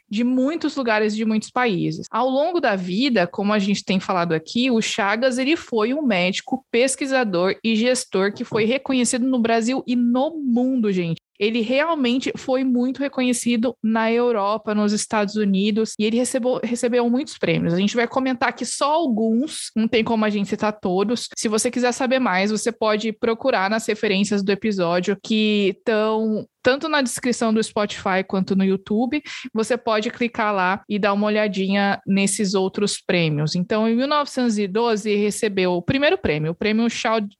de 0.09 0.23
muitos 0.23 0.75
lugares 0.75 1.15
de 1.15 1.25
muitos 1.25 1.49
países. 1.49 2.07
Ao 2.11 2.29
longo 2.29 2.59
da 2.59 2.75
vida, 2.75 3.27
como 3.27 3.53
a 3.53 3.59
gente 3.59 3.83
tem 3.83 3.99
falado 3.99 4.33
aqui, 4.33 4.69
o 4.69 4.81
Chagas 4.81 5.37
ele 5.37 5.55
foi 5.55 5.93
um 5.93 6.01
médico, 6.01 6.65
pesquisador 6.71 7.55
e 7.63 7.75
gestor 7.75 8.33
que 8.33 8.43
foi 8.43 8.65
reconhecido 8.65 9.25
no 9.25 9.39
Brasil 9.39 9.83
e 9.87 9.95
no 9.95 10.37
mundo, 10.37 10.91
gente 10.91 11.21
ele 11.39 11.61
realmente 11.61 12.31
foi 12.37 12.63
muito 12.63 12.99
reconhecido 12.99 13.75
na 13.83 14.11
Europa, 14.11 14.73
nos 14.73 14.93
Estados 14.93 15.35
Unidos, 15.35 15.93
e 15.99 16.05
ele 16.05 16.17
recebeu, 16.17 16.59
recebeu 16.63 17.09
muitos 17.09 17.37
prêmios. 17.37 17.73
A 17.73 17.77
gente 17.77 17.95
vai 17.95 18.07
comentar 18.07 18.49
aqui 18.49 18.65
só 18.65 18.93
alguns, 18.93 19.71
não 19.75 19.87
tem 19.87 20.03
como 20.03 20.23
a 20.23 20.29
gente 20.29 20.47
citar 20.47 20.71
todos. 20.79 21.27
Se 21.35 21.47
você 21.47 21.71
quiser 21.71 21.91
saber 21.91 22.19
mais, 22.19 22.51
você 22.51 22.71
pode 22.71 23.11
procurar 23.11 23.69
nas 23.69 23.85
referências 23.85 24.43
do 24.43 24.51
episódio 24.51 25.17
que 25.21 25.75
estão 25.77 26.47
tanto 26.63 26.87
na 26.87 27.01
descrição 27.01 27.53
do 27.53 27.61
Spotify 27.61 28.23
quanto 28.25 28.55
no 28.55 28.63
YouTube. 28.63 29.21
Você 29.53 29.77
pode 29.77 30.09
clicar 30.09 30.53
lá 30.53 30.81
e 30.87 30.97
dar 30.97 31.13
uma 31.13 31.27
olhadinha 31.27 32.01
nesses 32.07 32.53
outros 32.53 32.99
prêmios. 32.99 33.55
Então, 33.55 33.87
em 33.87 33.95
1912, 33.95 35.15
recebeu 35.15 35.73
o 35.73 35.81
primeiro 35.81 36.17
prêmio, 36.17 36.51
o 36.51 36.55
prêmio 36.55 36.87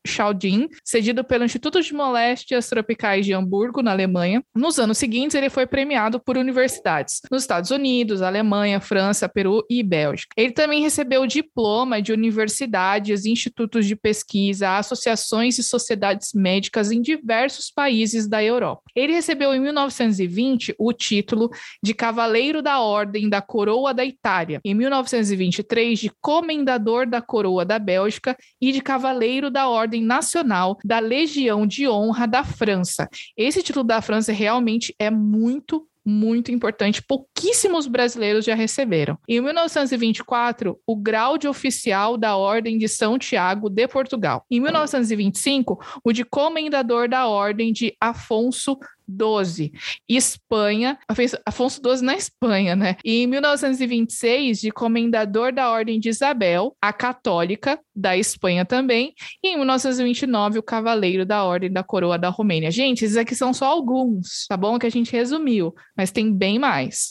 Chaudin, 0.05 0.67
cedido 0.83 1.23
pelo 1.23 1.45
Instituto 1.45 1.81
de 1.81 1.93
Moléstias 1.93 2.67
Tropicais 2.67 3.25
de 3.25 3.33
Hamburgo, 3.33 3.81
na 3.81 3.91
Alemanha. 3.91 4.43
Nos 4.53 4.77
anos 4.77 4.97
seguintes, 4.97 5.35
ele 5.35 5.49
foi 5.49 5.65
premiado 5.65 6.19
por 6.19 6.37
universidades 6.37 7.21
nos 7.31 7.43
Estados 7.43 7.71
Unidos, 7.71 8.21
Alemanha, 8.21 8.81
França, 8.81 9.29
Peru 9.29 9.65
e 9.69 9.81
Bélgica. 9.81 10.33
Ele 10.35 10.51
também 10.51 10.81
recebeu 10.81 11.25
diploma 11.25 12.01
de 12.01 12.11
universidades, 12.11 13.25
institutos 13.25 13.85
de 13.85 13.95
pesquisa, 13.95 14.77
associações 14.77 15.57
e 15.57 15.63
sociedades 15.63 16.33
médicas 16.33 16.91
em 16.91 17.01
diversos 17.01 17.71
países 17.71 18.27
da 18.27 18.43
Europa. 18.43 18.81
Ele 18.95 19.12
ele 19.13 19.17
recebeu 19.17 19.53
em 19.53 19.59
1920 19.59 20.75
o 20.77 20.91
título 20.91 21.51
de 21.81 21.93
Cavaleiro 21.93 22.61
da 22.61 22.79
Ordem 22.79 23.29
da 23.29 23.41
Coroa 23.41 23.93
da 23.93 24.03
Itália, 24.03 24.59
em 24.65 24.73
1923 24.73 25.99
de 25.99 26.11
Comendador 26.19 27.07
da 27.07 27.21
Coroa 27.21 27.63
da 27.63 27.77
Bélgica 27.77 28.35
e 28.59 28.71
de 28.71 28.81
Cavaleiro 28.81 29.51
da 29.51 29.69
Ordem 29.69 30.03
Nacional 30.03 30.77
da 30.83 30.99
Legião 30.99 31.67
de 31.67 31.87
Honra 31.87 32.27
da 32.27 32.43
França. 32.43 33.07
Esse 33.37 33.61
título 33.61 33.85
da 33.85 34.01
França 34.01 34.31
realmente 34.31 34.95
é 34.97 35.11
muito 35.11 35.87
muito 36.05 36.51
importante. 36.51 37.01
Pouquíssimo 37.01 37.33
pouquíssimos 37.43 37.87
brasileiros 37.87 38.45
já 38.45 38.55
receberam. 38.55 39.17
Em 39.27 39.41
1924, 39.41 40.79
o 40.87 40.95
grau 40.95 41.37
de 41.37 41.45
oficial 41.47 42.17
da 42.17 42.37
Ordem 42.37 42.77
de 42.77 42.87
São 42.87 43.19
Tiago 43.19 43.69
de 43.69 43.85
Portugal. 43.85 44.45
Em 44.49 44.61
1925, 44.61 45.77
o 46.03 46.13
de 46.13 46.23
comendador 46.23 47.09
da 47.09 47.27
Ordem 47.27 47.73
de 47.73 47.93
Afonso 47.99 48.77
12, 49.07 49.71
Espanha, 50.07 50.97
Afonso 51.45 51.81
XII 51.85 52.05
na 52.05 52.15
Espanha, 52.15 52.75
né? 52.75 52.95
E 53.03 53.23
em 53.23 53.27
1926, 53.27 54.59
de 54.61 54.71
comendador 54.71 55.53
da 55.53 55.69
Ordem 55.69 55.99
de 55.99 56.09
Isabel, 56.09 56.75
a 56.81 56.91
católica 56.93 57.79
da 57.95 58.17
Espanha 58.17 58.65
também, 58.65 59.13
e 59.43 59.49
em 59.49 59.57
1929, 59.57 60.59
o 60.59 60.63
cavaleiro 60.63 61.25
da 61.25 61.43
Ordem 61.43 61.71
da 61.71 61.83
Coroa 61.83 62.17
da 62.17 62.29
Romênia. 62.29 62.71
Gente, 62.71 63.05
esses 63.05 63.17
aqui 63.17 63.35
são 63.35 63.53
só 63.53 63.65
alguns, 63.65 64.45
tá 64.47 64.57
bom? 64.57 64.79
Que 64.79 64.87
a 64.87 64.91
gente 64.91 65.11
resumiu, 65.11 65.73
mas 65.95 66.11
tem 66.11 66.33
bem 66.33 66.57
mais 66.57 67.09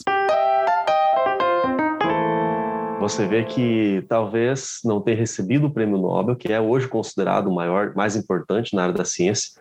você 3.03 3.27
vê 3.27 3.43
que 3.43 4.01
talvez 4.07 4.79
não 4.85 5.01
tenha 5.01 5.17
recebido 5.17 5.67
o 5.67 5.73
prêmio 5.73 5.97
Nobel, 5.97 6.37
que 6.37 6.53
é 6.53 6.61
hoje 6.61 6.87
considerado 6.87 7.47
o 7.47 7.53
maior, 7.53 7.93
mais 7.95 8.15
importante 8.15 8.73
na 8.73 8.83
área 8.83 8.93
da 8.93 9.03
ciência, 9.03 9.59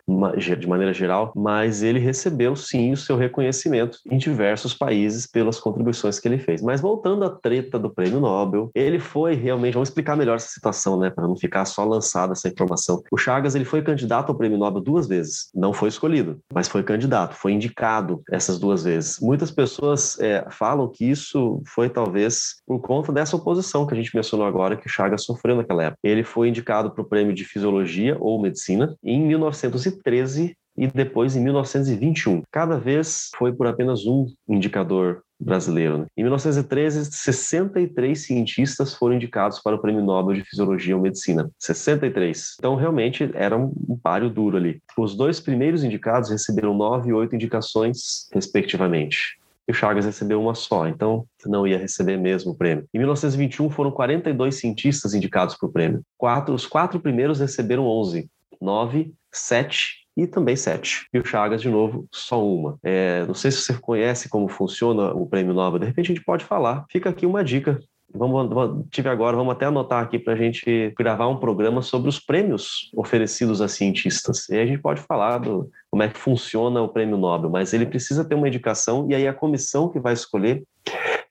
de 0.61 0.69
maneira 0.69 0.93
geral, 0.93 1.33
mas 1.35 1.83
ele 1.83 1.99
recebeu 1.99 2.55
sim 2.55 2.93
o 2.93 2.97
seu 2.97 3.17
reconhecimento 3.17 3.99
em 4.09 4.17
diversos 4.17 4.75
países 4.75 5.27
pelas 5.27 5.59
contribuições 5.59 6.21
que 6.21 6.29
ele 6.29 6.39
fez. 6.39 6.63
Mas 6.63 6.81
voltando 6.81 7.25
à 7.25 7.31
treta 7.31 7.81
do 7.81 7.91
prêmio 7.93 8.21
Nobel, 8.21 8.71
ele 8.77 9.01
foi 9.01 9.35
realmente, 9.35 9.75
vamos 9.75 9.89
explicar 9.89 10.17
melhor 10.17 10.37
essa 10.37 10.49
situação, 10.49 10.97
né, 10.97 11.11
para 11.11 11.27
não 11.27 11.35
ficar 11.35 11.65
só 11.65 11.85
lançada 11.85 12.35
essa 12.35 12.47
informação. 12.47 13.03
O 13.11 13.17
Chagas 13.17 13.57
ele 13.57 13.65
foi 13.65 13.83
candidato 13.83 14.31
ao 14.31 14.39
prêmio 14.39 14.57
Nobel 14.57 14.81
duas 14.81 15.09
vezes, 15.09 15.51
não 15.53 15.73
foi 15.73 15.89
escolhido, 15.89 16.39
mas 16.55 16.69
foi 16.69 16.85
candidato, 16.85 17.35
foi 17.35 17.51
indicado 17.51 18.23
essas 18.31 18.61
duas 18.61 18.85
vezes. 18.85 19.19
Muitas 19.19 19.51
pessoas 19.51 20.17
é, 20.21 20.47
falam 20.49 20.89
que 20.89 21.05
isso 21.05 21.61
foi 21.67 21.91
talvez 21.91 22.63
por 22.65 22.79
conta 22.81 23.13
dessa 23.13 23.32
essa 23.33 23.37
oposição 23.37 23.87
que 23.87 23.95
a 23.95 23.97
gente 23.97 24.15
mencionou 24.15 24.47
agora, 24.47 24.77
que 24.77 24.87
o 24.87 24.91
Chagas 24.91 25.25
sofreu 25.25 25.57
naquela 25.57 25.85
época. 25.85 25.99
Ele 26.05 26.23
foi 26.23 26.49
indicado 26.49 26.91
para 26.91 27.03
o 27.03 27.05
prêmio 27.05 27.35
de 27.35 27.45
Fisiologia 27.45 28.17
ou 28.21 28.41
Medicina 28.41 28.95
em 29.03 29.21
1913 29.27 30.55
e 30.77 30.87
depois 30.87 31.37
em 31.37 31.41
1921. 31.43 32.43
Cada 32.51 32.79
vez 32.79 33.31
foi 33.37 33.53
por 33.53 33.67
apenas 33.67 34.07
um 34.07 34.27
indicador 34.49 35.23
brasileiro. 35.39 35.99
Né? 35.99 36.07
Em 36.17 36.23
1913, 36.23 37.11
63 37.11 38.19
cientistas 38.19 38.95
foram 38.95 39.17
indicados 39.17 39.59
para 39.59 39.77
o 39.77 39.79
Prêmio 39.79 40.03
Nobel 40.03 40.35
de 40.35 40.45
Fisiologia 40.45 40.97
ou 40.97 41.03
Medicina. 41.03 41.51
63. 41.59 42.57
Então, 42.59 42.75
realmente, 42.75 43.31
era 43.35 43.57
um 43.57 43.99
páreo 44.03 44.31
duro 44.31 44.57
ali. 44.57 44.81
Os 44.97 45.15
dois 45.15 45.41
primeiros 45.41 45.85
indicados 45.85 46.31
receberam 46.31 46.75
nove 46.75 47.11
e 47.11 47.13
oito 47.13 47.35
indicações, 47.35 48.29
respectivamente 48.33 49.42
e 49.69 49.73
o 49.73 49.75
Chagas 49.75 50.05
recebeu 50.05 50.41
uma 50.41 50.55
só, 50.55 50.87
então 50.89 51.27
não 51.47 51.67
ia 51.67 51.79
receber 51.79 52.17
mesmo 52.17 52.53
o 52.53 52.57
prêmio. 52.57 52.87
Em 52.93 52.99
1921 52.99 53.71
foram 53.71 53.91
42 53.91 54.57
cientistas 54.57 55.15
indicados 55.15 55.57
para 55.57 55.69
o 55.69 55.73
prêmio. 55.73 56.03
Quatro, 56.19 56.55
os 56.55 56.67
quatro 56.67 57.01
primeiros 57.01 57.41
receberam 57.41 57.87
11, 57.87 58.29
9, 58.61 59.13
7 59.31 60.03
e 60.17 60.27
também 60.27 60.57
sete. 60.57 61.07
E 61.13 61.19
o 61.19 61.25
Chagas, 61.25 61.63
de 61.63 61.69
novo, 61.69 62.07
só 62.13 62.45
uma. 62.45 62.79
É, 62.83 63.25
não 63.27 63.35
sei 63.35 63.51
se 63.51 63.63
você 63.63 63.75
conhece 63.75 64.29
como 64.29 64.49
funciona 64.49 65.13
o 65.13 65.27
Prêmio 65.27 65.55
Nobel, 65.55 65.79
de 65.79 65.87
repente 65.87 66.13
a 66.13 66.15
gente 66.15 66.25
pode 66.25 66.45
falar. 66.45 66.85
Fica 66.91 67.11
aqui 67.11 67.25
uma 67.25 67.43
dica 67.43 67.81
Vamos, 68.15 68.85
tive 68.91 69.09
agora, 69.09 69.37
vamos 69.37 69.53
até 69.53 69.67
anotar 69.67 70.03
aqui 70.03 70.19
para 70.19 70.35
a 70.35 70.37
gente 70.37 70.93
gravar 70.99 71.29
um 71.29 71.39
programa 71.39 71.83
sobre 71.83 72.09
os 72.09 72.21
prêmios 72.21 72.91
oferecidos 72.95 73.61
a 73.61 73.69
cientistas. 73.69 74.49
E 74.49 74.59
a 74.59 74.67
gente 74.67 74.81
pode 74.81 75.01
falar 75.01 75.39
do 75.39 75.71
como 75.91 76.03
é 76.03 76.09
que 76.09 76.19
funciona 76.19 76.83
o 76.83 76.89
prêmio 76.89 77.17
Nobel, 77.17 77.51
mas 77.51 77.73
ele 77.73 77.87
precisa 77.87 78.25
ter 78.25 78.35
uma 78.35 78.49
indicação 78.49 79.07
e 79.09 79.15
aí 79.15 79.27
a 79.27 79.33
comissão 79.33 79.89
que 79.89 79.99
vai 79.99 80.13
escolher 80.13 80.63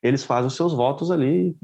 eles 0.02 0.24
fazem 0.24 0.48
os 0.48 0.56
seus 0.56 0.74
votos 0.74 1.12
ali 1.12 1.56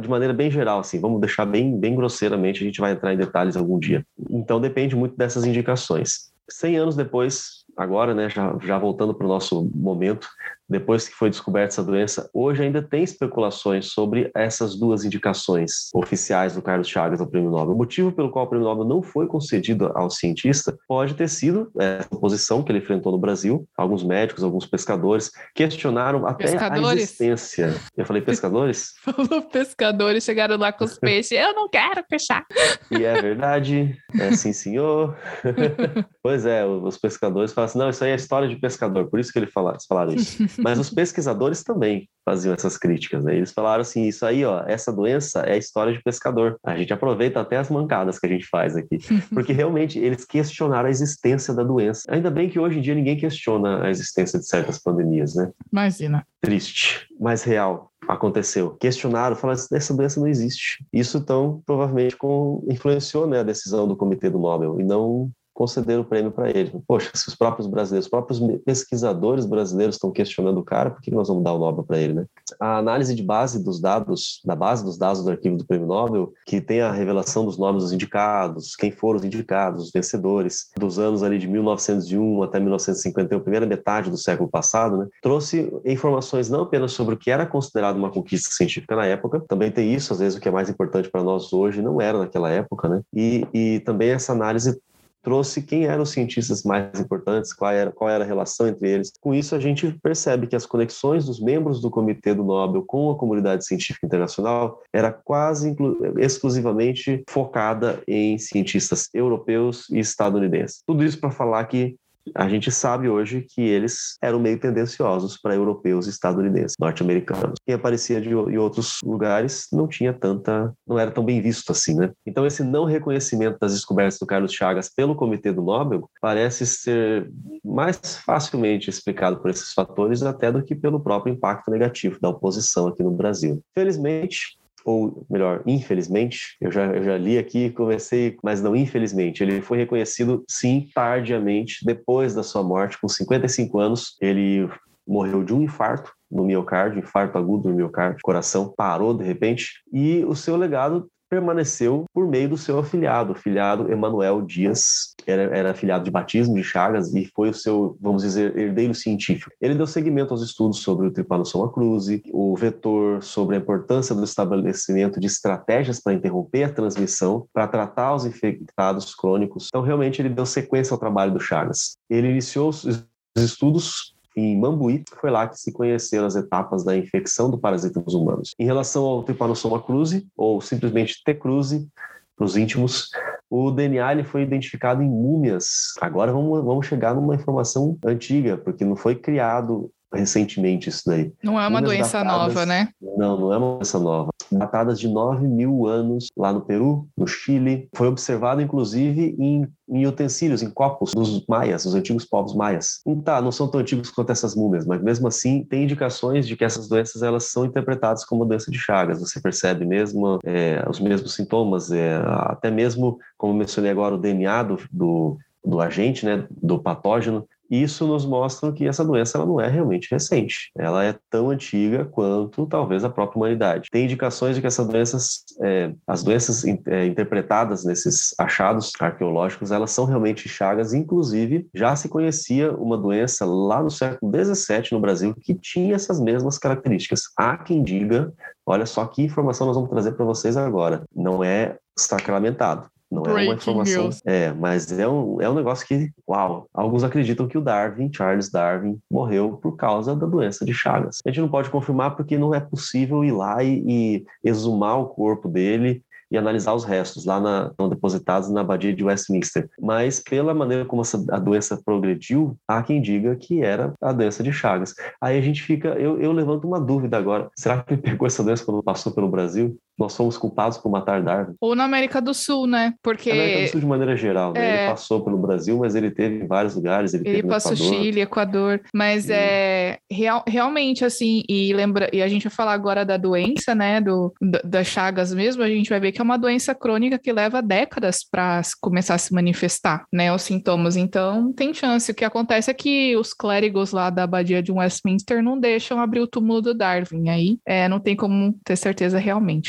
de 0.00 0.08
maneira 0.08 0.32
bem 0.32 0.50
geral, 0.50 0.78
assim, 0.78 1.00
vamos 1.00 1.20
deixar 1.20 1.44
bem, 1.44 1.78
bem 1.78 1.94
grosseiramente, 1.94 2.62
a 2.62 2.66
gente 2.66 2.80
vai 2.80 2.92
entrar 2.92 3.12
em 3.12 3.16
detalhes 3.16 3.56
algum 3.56 3.78
dia. 3.78 4.06
Então 4.30 4.60
depende 4.60 4.94
muito 4.94 5.16
dessas 5.16 5.44
indicações. 5.44 6.30
100 6.48 6.76
anos 6.76 6.96
depois, 6.96 7.64
agora, 7.76 8.14
né, 8.14 8.28
já, 8.28 8.56
já 8.60 8.78
voltando 8.78 9.14
para 9.14 9.26
o 9.26 9.28
nosso 9.28 9.70
momento, 9.74 10.28
depois 10.70 11.08
que 11.08 11.14
foi 11.14 11.28
descoberta 11.28 11.74
essa 11.74 11.82
doença, 11.82 12.30
hoje 12.32 12.62
ainda 12.62 12.80
tem 12.80 13.02
especulações 13.02 13.86
sobre 13.86 14.30
essas 14.34 14.76
duas 14.76 15.04
indicações 15.04 15.90
oficiais 15.92 16.54
do 16.54 16.62
Carlos 16.62 16.88
Chagas 16.88 17.20
ao 17.20 17.26
Prêmio 17.26 17.50
Nobel. 17.50 17.74
O 17.74 17.76
motivo 17.76 18.12
pelo 18.12 18.30
qual 18.30 18.44
o 18.44 18.48
Prêmio 18.48 18.68
Nobel 18.68 18.84
não 18.84 19.02
foi 19.02 19.26
concedido 19.26 19.90
ao 19.94 20.08
cientista 20.08 20.78
pode 20.86 21.14
ter 21.14 21.28
sido 21.28 21.70
essa 21.76 22.08
oposição 22.12 22.62
que 22.62 22.70
ele 22.70 22.78
enfrentou 22.78 23.10
no 23.10 23.18
Brasil. 23.18 23.66
Alguns 23.76 24.04
médicos, 24.04 24.44
alguns 24.44 24.64
pescadores 24.64 25.32
questionaram 25.54 26.26
até 26.26 26.44
pescadores. 26.44 26.86
a 26.86 26.94
existência. 26.94 27.74
Eu 27.96 28.06
falei 28.06 28.22
pescadores? 28.22 28.94
Falou 29.02 29.42
pescadores, 29.42 30.24
chegaram 30.24 30.56
lá 30.56 30.72
com 30.72 30.84
os 30.84 30.96
peixes. 31.00 31.32
Eu 31.32 31.54
não 31.54 31.68
quero 31.68 32.04
fechar. 32.08 32.46
E 32.90 33.04
é 33.04 33.20
verdade, 33.20 33.96
é 34.18 34.32
sim, 34.36 34.52
senhor. 34.52 35.16
pois 36.22 36.46
é, 36.46 36.64
os 36.64 36.96
pescadores 36.96 37.52
falam 37.52 37.66
assim: 37.66 37.78
não, 37.78 37.90
isso 37.90 38.04
aí 38.04 38.12
é 38.12 38.14
história 38.14 38.48
de 38.48 38.56
pescador, 38.56 39.08
por 39.08 39.18
isso 39.18 39.32
que 39.32 39.38
ele 39.38 39.46
fala, 39.46 39.72
eles 39.72 39.86
falaram 39.86 40.14
isso. 40.14 40.44
Mas 40.62 40.78
os 40.78 40.90
pesquisadores 40.90 41.62
também 41.62 42.08
faziam 42.24 42.54
essas 42.54 42.76
críticas. 42.76 43.24
Né? 43.24 43.36
Eles 43.36 43.52
falaram 43.52 43.82
assim: 43.82 44.06
isso 44.06 44.24
aí, 44.24 44.44
ó, 44.44 44.62
essa 44.66 44.92
doença 44.92 45.40
é 45.40 45.54
a 45.54 45.56
história 45.56 45.92
de 45.92 46.02
pescador. 46.02 46.58
A 46.62 46.76
gente 46.76 46.92
aproveita 46.92 47.40
até 47.40 47.56
as 47.56 47.70
mancadas 47.70 48.18
que 48.18 48.26
a 48.26 48.30
gente 48.30 48.46
faz 48.46 48.76
aqui, 48.76 48.98
porque 49.34 49.52
realmente 49.52 49.98
eles 49.98 50.24
questionaram 50.24 50.88
a 50.88 50.90
existência 50.90 51.54
da 51.54 51.62
doença. 51.62 52.02
Ainda 52.08 52.30
bem 52.30 52.48
que 52.48 52.58
hoje 52.58 52.78
em 52.78 52.82
dia 52.82 52.94
ninguém 52.94 53.16
questiona 53.16 53.84
a 53.84 53.90
existência 53.90 54.38
de 54.38 54.46
certas 54.46 54.78
pandemias, 54.78 55.34
né? 55.34 55.50
Imagina. 55.72 56.26
Triste, 56.40 57.06
mas 57.18 57.42
real 57.42 57.90
aconteceu. 58.08 58.70
Questionaram, 58.70 59.36
falaram, 59.36 59.60
essa 59.72 59.94
doença 59.94 60.20
não 60.20 60.26
existe. 60.26 60.84
Isso, 60.92 61.18
então, 61.18 61.62
provavelmente 61.64 62.16
com, 62.16 62.64
influenciou 62.68 63.26
né, 63.26 63.40
a 63.40 63.44
decisão 63.44 63.86
do 63.86 63.96
Comitê 63.96 64.28
do 64.30 64.38
Nobel 64.38 64.80
e 64.80 64.84
não 64.84 65.30
conceder 65.60 65.98
o 65.98 66.04
prêmio 66.04 66.30
para 66.30 66.48
ele. 66.48 66.72
Poxa, 66.88 67.10
se 67.12 67.28
os 67.28 67.34
próprios 67.34 67.68
brasileiros, 67.68 68.06
os 68.06 68.10
próprios 68.10 68.40
pesquisadores 68.64 69.44
brasileiros 69.44 69.96
estão 69.96 70.10
questionando 70.10 70.56
o 70.56 70.64
cara, 70.64 70.90
por 70.90 71.02
que 71.02 71.10
nós 71.10 71.28
vamos 71.28 71.44
dar 71.44 71.52
o 71.52 71.58
Nobel 71.58 71.84
para 71.84 71.98
ele, 71.98 72.14
né? 72.14 72.24
A 72.58 72.78
análise 72.78 73.14
de 73.14 73.22
base 73.22 73.62
dos 73.62 73.78
dados, 73.78 74.40
da 74.42 74.56
base 74.56 74.82
dos 74.82 74.96
dados 74.96 75.22
do 75.22 75.30
arquivo 75.30 75.58
do 75.58 75.66
prêmio 75.66 75.86
Nobel, 75.86 76.32
que 76.46 76.62
tem 76.62 76.80
a 76.80 76.90
revelação 76.90 77.44
dos 77.44 77.58
nomes 77.58 77.82
dos 77.82 77.92
indicados, 77.92 78.74
quem 78.74 78.90
foram 78.90 79.18
os 79.18 79.24
indicados, 79.24 79.84
os 79.84 79.90
vencedores, 79.92 80.70
dos 80.78 80.98
anos 80.98 81.22
ali 81.22 81.36
de 81.36 81.46
1901 81.46 82.42
até 82.42 82.58
1951, 82.58 83.40
primeira 83.40 83.66
metade 83.66 84.08
do 84.08 84.16
século 84.16 84.48
passado, 84.48 84.96
né? 84.96 85.08
Trouxe 85.20 85.70
informações 85.84 86.48
não 86.48 86.62
apenas 86.62 86.92
sobre 86.92 87.16
o 87.16 87.18
que 87.18 87.30
era 87.30 87.44
considerado 87.44 87.98
uma 87.98 88.10
conquista 88.10 88.48
científica 88.50 88.96
na 88.96 89.04
época, 89.04 89.44
também 89.46 89.70
tem 89.70 89.92
isso, 89.92 90.14
às 90.14 90.20
vezes 90.20 90.38
o 90.38 90.40
que 90.40 90.48
é 90.48 90.52
mais 90.52 90.70
importante 90.70 91.10
para 91.10 91.22
nós 91.22 91.52
hoje 91.52 91.82
não 91.82 92.00
era 92.00 92.16
naquela 92.16 92.48
época, 92.48 92.88
né? 92.88 93.02
E, 93.14 93.46
e 93.52 93.80
também 93.80 94.08
essa 94.08 94.32
análise 94.32 94.80
trouxe 95.22 95.62
quem 95.62 95.84
eram 95.84 96.02
os 96.02 96.10
cientistas 96.10 96.62
mais 96.62 96.98
importantes, 96.98 97.52
qual 97.52 97.72
era, 97.72 97.92
qual 97.92 98.10
era 98.10 98.24
a 98.24 98.26
relação 98.26 98.66
entre 98.66 98.88
eles. 98.88 99.12
Com 99.20 99.34
isso, 99.34 99.54
a 99.54 99.60
gente 99.60 99.98
percebe 100.02 100.46
que 100.46 100.56
as 100.56 100.66
conexões 100.66 101.26
dos 101.26 101.40
membros 101.40 101.80
do 101.80 101.90
Comitê 101.90 102.34
do 102.34 102.44
Nobel 102.44 102.84
com 102.86 103.10
a 103.10 103.16
comunidade 103.16 103.66
científica 103.66 104.06
internacional 104.06 104.80
era 104.92 105.12
quase 105.12 105.74
exclusivamente 106.18 107.22
focada 107.28 108.02
em 108.06 108.38
cientistas 108.38 109.08
europeus 109.12 109.88
e 109.90 109.98
estadunidenses. 109.98 110.82
Tudo 110.86 111.04
isso 111.04 111.20
para 111.20 111.30
falar 111.30 111.64
que 111.64 111.96
a 112.34 112.48
gente 112.48 112.70
sabe 112.70 113.08
hoje 113.08 113.46
que 113.48 113.60
eles 113.60 114.16
eram 114.22 114.38
meio 114.38 114.58
tendenciosos 114.58 115.36
para 115.36 115.54
europeus 115.54 116.06
estadunidenses, 116.06 116.76
norte-americanos. 116.78 117.54
Quem 117.64 117.74
aparecia 117.74 118.20
de, 118.20 118.28
em 118.28 118.58
outros 118.58 118.98
lugares 119.02 119.66
não 119.72 119.88
tinha 119.88 120.12
tanta, 120.12 120.72
não 120.86 120.98
era 120.98 121.10
tão 121.10 121.24
bem 121.24 121.40
visto 121.40 121.72
assim, 121.72 121.94
né? 121.94 122.10
Então 122.26 122.46
esse 122.46 122.62
não 122.62 122.84
reconhecimento 122.84 123.58
das 123.58 123.72
descobertas 123.72 124.18
do 124.18 124.26
Carlos 124.26 124.52
Chagas 124.52 124.88
pelo 124.88 125.14
Comitê 125.14 125.52
do 125.52 125.62
Nobel 125.62 126.08
parece 126.20 126.66
ser 126.66 127.30
mais 127.64 128.16
facilmente 128.24 128.90
explicado 128.90 129.38
por 129.38 129.50
esses 129.50 129.72
fatores 129.72 130.22
até 130.22 130.52
do 130.52 130.62
que 130.62 130.74
pelo 130.74 131.00
próprio 131.00 131.32
impacto 131.32 131.70
negativo 131.70 132.18
da 132.20 132.28
oposição 132.28 132.88
aqui 132.88 133.02
no 133.02 133.10
Brasil. 133.10 133.62
Felizmente, 133.74 134.59
ou 134.84 135.26
melhor, 135.30 135.62
infelizmente, 135.66 136.56
eu 136.60 136.70
já, 136.70 136.86
eu 136.86 137.02
já 137.02 137.16
li 137.16 137.38
aqui, 137.38 137.70
comecei, 137.70 138.36
mas 138.42 138.62
não 138.62 138.74
infelizmente, 138.74 139.42
ele 139.42 139.60
foi 139.60 139.78
reconhecido 139.78 140.44
sim 140.48 140.88
tardiamente, 140.94 141.84
depois 141.84 142.34
da 142.34 142.42
sua 142.42 142.62
morte, 142.62 142.98
com 143.00 143.08
55 143.08 143.78
anos, 143.78 144.16
ele 144.20 144.68
morreu 145.06 145.42
de 145.42 145.52
um 145.52 145.62
infarto 145.62 146.12
no 146.30 146.44
miocárdio, 146.44 147.00
infarto 147.00 147.36
agudo 147.36 147.68
no 147.68 147.74
miocárdio, 147.74 148.20
coração 148.22 148.72
parou 148.76 149.12
de 149.12 149.24
repente, 149.24 149.82
e 149.92 150.24
o 150.24 150.34
seu 150.34 150.56
legado 150.56 151.10
permaneceu 151.30 152.04
por 152.12 152.26
meio 152.26 152.48
do 152.48 152.58
seu 152.58 152.80
afilhado, 152.80 153.32
o 153.32 153.36
afilhado 153.36 153.90
Emanuel 153.90 154.42
Dias, 154.42 155.14
que 155.16 155.30
era, 155.30 155.42
era 155.56 155.70
afilhado 155.70 156.04
de 156.04 156.10
batismo 156.10 156.56
de 156.56 156.64
Chagas 156.64 157.14
e 157.14 157.24
foi 157.34 157.50
o 157.50 157.54
seu, 157.54 157.96
vamos 158.00 158.22
dizer, 158.22 158.58
herdeiro 158.58 158.94
científico. 158.94 159.52
Ele 159.60 159.76
deu 159.76 159.86
seguimento 159.86 160.34
aos 160.34 160.42
estudos 160.42 160.80
sobre 160.80 161.06
o 161.06 161.12
Trypanosoma 161.12 161.72
cruzi, 161.72 162.20
o 162.32 162.56
vetor 162.56 163.22
sobre 163.22 163.54
a 163.54 163.58
importância 163.60 164.14
do 164.14 164.24
estabelecimento 164.24 165.20
de 165.20 165.28
estratégias 165.28 166.00
para 166.00 166.14
interromper 166.14 166.64
a 166.64 166.72
transmissão, 166.72 167.46
para 167.52 167.68
tratar 167.68 168.14
os 168.14 168.26
infectados 168.26 169.14
crônicos. 169.14 169.68
Então, 169.68 169.82
realmente, 169.82 170.20
ele 170.20 170.28
deu 170.28 170.44
sequência 170.44 170.92
ao 170.92 170.98
trabalho 170.98 171.32
do 171.32 171.40
Chagas. 171.40 171.96
Ele 172.10 172.28
iniciou 172.28 172.70
os 172.70 173.06
estudos 173.36 174.14
em 174.40 174.58
Mambuí. 174.58 175.04
Foi 175.20 175.30
lá 175.30 175.46
que 175.48 175.58
se 175.58 175.72
conheceram 175.72 176.26
as 176.26 176.34
etapas 176.36 176.84
da 176.84 176.96
infecção 176.96 177.50
do 177.50 177.58
parasita 177.58 178.00
nos 178.00 178.14
humanos. 178.14 178.54
Em 178.58 178.64
relação 178.64 179.04
ao 179.04 179.22
Trypanosoma 179.22 179.80
cruzi, 179.82 180.26
ou 180.36 180.60
simplesmente 180.60 181.22
T. 181.24 181.34
cruzi, 181.34 181.88
para 182.36 182.44
os 182.46 182.56
íntimos, 182.56 183.10
o 183.50 183.70
DNA 183.70 184.12
ele 184.12 184.24
foi 184.24 184.42
identificado 184.42 185.02
em 185.02 185.08
múmias. 185.08 185.92
Agora 186.00 186.32
vamos, 186.32 186.64
vamos 186.64 186.86
chegar 186.86 187.14
numa 187.14 187.34
informação 187.34 187.98
antiga, 188.04 188.56
porque 188.56 188.84
não 188.84 188.96
foi 188.96 189.14
criado 189.14 189.90
recentemente 190.12 190.88
isso 190.88 191.02
daí. 191.06 191.32
Não 191.42 191.60
é 191.60 191.68
uma 191.68 191.80
Múmias 191.80 191.98
doença 191.98 192.18
datadas- 192.24 192.54
nova, 192.54 192.66
né? 192.66 192.88
Não, 193.00 193.38
não 193.38 193.52
é 193.52 193.58
uma 193.58 193.74
doença 193.76 193.98
nova. 193.98 194.29
Datadas 194.52 194.98
de 194.98 195.08
9 195.08 195.46
mil 195.46 195.86
anos 195.86 196.28
lá 196.36 196.52
no 196.52 196.60
Peru, 196.60 197.06
no 197.16 197.26
Chile. 197.26 197.88
Foi 197.94 198.08
observado, 198.08 198.60
inclusive, 198.60 199.36
em, 199.38 199.66
em 199.88 200.06
utensílios, 200.06 200.62
em 200.62 200.70
copos 200.70 201.12
dos 201.12 201.44
maias, 201.46 201.84
dos 201.84 201.94
antigos 201.94 202.24
povos 202.24 202.54
maias. 202.54 203.00
Hum, 203.06 203.20
Tá, 203.20 203.40
não 203.40 203.52
são 203.52 203.68
tão 203.68 203.80
antigos 203.80 204.10
quanto 204.10 204.32
essas 204.32 204.54
múmias, 204.54 204.86
mas 204.86 205.02
mesmo 205.02 205.28
assim 205.28 205.62
tem 205.64 205.84
indicações 205.84 206.46
de 206.46 206.56
que 206.56 206.64
essas 206.64 206.88
doenças 206.88 207.22
elas 207.22 207.44
são 207.44 207.64
interpretadas 207.64 208.24
como 208.24 208.44
doença 208.44 208.70
de 208.70 208.78
Chagas. 208.78 209.20
Você 209.20 209.40
percebe 209.40 209.84
mesmo 209.84 210.38
é, 210.44 210.84
os 210.88 210.98
mesmos 210.98 211.34
sintomas, 211.34 211.90
é, 211.92 212.16
até 212.24 212.70
mesmo, 212.70 213.18
como 213.36 213.54
mencionei 213.54 213.90
agora, 213.90 214.14
o 214.14 214.18
DNA 214.18 214.62
do, 214.62 214.78
do, 214.90 215.38
do 215.64 215.80
agente, 215.80 216.24
né, 216.24 216.46
do 216.50 216.78
patógeno, 216.78 217.46
isso 217.70 218.06
nos 218.06 218.26
mostra 218.26 218.72
que 218.72 218.86
essa 218.86 219.04
doença 219.04 219.38
ela 219.38 219.46
não 219.46 219.60
é 219.60 219.68
realmente 219.68 220.08
recente. 220.10 220.70
Ela 220.76 221.04
é 221.04 221.14
tão 221.30 221.50
antiga 221.50 222.04
quanto 222.04 222.66
talvez 222.66 223.04
a 223.04 223.10
própria 223.10 223.38
humanidade. 223.38 223.88
Tem 223.90 224.04
indicações 224.04 224.56
de 224.56 224.60
que 224.60 224.66
essas 224.66 224.86
doenças, 224.86 225.44
é, 225.62 225.92
as 226.06 226.22
doenças 226.22 226.64
in- 226.64 226.82
é, 226.86 227.06
interpretadas 227.06 227.84
nesses 227.84 228.34
achados 228.38 228.92
arqueológicos, 228.98 229.70
elas 229.70 229.90
são 229.90 230.04
realmente 230.04 230.48
chagas. 230.48 230.92
Inclusive, 230.92 231.68
já 231.74 231.94
se 231.94 232.08
conhecia 232.08 232.72
uma 232.72 232.96
doença 232.98 233.44
lá 233.44 233.82
no 233.82 233.90
século 233.90 234.32
XVII 234.32 234.88
no 234.92 235.00
Brasil 235.00 235.34
que 235.40 235.54
tinha 235.54 235.94
essas 235.94 236.20
mesmas 236.20 236.58
características. 236.58 237.22
Há 237.36 237.56
quem 237.56 237.82
diga, 237.82 238.32
olha 238.66 238.86
só 238.86 239.04
que 239.06 239.22
informação 239.22 239.66
nós 239.66 239.76
vamos 239.76 239.90
trazer 239.90 240.12
para 240.12 240.24
vocês 240.24 240.56
agora. 240.56 241.02
Não 241.14 241.44
é 241.44 241.76
sacramentado. 241.96 242.88
Não 243.10 243.22
é 243.22 243.32
Breaking 243.32 243.48
uma 243.48 243.54
informação. 243.54 244.02
news. 244.04 244.22
É, 244.24 244.52
mas 244.52 244.98
é 244.98 245.08
um, 245.08 245.40
é 245.40 245.50
um 245.50 245.54
negócio 245.54 245.86
que, 245.86 246.10
uau, 246.28 246.66
alguns 246.72 247.02
acreditam 247.02 247.48
que 247.48 247.58
o 247.58 247.60
Darwin, 247.60 248.10
Charles 248.14 248.50
Darwin, 248.50 248.98
morreu 249.10 249.58
por 249.60 249.76
causa 249.76 250.14
da 250.14 250.26
doença 250.26 250.64
de 250.64 250.72
Chagas. 250.72 251.18
A 251.24 251.28
gente 251.28 251.40
não 251.40 251.48
pode 251.48 251.70
confirmar 251.70 252.14
porque 252.14 252.38
não 252.38 252.54
é 252.54 252.60
possível 252.60 253.24
ir 253.24 253.32
lá 253.32 253.62
e, 253.62 253.82
e 253.86 254.24
exumar 254.44 255.00
o 255.00 255.06
corpo 255.06 255.48
dele 255.48 256.02
e 256.30 256.38
analisar 256.38 256.74
os 256.74 256.84
restos 256.84 257.24
lá 257.24 257.40
na, 257.40 257.68
estão 257.70 257.88
depositados 257.88 258.50
na 258.50 258.60
abadia 258.60 258.94
de 258.94 259.02
Westminster. 259.02 259.68
Mas 259.80 260.20
pela 260.20 260.54
maneira 260.54 260.84
como 260.84 261.02
essa, 261.02 261.22
a 261.30 261.38
doença 261.38 261.80
progrediu, 261.84 262.56
há 262.68 262.82
quem 262.82 263.02
diga 263.02 263.34
que 263.34 263.62
era 263.62 263.92
a 264.00 264.12
doença 264.12 264.42
de 264.42 264.52
Chagas. 264.52 264.94
Aí 265.20 265.36
a 265.36 265.40
gente 265.40 265.62
fica, 265.62 265.88
eu, 265.88 266.20
eu 266.20 266.32
levanto 266.32 266.66
uma 266.66 266.80
dúvida 266.80 267.16
agora. 267.18 267.50
Será 267.56 267.82
que 267.82 267.94
ele 267.94 268.02
pegou 268.02 268.26
essa 268.26 268.44
doença 268.44 268.64
quando 268.64 268.82
passou 268.82 269.12
pelo 269.12 269.28
Brasil? 269.28 269.76
Nós 270.00 270.16
fomos 270.16 270.38
culpados 270.38 270.78
por 270.78 270.90
matar 270.90 271.22
Darwin? 271.22 271.54
Ou 271.60 271.74
na 271.74 271.84
América 271.84 272.20
do 272.22 272.32
Sul, 272.32 272.66
né? 272.66 272.94
Porque 273.02 273.30
América 273.30 273.60
do 273.66 273.68
Sul 273.68 273.80
de 273.80 273.86
maneira 273.86 274.16
geral, 274.16 274.52
né? 274.54 274.60
É. 274.60 274.78
Ele 274.80 274.86
passou 274.90 275.22
pelo 275.22 275.36
Brasil, 275.36 275.76
mas 275.78 275.94
ele 275.94 276.10
teve 276.10 276.42
em 276.42 276.46
vários 276.46 276.74
lugares. 276.74 277.12
Ele, 277.12 277.28
Ele 277.28 277.42
passou 277.42 277.72
Equador. 277.74 277.94
Chile, 277.94 278.20
Equador, 278.22 278.80
mas 278.94 279.26
Hum. 279.28 279.32
é 279.34 279.98
real- 280.10 280.42
realmente 280.48 281.04
assim, 281.04 281.42
e 281.48 281.72
lembra, 281.74 282.08
e 282.12 282.22
a 282.22 282.28
gente 282.28 282.44
vai 282.44 282.50
falar 282.50 282.72
agora 282.72 283.04
da 283.04 283.16
doença, 283.18 283.74
né, 283.74 284.00
do 284.00 284.32
da- 284.40 284.60
das 284.64 284.86
chagas 284.86 285.34
mesmo, 285.34 285.62
a 285.62 285.68
gente 285.68 285.90
vai 285.90 286.00
ver 286.00 286.12
que 286.12 286.20
é 286.20 286.24
uma 286.24 286.38
doença 286.38 286.74
crônica 286.74 287.18
que 287.18 287.30
leva 287.32 287.60
décadas 287.60 288.24
para 288.24 288.62
começar 288.80 289.14
a 289.14 289.18
se 289.18 289.34
manifestar, 289.34 290.04
né, 290.12 290.32
os 290.32 290.42
sintomas. 290.42 290.96
Então, 290.96 291.52
tem 291.52 291.74
chance. 291.74 292.10
O 292.10 292.14
que 292.14 292.24
acontece 292.24 292.70
é 292.70 292.74
que 292.74 293.14
os 293.16 293.34
clérigos 293.34 293.92
lá 293.92 294.08
da 294.08 294.22
abadia 294.24 294.62
de 294.62 294.72
Westminster 294.72 295.42
não 295.42 295.58
deixam 295.60 296.00
abrir 296.00 296.20
o 296.20 296.26
túmulo 296.26 296.62
do 296.62 296.72
Darwin, 296.74 297.28
aí 297.28 297.58
é, 297.66 297.86
não 297.88 298.00
tem 298.00 298.16
como 298.16 298.54
ter 298.64 298.76
certeza 298.76 299.18
realmente. 299.18 299.68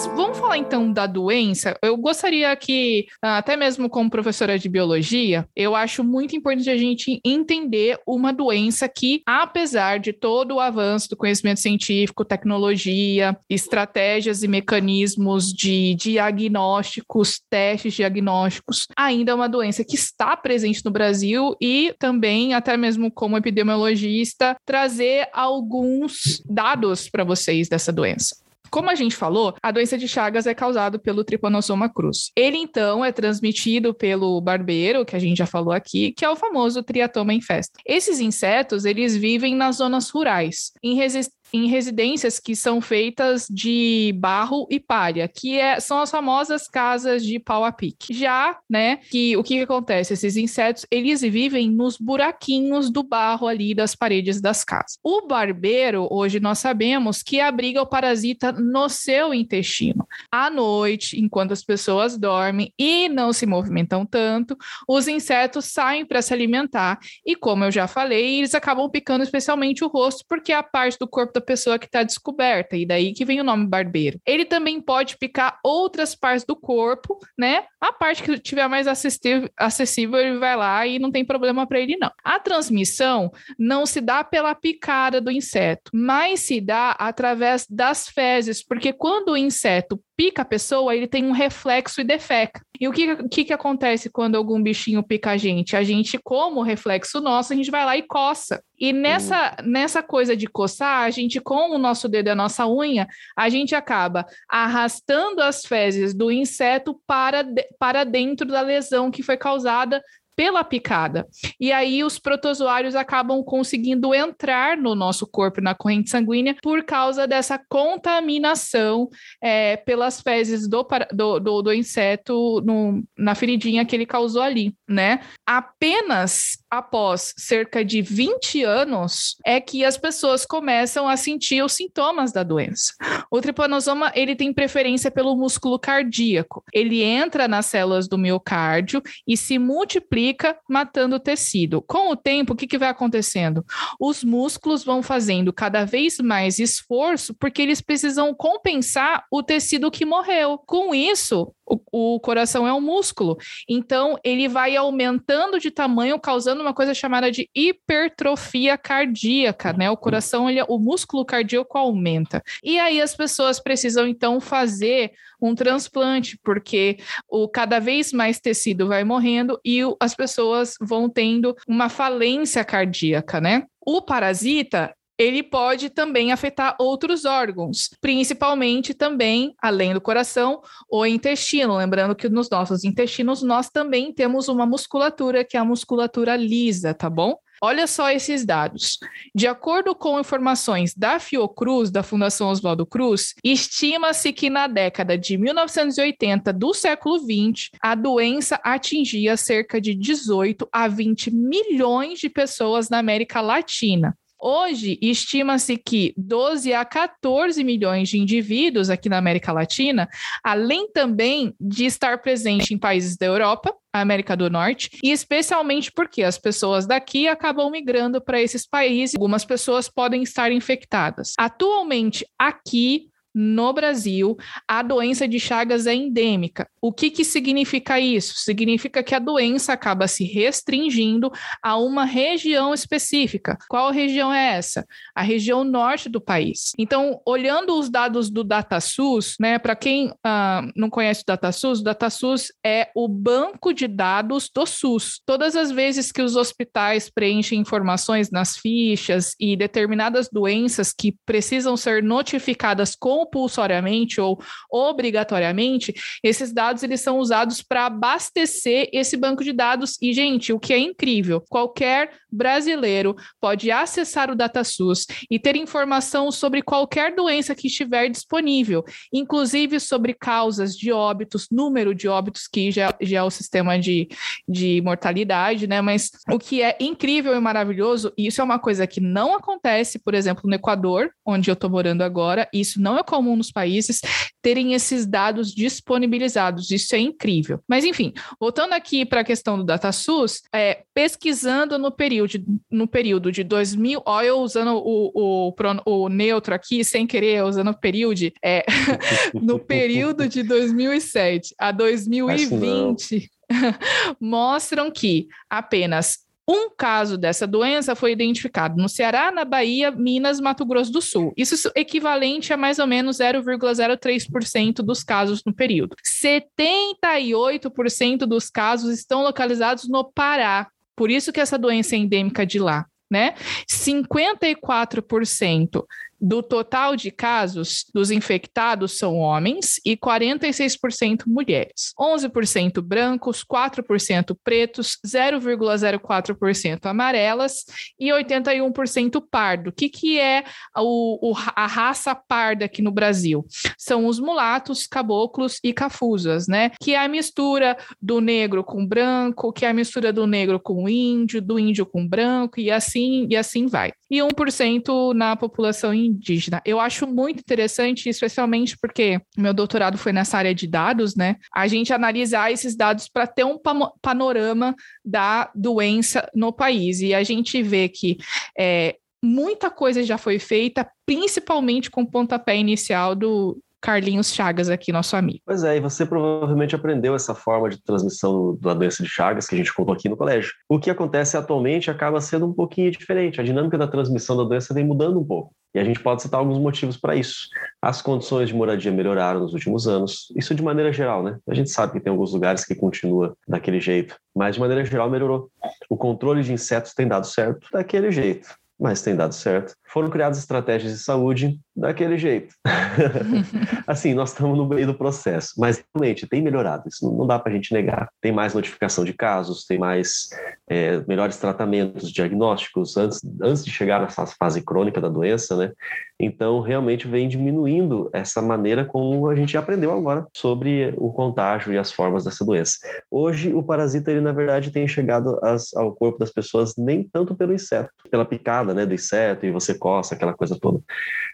Mas 0.00 0.06
vamos 0.16 0.38
falar 0.38 0.56
então 0.56 0.90
da 0.90 1.06
doença. 1.06 1.76
Eu 1.82 1.94
gostaria 1.94 2.56
que, 2.56 3.06
ah, 3.20 3.36
até 3.36 3.54
mesmo 3.54 3.86
como 3.90 4.08
professora 4.08 4.58
de 4.58 4.66
biologia, 4.66 5.46
eu 5.54 5.76
acho 5.76 6.02
muito 6.02 6.34
importante 6.34 6.70
a 6.70 6.76
gente 6.78 7.20
entender 7.22 7.98
uma 8.06 8.32
doença 8.32 8.88
que, 8.88 9.20
apesar 9.26 9.98
de 9.98 10.14
todo 10.14 10.54
o 10.54 10.60
avanço 10.60 11.10
do 11.10 11.18
conhecimento 11.18 11.60
científico, 11.60 12.24
tecnologia, 12.24 13.36
estratégias 13.46 14.42
e 14.42 14.48
mecanismos 14.48 15.52
de 15.52 15.94
diagnósticos, 15.96 17.42
testes 17.50 17.92
diagnósticos, 17.92 18.86
ainda 18.96 19.32
é 19.32 19.34
uma 19.34 19.50
doença 19.50 19.84
que 19.84 19.96
está 19.96 20.34
presente 20.34 20.82
no 20.82 20.90
Brasil 20.90 21.54
e 21.60 21.94
também, 21.98 22.54
até 22.54 22.74
mesmo 22.74 23.10
como 23.10 23.36
epidemiologista, 23.36 24.56
trazer 24.64 25.28
alguns 25.30 26.42
dados 26.48 27.06
para 27.10 27.22
vocês 27.22 27.68
dessa 27.68 27.92
doença. 27.92 28.48
Como 28.70 28.88
a 28.90 28.94
gente 28.94 29.16
falou, 29.16 29.54
a 29.62 29.70
doença 29.70 29.98
de 29.98 30.06
Chagas 30.06 30.46
é 30.46 30.54
causada 30.54 30.98
pelo 30.98 31.24
Trypanosoma 31.24 31.88
cruzi. 31.92 32.30
Ele, 32.36 32.56
então, 32.56 33.04
é 33.04 33.10
transmitido 33.12 33.92
pelo 33.92 34.40
barbeiro, 34.40 35.04
que 35.04 35.16
a 35.16 35.18
gente 35.18 35.38
já 35.38 35.46
falou 35.46 35.72
aqui, 35.72 36.12
que 36.12 36.24
é 36.24 36.30
o 36.30 36.36
famoso 36.36 36.82
Triatoma 36.82 37.34
infesta. 37.34 37.78
Esses 37.84 38.20
insetos, 38.20 38.84
eles 38.84 39.16
vivem 39.16 39.54
nas 39.54 39.76
zonas 39.76 40.08
rurais, 40.10 40.72
em, 40.82 40.94
resi- 40.94 41.30
em 41.52 41.66
residências 41.66 42.38
que 42.38 42.54
são 42.54 42.80
feitas 42.80 43.46
de 43.50 44.14
barro 44.18 44.66
e 44.70 44.78
palha, 44.78 45.28
que 45.28 45.58
é- 45.58 45.80
são 45.80 46.00
as 46.00 46.10
famosas 46.10 46.68
casas 46.68 47.24
de 47.24 47.38
pau 47.38 47.64
a 47.64 47.72
pique. 47.72 48.12
Já, 48.14 48.58
né, 48.68 48.96
que 49.10 49.36
o 49.36 49.42
que, 49.42 49.56
que 49.56 49.62
acontece? 49.62 50.12
Esses 50.12 50.36
insetos, 50.36 50.86
eles 50.90 51.20
vivem 51.20 51.70
nos 51.70 51.96
buraquinhos 51.96 52.90
do 52.90 53.02
barro 53.02 53.46
ali 53.46 53.74
das 53.74 53.94
paredes 53.94 54.40
das 54.40 54.64
casas. 54.64 54.98
O 55.02 55.26
barbeiro, 55.26 56.06
hoje 56.10 56.40
nós 56.40 56.58
sabemos 56.58 57.22
que 57.22 57.40
abriga 57.40 57.82
o 57.82 57.86
parasita 57.86 58.52
no 58.52 58.88
seu 58.88 59.32
intestino. 59.34 60.06
À 60.30 60.50
noite, 60.50 61.20
enquanto 61.20 61.52
as 61.52 61.64
pessoas 61.64 62.18
dormem 62.18 62.72
e 62.78 63.08
não 63.08 63.32
se 63.32 63.46
movimentam 63.46 64.04
tanto, 64.06 64.56
os 64.88 65.08
insetos 65.08 65.66
saem 65.66 66.04
para 66.04 66.22
se 66.22 66.32
alimentar 66.32 66.98
e, 67.24 67.34
como 67.36 67.64
eu 67.64 67.70
já 67.70 67.86
falei, 67.86 68.38
eles 68.38 68.54
acabam 68.54 68.88
picando 68.90 69.24
especialmente 69.24 69.84
o 69.84 69.88
rosto, 69.88 70.24
porque 70.28 70.52
a 70.52 70.62
parte 70.62 70.98
do 70.98 71.08
corpo 71.08 71.32
da 71.32 71.39
pessoa 71.40 71.78
que 71.78 71.86
está 71.86 72.02
descoberta, 72.02 72.76
e 72.76 72.86
daí 72.86 73.12
que 73.12 73.24
vem 73.24 73.40
o 73.40 73.44
nome 73.44 73.66
barbeiro. 73.66 74.20
Ele 74.26 74.44
também 74.44 74.80
pode 74.80 75.16
picar 75.18 75.58
outras 75.64 76.14
partes 76.14 76.44
do 76.44 76.56
corpo, 76.56 77.18
né? 77.38 77.64
A 77.80 77.92
parte 77.92 78.22
que 78.22 78.38
tiver 78.38 78.68
mais 78.68 78.86
acessível 78.86 80.18
ele 80.18 80.38
vai 80.38 80.56
lá 80.56 80.86
e 80.86 80.98
não 80.98 81.10
tem 81.10 81.24
problema 81.24 81.66
para 81.66 81.80
ele, 81.80 81.96
não. 81.96 82.10
A 82.22 82.38
transmissão 82.38 83.30
não 83.58 83.86
se 83.86 84.00
dá 84.00 84.22
pela 84.22 84.54
picada 84.54 85.20
do 85.20 85.30
inseto, 85.30 85.90
mas 85.94 86.40
se 86.40 86.60
dá 86.60 86.90
através 86.92 87.66
das 87.68 88.08
fezes, 88.08 88.64
porque 88.64 88.92
quando 88.92 89.30
o 89.30 89.36
inseto 89.36 90.02
pica 90.20 90.42
a 90.42 90.44
pessoa, 90.44 90.94
ele 90.94 91.06
tem 91.06 91.24
um 91.24 91.32
reflexo 91.32 91.98
e 91.98 92.04
defeca. 92.04 92.60
E 92.78 92.86
o 92.86 92.92
que, 92.92 93.26
que, 93.28 93.44
que 93.46 93.52
acontece 93.54 94.10
quando 94.10 94.36
algum 94.36 94.62
bichinho 94.62 95.02
pica 95.02 95.30
a 95.30 95.36
gente? 95.38 95.74
A 95.74 95.82
gente, 95.82 96.18
como 96.22 96.60
reflexo 96.60 97.22
nosso, 97.22 97.54
a 97.54 97.56
gente 97.56 97.70
vai 97.70 97.86
lá 97.86 97.96
e 97.96 98.02
coça. 98.02 98.62
E 98.78 98.92
nessa, 98.92 99.56
nessa 99.64 100.02
coisa 100.02 100.36
de 100.36 100.46
coçar, 100.46 101.04
a 101.04 101.10
gente, 101.10 101.40
com 101.40 101.74
o 101.74 101.78
nosso 101.78 102.06
dedo 102.06 102.26
e 102.26 102.30
a 102.30 102.34
nossa 102.34 102.66
unha, 102.66 103.06
a 103.34 103.48
gente 103.48 103.74
acaba 103.74 104.26
arrastando 104.46 105.40
as 105.42 105.64
fezes 105.64 106.12
do 106.12 106.30
inseto 106.30 107.00
para, 107.06 107.40
de- 107.40 107.68
para 107.78 108.04
dentro 108.04 108.46
da 108.46 108.60
lesão 108.60 109.10
que 109.10 109.22
foi 109.22 109.38
causada 109.38 110.02
pela 110.36 110.64
picada. 110.64 111.26
E 111.58 111.72
aí 111.72 112.02
os 112.02 112.18
protozoários 112.18 112.94
acabam 112.94 113.42
conseguindo 113.44 114.14
entrar 114.14 114.76
no 114.76 114.94
nosso 114.94 115.26
corpo, 115.26 115.60
na 115.60 115.74
corrente 115.74 116.10
sanguínea, 116.10 116.56
por 116.62 116.82
causa 116.84 117.26
dessa 117.26 117.60
contaminação 117.68 119.08
é, 119.42 119.76
pelas 119.76 120.20
fezes 120.20 120.68
do, 120.68 120.86
do, 121.12 121.40
do, 121.40 121.62
do 121.62 121.72
inseto 121.72 122.60
no- 122.64 123.02
na 123.16 123.34
feridinha 123.34 123.84
que 123.84 123.94
ele 123.94 124.06
causou 124.06 124.42
ali, 124.42 124.74
né? 124.88 125.20
Apenas 125.46 126.59
após 126.70 127.34
cerca 127.36 127.84
de 127.84 128.00
20 128.00 128.62
anos 128.62 129.36
é 129.44 129.60
que 129.60 129.84
as 129.84 129.98
pessoas 129.98 130.46
começam 130.46 131.08
a 131.08 131.16
sentir 131.16 131.62
os 131.64 131.72
sintomas 131.72 132.32
da 132.32 132.42
doença. 132.42 132.94
O 133.30 133.40
tripanosoma, 133.40 134.12
ele 134.14 134.36
tem 134.36 134.52
preferência 134.52 135.10
pelo 135.10 135.36
músculo 135.36 135.78
cardíaco. 135.78 136.62
Ele 136.72 137.02
entra 137.02 137.48
nas 137.48 137.66
células 137.66 138.08
do 138.08 138.16
miocárdio 138.16 139.02
e 139.26 139.36
se 139.36 139.58
multiplica 139.58 140.56
matando 140.68 141.16
o 141.16 141.20
tecido. 141.20 141.82
Com 141.82 142.10
o 142.10 142.16
tempo, 142.16 142.52
o 142.52 142.56
que, 142.56 142.66
que 142.66 142.78
vai 142.78 142.88
acontecendo? 142.88 143.64
Os 143.98 144.22
músculos 144.22 144.84
vão 144.84 145.02
fazendo 145.02 145.52
cada 145.52 145.84
vez 145.84 146.18
mais 146.18 146.58
esforço 146.58 147.34
porque 147.34 147.62
eles 147.62 147.80
precisam 147.80 148.32
compensar 148.34 149.24
o 149.30 149.42
tecido 149.42 149.90
que 149.90 150.04
morreu. 150.04 150.58
Com 150.58 150.94
isso, 150.94 151.52
O, 151.70 152.14
o 152.16 152.20
coração 152.20 152.66
é 152.66 152.72
um 152.72 152.80
músculo, 152.80 153.36
então 153.68 154.18
ele 154.24 154.48
vai 154.48 154.76
aumentando 154.76 155.58
de 155.60 155.70
tamanho, 155.70 156.18
causando 156.18 156.60
uma 156.62 156.74
coisa 156.74 156.92
chamada 156.92 157.30
de 157.30 157.48
hipertrofia 157.54 158.76
cardíaca, 158.76 159.72
né? 159.72 159.90
O 159.90 159.96
coração, 159.96 160.50
ele, 160.50 160.62
o 160.68 160.78
músculo 160.78 161.24
cardíaco 161.24 161.78
aumenta. 161.78 162.42
E 162.62 162.78
aí 162.78 163.00
as 163.00 163.14
pessoas 163.14 163.60
precisam 163.60 164.06
então 164.06 164.40
fazer 164.40 165.12
um 165.40 165.54
transplante, 165.54 166.38
porque 166.42 166.98
o 167.28 167.48
cada 167.48 167.78
vez 167.78 168.12
mais 168.12 168.40
tecido 168.40 168.88
vai 168.88 169.04
morrendo 169.04 169.58
e 169.64 169.80
as 169.98 170.14
pessoas 170.14 170.74
vão 170.80 171.08
tendo 171.08 171.56
uma 171.66 171.88
falência 171.88 172.64
cardíaca, 172.64 173.40
né? 173.40 173.64
O 173.80 174.02
parasita, 174.02 174.94
ele 175.20 175.42
pode 175.42 175.90
também 175.90 176.32
afetar 176.32 176.74
outros 176.78 177.26
órgãos, 177.26 177.90
principalmente 178.00 178.94
também, 178.94 179.54
além 179.60 179.92
do 179.92 180.00
coração, 180.00 180.62
o 180.90 181.04
intestino. 181.04 181.76
Lembrando 181.76 182.16
que 182.16 182.26
nos 182.30 182.48
nossos 182.48 182.84
intestinos 182.84 183.42
nós 183.42 183.68
também 183.68 184.14
temos 184.14 184.48
uma 184.48 184.64
musculatura 184.64 185.44
que 185.44 185.58
é 185.58 185.60
a 185.60 185.64
musculatura 185.64 186.36
lisa, 186.36 186.94
tá 186.94 187.10
bom? 187.10 187.36
Olha 187.62 187.86
só 187.86 188.10
esses 188.10 188.46
dados. 188.46 188.98
De 189.34 189.46
acordo 189.46 189.94
com 189.94 190.18
informações 190.18 190.94
da 190.94 191.20
Fiocruz, 191.20 191.90
da 191.90 192.02
Fundação 192.02 192.48
Oswaldo 192.48 192.86
Cruz, 192.86 193.34
estima-se 193.44 194.32
que 194.32 194.48
na 194.48 194.66
década 194.66 195.18
de 195.18 195.36
1980 195.36 196.50
do 196.54 196.72
século 196.72 197.18
20, 197.18 197.72
a 197.82 197.94
doença 197.94 198.58
atingia 198.64 199.36
cerca 199.36 199.78
de 199.78 199.94
18 199.94 200.66
a 200.72 200.88
20 200.88 201.30
milhões 201.30 202.18
de 202.18 202.30
pessoas 202.30 202.88
na 202.88 202.96
América 202.98 203.42
Latina. 203.42 204.16
Hoje, 204.40 204.98
estima-se 205.02 205.76
que 205.76 206.14
12 206.16 206.72
a 206.72 206.84
14 206.84 207.62
milhões 207.62 208.08
de 208.08 208.18
indivíduos 208.18 208.88
aqui 208.88 209.08
na 209.08 209.18
América 209.18 209.52
Latina, 209.52 210.08
além 210.42 210.90
também 210.90 211.54
de 211.60 211.84
estar 211.84 212.22
presente 212.22 212.72
em 212.72 212.78
países 212.78 213.16
da 213.16 213.26
Europa, 213.26 213.74
América 213.92 214.36
do 214.36 214.48
Norte, 214.48 214.98
e 215.02 215.10
especialmente 215.10 215.90
porque 215.92 216.22
as 216.22 216.38
pessoas 216.38 216.86
daqui 216.86 217.28
acabam 217.28 217.70
migrando 217.70 218.20
para 218.20 218.40
esses 218.40 218.66
países. 218.66 219.16
Algumas 219.16 219.44
pessoas 219.44 219.88
podem 219.88 220.22
estar 220.22 220.52
infectadas. 220.52 221.34
Atualmente, 221.36 222.24
aqui 222.38 223.09
no 223.34 223.72
Brasil, 223.72 224.36
a 224.66 224.82
doença 224.82 225.26
de 225.26 225.38
Chagas 225.38 225.86
é 225.86 225.94
endêmica. 225.94 226.68
O 226.80 226.92
que, 226.92 227.10
que 227.10 227.24
significa 227.24 228.00
isso? 228.00 228.34
Significa 228.38 229.02
que 229.02 229.14
a 229.14 229.18
doença 229.18 229.72
acaba 229.72 230.08
se 230.08 230.24
restringindo 230.24 231.30
a 231.62 231.76
uma 231.76 232.04
região 232.04 232.74
específica. 232.74 233.56
Qual 233.68 233.90
região 233.90 234.32
é 234.32 234.56
essa? 234.56 234.86
A 235.14 235.22
região 235.22 235.62
norte 235.62 236.08
do 236.08 236.20
país. 236.20 236.72
Então, 236.78 237.20
olhando 237.26 237.78
os 237.78 237.88
dados 237.88 238.30
do 238.30 238.42
DataSUS, 238.42 239.36
né, 239.38 239.58
para 239.58 239.76
quem 239.76 240.08
uh, 240.08 240.72
não 240.74 240.90
conhece 240.90 241.22
o 241.22 241.26
DataSUS, 241.26 241.80
o 241.80 241.84
DataSUS 241.84 242.52
é 242.64 242.90
o 242.94 243.06
banco 243.06 243.72
de 243.72 243.86
dados 243.86 244.50
do 244.52 244.66
SUS. 244.66 245.20
Todas 245.24 245.54
as 245.54 245.70
vezes 245.70 246.10
que 246.10 246.22
os 246.22 246.36
hospitais 246.36 247.10
preenchem 247.10 247.60
informações 247.60 248.30
nas 248.30 248.56
fichas 248.56 249.34
e 249.38 249.56
determinadas 249.56 250.28
doenças 250.30 250.92
que 250.92 251.14
precisam 251.24 251.76
ser 251.76 252.02
notificadas 252.02 252.96
compulsoriamente 253.20 254.20
ou 254.20 254.40
obrigatoriamente, 254.70 255.94
esses 256.22 256.52
dados 256.52 256.82
eles 256.82 257.00
são 257.00 257.18
usados 257.18 257.62
para 257.62 257.86
abastecer 257.86 258.88
esse 258.92 259.16
banco 259.16 259.44
de 259.44 259.52
dados. 259.52 259.96
E, 260.00 260.12
gente, 260.12 260.52
o 260.52 260.60
que 260.60 260.72
é 260.72 260.78
incrível, 260.78 261.42
qualquer 261.48 262.12
brasileiro 262.32 263.16
pode 263.40 263.70
acessar 263.70 264.30
o 264.30 264.34
DataSUS 264.34 265.06
e 265.30 265.38
ter 265.38 265.56
informação 265.56 266.30
sobre 266.30 266.62
qualquer 266.62 267.14
doença 267.14 267.54
que 267.54 267.66
estiver 267.66 268.08
disponível, 268.08 268.84
inclusive 269.12 269.78
sobre 269.80 270.14
causas 270.14 270.76
de 270.76 270.92
óbitos, 270.92 271.48
número 271.50 271.94
de 271.94 272.08
óbitos, 272.08 272.46
que 272.46 272.70
já, 272.70 272.94
já 273.00 273.18
é 273.18 273.22
o 273.22 273.30
sistema 273.30 273.78
de, 273.78 274.08
de 274.48 274.80
mortalidade, 274.82 275.66
né? 275.66 275.80
Mas 275.80 276.10
o 276.30 276.38
que 276.38 276.62
é 276.62 276.76
incrível 276.80 277.34
e 277.34 277.40
maravilhoso, 277.40 278.12
e 278.16 278.26
isso 278.26 278.40
é 278.40 278.44
uma 278.44 278.58
coisa 278.58 278.86
que 278.86 279.00
não 279.00 279.34
acontece, 279.34 279.98
por 279.98 280.14
exemplo, 280.14 280.48
no 280.48 280.54
Equador, 280.54 281.10
onde 281.24 281.50
eu 281.50 281.54
estou 281.54 281.70
morando 281.70 282.02
agora, 282.02 282.48
isso 282.52 282.80
não 282.80 282.98
é 282.98 283.02
comum 283.02 283.36
nos 283.36 283.50
países, 283.50 284.00
terem 284.42 284.74
esses 284.74 285.06
dados 285.06 285.52
disponibilizados. 285.54 286.70
Isso 286.70 286.94
é 286.94 286.98
incrível. 286.98 287.60
Mas, 287.68 287.84
enfim, 287.84 288.12
voltando 288.38 288.72
aqui 288.72 289.04
para 289.04 289.20
a 289.20 289.24
questão 289.24 289.58
do 289.58 289.64
DataSUS, 289.64 290.42
é, 290.54 290.82
pesquisando 291.00 291.78
no 291.78 291.90
período, 291.90 292.44
no 292.70 292.86
período 292.86 293.32
de 293.32 293.42
2000, 293.42 294.02
ó, 294.04 294.20
eu 294.20 294.36
usando 294.40 294.76
o, 294.76 295.48
o, 295.48 295.54
o 295.86 296.10
neutro 296.10 296.54
aqui, 296.54 296.84
sem 296.84 297.06
querer, 297.06 297.42
usando 297.42 297.70
o 297.70 297.74
período, 297.74 298.30
é, 298.44 298.66
no 299.32 299.58
período 299.58 300.28
de 300.28 300.42
2007 300.42 301.54
a 301.58 301.72
2020, 301.72 303.30
mostram 304.20 304.90
que 304.90 305.26
apenas 305.48 306.18
um 306.46 306.68
caso 306.68 307.16
dessa 307.16 307.46
doença 307.46 307.94
foi 307.94 308.12
identificado 308.12 308.76
no 308.76 308.86
Ceará, 308.86 309.32
na 309.32 309.46
Bahia, 309.46 309.90
Minas, 309.90 310.38
Mato 310.38 310.66
Grosso 310.66 310.92
do 310.92 311.00
Sul. 311.00 311.32
Isso 311.34 311.72
é 311.74 311.80
equivalente 311.80 312.52
a 312.52 312.58
mais 312.58 312.78
ou 312.78 312.86
menos 312.86 313.20
0,03% 313.20 314.82
dos 314.82 315.02
casos 315.02 315.42
no 315.46 315.54
período. 315.54 315.96
78% 316.22 318.26
dos 318.26 318.50
casos 318.50 318.92
estão 318.92 319.22
localizados 319.22 319.88
no 319.88 320.04
Pará. 320.04 320.68
Por 321.00 321.10
isso 321.10 321.32
que 321.32 321.40
essa 321.40 321.56
doença 321.56 321.96
é 321.96 321.98
endêmica 321.98 322.44
de 322.44 322.58
lá, 322.58 322.84
né? 323.10 323.34
54% 323.66 325.86
do 326.20 326.42
total 326.42 326.94
de 326.94 327.10
casos 327.10 327.84
dos 327.94 328.10
infectados 328.10 328.98
são 328.98 329.16
homens 329.16 329.80
e 329.84 329.96
46% 329.96 331.22
mulheres. 331.26 331.92
11% 331.98 332.80
brancos, 332.82 333.42
4% 333.44 334.36
pretos, 334.44 334.98
0,04% 335.06 336.86
amarelas 336.86 337.64
e 337.98 338.08
81% 338.08 339.22
pardo. 339.30 339.70
O 339.70 339.72
que, 339.72 339.88
que 339.88 340.18
é 340.18 340.44
o, 340.76 341.30
o, 341.30 341.34
a 341.56 341.66
raça 341.66 342.14
parda 342.14 342.66
aqui 342.66 342.82
no 342.82 342.90
Brasil? 342.90 343.46
São 343.78 344.06
os 344.06 344.20
mulatos, 344.20 344.86
caboclos 344.86 345.58
e 345.64 345.72
cafuzas, 345.72 346.46
né? 346.46 346.70
Que 346.80 346.94
é 346.94 346.98
a 346.98 347.08
mistura 347.08 347.76
do 348.00 348.20
negro 348.20 348.62
com 348.62 348.86
branco, 348.86 349.52
que 349.52 349.64
é 349.64 349.70
a 349.70 349.74
mistura 349.74 350.12
do 350.12 350.26
negro 350.26 350.60
com 350.60 350.88
índio, 350.88 351.40
do 351.40 351.58
índio 351.58 351.86
com 351.86 352.06
branco 352.06 352.60
e 352.60 352.70
assim 352.70 353.26
e 353.30 353.36
assim 353.36 353.66
vai. 353.66 353.92
E 354.10 354.18
1% 354.18 355.14
na 355.14 355.36
população 355.36 355.94
indígena. 355.94 356.60
Eu 356.64 356.80
acho 356.80 357.06
muito 357.06 357.40
interessante, 357.40 358.08
especialmente 358.08 358.76
porque 358.76 359.20
meu 359.36 359.54
doutorado 359.54 359.96
foi 359.96 360.12
nessa 360.12 360.36
área 360.36 360.54
de 360.54 360.66
dados, 360.66 361.14
né? 361.14 361.36
A 361.54 361.68
gente 361.68 361.92
analisar 361.92 362.50
esses 362.50 362.76
dados 362.76 363.08
para 363.08 363.26
ter 363.26 363.44
um 363.44 363.58
panorama 364.02 364.74
da 365.04 365.50
doença 365.54 366.28
no 366.34 366.52
país. 366.52 367.00
E 367.00 367.14
a 367.14 367.22
gente 367.22 367.62
vê 367.62 367.88
que 367.88 368.18
é, 368.58 368.96
muita 369.22 369.70
coisa 369.70 370.02
já 370.02 370.18
foi 370.18 370.38
feita, 370.38 370.90
principalmente 371.06 371.90
com 371.90 372.02
o 372.02 372.10
pontapé 372.10 372.56
inicial 372.56 373.14
do, 373.14 373.62
Carlinhos 373.80 374.32
Chagas 374.34 374.68
aqui, 374.68 374.92
nosso 374.92 375.16
amigo. 375.16 375.40
Pois 375.44 375.64
é, 375.64 375.76
e 375.76 375.80
você 375.80 376.04
provavelmente 376.04 376.74
aprendeu 376.74 377.14
essa 377.14 377.34
forma 377.34 377.68
de 377.70 377.82
transmissão 377.82 378.56
da 378.60 378.74
doença 378.74 379.02
de 379.02 379.08
Chagas 379.08 379.46
que 379.46 379.54
a 379.54 379.58
gente 379.58 379.72
contou 379.72 379.94
aqui 379.94 380.08
no 380.08 380.16
colégio. 380.16 380.52
O 380.68 380.78
que 380.78 380.90
acontece 380.90 381.36
atualmente 381.36 381.90
acaba 381.90 382.20
sendo 382.20 382.46
um 382.46 382.52
pouquinho 382.52 382.90
diferente. 382.90 383.40
A 383.40 383.44
dinâmica 383.44 383.78
da 383.78 383.88
transmissão 383.88 384.36
da 384.36 384.44
doença 384.44 384.74
vem 384.74 384.84
mudando 384.84 385.18
um 385.18 385.24
pouco. 385.24 385.54
E 385.74 385.78
a 385.78 385.84
gente 385.84 386.00
pode 386.00 386.22
citar 386.22 386.40
alguns 386.40 386.58
motivos 386.58 386.96
para 386.96 387.14
isso. 387.14 387.46
As 387.80 388.02
condições 388.02 388.48
de 388.48 388.54
moradia 388.54 388.90
melhoraram 388.90 389.40
nos 389.40 389.54
últimos 389.54 389.86
anos, 389.86 390.26
isso 390.36 390.54
de 390.54 390.62
maneira 390.62 390.92
geral, 390.92 391.22
né? 391.22 391.38
A 391.48 391.54
gente 391.54 391.70
sabe 391.70 391.92
que 391.92 392.00
tem 392.00 392.10
alguns 392.10 392.32
lugares 392.32 392.64
que 392.64 392.74
continua 392.74 393.34
daquele 393.46 393.80
jeito, 393.80 394.16
mas 394.34 394.56
de 394.56 394.60
maneira 394.60 394.84
geral 394.84 395.08
melhorou. 395.08 395.48
O 395.88 395.96
controle 395.96 396.42
de 396.42 396.52
insetos 396.52 396.92
tem 396.92 397.06
dado 397.06 397.26
certo 397.26 397.68
daquele 397.72 398.10
jeito 398.10 398.48
mas 398.80 399.02
tem 399.02 399.14
dado 399.14 399.34
certo. 399.34 399.74
Foram 399.92 400.08
criadas 400.08 400.38
estratégias 400.38 400.92
de 400.92 400.98
saúde 400.98 401.58
daquele 401.74 402.16
jeito. 402.16 402.54
assim, 403.86 404.14
nós 404.14 404.30
estamos 404.30 404.56
no 404.56 404.68
meio 404.68 404.86
do 404.86 404.94
processo, 404.94 405.54
mas 405.58 405.82
realmente 405.94 406.28
tem 406.28 406.42
melhorado, 406.42 406.88
isso 406.88 407.10
não 407.10 407.26
dá 407.26 407.38
para 407.38 407.52
a 407.52 407.54
gente 407.54 407.72
negar. 407.72 408.08
Tem 408.20 408.30
mais 408.30 408.54
notificação 408.54 409.04
de 409.04 409.12
casos, 409.12 409.64
tem 409.66 409.78
mais 409.78 410.28
é, 410.68 411.02
melhores 411.08 411.38
tratamentos 411.38 412.12
diagnósticos 412.12 412.96
antes, 412.96 413.20
antes 413.42 413.64
de 413.64 413.70
chegar 413.70 414.00
nessa 414.00 414.26
fase 414.26 414.62
crônica 414.62 415.00
da 415.00 415.08
doença, 415.08 415.56
né? 415.56 415.72
Então, 416.20 416.60
realmente 416.60 417.08
vem 417.08 417.26
diminuindo 417.26 418.10
essa 418.12 418.42
maneira 418.42 418.84
como 418.84 419.28
a 419.28 419.34
gente 419.34 419.56
aprendeu 419.56 419.90
agora 419.90 420.26
sobre 420.36 420.94
o 420.98 421.10
contágio 421.10 421.72
e 421.72 421.78
as 421.78 421.90
formas 421.90 422.24
dessa 422.24 422.44
doença. 422.44 422.76
Hoje, 423.10 423.54
o 423.54 423.62
parasita, 423.62 424.10
ele 424.10 424.20
na 424.20 424.32
verdade 424.32 424.70
tem 424.70 424.86
chegado 424.86 425.40
ao 425.74 425.92
corpo 425.94 426.18
das 426.18 426.30
pessoas 426.30 426.74
nem 426.76 427.02
tanto 427.02 427.34
pelo 427.34 427.54
inseto, 427.54 427.90
pela 428.10 428.24
picada 428.24 428.74
né, 428.74 428.84
do 428.84 428.94
inseto 428.94 429.46
e 429.46 429.50
você 429.50 429.74
coça, 429.80 430.14
aquela 430.14 430.34
coisa 430.34 430.56
toda. 430.60 430.80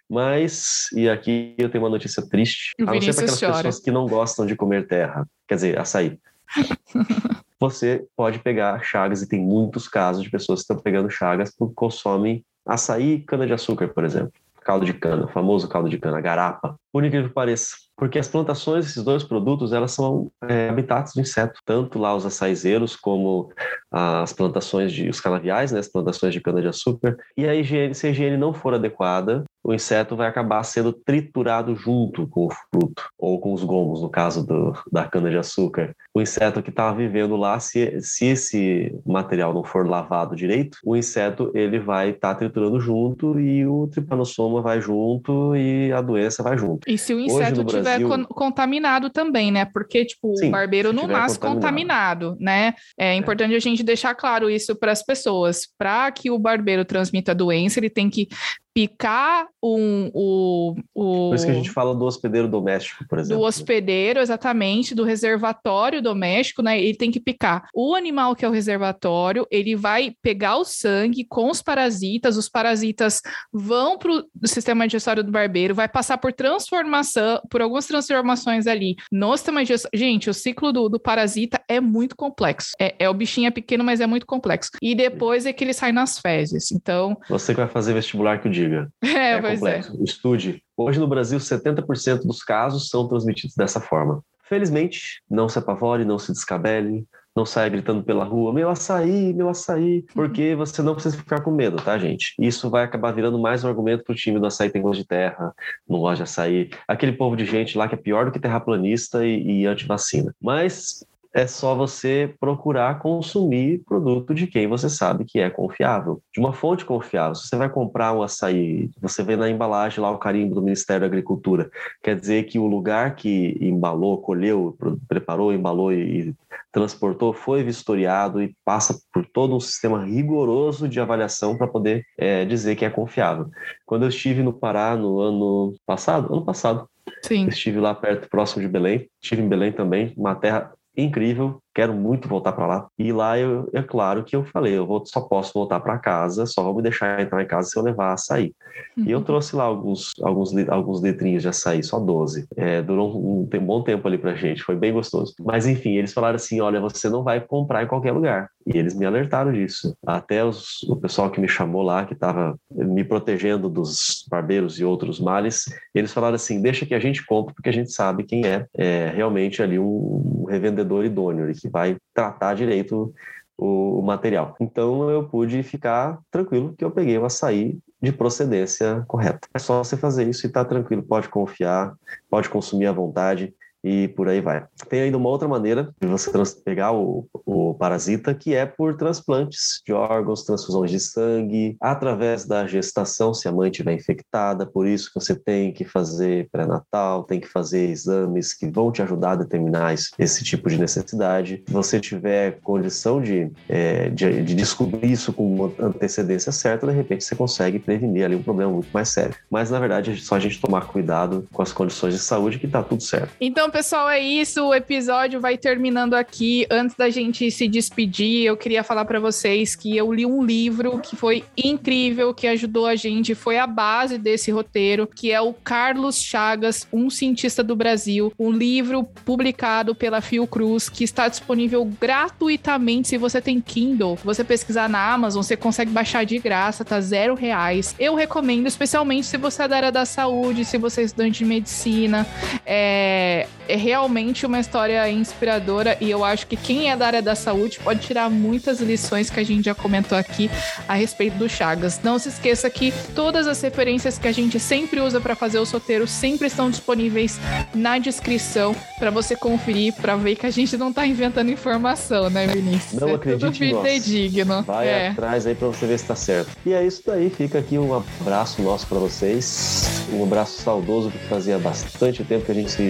Mas, 0.08 0.86
e 0.94 1.08
aqui 1.08 1.54
eu 1.58 1.68
tenho 1.68 1.84
uma 1.84 1.90
notícia 1.90 2.26
triste, 2.26 2.72
o 2.80 2.88
a 2.88 2.94
não 2.94 3.00
ser 3.00 3.14
para 3.14 3.24
aquelas 3.24 3.40
chora. 3.40 3.52
pessoas 3.56 3.80
que 3.80 3.90
não 3.90 4.06
gostam 4.06 4.46
de 4.46 4.56
comer 4.56 4.86
terra, 4.86 5.26
quer 5.46 5.56
dizer, 5.56 5.78
açaí. 5.78 6.18
você 7.58 8.06
pode 8.16 8.38
pegar 8.38 8.82
chagas, 8.82 9.22
e 9.22 9.28
tem 9.28 9.40
muitos 9.40 9.88
casos 9.88 10.22
de 10.22 10.30
pessoas 10.30 10.60
que 10.60 10.64
estão 10.64 10.78
pegando 10.78 11.10
chagas 11.10 11.54
porque 11.56 11.74
consomem 11.74 12.44
açaí 12.66 13.14
e 13.14 13.20
cana-de-açúcar, 13.22 13.88
por 13.88 14.04
exemplo. 14.04 14.32
caldo 14.62 14.84
de 14.84 14.94
cana, 14.94 15.26
o 15.26 15.28
famoso 15.28 15.68
caldo 15.68 15.88
de 15.88 15.98
cana, 15.98 16.18
a 16.18 16.20
garapa. 16.20 16.76
Por 16.96 17.04
incrível 17.04 17.28
que 17.28 17.34
pareça, 17.34 17.76
porque 17.94 18.18
as 18.18 18.26
plantações, 18.26 18.86
esses 18.86 19.04
dois 19.04 19.22
produtos, 19.22 19.74
elas 19.74 19.92
são 19.92 20.30
é, 20.42 20.70
habitats 20.70 21.12
de 21.12 21.20
inseto, 21.20 21.60
tanto 21.62 21.98
lá 21.98 22.16
os 22.16 22.24
açaizeiros 22.24 22.96
como 22.96 23.52
as 23.90 24.32
plantações 24.32 24.90
de 24.92 25.06
os 25.06 25.20
canaviais, 25.20 25.72
né, 25.72 25.78
as 25.78 25.88
plantações 25.88 26.32
de 26.32 26.40
cana 26.40 26.62
de 26.62 26.68
açúcar. 26.68 27.18
E 27.36 27.46
a 27.46 27.54
higiene, 27.54 27.94
se 27.94 28.06
a 28.06 28.10
higiene 28.10 28.38
não 28.38 28.54
for 28.54 28.72
adequada, 28.72 29.44
o 29.64 29.74
inseto 29.74 30.14
vai 30.14 30.28
acabar 30.28 30.62
sendo 30.62 30.92
triturado 30.92 31.74
junto 31.74 32.26
com 32.28 32.46
o 32.46 32.50
fruto, 32.50 33.10
ou 33.18 33.40
com 33.40 33.52
os 33.52 33.64
gomos, 33.64 34.00
no 34.00 34.08
caso 34.08 34.46
do, 34.46 34.72
da 34.92 35.08
cana-de-açúcar. 35.08 35.92
O 36.14 36.20
inseto 36.20 36.62
que 36.62 36.70
estava 36.70 36.96
vivendo 36.96 37.34
lá, 37.34 37.58
se, 37.58 38.00
se 38.00 38.26
esse 38.26 38.96
material 39.04 39.52
não 39.52 39.64
for 39.64 39.88
lavado 39.88 40.36
direito, 40.36 40.78
o 40.84 40.96
inseto 40.96 41.50
ele 41.52 41.80
vai 41.80 42.10
estar 42.10 42.34
tá 42.34 42.34
triturando 42.36 42.78
junto 42.78 43.40
e 43.40 43.66
o 43.66 43.88
tripanossoma 43.88 44.62
vai 44.62 44.80
junto 44.80 45.56
e 45.56 45.90
a 45.92 46.00
doença 46.00 46.44
vai 46.44 46.56
junto. 46.56 46.85
E 46.86 46.96
se 46.96 47.12
o 47.12 47.18
inseto 47.18 47.62
estiver 47.62 47.98
Brasil... 47.98 48.26
contaminado 48.28 49.10
também, 49.10 49.50
né? 49.50 49.64
Porque, 49.64 50.04
tipo, 50.04 50.36
Sim, 50.36 50.48
o 50.48 50.50
barbeiro 50.52 50.92
não 50.92 51.06
nasce 51.06 51.38
contaminado. 51.38 52.30
contaminado, 52.30 52.36
né? 52.38 52.74
É, 52.98 53.08
é 53.08 53.14
importante 53.14 53.54
a 53.54 53.58
gente 53.58 53.82
deixar 53.82 54.14
claro 54.14 54.48
isso 54.48 54.76
para 54.76 54.92
as 54.92 55.02
pessoas. 55.02 55.66
Para 55.76 56.10
que 56.12 56.30
o 56.30 56.38
barbeiro 56.38 56.84
transmita 56.84 57.32
a 57.32 57.34
doença, 57.34 57.80
ele 57.80 57.90
tem 57.90 58.08
que 58.08 58.28
picar 58.76 59.48
um, 59.62 60.10
o, 60.12 60.76
o. 60.94 61.28
Por 61.30 61.34
isso 61.34 61.46
que 61.46 61.50
a 61.50 61.54
gente 61.54 61.70
fala 61.70 61.94
do 61.94 62.04
hospedeiro 62.04 62.46
doméstico, 62.46 63.06
por 63.08 63.18
exemplo. 63.18 63.42
Do 63.42 63.48
hospedeiro, 63.48 64.20
exatamente, 64.20 64.94
do 64.94 65.02
reservatório 65.02 66.02
doméstico, 66.02 66.60
né? 66.60 66.78
Ele 66.78 66.94
tem 66.94 67.10
que 67.10 67.18
picar 67.18 67.70
o 67.74 67.94
animal 67.94 68.36
que 68.36 68.44
é 68.44 68.48
o 68.48 68.52
reservatório, 68.52 69.46
ele 69.50 69.74
vai 69.74 70.12
pegar 70.20 70.58
o 70.58 70.64
sangue 70.66 71.24
com 71.24 71.48
os 71.48 71.62
parasitas, 71.62 72.36
os 72.36 72.50
parasitas 72.50 73.22
vão 73.50 73.96
para 73.96 74.12
o 74.12 74.26
sistema 74.44 74.86
digestório 74.86 75.24
do 75.24 75.32
barbeiro, 75.32 75.74
vai 75.74 75.88
passar 75.88 76.18
por 76.18 76.34
transformação, 76.34 77.40
por 77.48 77.62
algumas 77.62 77.86
transformações 77.86 78.66
ali 78.66 78.96
no 79.10 79.34
sistema 79.38 79.62
digestório. 79.62 79.98
Gente, 79.98 80.28
o 80.28 80.34
ciclo 80.34 80.70
do, 80.70 80.90
do 80.90 81.00
parasita 81.00 81.62
é 81.66 81.80
muito 81.80 82.14
complexo. 82.14 82.72
É, 82.78 82.94
é, 82.98 83.08
o 83.08 83.14
bichinho 83.14 83.48
é 83.48 83.50
pequeno, 83.50 83.82
mas 83.82 84.02
é 84.02 84.06
muito 84.06 84.26
complexo. 84.26 84.72
E 84.82 84.94
depois 84.94 85.46
é 85.46 85.52
que 85.54 85.64
ele 85.64 85.72
sai 85.72 85.92
nas 85.92 86.18
fezes. 86.18 86.70
Então. 86.70 87.16
Você 87.30 87.54
que 87.54 87.60
vai 87.60 87.68
fazer 87.70 87.94
vestibular 87.94 88.38
que 88.38 88.48
o 88.48 88.50
dia 88.50 88.65
diga. 88.68 88.88
É, 89.02 89.32
é 89.32 89.42
complexo. 89.42 89.96
É. 89.98 90.04
Estude. 90.04 90.62
Hoje 90.76 90.98
no 90.98 91.08
Brasil, 91.08 91.38
70% 91.38 92.22
dos 92.26 92.42
casos 92.42 92.88
são 92.88 93.08
transmitidos 93.08 93.54
dessa 93.56 93.80
forma. 93.80 94.22
Felizmente, 94.48 95.22
não 95.28 95.48
se 95.48 95.58
apavore, 95.58 96.04
não 96.04 96.18
se 96.18 96.32
descabele, 96.32 97.04
não 97.36 97.44
saia 97.44 97.68
gritando 97.68 98.02
pela 98.02 98.24
rua, 98.24 98.52
meu 98.52 98.70
açaí, 98.70 99.34
meu 99.34 99.48
açaí, 99.50 100.04
porque 100.14 100.54
você 100.54 100.80
não 100.80 100.94
precisa 100.94 101.18
ficar 101.18 101.42
com 101.42 101.50
medo, 101.50 101.76
tá, 101.76 101.98
gente? 101.98 102.34
Isso 102.38 102.70
vai 102.70 102.82
acabar 102.82 103.12
virando 103.12 103.38
mais 103.38 103.62
um 103.62 103.68
argumento 103.68 104.04
pro 104.04 104.14
time 104.14 104.40
do 104.40 104.46
açaí 104.46 104.70
tem 104.70 104.80
gosto 104.80 105.00
de 105.00 105.06
terra, 105.06 105.52
não 105.86 105.98
gosta 105.98 106.16
de 106.16 106.22
açaí, 106.22 106.70
aquele 106.88 107.12
povo 107.12 107.36
de 107.36 107.44
gente 107.44 107.76
lá 107.76 107.86
que 107.86 107.94
é 107.94 107.98
pior 107.98 108.24
do 108.24 108.32
que 108.32 108.40
terraplanista 108.40 109.26
e, 109.26 109.62
e 109.62 109.66
antivacina. 109.66 110.34
Mas 110.40 111.04
é 111.36 111.46
só 111.46 111.74
você 111.74 112.34
procurar 112.40 112.98
consumir 112.98 113.82
produto 113.84 114.34
de 114.34 114.46
quem 114.46 114.66
você 114.66 114.88
sabe 114.88 115.26
que 115.26 115.38
é 115.38 115.50
confiável, 115.50 116.22
de 116.32 116.40
uma 116.40 116.54
fonte 116.54 116.82
confiável. 116.82 117.34
Se 117.34 117.46
você 117.46 117.56
vai 117.56 117.68
comprar 117.68 118.14
um 118.14 118.22
açaí, 118.22 118.88
você 118.98 119.22
vê 119.22 119.36
na 119.36 119.50
embalagem 119.50 120.00
lá 120.00 120.10
o 120.10 120.16
carimbo 120.16 120.54
do 120.54 120.62
Ministério 120.62 121.02
da 121.02 121.06
Agricultura, 121.06 121.70
quer 122.02 122.18
dizer 122.18 122.44
que 122.44 122.58
o 122.58 122.66
lugar 122.66 123.16
que 123.16 123.54
embalou, 123.60 124.22
colheu, 124.22 124.78
preparou, 125.06 125.52
embalou 125.52 125.92
e 125.92 126.34
transportou 126.72 127.34
foi 127.34 127.62
vistoriado 127.62 128.42
e 128.42 128.56
passa 128.64 128.98
por 129.12 129.26
todo 129.26 129.54
um 129.54 129.60
sistema 129.60 130.06
rigoroso 130.06 130.88
de 130.88 130.98
avaliação 130.98 131.54
para 131.58 131.68
poder 131.68 132.02
é, 132.16 132.46
dizer 132.46 132.76
que 132.76 132.84
é 132.86 132.88
confiável. 132.88 133.50
Quando 133.84 134.04
eu 134.04 134.08
estive 134.08 134.42
no 134.42 134.54
Pará 134.54 134.96
no 134.96 135.20
ano 135.20 135.74
passado, 135.84 136.32
ano 136.32 136.46
passado, 136.46 136.88
Sim. 137.22 137.46
estive 137.48 137.78
lá 137.78 137.94
perto, 137.94 138.26
próximo 138.30 138.62
de 138.62 138.68
Belém, 138.68 139.06
estive 139.22 139.42
em 139.42 139.48
Belém 139.48 139.70
também, 139.70 140.14
uma 140.16 140.34
terra 140.34 140.72
incrível, 140.96 141.60
quero 141.76 141.92
muito 141.92 142.26
voltar 142.26 142.52
para 142.52 142.66
lá. 142.66 142.86
E 142.98 143.12
lá 143.12 143.38
eu, 143.38 143.68
é 143.74 143.82
claro 143.82 144.24
que 144.24 144.34
eu 144.34 144.42
falei, 144.46 144.72
eu 144.72 144.86
vou, 144.86 145.04
só 145.04 145.20
posso 145.20 145.52
voltar 145.52 145.78
para 145.78 145.98
casa, 145.98 146.46
só 146.46 146.62
vão 146.62 146.74
me 146.74 146.80
deixar 146.80 147.20
entrar 147.20 147.42
em 147.42 147.46
casa 147.46 147.68
se 147.68 147.78
eu 147.78 147.82
levar 147.82 148.14
açaí. 148.14 148.54
Uhum. 148.96 149.04
E 149.04 149.10
eu 149.10 149.18
uhum. 149.18 149.24
trouxe 149.24 149.54
lá 149.54 149.64
alguns, 149.64 150.12
alguns, 150.22 150.56
alguns 150.68 151.02
litrinhos 151.02 151.42
de 151.42 151.48
açaí, 151.48 151.82
só 151.82 152.00
12. 152.00 152.46
É, 152.56 152.80
durou 152.80 153.14
um, 153.14 153.40
um, 153.40 153.60
um 153.60 153.66
bom 153.66 153.82
tempo 153.82 154.08
ali 154.08 154.16
pra 154.16 154.34
gente, 154.34 154.62
foi 154.62 154.74
bem 154.74 154.90
gostoso. 154.90 155.34
Mas 155.38 155.66
enfim, 155.66 155.96
eles 155.96 156.14
falaram 156.14 156.36
assim: 156.36 156.60
olha, 156.62 156.80
você 156.80 157.10
não 157.10 157.22
vai 157.22 157.42
comprar 157.42 157.82
em 157.82 157.86
qualquer 157.86 158.12
lugar. 158.12 158.48
E 158.66 158.76
eles 158.76 158.94
me 158.94 159.04
alertaram 159.04 159.52
disso. 159.52 159.94
Até 160.04 160.42
os, 160.42 160.82
o 160.84 160.96
pessoal 160.96 161.30
que 161.30 161.40
me 161.40 161.46
chamou 161.46 161.82
lá, 161.82 162.06
que 162.06 162.14
estava 162.14 162.58
me 162.70 163.04
protegendo 163.04 163.68
dos 163.68 164.24
barbeiros 164.30 164.80
e 164.80 164.84
outros 164.84 165.20
males, 165.20 165.66
eles 165.94 166.12
falaram 166.12 166.36
assim: 166.36 166.62
deixa 166.62 166.86
que 166.86 166.94
a 166.94 166.98
gente 166.98 167.24
compra, 167.26 167.54
porque 167.54 167.68
a 167.68 167.72
gente 167.72 167.92
sabe 167.92 168.24
quem 168.24 168.46
é, 168.46 168.64
é 168.74 169.12
realmente 169.14 169.62
ali 169.62 169.78
um, 169.78 170.42
um 170.42 170.44
revendedor 170.48 171.04
idôneo 171.04 171.46
que 171.65 171.65
vai 171.68 171.96
tratar 172.14 172.54
direito 172.54 173.14
o, 173.56 174.00
o, 174.00 174.02
material. 174.02 174.54
Então 174.60 175.10
eu 175.10 175.28
pude 175.28 175.62
ficar 175.62 176.18
tranquilo 176.30 176.74
que 176.76 176.84
eu 176.84 176.90
peguei 176.90 177.16
o 177.18 177.24
açaí 177.24 177.78
de 178.00 178.12
procedência 178.12 179.04
correta. 179.08 179.48
É 179.54 179.58
só 179.58 179.82
você 179.82 179.96
fazer 179.96 180.28
isso 180.28 180.46
e 180.46 180.50
tá 180.50 180.64
tranquilo, 180.64 181.02
pode 181.02 181.28
confiar, 181.28 181.94
pode 182.28 182.48
consumir 182.48 182.86
à 182.86 182.92
vontade 182.92 183.54
e 183.82 184.08
por 184.08 184.28
aí 184.28 184.40
vai. 184.40 184.64
Tem 184.88 185.02
ainda 185.02 185.16
uma 185.16 185.28
outra 185.28 185.48
maneira 185.48 185.94
de 186.00 186.08
você 186.08 186.30
pegar 186.64 186.92
o, 186.92 187.28
o 187.44 187.74
parasita, 187.74 188.34
que 188.34 188.54
é 188.54 188.66
por 188.66 188.96
transplantes 188.96 189.80
de 189.84 189.92
órgãos, 189.92 190.44
transfusões 190.44 190.90
de 190.90 191.00
sangue, 191.00 191.76
através 191.80 192.44
da 192.44 192.66
gestação, 192.66 193.32
se 193.32 193.48
a 193.48 193.52
mãe 193.52 193.70
estiver 193.70 193.92
infectada, 193.92 194.66
por 194.66 194.86
isso 194.86 195.08
que 195.08 195.20
você 195.20 195.34
tem 195.34 195.72
que 195.72 195.84
fazer 195.84 196.48
pré-natal, 196.50 197.24
tem 197.24 197.40
que 197.40 197.46
fazer 197.46 197.88
exames 197.90 198.52
que 198.52 198.66
vão 198.68 198.90
te 198.90 199.02
ajudar 199.02 199.32
a 199.32 199.36
determinar 199.36 199.94
esse 199.94 200.44
tipo 200.44 200.68
de 200.68 200.78
necessidade. 200.78 201.62
Se 201.66 201.72
você 201.72 202.00
tiver 202.00 202.60
condição 202.62 203.20
de, 203.20 203.50
é, 203.68 204.08
de, 204.10 204.42
de, 204.42 204.54
descobrir 204.54 205.10
isso 205.10 205.32
com 205.32 205.54
uma 205.54 205.72
antecedência 205.78 206.50
certa, 206.50 206.86
de 206.86 206.92
repente 206.92 207.24
você 207.24 207.34
consegue 207.34 207.78
prevenir 207.78 208.24
ali 208.24 208.34
um 208.34 208.42
problema 208.42 208.72
muito 208.72 208.88
mais 208.92 209.08
sério. 209.08 209.34
Mas, 209.50 209.70
na 209.70 209.78
verdade, 209.78 210.10
é 210.10 210.16
só 210.16 210.36
a 210.36 210.40
gente 210.40 210.60
tomar 210.60 210.86
cuidado 210.86 211.46
com 211.52 211.62
as 211.62 211.72
condições 211.72 212.14
de 212.14 212.20
saúde 212.20 212.58
que 212.58 212.66
tá 212.66 212.82
tudo 212.82 213.02
certo. 213.02 213.30
Então, 213.40 213.70
pessoal, 213.76 214.08
é 214.08 214.18
isso. 214.18 214.68
O 214.68 214.74
episódio 214.74 215.38
vai 215.38 215.58
terminando 215.58 216.14
aqui. 216.14 216.66
Antes 216.70 216.96
da 216.96 217.10
gente 217.10 217.50
se 217.50 217.68
despedir, 217.68 218.46
eu 218.46 218.56
queria 218.56 218.82
falar 218.82 219.04
para 219.04 219.20
vocês 219.20 219.76
que 219.76 219.94
eu 219.94 220.10
li 220.10 220.24
um 220.24 220.42
livro 220.42 220.98
que 220.98 221.14
foi 221.14 221.44
incrível, 221.54 222.32
que 222.32 222.46
ajudou 222.46 222.86
a 222.86 222.96
gente, 222.96 223.34
foi 223.34 223.58
a 223.58 223.66
base 223.66 224.16
desse 224.16 224.50
roteiro, 224.50 225.06
que 225.06 225.30
é 225.30 225.42
o 225.42 225.52
Carlos 225.52 226.22
Chagas, 226.22 226.88
um 226.90 227.10
cientista 227.10 227.62
do 227.62 227.76
Brasil, 227.76 228.32
um 228.38 228.50
livro 228.50 229.04
publicado 229.26 229.94
pela 229.94 230.22
Fiocruz, 230.22 230.88
que 230.88 231.04
está 231.04 231.28
disponível 231.28 231.84
gratuitamente 232.00 233.08
se 233.08 233.18
você 233.18 233.42
tem 233.42 233.60
Kindle. 233.60 234.18
Você 234.24 234.42
pesquisar 234.42 234.88
na 234.88 235.12
Amazon, 235.12 235.42
você 235.42 235.54
consegue 235.54 235.90
baixar 235.90 236.24
de 236.24 236.38
graça, 236.38 236.82
tá 236.82 236.98
zero 236.98 237.34
reais. 237.34 237.94
Eu 237.98 238.14
recomendo, 238.14 238.66
especialmente 238.66 239.26
se 239.26 239.36
você 239.36 239.64
é 239.64 239.68
da 239.68 239.76
área 239.76 239.92
da 239.92 240.06
saúde, 240.06 240.64
se 240.64 240.78
você 240.78 241.02
é 241.02 241.04
estudante 241.04 241.40
de 241.40 241.44
medicina, 241.44 242.26
é, 242.64 243.46
é 243.68 243.76
realmente 243.76 244.46
uma 244.46 244.60
história 244.60 245.08
inspiradora 245.10 245.96
e 246.00 246.10
eu 246.10 246.24
acho 246.24 246.46
que 246.46 246.56
quem 246.56 246.90
é 246.90 246.96
da 246.96 247.06
área 247.06 247.22
da 247.22 247.34
saúde 247.34 247.78
pode 247.82 248.00
tirar 248.00 248.30
muitas 248.30 248.80
lições 248.80 249.30
que 249.30 249.40
a 249.40 249.44
gente 249.44 249.64
já 249.64 249.74
comentou 249.74 250.16
aqui 250.16 250.50
a 250.88 250.94
respeito 250.94 251.36
do 251.36 251.48
Chagas. 251.48 252.00
Não 252.02 252.18
se 252.18 252.28
esqueça 252.28 252.68
que 252.70 252.92
todas 253.14 253.46
as 253.46 253.60
referências 253.60 254.18
que 254.18 254.28
a 254.28 254.32
gente 254.32 254.58
sempre 254.58 255.00
usa 255.00 255.20
para 255.20 255.34
fazer 255.34 255.58
os 255.58 255.70
roteiros 255.70 256.10
sempre 256.10 256.46
estão 256.46 256.70
disponíveis 256.70 257.38
na 257.74 257.98
descrição 257.98 258.74
para 258.98 259.10
você 259.10 259.36
conferir, 259.36 259.92
para 259.94 260.16
ver 260.16 260.36
que 260.36 260.46
a 260.46 260.50
gente 260.50 260.76
não 260.76 260.92
tá 260.92 261.06
inventando 261.06 261.50
informação, 261.50 262.30
né, 262.30 262.46
Vinícius? 262.46 263.00
Não 263.00 263.08
é 263.08 263.14
acredite 263.14 263.44
tudo 263.44 263.56
fidedigno. 263.56 264.62
Vai 264.62 264.88
é. 264.88 265.08
atrás 265.08 265.46
aí 265.46 265.54
para 265.54 265.68
você 265.68 265.86
ver 265.86 265.98
se 265.98 266.06
tá 266.06 266.16
certo. 266.16 266.50
E 266.64 266.72
é 266.72 266.84
isso 266.86 267.02
daí, 267.06 267.30
fica 267.30 267.58
aqui 267.58 267.78
um 267.78 267.94
abraço 267.94 268.62
nosso 268.62 268.86
para 268.86 268.98
vocês, 268.98 270.06
um 270.12 270.22
abraço 270.22 270.62
saudoso 270.62 271.10
porque 271.10 271.26
fazia 271.26 271.58
bastante 271.58 272.24
tempo 272.24 272.44
que 272.44 272.52
a 272.52 272.54
gente 272.54 272.70
se 272.70 272.82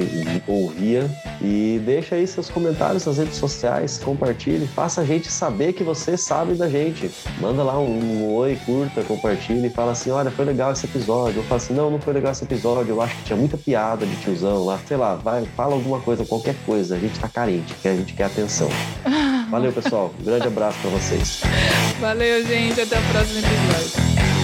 ouvia. 0.66 1.10
E 1.40 1.80
deixa 1.84 2.14
aí 2.14 2.26
seus 2.26 2.48
comentários 2.48 3.04
nas 3.06 3.18
redes 3.18 3.36
sociais, 3.36 3.98
compartilhe, 3.98 4.66
faça 4.66 5.02
a 5.02 5.04
gente 5.04 5.30
saber 5.30 5.72
que 5.72 5.84
você 5.84 6.16
sabe 6.16 6.54
da 6.54 6.68
gente. 6.68 7.10
Manda 7.40 7.62
lá 7.62 7.78
um, 7.78 8.22
um 8.22 8.34
oi, 8.34 8.58
curta, 8.64 9.02
compartilhe 9.02 9.70
fala 9.76 9.92
assim: 9.92 10.10
olha, 10.10 10.30
foi 10.30 10.44
legal 10.44 10.72
esse 10.72 10.86
episódio. 10.86 11.38
Ou 11.38 11.44
fala 11.44 11.60
assim: 11.60 11.74
não, 11.74 11.90
não 11.90 12.00
foi 12.00 12.14
legal 12.14 12.32
esse 12.32 12.44
episódio, 12.44 12.92
eu 12.92 13.02
acho 13.02 13.14
que 13.16 13.24
tinha 13.24 13.36
muita 13.36 13.56
piada 13.56 14.06
de 14.06 14.16
tiozão 14.16 14.64
lá. 14.64 14.80
Sei 14.86 14.96
lá, 14.96 15.14
vai, 15.14 15.44
fala 15.56 15.74
alguma 15.74 16.00
coisa, 16.00 16.24
qualquer 16.24 16.56
coisa. 16.64 16.96
A 16.96 16.98
gente 16.98 17.18
tá 17.18 17.28
carente, 17.28 17.74
que 17.74 17.86
a 17.86 17.94
gente 17.94 18.14
quer 18.14 18.24
atenção. 18.24 18.68
Valeu, 19.50 19.72
pessoal. 19.72 20.12
Um 20.20 20.24
grande 20.24 20.46
abraço 20.46 20.78
para 20.80 20.90
vocês. 20.90 21.42
Valeu, 22.00 22.44
gente. 22.44 22.80
Até 22.80 22.98
o 22.98 23.02
próximo 23.02 23.38
episódio. 23.38 24.35